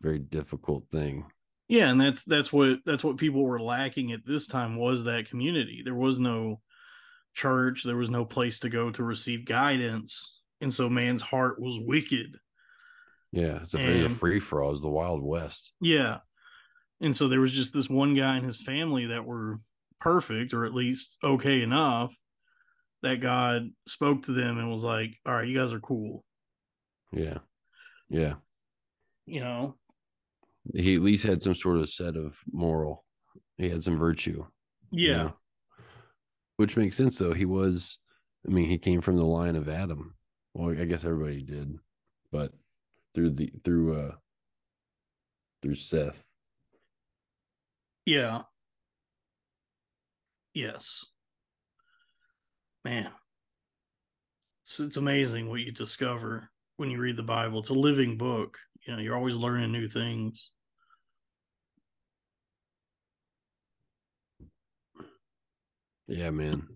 very 0.00 0.18
difficult 0.18 0.88
thing. 0.90 1.26
Yeah, 1.68 1.90
and 1.90 2.00
that's 2.00 2.24
that's 2.24 2.52
what 2.52 2.80
that's 2.86 3.04
what 3.04 3.16
people 3.16 3.42
were 3.44 3.60
lacking 3.60 4.12
at 4.12 4.26
this 4.26 4.46
time 4.46 4.76
was 4.76 5.04
that 5.04 5.28
community. 5.28 5.82
There 5.84 5.94
was 5.94 6.18
no 6.18 6.60
church, 7.34 7.82
there 7.84 7.96
was 7.96 8.10
no 8.10 8.24
place 8.24 8.58
to 8.60 8.68
go 8.68 8.90
to 8.90 9.02
receive 9.02 9.44
guidance, 9.44 10.40
and 10.60 10.72
so 10.72 10.88
man's 10.88 11.22
heart 11.22 11.60
was 11.60 11.78
wicked. 11.84 12.36
Yeah, 13.32 13.60
it's 13.62 13.74
a, 13.74 13.78
it's 13.80 14.12
a 14.12 14.14
free 14.14 14.40
for 14.40 14.62
all. 14.62 14.72
It's 14.72 14.80
the 14.82 14.90
Wild 14.90 15.22
West. 15.22 15.72
Yeah. 15.80 16.18
And 17.00 17.16
so 17.16 17.28
there 17.28 17.40
was 17.40 17.52
just 17.52 17.72
this 17.72 17.88
one 17.88 18.14
guy 18.14 18.36
and 18.36 18.44
his 18.44 18.60
family 18.62 19.06
that 19.06 19.24
were 19.24 19.58
perfect 19.98 20.52
or 20.52 20.64
at 20.64 20.74
least 20.74 21.16
okay 21.24 21.62
enough 21.62 22.14
that 23.02 23.20
God 23.20 23.70
spoke 23.88 24.22
to 24.24 24.32
them 24.32 24.58
and 24.58 24.70
was 24.70 24.84
like, 24.84 25.16
"All 25.26 25.32
right, 25.34 25.48
you 25.48 25.56
guys 25.58 25.72
are 25.72 25.80
cool." 25.80 26.24
Yeah, 27.10 27.38
yeah. 28.08 28.34
You 29.26 29.40
know. 29.40 29.76
He 30.74 30.94
at 30.94 31.02
least 31.02 31.24
had 31.24 31.42
some 31.42 31.56
sort 31.56 31.78
of 31.78 31.88
set 31.88 32.16
of 32.16 32.38
moral. 32.52 33.04
He 33.58 33.68
had 33.68 33.82
some 33.82 33.98
virtue. 33.98 34.44
you 34.92 35.08
Yeah. 35.08 35.16
know? 35.16 35.36
Which 36.56 36.76
makes 36.76 36.96
sense 36.96 37.18
though. 37.18 37.32
He 37.32 37.44
was 37.44 37.98
I 38.46 38.50
mean, 38.50 38.68
he 38.68 38.78
came 38.78 39.00
from 39.00 39.16
the 39.16 39.24
line 39.24 39.56
of 39.56 39.68
Adam. 39.68 40.14
Well, 40.54 40.70
I 40.70 40.84
guess 40.84 41.04
everybody 41.04 41.42
did, 41.42 41.78
but 42.30 42.52
through 43.14 43.30
the 43.30 43.52
through 43.64 43.94
uh 43.94 44.14
through 45.62 45.76
Seth. 45.76 46.26
Yeah. 48.04 48.42
Yes. 50.54 51.06
Man. 52.84 53.10
It's, 54.64 54.80
it's 54.80 54.96
amazing 54.96 55.48
what 55.48 55.60
you 55.60 55.72
discover 55.72 56.50
when 56.76 56.90
you 56.90 57.00
read 57.00 57.16
the 57.16 57.22
Bible. 57.22 57.60
It's 57.60 57.70
a 57.70 57.74
living 57.74 58.18
book. 58.18 58.58
You 58.86 58.94
know, 58.94 59.00
you're 59.00 59.16
always 59.16 59.36
learning 59.36 59.72
new 59.72 59.88
things. 59.88 60.50
Yeah, 66.08 66.30
man. 66.30 66.66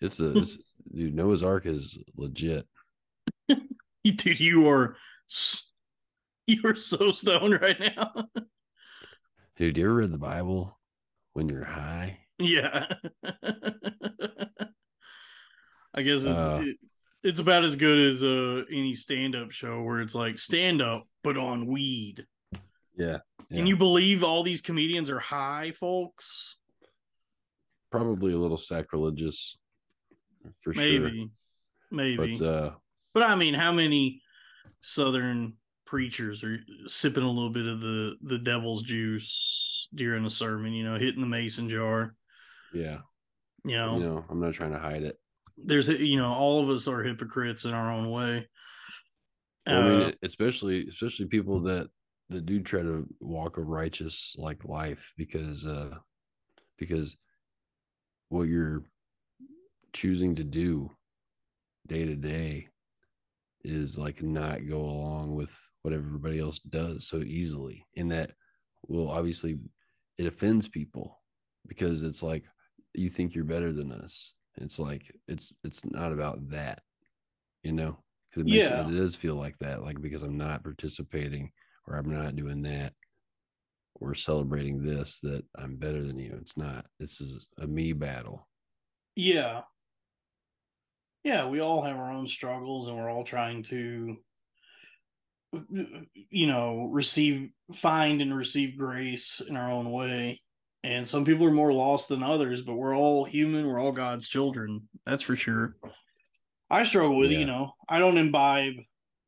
It's 0.00 0.18
a 0.20 0.38
it's, 0.38 0.58
dude, 0.94 1.14
Noah's 1.14 1.42
Ark 1.42 1.66
is 1.66 1.98
legit. 2.16 2.66
Dude, 4.04 4.40
you 4.40 4.68
are 4.68 4.96
you 6.46 6.60
are 6.64 6.74
so 6.74 7.12
stoned 7.12 7.60
right 7.60 7.78
now. 7.78 8.12
Dude, 9.56 9.76
you 9.76 9.84
ever 9.84 9.94
read 9.94 10.10
the 10.12 10.18
Bible 10.18 10.78
when 11.34 11.48
you're 11.48 11.64
high? 11.64 12.18
yeah. 12.38 12.86
I 15.94 16.00
guess 16.02 16.22
it's 16.22 16.26
Uh. 16.26 16.62
it, 16.64 16.76
it's 17.22 17.38
about 17.40 17.64
as 17.64 17.76
good 17.76 18.12
as 18.12 18.24
uh 18.24 18.62
any 18.72 18.94
stand-up 18.94 19.52
show 19.52 19.82
where 19.82 20.00
it's 20.00 20.14
like 20.14 20.38
stand 20.38 20.80
up 20.82 21.06
but 21.22 21.36
on 21.36 21.66
weed. 21.66 22.26
Yeah. 22.96 23.18
Can 23.52 23.66
you 23.66 23.76
believe 23.76 24.24
all 24.24 24.42
these 24.42 24.62
comedians 24.62 25.10
are 25.10 25.18
high, 25.18 25.72
folks? 25.72 26.56
Probably 27.92 28.32
a 28.32 28.38
little 28.38 28.58
sacrilegious 28.58 29.56
for 30.64 30.74
sure. 30.74 30.82
Maybe. 30.82 31.30
Maybe. 31.90 32.36
But 32.38 32.44
uh 32.44 32.70
But 33.14 33.22
I 33.24 33.34
mean, 33.36 33.54
how 33.54 33.70
many 33.72 34.22
Southern 34.80 35.54
preachers 35.84 36.42
are 36.42 36.58
sipping 36.86 37.22
a 37.22 37.30
little 37.30 37.50
bit 37.50 37.66
of 37.66 37.80
the 37.80 38.16
the 38.22 38.38
devil's 38.38 38.82
juice 38.82 39.86
during 39.94 40.24
a 40.24 40.30
sermon? 40.30 40.72
You 40.72 40.84
know, 40.84 40.98
hitting 40.98 41.20
the 41.20 41.26
mason 41.28 41.68
jar. 41.68 42.14
yeah, 42.72 42.98
You 43.64 43.76
know, 43.76 43.98
you 43.98 44.04
know, 44.04 44.24
I'm 44.30 44.40
not 44.40 44.54
trying 44.54 44.72
to 44.72 44.78
hide 44.78 45.02
it. 45.02 45.16
there's 45.56 45.88
you 45.88 46.16
know, 46.16 46.32
all 46.32 46.62
of 46.62 46.70
us 46.70 46.88
are 46.88 47.02
hypocrites 47.04 47.64
in 47.66 47.72
our 47.74 47.92
own 47.92 48.10
way. 48.10 48.48
Well, 49.66 49.76
I 49.80 49.88
mean, 49.88 50.02
Uh, 50.08 50.12
especially 50.22 50.88
especially 50.88 51.26
people 51.26 51.60
that 51.60 51.88
that 52.30 52.46
do 52.46 52.60
try 52.62 52.82
to 52.82 53.06
walk 53.20 53.58
a 53.58 53.62
righteous 53.62 54.34
like 54.38 54.64
life 54.64 55.12
because 55.16 55.66
uh 55.66 55.94
because 56.78 57.14
what 58.32 58.48
you're 58.48 58.82
choosing 59.92 60.34
to 60.34 60.44
do 60.44 60.90
day 61.86 62.04
to 62.04 62.16
day 62.16 62.66
is 63.64 63.98
like 63.98 64.22
not 64.22 64.66
go 64.66 64.80
along 64.80 65.34
with 65.34 65.54
what 65.82 65.92
everybody 65.92 66.40
else 66.40 66.58
does 66.60 67.06
so 67.06 67.18
easily. 67.18 67.84
In 67.94 68.08
that 68.08 68.32
well 68.88 69.08
obviously 69.08 69.58
it 70.18 70.26
offends 70.26 70.68
people 70.68 71.20
because 71.66 72.02
it's 72.02 72.22
like 72.22 72.44
you 72.94 73.10
think 73.10 73.34
you're 73.34 73.44
better 73.44 73.72
than 73.72 73.92
us. 73.92 74.32
It's 74.56 74.78
like 74.78 75.14
it's 75.28 75.52
it's 75.62 75.84
not 75.84 76.12
about 76.12 76.48
that 76.50 76.82
you 77.62 77.72
know? 77.72 77.98
Because 78.30 78.42
it 78.42 78.50
makes 78.50 78.66
Yeah. 78.66 78.86
it, 78.88 78.92
it 78.92 78.96
does 78.96 79.14
feel 79.14 79.34
like 79.34 79.58
that 79.58 79.82
like 79.82 80.00
because 80.00 80.22
i'm 80.22 80.38
not 80.38 80.64
participating 80.64 81.52
or 81.86 81.96
i'm 81.96 82.10
not 82.10 82.34
doing 82.34 82.62
that 82.62 82.94
or 84.02 84.14
celebrating 84.14 84.82
this 84.82 85.20
that 85.20 85.44
i'm 85.56 85.76
better 85.76 86.02
than 86.02 86.18
you 86.18 86.36
it's 86.40 86.56
not 86.56 86.84
this 86.98 87.20
is 87.20 87.46
a 87.58 87.66
me 87.66 87.92
battle 87.92 88.48
yeah. 89.14 89.62
Yeah, 91.22 91.46
we 91.48 91.60
all 91.60 91.82
have 91.82 91.96
our 91.96 92.10
own 92.10 92.26
struggles 92.26 92.88
and 92.88 92.96
we're 92.96 93.10
all 93.10 93.24
trying 93.24 93.62
to 93.64 94.16
you 96.30 96.46
know, 96.46 96.88
receive 96.90 97.50
find 97.74 98.22
and 98.22 98.34
receive 98.34 98.78
grace 98.78 99.40
in 99.46 99.56
our 99.56 99.70
own 99.70 99.90
way. 99.92 100.40
And 100.82 101.06
some 101.06 101.24
people 101.24 101.46
are 101.46 101.52
more 101.52 101.72
lost 101.72 102.08
than 102.08 102.22
others, 102.22 102.62
but 102.62 102.74
we're 102.74 102.96
all 102.96 103.24
human, 103.24 103.66
we're 103.66 103.78
all 103.78 103.92
God's 103.92 104.28
children. 104.28 104.88
That's 105.06 105.22
for 105.22 105.36
sure. 105.36 105.76
I 106.70 106.84
struggle 106.84 107.18
with, 107.18 107.30
Yeah. 107.30 107.40
you 107.40 107.46
know, 107.46 107.74
I 107.88 107.98
don't 107.98 108.16
imbibe 108.16 108.74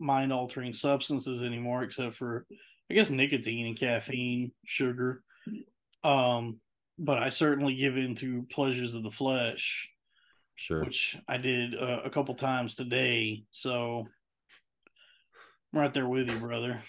mind 0.01 0.33
altering 0.33 0.73
substances 0.73 1.45
anymore 1.45 1.83
except 1.85 2.17
for 2.17 2.47
I 2.91 2.95
guess 2.95 3.11
nicotine 3.11 3.67
and 3.67 3.77
caffeine, 3.79 4.53
sugar. 4.65 5.23
Um 6.03 6.61
but 6.99 7.19
I 7.19 7.29
certainly 7.31 7.75
give 7.75 7.97
in 7.97 8.15
to 8.17 8.45
pleasures 8.51 8.95
of 8.95 9.03
the 9.03 9.11
flesh 9.11 9.91
sure 10.55 10.85
which 10.85 11.17
I 11.27 11.39
did 11.39 11.75
uh, 11.75 12.03
a 12.05 12.11
couple 12.11 12.35
times 12.35 12.77
today. 12.77 13.45
So 13.51 14.07
I'm 15.73 15.81
right 15.81 15.93
there 15.93 16.07
with 16.09 16.31
you, 16.31 16.39
brother. 16.39 16.81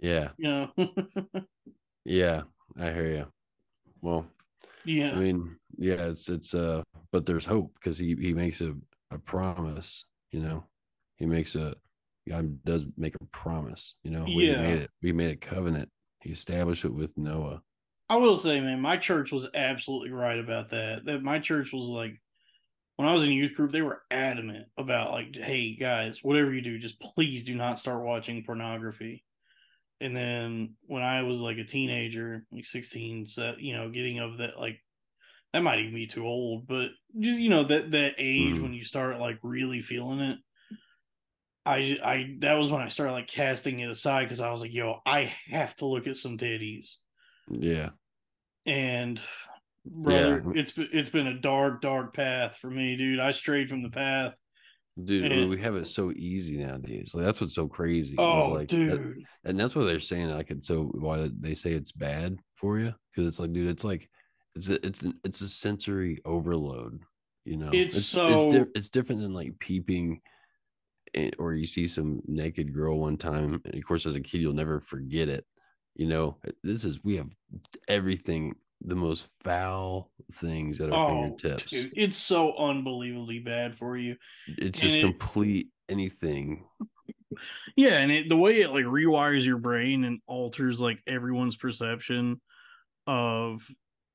yeah 0.00 0.30
You 0.38 0.48
know, 0.48 0.72
yeah 2.04 2.42
i 2.76 2.90
hear 2.92 3.06
you 3.06 3.26
well 4.00 4.26
yeah, 4.84 5.10
I 5.12 5.16
mean, 5.16 5.56
yeah, 5.76 6.06
it's 6.06 6.28
it's 6.30 6.54
uh 6.54 6.82
but 7.12 7.26
there's 7.26 7.44
hope 7.44 7.74
because 7.74 7.98
he 7.98 8.14
he 8.18 8.32
makes 8.32 8.60
a, 8.60 8.74
a 9.10 9.18
promise, 9.18 10.04
you 10.30 10.40
know. 10.40 10.64
He 11.16 11.26
makes 11.26 11.56
a 11.56 11.74
God 12.28 12.62
does 12.64 12.84
make 12.96 13.14
a 13.14 13.24
promise, 13.26 13.94
you 14.02 14.10
know. 14.10 14.24
We 14.24 14.44
Yeah. 14.44 14.60
made 14.60 14.78
it. 14.82 14.90
We 15.02 15.12
made 15.12 15.30
a 15.30 15.36
covenant. 15.36 15.90
He 16.22 16.30
established 16.30 16.84
it 16.84 16.92
with 16.92 17.16
Noah. 17.16 17.62
I 18.08 18.16
will 18.16 18.36
say, 18.36 18.60
man, 18.60 18.80
my 18.80 18.96
church 18.96 19.32
was 19.32 19.46
absolutely 19.54 20.10
right 20.10 20.38
about 20.38 20.70
that. 20.70 21.04
That 21.04 21.22
my 21.22 21.38
church 21.38 21.72
was 21.72 21.84
like, 21.84 22.20
when 22.96 23.06
I 23.06 23.12
was 23.12 23.22
in 23.22 23.30
youth 23.30 23.54
group, 23.54 23.70
they 23.70 23.82
were 23.82 24.02
adamant 24.10 24.66
about 24.76 25.12
like, 25.12 25.36
hey 25.36 25.76
guys, 25.76 26.24
whatever 26.24 26.52
you 26.52 26.60
do, 26.62 26.78
just 26.78 26.98
please 27.00 27.44
do 27.44 27.54
not 27.54 27.78
start 27.78 28.02
watching 28.04 28.42
pornography. 28.44 29.24
And 30.00 30.16
then 30.16 30.74
when 30.86 31.02
I 31.02 31.22
was 31.22 31.38
like 31.40 31.58
a 31.58 31.64
teenager, 31.64 32.44
like 32.50 32.64
16, 32.64 33.26
so, 33.26 33.54
you 33.58 33.76
know, 33.76 33.90
getting 33.90 34.18
of 34.18 34.38
that, 34.38 34.58
like, 34.58 34.80
that 35.52 35.62
might 35.62 35.78
even 35.80 35.94
be 35.94 36.06
too 36.06 36.26
old, 36.26 36.66
but 36.66 36.90
just, 37.18 37.38
you 37.38 37.48
know, 37.48 37.64
that, 37.64 37.90
that 37.92 38.14
age 38.18 38.56
Mhm. 38.56 38.62
when 38.62 38.72
you 38.74 38.84
start 38.84 39.18
like 39.18 39.38
really 39.42 39.80
feeling 39.80 40.20
it. 40.20 40.38
I, 41.68 41.98
I, 42.02 42.34
that 42.38 42.54
was 42.54 42.70
when 42.70 42.80
I 42.80 42.88
started 42.88 43.12
like 43.12 43.26
casting 43.28 43.80
it 43.80 43.90
aside 43.90 44.24
because 44.24 44.40
I 44.40 44.50
was 44.50 44.60
like, 44.60 44.72
yo, 44.72 45.00
I 45.04 45.32
have 45.48 45.76
to 45.76 45.86
look 45.86 46.06
at 46.06 46.16
some 46.16 46.38
titties 46.38 46.96
Yeah. 47.50 47.90
and 48.66 49.20
brother 49.86 50.42
Yeah. 50.46 50.60
it's 50.60 50.72
it's 50.76 51.08
been 51.08 51.26
a 51.28 51.40
dark 51.40 51.80
dark 51.80 52.14
path 52.14 52.58
for 52.58 52.68
me 52.68 52.94
dude 52.96 53.20
i 53.20 53.30
strayed 53.30 53.70
from 53.70 53.82
the 53.82 53.88
path 53.88 54.34
Dude, 55.02 55.30
And- 55.32 55.48
we 55.48 55.58
have 55.62 55.76
it 55.76 55.86
so 55.86 56.10
easy 56.16 56.56
nowadays. 56.58 57.12
Like 57.14 57.24
that's 57.24 57.40
what's 57.40 57.54
so 57.54 57.68
crazy. 57.68 58.16
Oh, 58.18 58.48
like, 58.48 58.68
that- 58.68 58.76
dude. 58.76 59.22
and 59.44 59.58
that's 59.60 59.76
what 59.76 59.84
they're 59.84 60.00
saying. 60.00 60.30
Like 60.30 60.50
it's 60.50 60.66
so 60.66 60.90
why 60.92 61.30
they 61.38 61.54
say 61.54 61.70
it's 61.70 61.92
bad 61.92 62.36
for 62.56 62.80
you 62.80 62.92
because 63.14 63.28
it's 63.28 63.38
like, 63.38 63.52
dude, 63.52 63.70
it's 63.70 63.84
like 63.84 64.10
it's 64.56 64.68
a, 64.68 64.84
it's 64.84 65.00
an, 65.02 65.14
it's 65.22 65.40
a 65.40 65.48
sensory 65.48 66.18
overload. 66.24 67.00
You 67.44 67.58
know, 67.58 67.70
It's 67.72 67.96
it's 67.96 68.06
so- 68.06 68.50
di- 68.50 68.70
it's 68.74 68.88
different 68.88 69.20
than 69.20 69.32
like 69.32 69.56
peeping, 69.60 70.20
or 71.38 71.54
you 71.54 71.66
see 71.66 71.88
some 71.88 72.20
naked 72.26 72.72
girl 72.74 72.98
one 72.98 73.16
time, 73.16 73.60
and 73.64 73.74
of 73.74 73.84
course, 73.84 74.06
as 74.06 74.14
a 74.14 74.20
kid, 74.20 74.40
you'll 74.40 74.52
never 74.54 74.80
forget 74.80 75.28
it. 75.28 75.46
You 75.94 76.06
know, 76.06 76.38
eh, 76.46 76.52
this 76.62 76.84
is 76.84 77.02
we 77.02 77.16
have 77.16 77.34
everything, 77.88 78.54
the 78.80 78.96
most 78.96 79.28
foul 79.40 80.12
things 80.32 80.80
at 80.80 80.90
our 80.92 80.98
Oh, 80.98 81.06
fingertips. 81.06 81.72
dude, 81.72 81.92
it's 81.96 82.18
so 82.18 82.56
unbelievably 82.56 83.40
bad 83.40 83.76
for 83.76 83.96
you. 83.96 84.16
It's 84.46 84.58
and 84.58 84.74
just 84.74 84.96
it- 84.96 85.00
complete 85.00 85.68
anything. 85.88 86.66
Yeah, 87.76 87.98
and 87.98 88.10
it, 88.10 88.28
the 88.28 88.36
way 88.36 88.60
it 88.60 88.70
like 88.70 88.84
rewires 88.84 89.44
your 89.44 89.58
brain 89.58 90.04
and 90.04 90.20
alters 90.26 90.80
like 90.80 91.00
everyone's 91.06 91.56
perception 91.56 92.40
of 93.06 93.66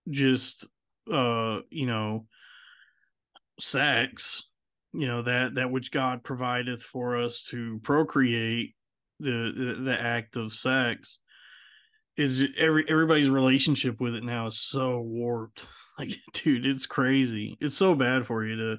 just 0.10 0.68
uh 1.12 1.62
you 1.70 1.86
know 1.86 2.28
sex, 3.60 4.44
you 4.94 5.08
know 5.08 5.22
that 5.24 5.56
that 5.56 5.72
which 5.72 5.92
God 5.92 6.24
provideth 6.24 6.82
for 6.84 7.18
us 7.18 7.44
to 7.50 7.80
procreate 7.84 8.76
the 9.20 9.52
the, 9.56 9.74
the 9.84 10.02
act 10.02 10.36
of 10.38 10.54
sex 10.54 11.20
is 12.16 12.46
every 12.58 12.86
everybody's 12.88 13.30
relationship 13.30 14.00
with 14.00 14.16
it 14.16 14.24
now 14.24 14.48
is 14.48 14.60
so 14.60 15.00
warped. 15.00 15.68
Like 16.00 16.10
dude, 16.34 16.66
it's 16.66 16.88
crazy. 16.88 17.56
It's 17.62 17.78
so 17.78 17.94
bad 17.94 18.26
for 18.26 18.44
you 18.44 18.56
to 18.56 18.72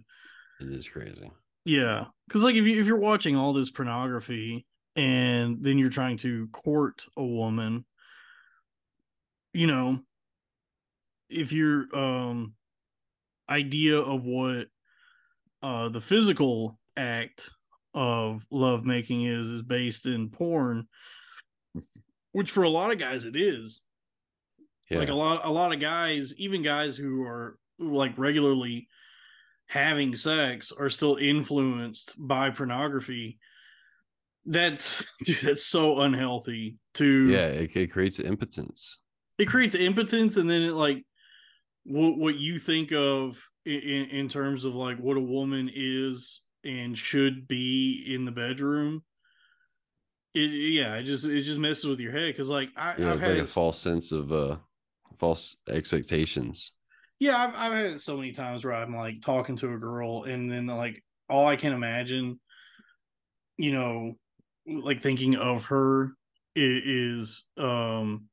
It 0.61 0.73
is 0.73 0.89
crazy. 0.89 1.31
yeah, 1.65 2.07
because 2.27 2.43
like 2.43 2.57
if 2.57 2.67
you 2.67 2.81
if 2.81 2.89
you're 2.89 2.97
watching 2.99 3.37
all 3.37 3.53
this 3.53 3.71
pornography 3.71 4.67
and 4.97 5.59
then 5.63 5.79
you're 5.79 5.91
trying 5.91 6.17
to 6.19 6.49
court 6.49 7.05
a 7.17 7.25
woman, 7.25 7.85
you 9.53 9.69
know, 9.69 10.01
if 11.29 11.53
your 11.53 11.87
um 11.97 12.55
idea 13.49 13.99
of 14.01 14.25
what 14.25 14.67
uh 15.65 15.89
the 15.89 16.01
physical 16.01 16.79
act 16.97 17.49
of 17.95 18.45
lovemaking 18.51 19.25
is 19.25 19.49
is 19.49 19.63
based 19.63 20.07
in 20.07 20.29
porn, 20.29 20.87
which 22.33 22.51
for 22.51 22.63
a 22.65 22.69
lot 22.69 22.93
of 22.93 22.99
guys 22.99 23.25
it 23.25 23.35
is 23.37 23.81
Yeah. 24.91 24.99
like 24.99 25.09
a 25.09 25.15
lot 25.15 25.41
a 25.45 25.51
lot 25.51 25.73
of 25.73 25.81
guys 25.81 26.35
even 26.37 26.63
guys 26.63 26.97
who 26.97 27.23
are 27.25 27.57
like 27.79 28.13
regularly 28.19 28.89
having 29.69 30.15
sex 30.15 30.71
are 30.73 30.91
still 30.91 31.17
influenced 31.17 32.15
by 32.19 32.51
pornography 32.51 33.39
that's 34.47 35.05
dude 35.25 35.39
that's 35.43 35.65
so 35.65 36.01
unhealthy 36.01 36.77
to 36.95 37.31
yeah, 37.31 37.47
it, 37.47 37.75
it 37.75 37.91
creates 37.91 38.19
impotence. 38.21 38.99
it 39.39 39.47
creates 39.47 39.75
impotence 39.75 40.37
and 40.37 40.49
then 40.51 40.63
it 40.63 40.75
like 40.75 41.05
what 41.85 42.17
what 42.19 42.37
you 42.37 42.59
think 42.59 42.93
of 42.93 43.43
in, 43.65 44.07
in 44.11 44.29
terms 44.29 44.65
of 44.65 44.75
like 44.75 44.99
what 44.99 45.17
a 45.17 45.21
woman 45.21 45.71
is 45.75 46.43
and 46.65 46.97
should 46.97 47.47
be 47.47 48.05
in 48.15 48.25
the 48.25 48.33
bedroom 48.33 49.03
it 50.35 50.51
yeah 50.51 50.97
it 50.97 51.05
just 51.05 51.25
it 51.25 51.43
just 51.43 51.59
messes 51.59 51.85
with 51.85 52.01
your 52.01 52.13
head 52.13 52.27
because 52.33 52.49
like 52.49 52.69
I, 52.77 52.97
Yeah, 52.99 53.13
I've 53.13 53.17
it's 53.17 53.23
had 53.23 53.39
like 53.39 53.39
a 53.39 53.47
false 53.47 53.79
sense 53.79 54.13
of 54.13 54.33
uh 54.33 54.57
false 55.17 55.57
expectations. 55.69 56.73
Yeah, 57.19 57.37
I've 57.37 57.55
I've 57.55 57.73
had 57.73 57.87
it 57.87 58.01
so 58.01 58.17
many 58.17 58.33
times 58.33 58.65
where 58.65 58.75
I'm 58.75 58.95
like 58.95 59.21
talking 59.23 59.57
to 59.57 59.73
a 59.73 59.79
girl 59.79 60.25
and 60.25 60.51
then 60.51 60.67
like 60.67 61.03
all 61.29 61.47
I 61.47 61.57
can 61.57 61.73
imagine, 61.73 62.41
you 63.57 63.73
know, 63.73 64.15
like 64.67 65.01
thinking 65.01 65.37
of 65.37 65.67
her 65.67 66.07
i- 66.07 66.11
is 66.57 67.45
um 67.57 68.29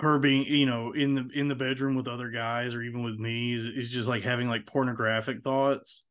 her 0.00 0.18
being 0.18 0.44
you 0.44 0.66
know 0.66 0.92
in 0.92 1.14
the 1.14 1.28
in 1.34 1.48
the 1.48 1.54
bedroom 1.54 1.94
with 1.94 2.06
other 2.06 2.30
guys 2.30 2.74
or 2.74 2.82
even 2.82 3.02
with 3.02 3.18
me 3.18 3.54
is, 3.54 3.66
is 3.66 3.90
just 3.90 4.08
like 4.08 4.22
having 4.22 4.48
like 4.48 4.66
pornographic 4.66 5.42
thoughts 5.42 6.04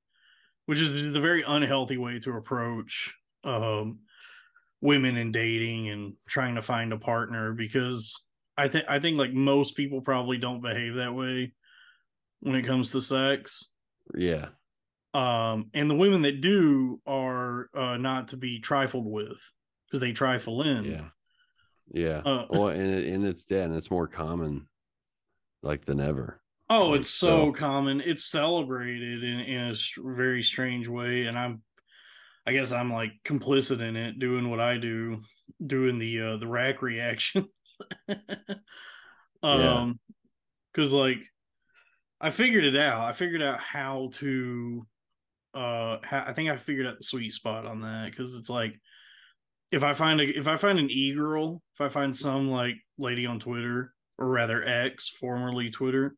which 0.66 0.80
is 0.80 0.92
the 1.14 1.22
very 1.22 1.44
unhealthy 1.48 1.98
way 1.98 2.20
to 2.20 2.34
approach 2.34 3.16
um 3.44 4.00
women 4.82 5.18
and 5.18 5.34
dating 5.34 5.90
and 5.90 6.14
trying 6.28 6.56
to 6.56 6.62
find 6.62 6.94
a 6.94 6.98
partner 6.98 7.54
because 7.54 8.24
I 8.58 8.68
think 8.68 8.86
I 8.88 9.00
think 9.00 9.18
like 9.18 9.34
most 9.34 9.76
people 9.76 10.02
probably 10.02 10.38
don't 10.38 10.62
behave 10.62 10.96
that 10.96 11.14
way 11.14 11.54
when 12.40 12.56
it 12.56 12.66
comes 12.66 12.92
to 12.92 13.02
sex. 13.02 13.70
Yeah. 14.16 14.50
Um, 15.14 15.70
and 15.74 15.90
the 15.90 15.96
women 15.96 16.24
that 16.24 16.42
do 16.42 17.02
are 17.06 17.70
uh, 17.76 17.98
not 17.98 18.30
to 18.30 18.38
be 18.38 18.60
trifled 18.60 19.06
with 19.06 19.38
because 19.88 20.02
they 20.02 20.12
trifle 20.12 20.62
in. 20.62 20.86
Yeah. 20.86 21.08
Yeah. 21.92 22.22
Uh, 22.26 22.46
well, 22.50 22.68
and 22.70 22.90
it, 22.90 23.08
and 23.08 23.26
it's 23.26 23.46
dead, 23.46 23.70
and 23.70 23.78
it's 23.78 23.92
more 23.92 24.08
common 24.08 24.68
like 25.64 25.86
than 25.86 26.00
ever. 26.00 26.42
oh, 26.70 26.90
like 26.90 27.02
it's 27.02 27.10
so 27.10 27.48
so. 27.48 27.52
common. 27.54 28.02
It's 28.02 28.26
celebrated 28.26 29.24
in 29.24 29.40
in 29.40 29.72
a 29.72 29.76
very 29.98 30.44
strange 30.44 30.88
way, 30.88 31.26
and 31.26 31.38
I'm, 31.38 31.62
I 32.46 32.54
guess 32.54 32.72
I'm 32.72 32.92
like 32.92 33.12
complicit 33.26 33.82
in 33.82 33.96
it, 33.96 34.20
doing 34.20 34.50
what 34.50 34.60
I 34.60 34.78
do, 34.78 35.22
doing 35.66 36.00
the 36.00 36.22
uh, 36.22 36.38
the 36.38 36.48
rack 36.48 36.82
reaction. 36.82 37.48
um, 39.44 40.00
because 40.74 40.94
like 40.94 41.20
I 42.20 42.30
figured 42.30 42.64
it 42.64 42.76
out. 42.76 43.02
I 43.02 43.14
figured 43.14 43.42
out 43.42 43.60
how 43.60 44.10
to 44.14 44.86
uh 45.54 45.98
ha- 46.04 46.26
I 46.28 46.34
think 46.34 46.50
I 46.50 46.58
figured 46.58 46.86
out 46.86 46.98
the 46.98 47.04
sweet 47.04 47.34
spot 47.34 47.66
on 47.66 47.82
that 47.82 48.12
because 48.12 48.36
it's 48.36 48.50
like 48.50 48.80
if 49.72 49.84
I 49.84 49.94
find 49.94 50.22
a 50.22 50.24
if 50.24 50.48
I 50.48 50.58
find 50.58 50.80
an 50.80 50.90
e 50.90 51.14
girl, 51.14 51.62
if 51.76 51.82
I 51.82 51.90
find 51.90 52.16
some 52.16 52.50
like 52.50 52.76
lady 52.98 53.26
on 53.26 53.40
Twitter 53.40 53.94
or 54.18 54.28
rather 54.30 54.64
X, 54.68 55.08
formerly 55.08 55.70
Twitter, 55.70 56.16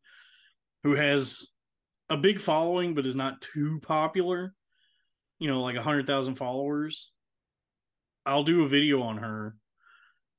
who 0.84 0.96
has 0.96 1.48
a 2.10 2.18
big 2.18 2.40
following 2.40 2.94
but 2.94 3.06
is 3.06 3.16
not 3.16 3.42
too 3.42 3.80
popular, 3.82 4.54
you 5.40 5.50
know, 5.50 5.62
like 5.62 5.76
a 5.76 5.82
hundred 5.82 6.08
thousand 6.08 6.36
followers, 6.36 7.12
I'll 8.26 8.44
do 8.44 8.64
a 8.64 8.70
video 8.70 9.02
on 9.02 9.18
her 9.18 9.56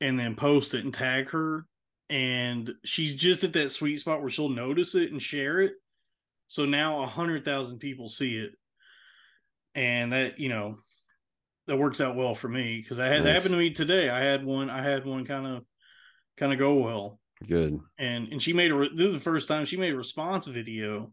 and 0.01 0.19
then 0.19 0.35
post 0.35 0.75
it 0.75 0.85
and 0.85 0.95
tag 0.95 1.29
her 1.31 1.67
and 2.11 2.73
she's 2.85 3.15
just 3.15 3.45
at 3.45 3.53
that 3.53 3.71
sweet 3.71 4.01
spot 4.01 4.21
where 4.21 4.31
she'll 4.31 4.49
notice 4.49 4.97
it 4.97 5.13
and 5.13 5.23
share 5.23 5.61
it. 5.61 5.75
So 6.49 6.67
now 6.67 7.05
a 7.05 7.07
hundred 7.07 7.45
thousand 7.45 7.79
people 7.79 8.09
see 8.09 8.37
it, 8.37 8.51
and 9.77 10.13
that 10.13 10.41
you 10.41 10.49
know 10.49 10.79
that 11.71 11.77
works 11.77 12.01
out 12.01 12.17
well 12.17 12.35
for 12.35 12.49
me 12.49 12.81
because 12.83 12.97
that 12.97 13.13
had 13.13 13.25
that 13.25 13.33
happened 13.37 13.53
to 13.53 13.59
me 13.59 13.71
today. 13.71 14.09
I 14.09 14.19
had 14.19 14.45
one, 14.45 14.69
I 14.69 14.83
had 14.83 15.07
one 15.07 15.25
kind 15.25 15.47
of 15.47 15.65
kind 16.37 16.53
of 16.53 16.59
go 16.59 16.75
well, 16.75 17.21
Good. 17.47 17.79
and 17.97 18.27
and 18.33 18.43
she 18.43 18.53
made 18.53 18.73
a 18.73 18.75
re- 18.75 18.91
this 18.93 19.07
is 19.07 19.15
the 19.15 19.21
first 19.21 19.47
time 19.47 19.67
she 19.67 19.77
made 19.77 19.93
a 19.93 19.97
response 19.97 20.49
video, 20.49 21.13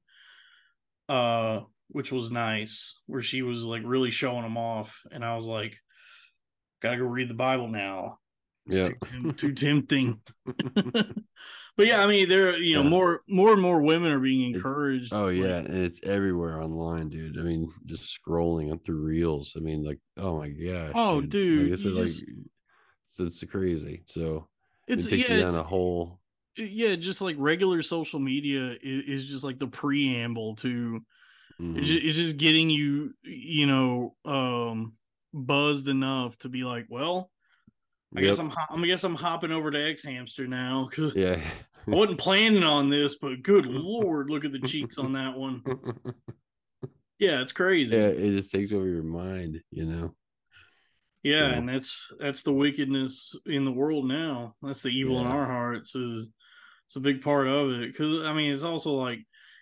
uh, 1.07 1.59
which 1.89 2.11
was 2.11 2.31
nice, 2.31 2.99
where 3.05 3.21
she 3.21 3.43
was 3.43 3.63
like 3.63 3.83
really 3.85 4.09
showing 4.09 4.41
them 4.41 4.57
off, 4.57 4.99
and 5.11 5.23
I 5.23 5.35
was 5.35 5.45
like, 5.45 5.77
gotta 6.81 6.97
go 6.97 7.03
read 7.03 7.29
the 7.29 7.35
Bible 7.35 7.67
now. 7.67 8.17
It's 8.67 8.75
Yeah. 8.77 8.89
too, 9.21 9.31
too 9.33 9.53
tempting. 9.53 10.19
but 10.85 11.85
yeah, 11.87 12.03
I 12.03 12.07
mean, 12.07 12.27
there 12.29 12.57
you 12.57 12.75
know 12.75 12.83
Yeah. 12.83 12.89
more 12.89 13.21
more 13.27 13.53
and 13.53 13.61
more 13.61 13.81
women 13.81 14.11
are 14.11 14.19
being 14.19 14.41
It's- 14.49 14.55
encouraged. 14.57 15.13
Oh 15.13 15.25
like- 15.25 15.37
yeah, 15.37 15.57
and 15.59 15.75
it's 15.75 16.01
everywhere 16.03 16.61
online, 16.61 17.09
dude. 17.09 17.37
I 17.37 17.43
mean, 17.43 17.71
just 17.85 18.17
scrolling 18.19 18.71
up 18.73 18.83
through 18.85 19.03
reels. 19.03 19.53
I 19.55 19.59
mean, 19.59 19.83
like, 19.83 19.99
oh 20.17 20.37
my 20.37 20.49
gosh. 20.49 20.91
Oh, 20.95 21.17
Like 21.17 21.29
dude, 21.29 21.73
I 21.73 21.75
said, 21.75 21.85
you 21.85 21.91
like, 21.91 22.05
just- 22.05 22.25
so 23.07 23.25
it's 23.25 23.43
crazy. 23.45 24.03
So 24.05 24.47
it's 24.87 25.05
it 25.05 25.09
takes 25.11 25.29
yeah, 25.29 25.35
you 25.35 25.39
down 25.41 25.49
it's, 25.49 25.57
a 25.57 25.63
whole. 25.63 26.19
yeah, 26.57 26.95
just 26.95 27.21
like 27.21 27.35
regular 27.39 27.81
social 27.83 28.19
media 28.19 28.75
is, 28.81 29.05
is 29.23 29.25
just 29.29 29.43
like 29.43 29.59
the 29.59 29.67
preamble 29.67 30.55
to 30.57 31.01
Mhm. 31.61 31.77
it's, 31.79 31.87
just, 31.87 32.03
it's 32.03 32.17
just 32.17 32.37
getting 32.37 32.69
you 32.69 33.13
you 33.23 33.65
know 33.65 34.15
um 34.25 34.93
buzzed 35.33 35.87
enough 35.87 36.37
to 36.39 36.49
be 36.49 36.63
like, 36.63 36.85
well, 36.89 37.31
I 38.15 38.21
guess 38.21 38.37
I'm 38.39 38.49
ho- 38.49 38.75
I 38.81 38.85
guess 38.85 39.03
I'm 39.03 39.15
hopping 39.15 39.51
over 39.51 39.69
to 39.71 39.77
X 39.89 40.03
Hamster 40.03 40.47
now 40.47 40.87
because 40.89 41.15
Yeah. 41.15 41.39
I 41.87 41.91
wasn't 41.91 42.19
planning 42.19 42.63
on 42.63 42.89
this, 42.89 43.17
but 43.17 43.41
good 43.43 43.65
lord, 43.67 44.29
look 44.29 44.45
at 44.45 44.51
the 44.51 44.59
cheeks 44.59 44.97
on 44.97 45.13
that 45.13 45.35
one. 45.37 45.63
Yeah, 47.19 47.41
it's 47.41 47.51
crazy. 47.51 47.95
yeah, 47.95 48.09
it 48.09 48.31
just 48.35 48.51
takes 48.51 48.71
over 48.71 48.85
your 48.87 49.01
mind, 49.01 49.59
you 49.71 49.85
know. 49.85 50.13
Yeah, 51.23 51.49
So- 51.51 51.57
and 51.57 51.69
that's 51.69 52.11
that's 52.19 52.43
the 52.43 52.53
wickedness 52.53 53.35
in 53.47 53.65
the 53.65 53.71
world 53.71 54.07
now. 54.07 54.55
That's 54.61 54.83
the 54.83 54.89
evil 54.89 55.19
in 55.21 55.25
our 55.27 55.45
hearts 55.47 55.95
is 55.95 56.27
it's 56.85 56.95
a 56.95 56.99
big 56.99 57.21
part 57.23 57.47
of 57.47 57.71
it 57.71 57.91
because 57.91 58.21
I 58.23 58.33
mean 58.33 58.51
it's 58.51 58.61
also 58.63 58.91
like 58.91 59.19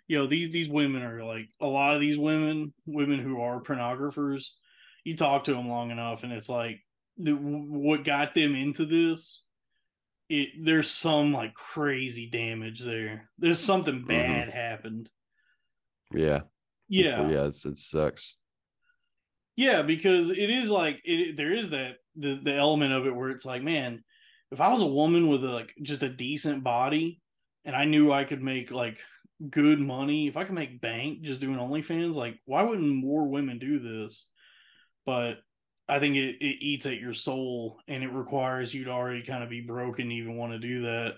you 0.08 0.18
know 0.18 0.28
these 0.28 0.52
these 0.52 0.68
women 0.68 1.02
are 1.02 1.24
like 1.24 1.48
a 1.62 1.66
lot 1.66 1.96
of 1.96 2.02
these 2.02 2.18
women 2.20 2.74
women 2.86 3.20
who 3.20 3.40
are 3.42 3.62
pornographers. 3.62 4.50
You 5.06 5.16
talk 5.16 5.46
to 5.46 5.54
them 5.54 5.70
long 5.70 5.92
enough, 5.92 6.24
and 6.24 6.34
it's 6.34 6.50
like 6.50 6.82
the, 7.18 7.32
what 7.34 8.04
got 8.04 8.36
them 8.36 8.56
into 8.56 8.86
this. 8.86 9.46
It 10.28 10.50
there's 10.64 10.90
some 10.90 11.34
like 11.34 11.54
crazy 11.54 12.28
damage 12.28 12.82
there. 12.82 13.30
There's 13.38 13.60
something 13.60 14.02
Mhm. 14.04 14.08
bad 14.08 14.50
happened. 14.50 15.10
Yeah. 16.14 16.42
Yeah, 16.88 17.30
Yeah, 17.30 17.46
it's 17.48 17.66
it 17.66 17.78
sucks. 17.78 18.38
Yeah, 19.56 19.82
because 19.82 20.30
it 20.30 20.50
is 20.50 20.70
like 20.70 21.02
it. 21.04 21.38
There 21.38 21.54
is 21.54 21.70
that 21.72 21.98
the 22.16 22.40
the 22.44 22.54
element 22.56 22.94
of 22.94 23.06
it 23.08 23.16
where 23.16 23.30
it's 23.30 23.46
like, 23.46 23.64
man, 23.64 24.04
if 24.52 24.62
I 24.62 24.70
was 24.70 24.82
a 24.82 24.86
woman 24.86 25.28
with 25.28 25.44
a, 25.44 25.50
like 25.50 25.74
just 25.82 26.04
a 26.04 26.10
decent 26.10 26.64
body, 26.64 27.22
and 27.64 27.76
I 27.76 27.86
knew 27.86 28.12
I 28.12 28.24
could 28.24 28.42
make 28.44 28.72
like 28.72 29.00
good 29.50 29.80
money, 29.80 30.28
if 30.28 30.38
I 30.38 30.44
could 30.44 30.56
make 30.56 30.82
bank 30.82 31.22
just 31.22 31.40
doing 31.42 31.58
OnlyFans, 31.58 32.16
like 32.16 32.40
why 32.46 32.64
wouldn't 32.64 32.88
more 32.88 33.28
women 33.28 33.58
do 33.60 33.80
this? 33.80 34.30
But 35.06 35.40
I 35.88 36.00
think 36.00 36.16
it, 36.16 36.38
it 36.44 36.66
eats 36.66 36.86
at 36.86 37.00
your 37.00 37.14
soul, 37.14 37.80
and 37.88 38.04
it 38.04 38.12
requires 38.12 38.74
you 38.74 38.86
to 38.86 38.92
already 38.92 39.22
kind 39.24 39.44
of 39.44 39.50
be 39.50 39.62
broken 39.62 40.10
to 40.10 40.16
even 40.16 40.36
want 40.36 40.52
to 40.54 40.60
do 40.60 40.82
that. 40.84 41.16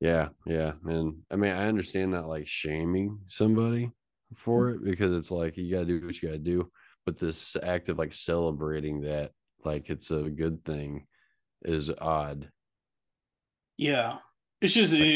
Yeah, 0.00 0.28
yeah, 0.46 0.72
and 0.86 1.16
I 1.30 1.36
mean, 1.36 1.52
I 1.52 1.66
understand 1.66 2.12
not 2.12 2.28
like 2.28 2.46
shaming 2.46 3.18
somebody 3.26 3.90
for 4.34 4.70
it 4.70 4.84
because 4.84 5.12
it's 5.12 5.30
like 5.30 5.56
you 5.56 5.70
gotta 5.72 5.86
do 5.86 6.06
what 6.06 6.22
you 6.22 6.28
gotta 6.28 6.38
do, 6.38 6.70
but 7.04 7.18
this 7.18 7.56
act 7.62 7.88
of 7.88 7.98
like 7.98 8.12
celebrating 8.12 9.02
that 9.02 9.32
like 9.64 9.90
it's 9.90 10.10
a 10.10 10.30
good 10.30 10.64
thing 10.64 11.06
is 11.62 11.90
odd. 12.00 12.48
Yeah. 13.76 14.18
It's 14.60 14.74
just 14.74 14.92
Like- 14.92 15.02
it, 15.02 15.06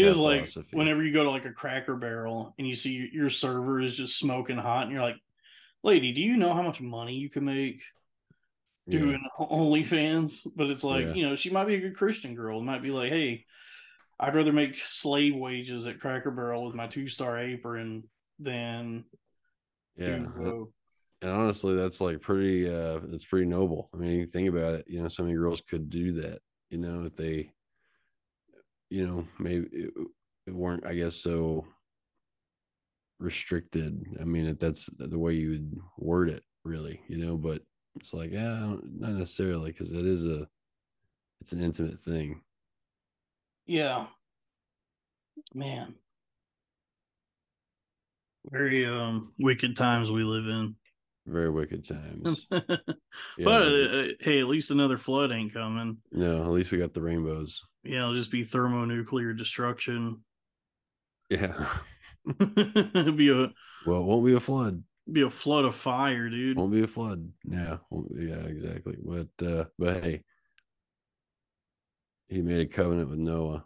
it 0.00 0.16
like 0.16 0.56
like 0.56 0.66
whenever 0.72 1.02
you 1.04 1.12
go 1.12 1.24
to 1.24 1.30
like 1.30 1.44
a 1.44 1.52
cracker 1.52 1.96
barrel 1.96 2.54
and 2.58 2.66
you 2.66 2.76
see 2.76 3.08
your 3.12 3.30
server 3.30 3.80
is 3.80 3.96
just 3.96 4.18
smoking 4.18 4.56
hot 4.56 4.84
and 4.84 4.92
you're 4.92 5.02
like, 5.02 5.16
lady, 5.84 6.12
do 6.12 6.22
you 6.22 6.36
know 6.38 6.54
how 6.54 6.62
much 6.62 6.80
money 6.82 7.14
you 7.14 7.30
can 7.30 7.46
make 7.46 7.82
Yeah, 8.86 9.00
doing 9.00 9.18
OnlyFans? 9.40 10.46
But 10.56 10.70
it's 10.70 10.84
like, 10.84 11.06
Yeah. 11.06 11.14
you 11.14 11.28
know, 11.28 11.36
she 11.36 11.50
might 11.50 11.66
be 11.66 11.76
a 11.76 11.80
good 11.80 11.96
Christian 11.96 12.34
girl. 12.34 12.60
It 12.60 12.64
might 12.64 12.82
be 12.82 12.90
like, 12.90 13.10
hey, 13.10 13.44
I'd 14.18 14.34
rather 14.34 14.52
make 14.52 14.78
slave 14.78 15.34
wages 15.36 15.86
at 15.86 16.00
Cracker 16.00 16.30
Barrel 16.30 16.66
with 16.66 16.74
my 16.74 16.86
two 16.86 17.08
star 17.08 17.38
apron 17.38 18.04
than 18.38 19.04
yeah. 19.96 20.26
uh, 20.38 20.64
And 21.22 21.30
honestly, 21.30 21.74
that's 21.74 22.00
like 22.00 22.20
pretty 22.20 22.68
uh 22.68 23.00
it's 23.12 23.24
pretty 23.24 23.46
noble. 23.46 23.88
I 23.94 23.96
mean, 23.98 24.12
you 24.12 24.26
think 24.26 24.48
about 24.48 24.74
it, 24.74 24.84
you 24.88 25.02
know, 25.02 25.08
so 25.08 25.22
many 25.22 25.34
girls 25.36 25.62
could 25.62 25.90
do 25.90 26.20
that, 26.22 26.40
you 26.70 26.78
know, 26.78 27.04
if 27.04 27.16
they 27.16 27.50
you 28.90 29.06
know, 29.06 29.26
maybe 29.38 29.66
it, 29.72 29.90
it 30.46 30.54
weren't, 30.54 30.86
I 30.86 30.94
guess, 30.94 31.16
so 31.16 31.66
restricted. 33.18 34.02
I 34.20 34.24
mean, 34.24 34.46
if 34.46 34.58
that's 34.58 34.88
the 34.98 35.18
way 35.18 35.34
you 35.34 35.50
would 35.50 35.78
word 35.98 36.30
it, 36.30 36.42
really, 36.64 37.00
you 37.08 37.18
know, 37.18 37.36
but 37.36 37.62
it's 37.96 38.12
like, 38.12 38.32
yeah, 38.32 38.76
not 38.98 39.12
necessarily, 39.12 39.72
because 39.72 39.92
it 39.92 40.04
is 40.04 40.26
a 40.26 40.46
it's 41.40 41.52
an 41.52 41.62
intimate 41.62 42.00
thing. 42.00 42.40
yeah. 43.66 44.06
Man. 45.54 45.94
Very 48.50 48.86
um 48.86 49.32
wicked 49.38 49.76
times 49.76 50.10
we 50.10 50.22
live 50.22 50.46
in. 50.46 50.76
Very 51.26 51.50
wicked 51.50 51.86
times. 51.86 52.46
but 52.50 52.62
uh, 53.46 54.06
hey, 54.20 54.40
at 54.40 54.46
least 54.46 54.70
another 54.70 54.98
flood 54.98 55.32
ain't 55.32 55.54
coming. 55.54 55.98
no, 56.12 56.42
at 56.42 56.50
least 56.50 56.70
we 56.70 56.78
got 56.78 56.92
the 56.92 57.00
rainbows. 57.00 57.62
Yeah, 57.82 58.00
it'll 58.00 58.14
just 58.14 58.30
be 58.30 58.44
thermonuclear 58.44 59.32
destruction. 59.32 60.22
Yeah. 61.30 61.66
It'll 62.26 63.12
be 63.12 63.30
a 63.30 63.52
Well, 63.86 64.00
it 64.00 64.04
won't 64.04 64.24
be 64.26 64.34
a 64.34 64.40
flood. 64.40 64.82
be 65.10 65.22
a 65.22 65.30
flood 65.30 65.64
of 65.64 65.74
fire, 65.74 66.28
dude. 66.30 66.56
won't 66.56 66.72
be 66.72 66.82
a 66.82 66.86
flood. 66.86 67.30
Yeah, 67.44 67.78
yeah, 68.14 68.44
exactly. 68.46 68.96
But 69.04 69.46
uh, 69.46 69.64
but 69.78 70.02
hey, 70.02 70.22
he 72.28 72.42
made 72.42 72.60
a 72.60 72.66
covenant 72.66 73.10
with 73.10 73.18
Noah. 73.18 73.64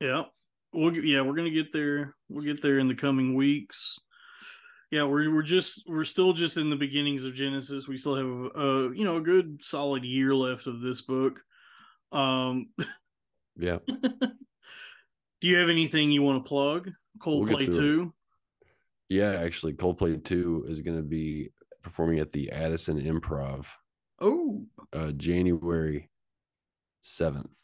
Yeah. 0.00 0.24
We'll 0.72 0.90
get- 0.90 1.04
yeah, 1.04 1.22
we're 1.22 1.34
gonna 1.36 1.50
get 1.50 1.72
there. 1.72 2.14
We'll 2.28 2.44
get 2.44 2.60
there 2.60 2.78
in 2.78 2.88
the 2.88 2.94
coming 2.94 3.34
weeks. 3.34 3.98
Yeah, 4.90 5.04
we're 5.04 5.32
we're 5.34 5.42
just 5.42 5.82
we're 5.88 6.04
still 6.04 6.32
just 6.32 6.56
in 6.56 6.70
the 6.70 6.76
beginnings 6.76 7.24
of 7.24 7.34
Genesis. 7.34 7.88
We 7.88 7.96
still 7.98 8.14
have 8.16 8.26
a 8.26 8.90
you 8.94 9.04
know 9.04 9.16
a 9.16 9.20
good 9.22 9.58
solid 9.62 10.04
year 10.04 10.34
left 10.34 10.66
of 10.66 10.80
this 10.80 11.00
book. 11.02 11.40
Um 12.12 12.68
Yeah, 13.58 13.78
do 13.88 15.48
you 15.48 15.56
have 15.56 15.70
anything 15.70 16.10
you 16.10 16.22
want 16.22 16.44
to 16.44 16.48
plug? 16.48 16.90
We'll 17.24 17.44
Coldplay 17.46 17.64
through 17.66 18.04
2? 18.04 18.14
yeah. 19.08 19.32
Actually, 19.40 19.74
Coldplay 19.74 20.22
Two 20.24 20.64
is 20.68 20.80
going 20.80 20.96
to 20.96 21.02
be 21.02 21.50
performing 21.82 22.18
at 22.18 22.32
the 22.32 22.50
Addison 22.50 23.00
Improv 23.00 23.66
Oh, 24.20 24.64
uh, 24.92 25.12
January 25.12 26.08
seventh. 27.02 27.56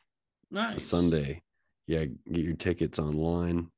nice. 0.50 0.74
It's 0.74 0.84
a 0.84 0.88
Sunday. 0.88 1.42
Yeah, 1.86 2.04
get 2.30 2.44
your 2.44 2.54
tickets 2.54 2.98
online. 2.98 3.70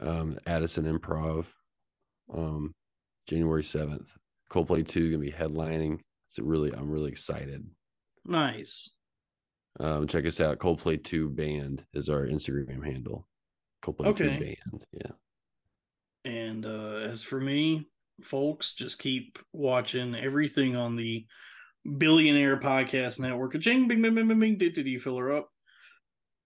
Um, 0.00 0.38
Addison 0.46 0.84
Improv, 0.84 1.46
um, 2.32 2.74
January 3.28 3.64
seventh. 3.64 4.12
Coldplay 4.50 4.86
Two 4.86 5.10
gonna 5.10 5.22
be 5.24 5.32
headlining. 5.32 6.00
It's 6.28 6.38
really, 6.38 6.72
I'm 6.72 6.90
really 6.90 7.10
excited. 7.10 7.66
Nice. 8.24 8.90
Um, 9.80 10.06
check 10.06 10.26
us 10.26 10.40
out. 10.40 10.58
Coldplay 10.58 11.02
Two 11.02 11.28
Band 11.30 11.84
is 11.94 12.08
our 12.08 12.26
Instagram 12.26 12.84
handle. 12.84 13.26
Okay. 13.88 14.38
Band. 14.38 14.84
Yeah. 14.92 15.10
And 16.24 16.66
uh, 16.66 17.08
as 17.10 17.22
for 17.22 17.40
me, 17.40 17.88
folks, 18.22 18.74
just 18.74 18.98
keep 18.98 19.38
watching 19.52 20.14
everything 20.14 20.76
on 20.76 20.96
the 20.96 21.26
Billionaire 21.98 22.58
Podcast 22.58 23.18
Network. 23.18 23.60
Ching, 23.60 23.88
bing, 23.88 24.02
bing, 24.02 24.14
bing, 24.14 24.28
bing, 24.28 24.38
bing, 24.38 24.58
did, 24.58 24.74
did 24.74 24.86
you 24.86 25.00
fill 25.00 25.18
her 25.18 25.32
up? 25.32 25.48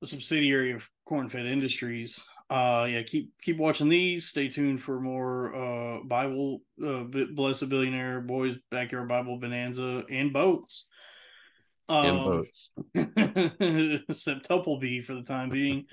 A 0.03 0.07
subsidiary 0.07 0.73
of 0.73 0.89
Cornfed 1.09 1.35
Industries. 1.47 2.25
Uh, 2.49 2.87
yeah, 2.89 3.03
keep 3.03 3.33
keep 3.43 3.57
watching 3.59 3.89
these. 3.89 4.29
Stay 4.29 4.49
tuned 4.49 4.81
for 4.81 5.01
more 5.01 5.55
uh 5.55 5.99
Bible, 6.05 6.61
uh, 6.85 7.03
B- 7.03 7.27
Blessed 7.35 7.69
Billionaire 7.69 8.21
Boys 8.21 8.57
Backyard 8.71 9.09
Bible 9.09 9.39
Bonanza 9.39 10.05
and 10.09 10.33
boats. 10.33 10.87
And 11.89 12.07
Um, 12.19 12.25
boats. 12.25 12.71
septuple 12.97 14.81
B 14.81 15.03
for 15.03 15.15
the 15.15 15.23
time 15.25 15.49
being. 15.49 15.87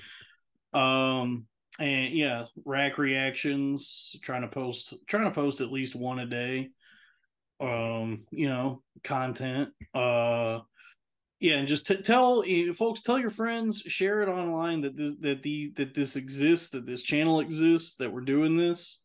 Um, 0.74 1.46
and 1.80 2.14
yeah, 2.14 2.46
rack 2.66 2.98
reactions. 2.98 4.16
Trying 4.22 4.42
to 4.42 4.48
post, 4.48 4.94
trying 5.08 5.26
to 5.26 5.32
post 5.32 5.62
at 5.62 5.72
least 5.72 5.96
one 5.96 6.20
a 6.20 6.26
day. 6.26 6.70
Um, 7.60 8.26
you 8.32 8.48
know, 8.48 8.82
content. 9.04 9.70
Uh, 9.94 10.60
yeah, 11.40 11.56
and 11.56 11.68
just 11.68 11.86
t- 11.86 12.02
tell 12.02 12.44
eh, 12.48 12.72
folks, 12.74 13.02
tell 13.02 13.20
your 13.20 13.30
friends, 13.30 13.80
share 13.80 14.22
it 14.22 14.30
online 14.30 14.82
that 14.82 14.96
this 14.96 15.14
that 15.20 15.44
the 15.44 15.74
that 15.76 15.94
this 15.94 16.16
exists, 16.16 16.70
that 16.70 16.86
this 16.86 17.02
channel 17.02 17.42
exists, 17.42 17.96
that 17.98 18.12
we're 18.12 18.22
doing 18.22 18.56
this. 18.56 19.02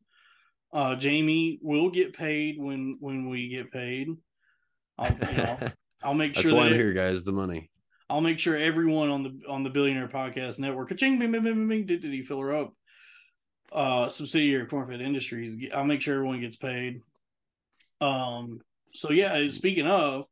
Uh, 0.72 0.94
Jamie 0.94 1.58
will 1.62 1.90
get 1.90 2.16
paid 2.16 2.56
when 2.58 2.96
when 3.00 3.28
we 3.28 3.48
get 3.48 3.72
paid. 3.72 4.08
I'll, 4.98 5.16
you 5.30 5.36
know, 5.36 5.58
I'll 6.02 6.14
make 6.14 6.34
sure 6.34 6.44
That's 6.44 6.54
why 6.54 6.64
that 6.64 6.72
I'm 6.72 6.78
here, 6.78 6.92
guys. 6.92 7.24
The 7.24 7.32
money. 7.32 7.70
I'll 8.10 8.20
make 8.20 8.38
sure 8.38 8.56
everyone 8.56 9.10
on 9.10 9.22
the 9.22 9.40
on 9.48 9.64
the 9.64 9.70
Billionaire 9.70 10.08
Podcast 10.08 10.58
Network, 10.58 10.96
ching 10.96 11.18
bing 11.18 11.32
bing 11.32 11.42
bing 11.42 11.54
bing, 11.54 11.68
bing 11.68 11.86
did 11.86 12.02
he 12.04 12.22
fill 12.22 12.40
her 12.40 12.54
up? 12.54 12.74
Uh, 13.70 14.08
subsidiary 14.08 14.62
of 14.62 14.68
Cornfed 14.68 15.00
Industries. 15.00 15.70
I'll 15.74 15.84
make 15.84 16.00
sure 16.00 16.14
everyone 16.14 16.40
gets 16.40 16.56
paid. 16.56 17.02
Um. 18.00 18.60
So 18.94 19.10
yeah, 19.12 19.50
speaking 19.50 19.86
of, 19.86 20.24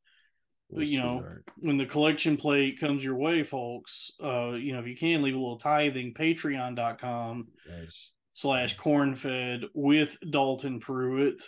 you 0.70 0.98
know, 0.98 1.22
when 1.58 1.76
the 1.76 1.84
collection 1.84 2.38
plate 2.38 2.80
comes 2.80 3.04
your 3.04 3.16
way, 3.16 3.42
folks, 3.42 4.12
uh, 4.24 4.52
you 4.52 4.72
know, 4.72 4.80
if 4.80 4.86
you 4.86 4.96
can 4.96 5.22
leave 5.22 5.34
a 5.34 5.38
little 5.38 5.58
tithing, 5.58 6.14
patreon.com 6.14 7.48
guys. 7.68 8.12
slash 8.32 8.76
cornfed 8.78 9.64
with 9.74 10.16
Dalton 10.30 10.80
Pruitt. 10.80 11.42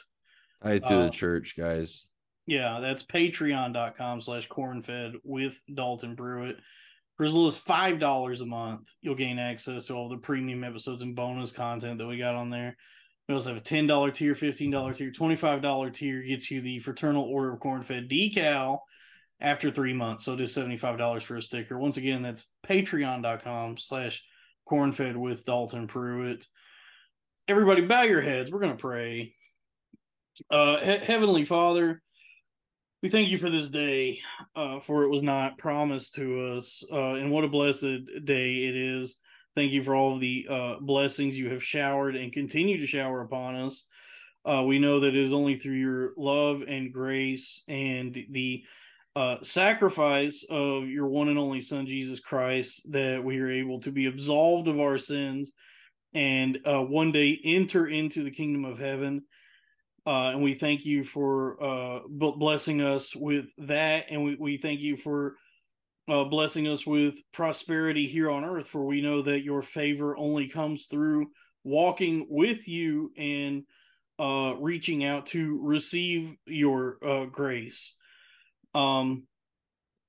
I 0.61 0.79
to 0.79 0.87
Uh, 0.87 1.05
the 1.05 1.11
church, 1.11 1.55
guys. 1.57 2.08
Yeah, 2.49 2.79
that's 2.81 3.03
patreon.com 3.03 4.23
slash 4.23 4.49
cornfed 4.49 5.17
with 5.23 5.61
Dalton 5.75 6.17
Pruitt. 6.17 6.57
For 7.19 7.27
as 7.27 7.35
little 7.35 7.49
as 7.49 7.59
five 7.59 7.99
dollars 7.99 8.41
a 8.41 8.47
month, 8.47 8.89
you'll 9.03 9.17
gain 9.17 9.39
access 9.39 9.85
to 9.87 9.93
all 9.93 10.09
the 10.09 10.17
premium 10.17 10.65
episodes 10.65 11.03
and 11.03 11.15
bonus 11.15 11.53
content 11.53 11.99
that 11.99 12.07
we 12.07 12.17
got 12.17 12.37
on 12.37 12.49
there. 12.49 12.75
We 13.29 13.35
also 13.35 13.51
have 13.51 13.59
a 13.59 13.61
ten 13.61 13.87
dollar 13.87 14.11
tier, 14.11 14.35
fifteen 14.35 14.71
dollar 14.71 14.95
tier, 14.95 15.11
twenty 15.11 15.37
five 15.37 15.61
dollar 15.61 15.91
tier 15.91 16.23
gets 16.23 16.51
you 16.51 16.63
the 16.63 16.79
Fraternal 16.79 17.25
Order 17.25 17.53
of 17.53 17.61
Cornfed 17.61 18.09
decal 18.09 18.79
after 19.41 19.71
three 19.71 19.93
months. 19.93 20.25
So 20.25 20.33
it 20.33 20.41
is 20.41 20.55
seventy 20.55 20.79
five 20.79 20.97
dollars 20.97 21.25
for 21.25 21.37
a 21.37 21.43
sticker. 21.43 21.79
Once 21.79 21.99
again, 21.99 22.23
that's 22.23 22.47
patreon.com 22.67 23.77
slash 23.77 24.23
cornfed 24.67 25.17
with 25.17 25.45
Dalton 25.45 25.87
Pruitt. 25.87 26.47
Everybody, 27.47 27.83
bow 27.83 28.05
your 28.05 28.23
heads. 28.23 28.51
We're 28.51 28.61
gonna 28.61 28.77
pray. 28.77 29.35
Uh, 30.51 30.79
He- 30.79 31.05
Heavenly 31.05 31.45
Father, 31.45 32.01
we 33.03 33.09
thank 33.09 33.29
you 33.29 33.39
for 33.39 33.51
this 33.51 33.71
day, 33.71 34.21
uh, 34.57 34.81
for 34.81 35.05
it 35.05 35.11
was 35.11 35.23
not 35.23 35.59
promised 35.59 36.15
to 36.17 36.57
us. 36.57 36.85
Uh, 36.91 37.15
and 37.15 37.31
what 37.31 37.45
a 37.45 37.49
blessed 37.49 38.01
day 38.25 38.65
it 38.65 38.77
is. 38.77 39.19
Thank 39.55 39.73
you 39.73 39.83
for 39.83 39.95
all 39.95 40.15
of 40.15 40.21
the 40.21 40.47
uh, 40.51 40.75
blessings 40.81 41.39
you 41.39 41.51
have 41.51 41.63
showered 41.63 42.17
and 42.17 42.33
continue 42.33 42.79
to 42.81 42.87
shower 42.87 43.21
upon 43.21 43.55
us. 43.55 43.87
Uh, 44.45 44.65
we 44.67 44.79
know 44.79 45.01
that 45.01 45.09
it 45.09 45.17
is 45.17 45.33
only 45.33 45.57
through 45.57 45.75
your 45.75 46.13
love 46.17 46.63
and 46.67 46.93
grace 46.93 47.63
and 47.69 48.19
the 48.31 48.65
uh, 49.15 49.37
sacrifice 49.43 50.45
of 50.49 50.89
your 50.89 51.09
one 51.09 51.29
and 51.29 51.39
only 51.39 51.61
Son, 51.61 51.87
Jesus 51.87 52.21
Christ, 52.21 52.91
that 52.93 53.23
we 53.23 53.39
are 53.41 53.51
able 53.51 53.81
to 53.81 53.91
be 53.91 54.07
absolved 54.07 54.69
of 54.69 54.81
our 54.81 54.99
sins 54.99 55.53
and 56.15 56.61
uh, 56.65 56.83
one 56.83 57.13
day 57.13 57.39
enter 57.45 57.87
into 57.87 58.23
the 58.23 58.31
kingdom 58.31 58.65
of 58.65 58.79
heaven. 58.79 59.23
Uh, 60.09 60.31
and 60.31 60.43
we 60.43 60.55
thank 60.55 60.87
you 60.87 61.05
for 61.05 61.63
uh, 61.63 62.01
blessing 62.09 62.81
us 62.81 63.15
with 63.15 63.45
that. 63.59 64.07
And 64.09 64.25
we, 64.25 64.37
we 64.41 64.57
thank 64.57 64.81
you 64.81 64.97
for 64.97 65.35
uh, 66.09 66.25
blessing 66.25 66.67
us 66.67 66.87
with 66.87 67.17
prosperity 67.31 68.07
here 68.07 68.31
on 68.31 68.43
earth, 68.43 68.69
for 68.69 68.87
we 68.87 69.03
know 69.03 69.21
that 69.21 69.45
your 69.45 69.61
favor 69.61 70.17
only 70.17 70.49
comes 70.49 70.87
through 70.87 71.27
walking 71.63 72.27
with 72.31 72.67
you 72.67 73.13
and 73.19 73.65
uh, 74.19 74.55
reaching 74.59 75.05
out 75.05 75.27
to 75.27 75.61
receive 75.63 76.35
your 76.47 76.97
uh, 77.07 77.27
grace. 77.27 77.95
Um, 78.75 79.27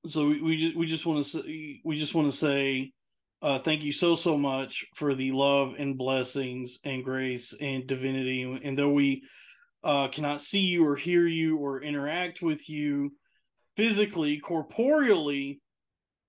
so 0.07 0.27
we, 0.27 0.41
we 0.41 0.57
just 0.57 0.77
we 0.77 0.87
just 0.87 1.05
want 1.05 1.25
to 1.25 1.29
say 1.29 1.81
we 1.83 1.97
just 1.97 2.15
want 2.15 2.31
to 2.31 2.37
say 2.37 2.93
uh, 3.41 3.59
thank 3.59 3.83
you 3.83 3.91
so 3.91 4.15
so 4.15 4.37
much 4.37 4.85
for 4.95 5.13
the 5.13 5.31
love 5.31 5.75
and 5.77 5.97
blessings 5.97 6.79
and 6.85 7.03
grace 7.03 7.53
and 7.59 7.85
divinity. 7.85 8.61
And 8.63 8.79
though 8.79 8.93
we 8.93 9.23
uh, 9.83 10.07
cannot 10.09 10.41
see 10.41 10.61
you 10.61 10.85
or 10.85 10.95
hear 10.95 11.27
you 11.27 11.57
or 11.57 11.81
interact 11.81 12.41
with 12.41 12.69
you 12.69 13.11
physically, 13.77 14.39
corporeally, 14.39 15.61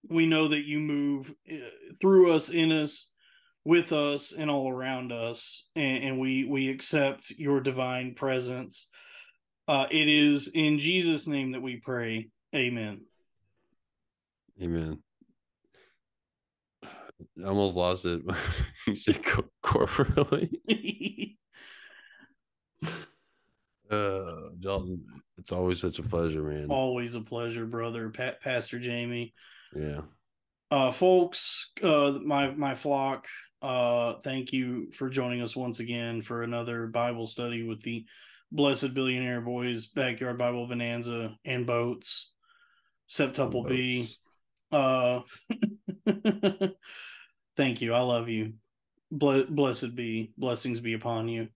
we 0.08 0.26
know 0.26 0.48
that 0.48 0.64
you 0.64 0.78
move 0.78 1.32
uh, 1.50 1.56
through 2.00 2.32
us, 2.32 2.48
in 2.48 2.72
us, 2.72 3.10
with 3.64 3.92
us, 3.92 4.32
and 4.32 4.50
all 4.50 4.70
around 4.70 5.12
us, 5.12 5.66
and, 5.76 6.04
and 6.04 6.18
we 6.18 6.44
we 6.44 6.70
accept 6.70 7.30
your 7.30 7.60
divine 7.60 8.14
presence. 8.14 8.88
Uh, 9.68 9.86
it 9.90 10.08
is 10.08 10.50
in 10.54 10.78
Jesus' 10.78 11.26
name 11.26 11.52
that 11.52 11.62
we 11.62 11.76
pray. 11.76 12.28
Amen. 12.54 13.00
Amen. 14.62 14.98
I 16.84 17.46
almost 17.46 17.76
lost 17.76 18.04
it. 18.04 18.22
you 18.86 18.96
said 18.96 19.20
corporately. 19.64 21.36
uh, 23.90 24.50
Dalton, 24.60 25.04
it's 25.38 25.52
always 25.52 25.80
such 25.80 25.98
a 25.98 26.02
pleasure, 26.02 26.42
man. 26.42 26.70
Always 26.70 27.14
a 27.14 27.20
pleasure, 27.20 27.66
brother. 27.66 28.10
Pat, 28.10 28.40
Pastor 28.40 28.78
Jamie. 28.78 29.34
Yeah. 29.74 30.02
Uh, 30.70 30.90
folks, 30.90 31.72
uh, 31.82 32.18
my 32.24 32.50
my 32.50 32.74
flock. 32.74 33.26
Uh, 33.62 34.14
thank 34.24 34.52
you 34.52 34.90
for 34.92 35.10
joining 35.10 35.42
us 35.42 35.54
once 35.54 35.80
again 35.80 36.22
for 36.22 36.42
another 36.42 36.86
Bible 36.86 37.26
study 37.26 37.62
with 37.62 37.82
the 37.82 38.04
Blessed 38.52 38.94
Billionaire 38.94 39.40
Boys 39.40 39.86
Backyard 39.86 40.38
Bible 40.38 40.66
Bonanza 40.66 41.36
and 41.44 41.66
boats. 41.66 42.32
Septuple 43.08 43.68
B. 43.68 44.06
Uh, 44.72 45.20
thank 47.56 47.82
you. 47.82 47.92
I 47.92 48.00
love 48.00 48.28
you. 48.28 48.54
blessed 49.10 49.94
be. 49.96 50.32
Blessings 50.38 50.80
be 50.80 50.94
upon 50.94 51.28
you. 51.28 51.48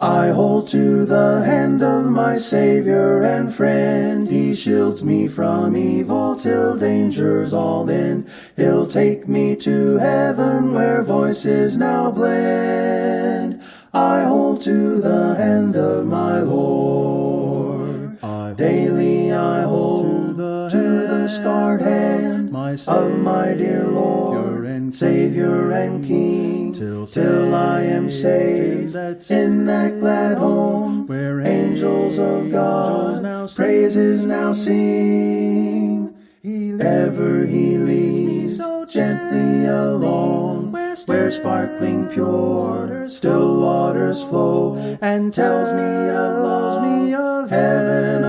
I 0.00 0.28
hold 0.28 0.68
to 0.68 1.06
the 1.06 1.42
hand 1.44 1.82
of 1.82 2.04
my 2.06 2.36
Savior 2.36 3.22
and 3.22 3.54
friend. 3.54 4.28
He 4.28 4.54
shields 4.54 5.04
me 5.04 5.28
from 5.28 5.76
evil 5.76 6.36
till 6.36 6.76
danger's 6.76 7.52
all 7.52 7.88
in. 7.88 8.26
He'll 8.56 8.86
take 8.86 9.28
me 9.28 9.56
to 9.56 9.96
heaven 9.98 10.74
where 10.74 11.02
voices 11.02 11.78
now 11.78 12.10
blend. 12.10 13.62
I 13.92 14.24
hold 14.24 14.60
to 14.62 15.00
the 15.00 15.36
hand 15.36 15.76
of 15.76 16.06
my 16.06 16.40
Lord. 16.40 18.18
I 18.22 18.52
Daily 18.54 19.32
I 19.32 19.62
hold 19.62 20.36
to 20.36 21.06
the 21.06 21.28
scarred 21.28 21.82
hand 21.82 22.54
of 22.88 23.18
my 23.18 23.54
dear 23.54 23.86
Lord, 23.86 24.94
Savior 24.94 25.70
and 25.72 26.04
King, 26.04 26.53
till, 26.74 27.06
till 27.06 27.54
I 27.54 27.82
am 27.82 28.10
saved. 28.10 28.96
In 29.30 29.66
that 29.66 30.00
glad 30.00 30.38
home 30.38 31.06
where 31.06 31.40
angels 31.40 32.18
of 32.18 32.50
God 32.50 33.50
praises 33.54 34.26
now 34.26 34.52
sing. 34.52 36.14
Ever 36.44 37.46
he 37.46 37.78
leads 37.78 38.58
me 38.58 38.84
gently 38.86 39.66
along 39.66 40.72
where 41.06 41.30
sparkling 41.30 42.08
pure 42.08 43.06
still 43.08 43.60
waters 43.60 44.22
flow 44.22 44.76
and 45.00 45.32
tells 45.32 45.70
me 45.70 46.10
of, 46.10 46.82
me 46.82 47.14
of 47.14 47.50
heaven 47.50 48.24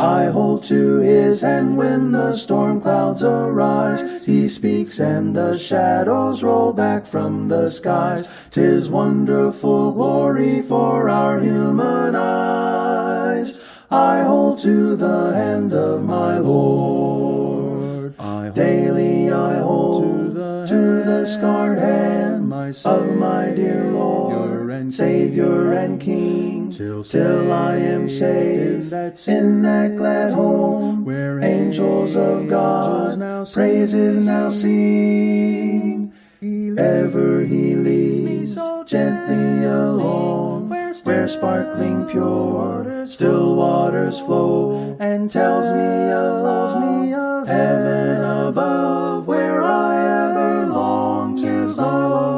I 0.00 0.30
hold 0.30 0.64
to 0.64 1.00
his 1.00 1.42
hand 1.42 1.76
when 1.76 2.12
the 2.12 2.32
storm 2.32 2.80
clouds 2.80 3.22
arise. 3.22 4.24
He 4.24 4.48
speaks 4.48 4.98
and 4.98 5.36
the 5.36 5.58
shadows 5.58 6.42
roll 6.42 6.72
back 6.72 7.04
from 7.04 7.48
the 7.48 7.68
skies. 7.68 8.26
Tis 8.50 8.88
wonderful 8.88 9.92
glory 9.92 10.62
for 10.62 11.10
our 11.10 11.38
human 11.38 12.14
eyes. 12.14 13.60
I 13.90 14.22
hold 14.22 14.60
to 14.60 14.96
the 14.96 15.34
hand 15.34 15.74
of 15.74 16.02
my 16.02 16.38
Lord. 16.38 18.14
I 18.18 18.48
Daily 18.48 19.30
I 19.30 19.58
hold 19.58 20.02
to 20.02 20.32
the, 20.32 20.66
to 20.66 21.04
the 21.04 21.26
scarred 21.26 21.78
hand 21.78 22.48
my 22.70 22.90
of 22.92 23.16
my 23.16 23.50
dear 23.50 23.90
Lord, 23.90 24.70
and 24.70 24.94
Savior 24.94 25.72
and 25.72 26.00
King, 26.00 26.70
till, 26.70 27.02
till 27.02 27.52
I 27.52 27.74
am 27.74 28.08
saved 28.08 28.90
That's 28.90 29.26
in 29.26 29.62
that 29.62 29.96
glad 29.96 30.32
home 30.32 31.04
where 31.04 31.40
angels 31.40 32.14
of 32.14 32.48
God 32.48 33.18
now 33.18 33.44
praises 33.44 34.24
now 34.24 34.48
sing. 34.50 36.12
Ever 36.42 37.40
he 37.40 37.74
leads 37.74 38.20
me 38.20 38.46
so 38.46 38.84
gently 38.84 39.66
along 39.66 40.68
where 41.04 41.26
sparkling 41.26 42.06
pure 42.06 43.04
still 43.04 43.56
waters 43.56 44.20
flow 44.20 44.96
and 45.00 45.28
tells 45.28 45.64
me 45.72 46.12
of, 46.12 46.40
tells 46.70 46.84
me 46.84 47.14
of 47.14 47.48
heaven 47.48 48.22
above 48.48 49.26
where 49.26 49.64
I 49.64 50.30
ever 50.30 50.66
long 50.66 51.36
to 51.38 51.74
go. 51.74 52.29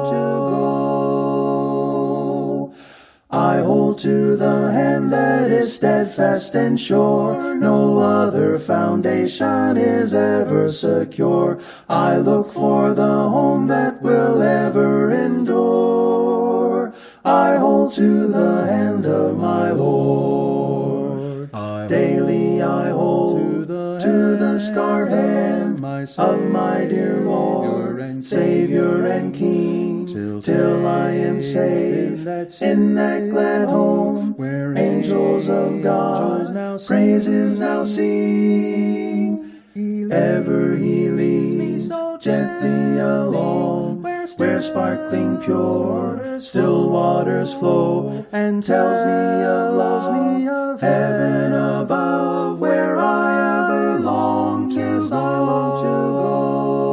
I 3.33 3.61
hold 3.61 3.99
to 4.01 4.37
the 4.37 4.71
hand 4.73 5.11
that 5.15 5.51
is 5.51 5.75
steadfast 5.75 6.55
and 6.55 6.79
sure. 6.79 7.55
No 7.55 7.99
other 7.99 8.59
foundation 8.59 9.79
is 9.79 10.13
ever 10.13 10.69
secure. 10.69 11.59
I 11.89 12.19
look 12.19 12.53
for 12.53 12.93
the 12.93 13.03
home 13.03 13.69
that 13.69 14.03
will 14.03 14.43
ever 14.43 15.11
endure. 15.11 16.93
I 17.25 17.57
hold 17.57 17.95
to 17.95 18.29
the 18.29 18.67
hand 18.67 19.07
of 19.07 19.39
my 19.39 19.71
Lord. 19.71 21.49
I 21.55 21.87
Daily 21.87 22.61
I 22.61 22.91
hold 22.91 23.39
to 23.39 23.65
the, 23.65 23.99
to 24.03 24.37
the 24.37 24.59
scarred 24.59 25.09
hand 25.09 25.81
my 25.81 26.07
of 26.19 26.41
my 26.51 26.85
dear 26.85 27.21
Lord, 27.21 28.01
and 28.01 28.25
Savior 28.25 29.07
and 29.07 29.35
King, 29.35 29.92
till, 30.13 30.43
till 30.43 30.87
I 30.87 31.11
am 31.11 31.41
saved 31.41 32.29
in 32.63 32.95
that 32.97 33.31
glad 33.31 33.69
home 33.69 34.35
where 34.37 34.77
angels 34.77 35.49
of 35.49 35.83
God 35.83 36.55
praises 36.87 37.59
now 37.59 37.83
sing. 37.83 39.63
Ever 40.11 40.77
he 40.77 41.09
leads 41.09 41.55
me 41.55 41.79
so 41.79 42.19
gently 42.19 43.01
along 43.01 44.03
where 44.37 44.61
sparkling 44.61 45.39
pure 45.39 46.39
still 46.39 46.91
waters 46.91 47.55
flow 47.55 48.27
and 48.33 48.63
tells 48.63 49.07
me 49.07 49.45
of, 49.45 49.75
loves 49.77 50.09
me 50.09 50.49
of 50.49 50.81
heaven 50.81 51.55
above 51.55 52.59
where 52.59 52.99
I 52.99 53.69
ever 53.69 54.01
long. 54.01 54.71
To 54.75 55.09
go. 55.09 56.92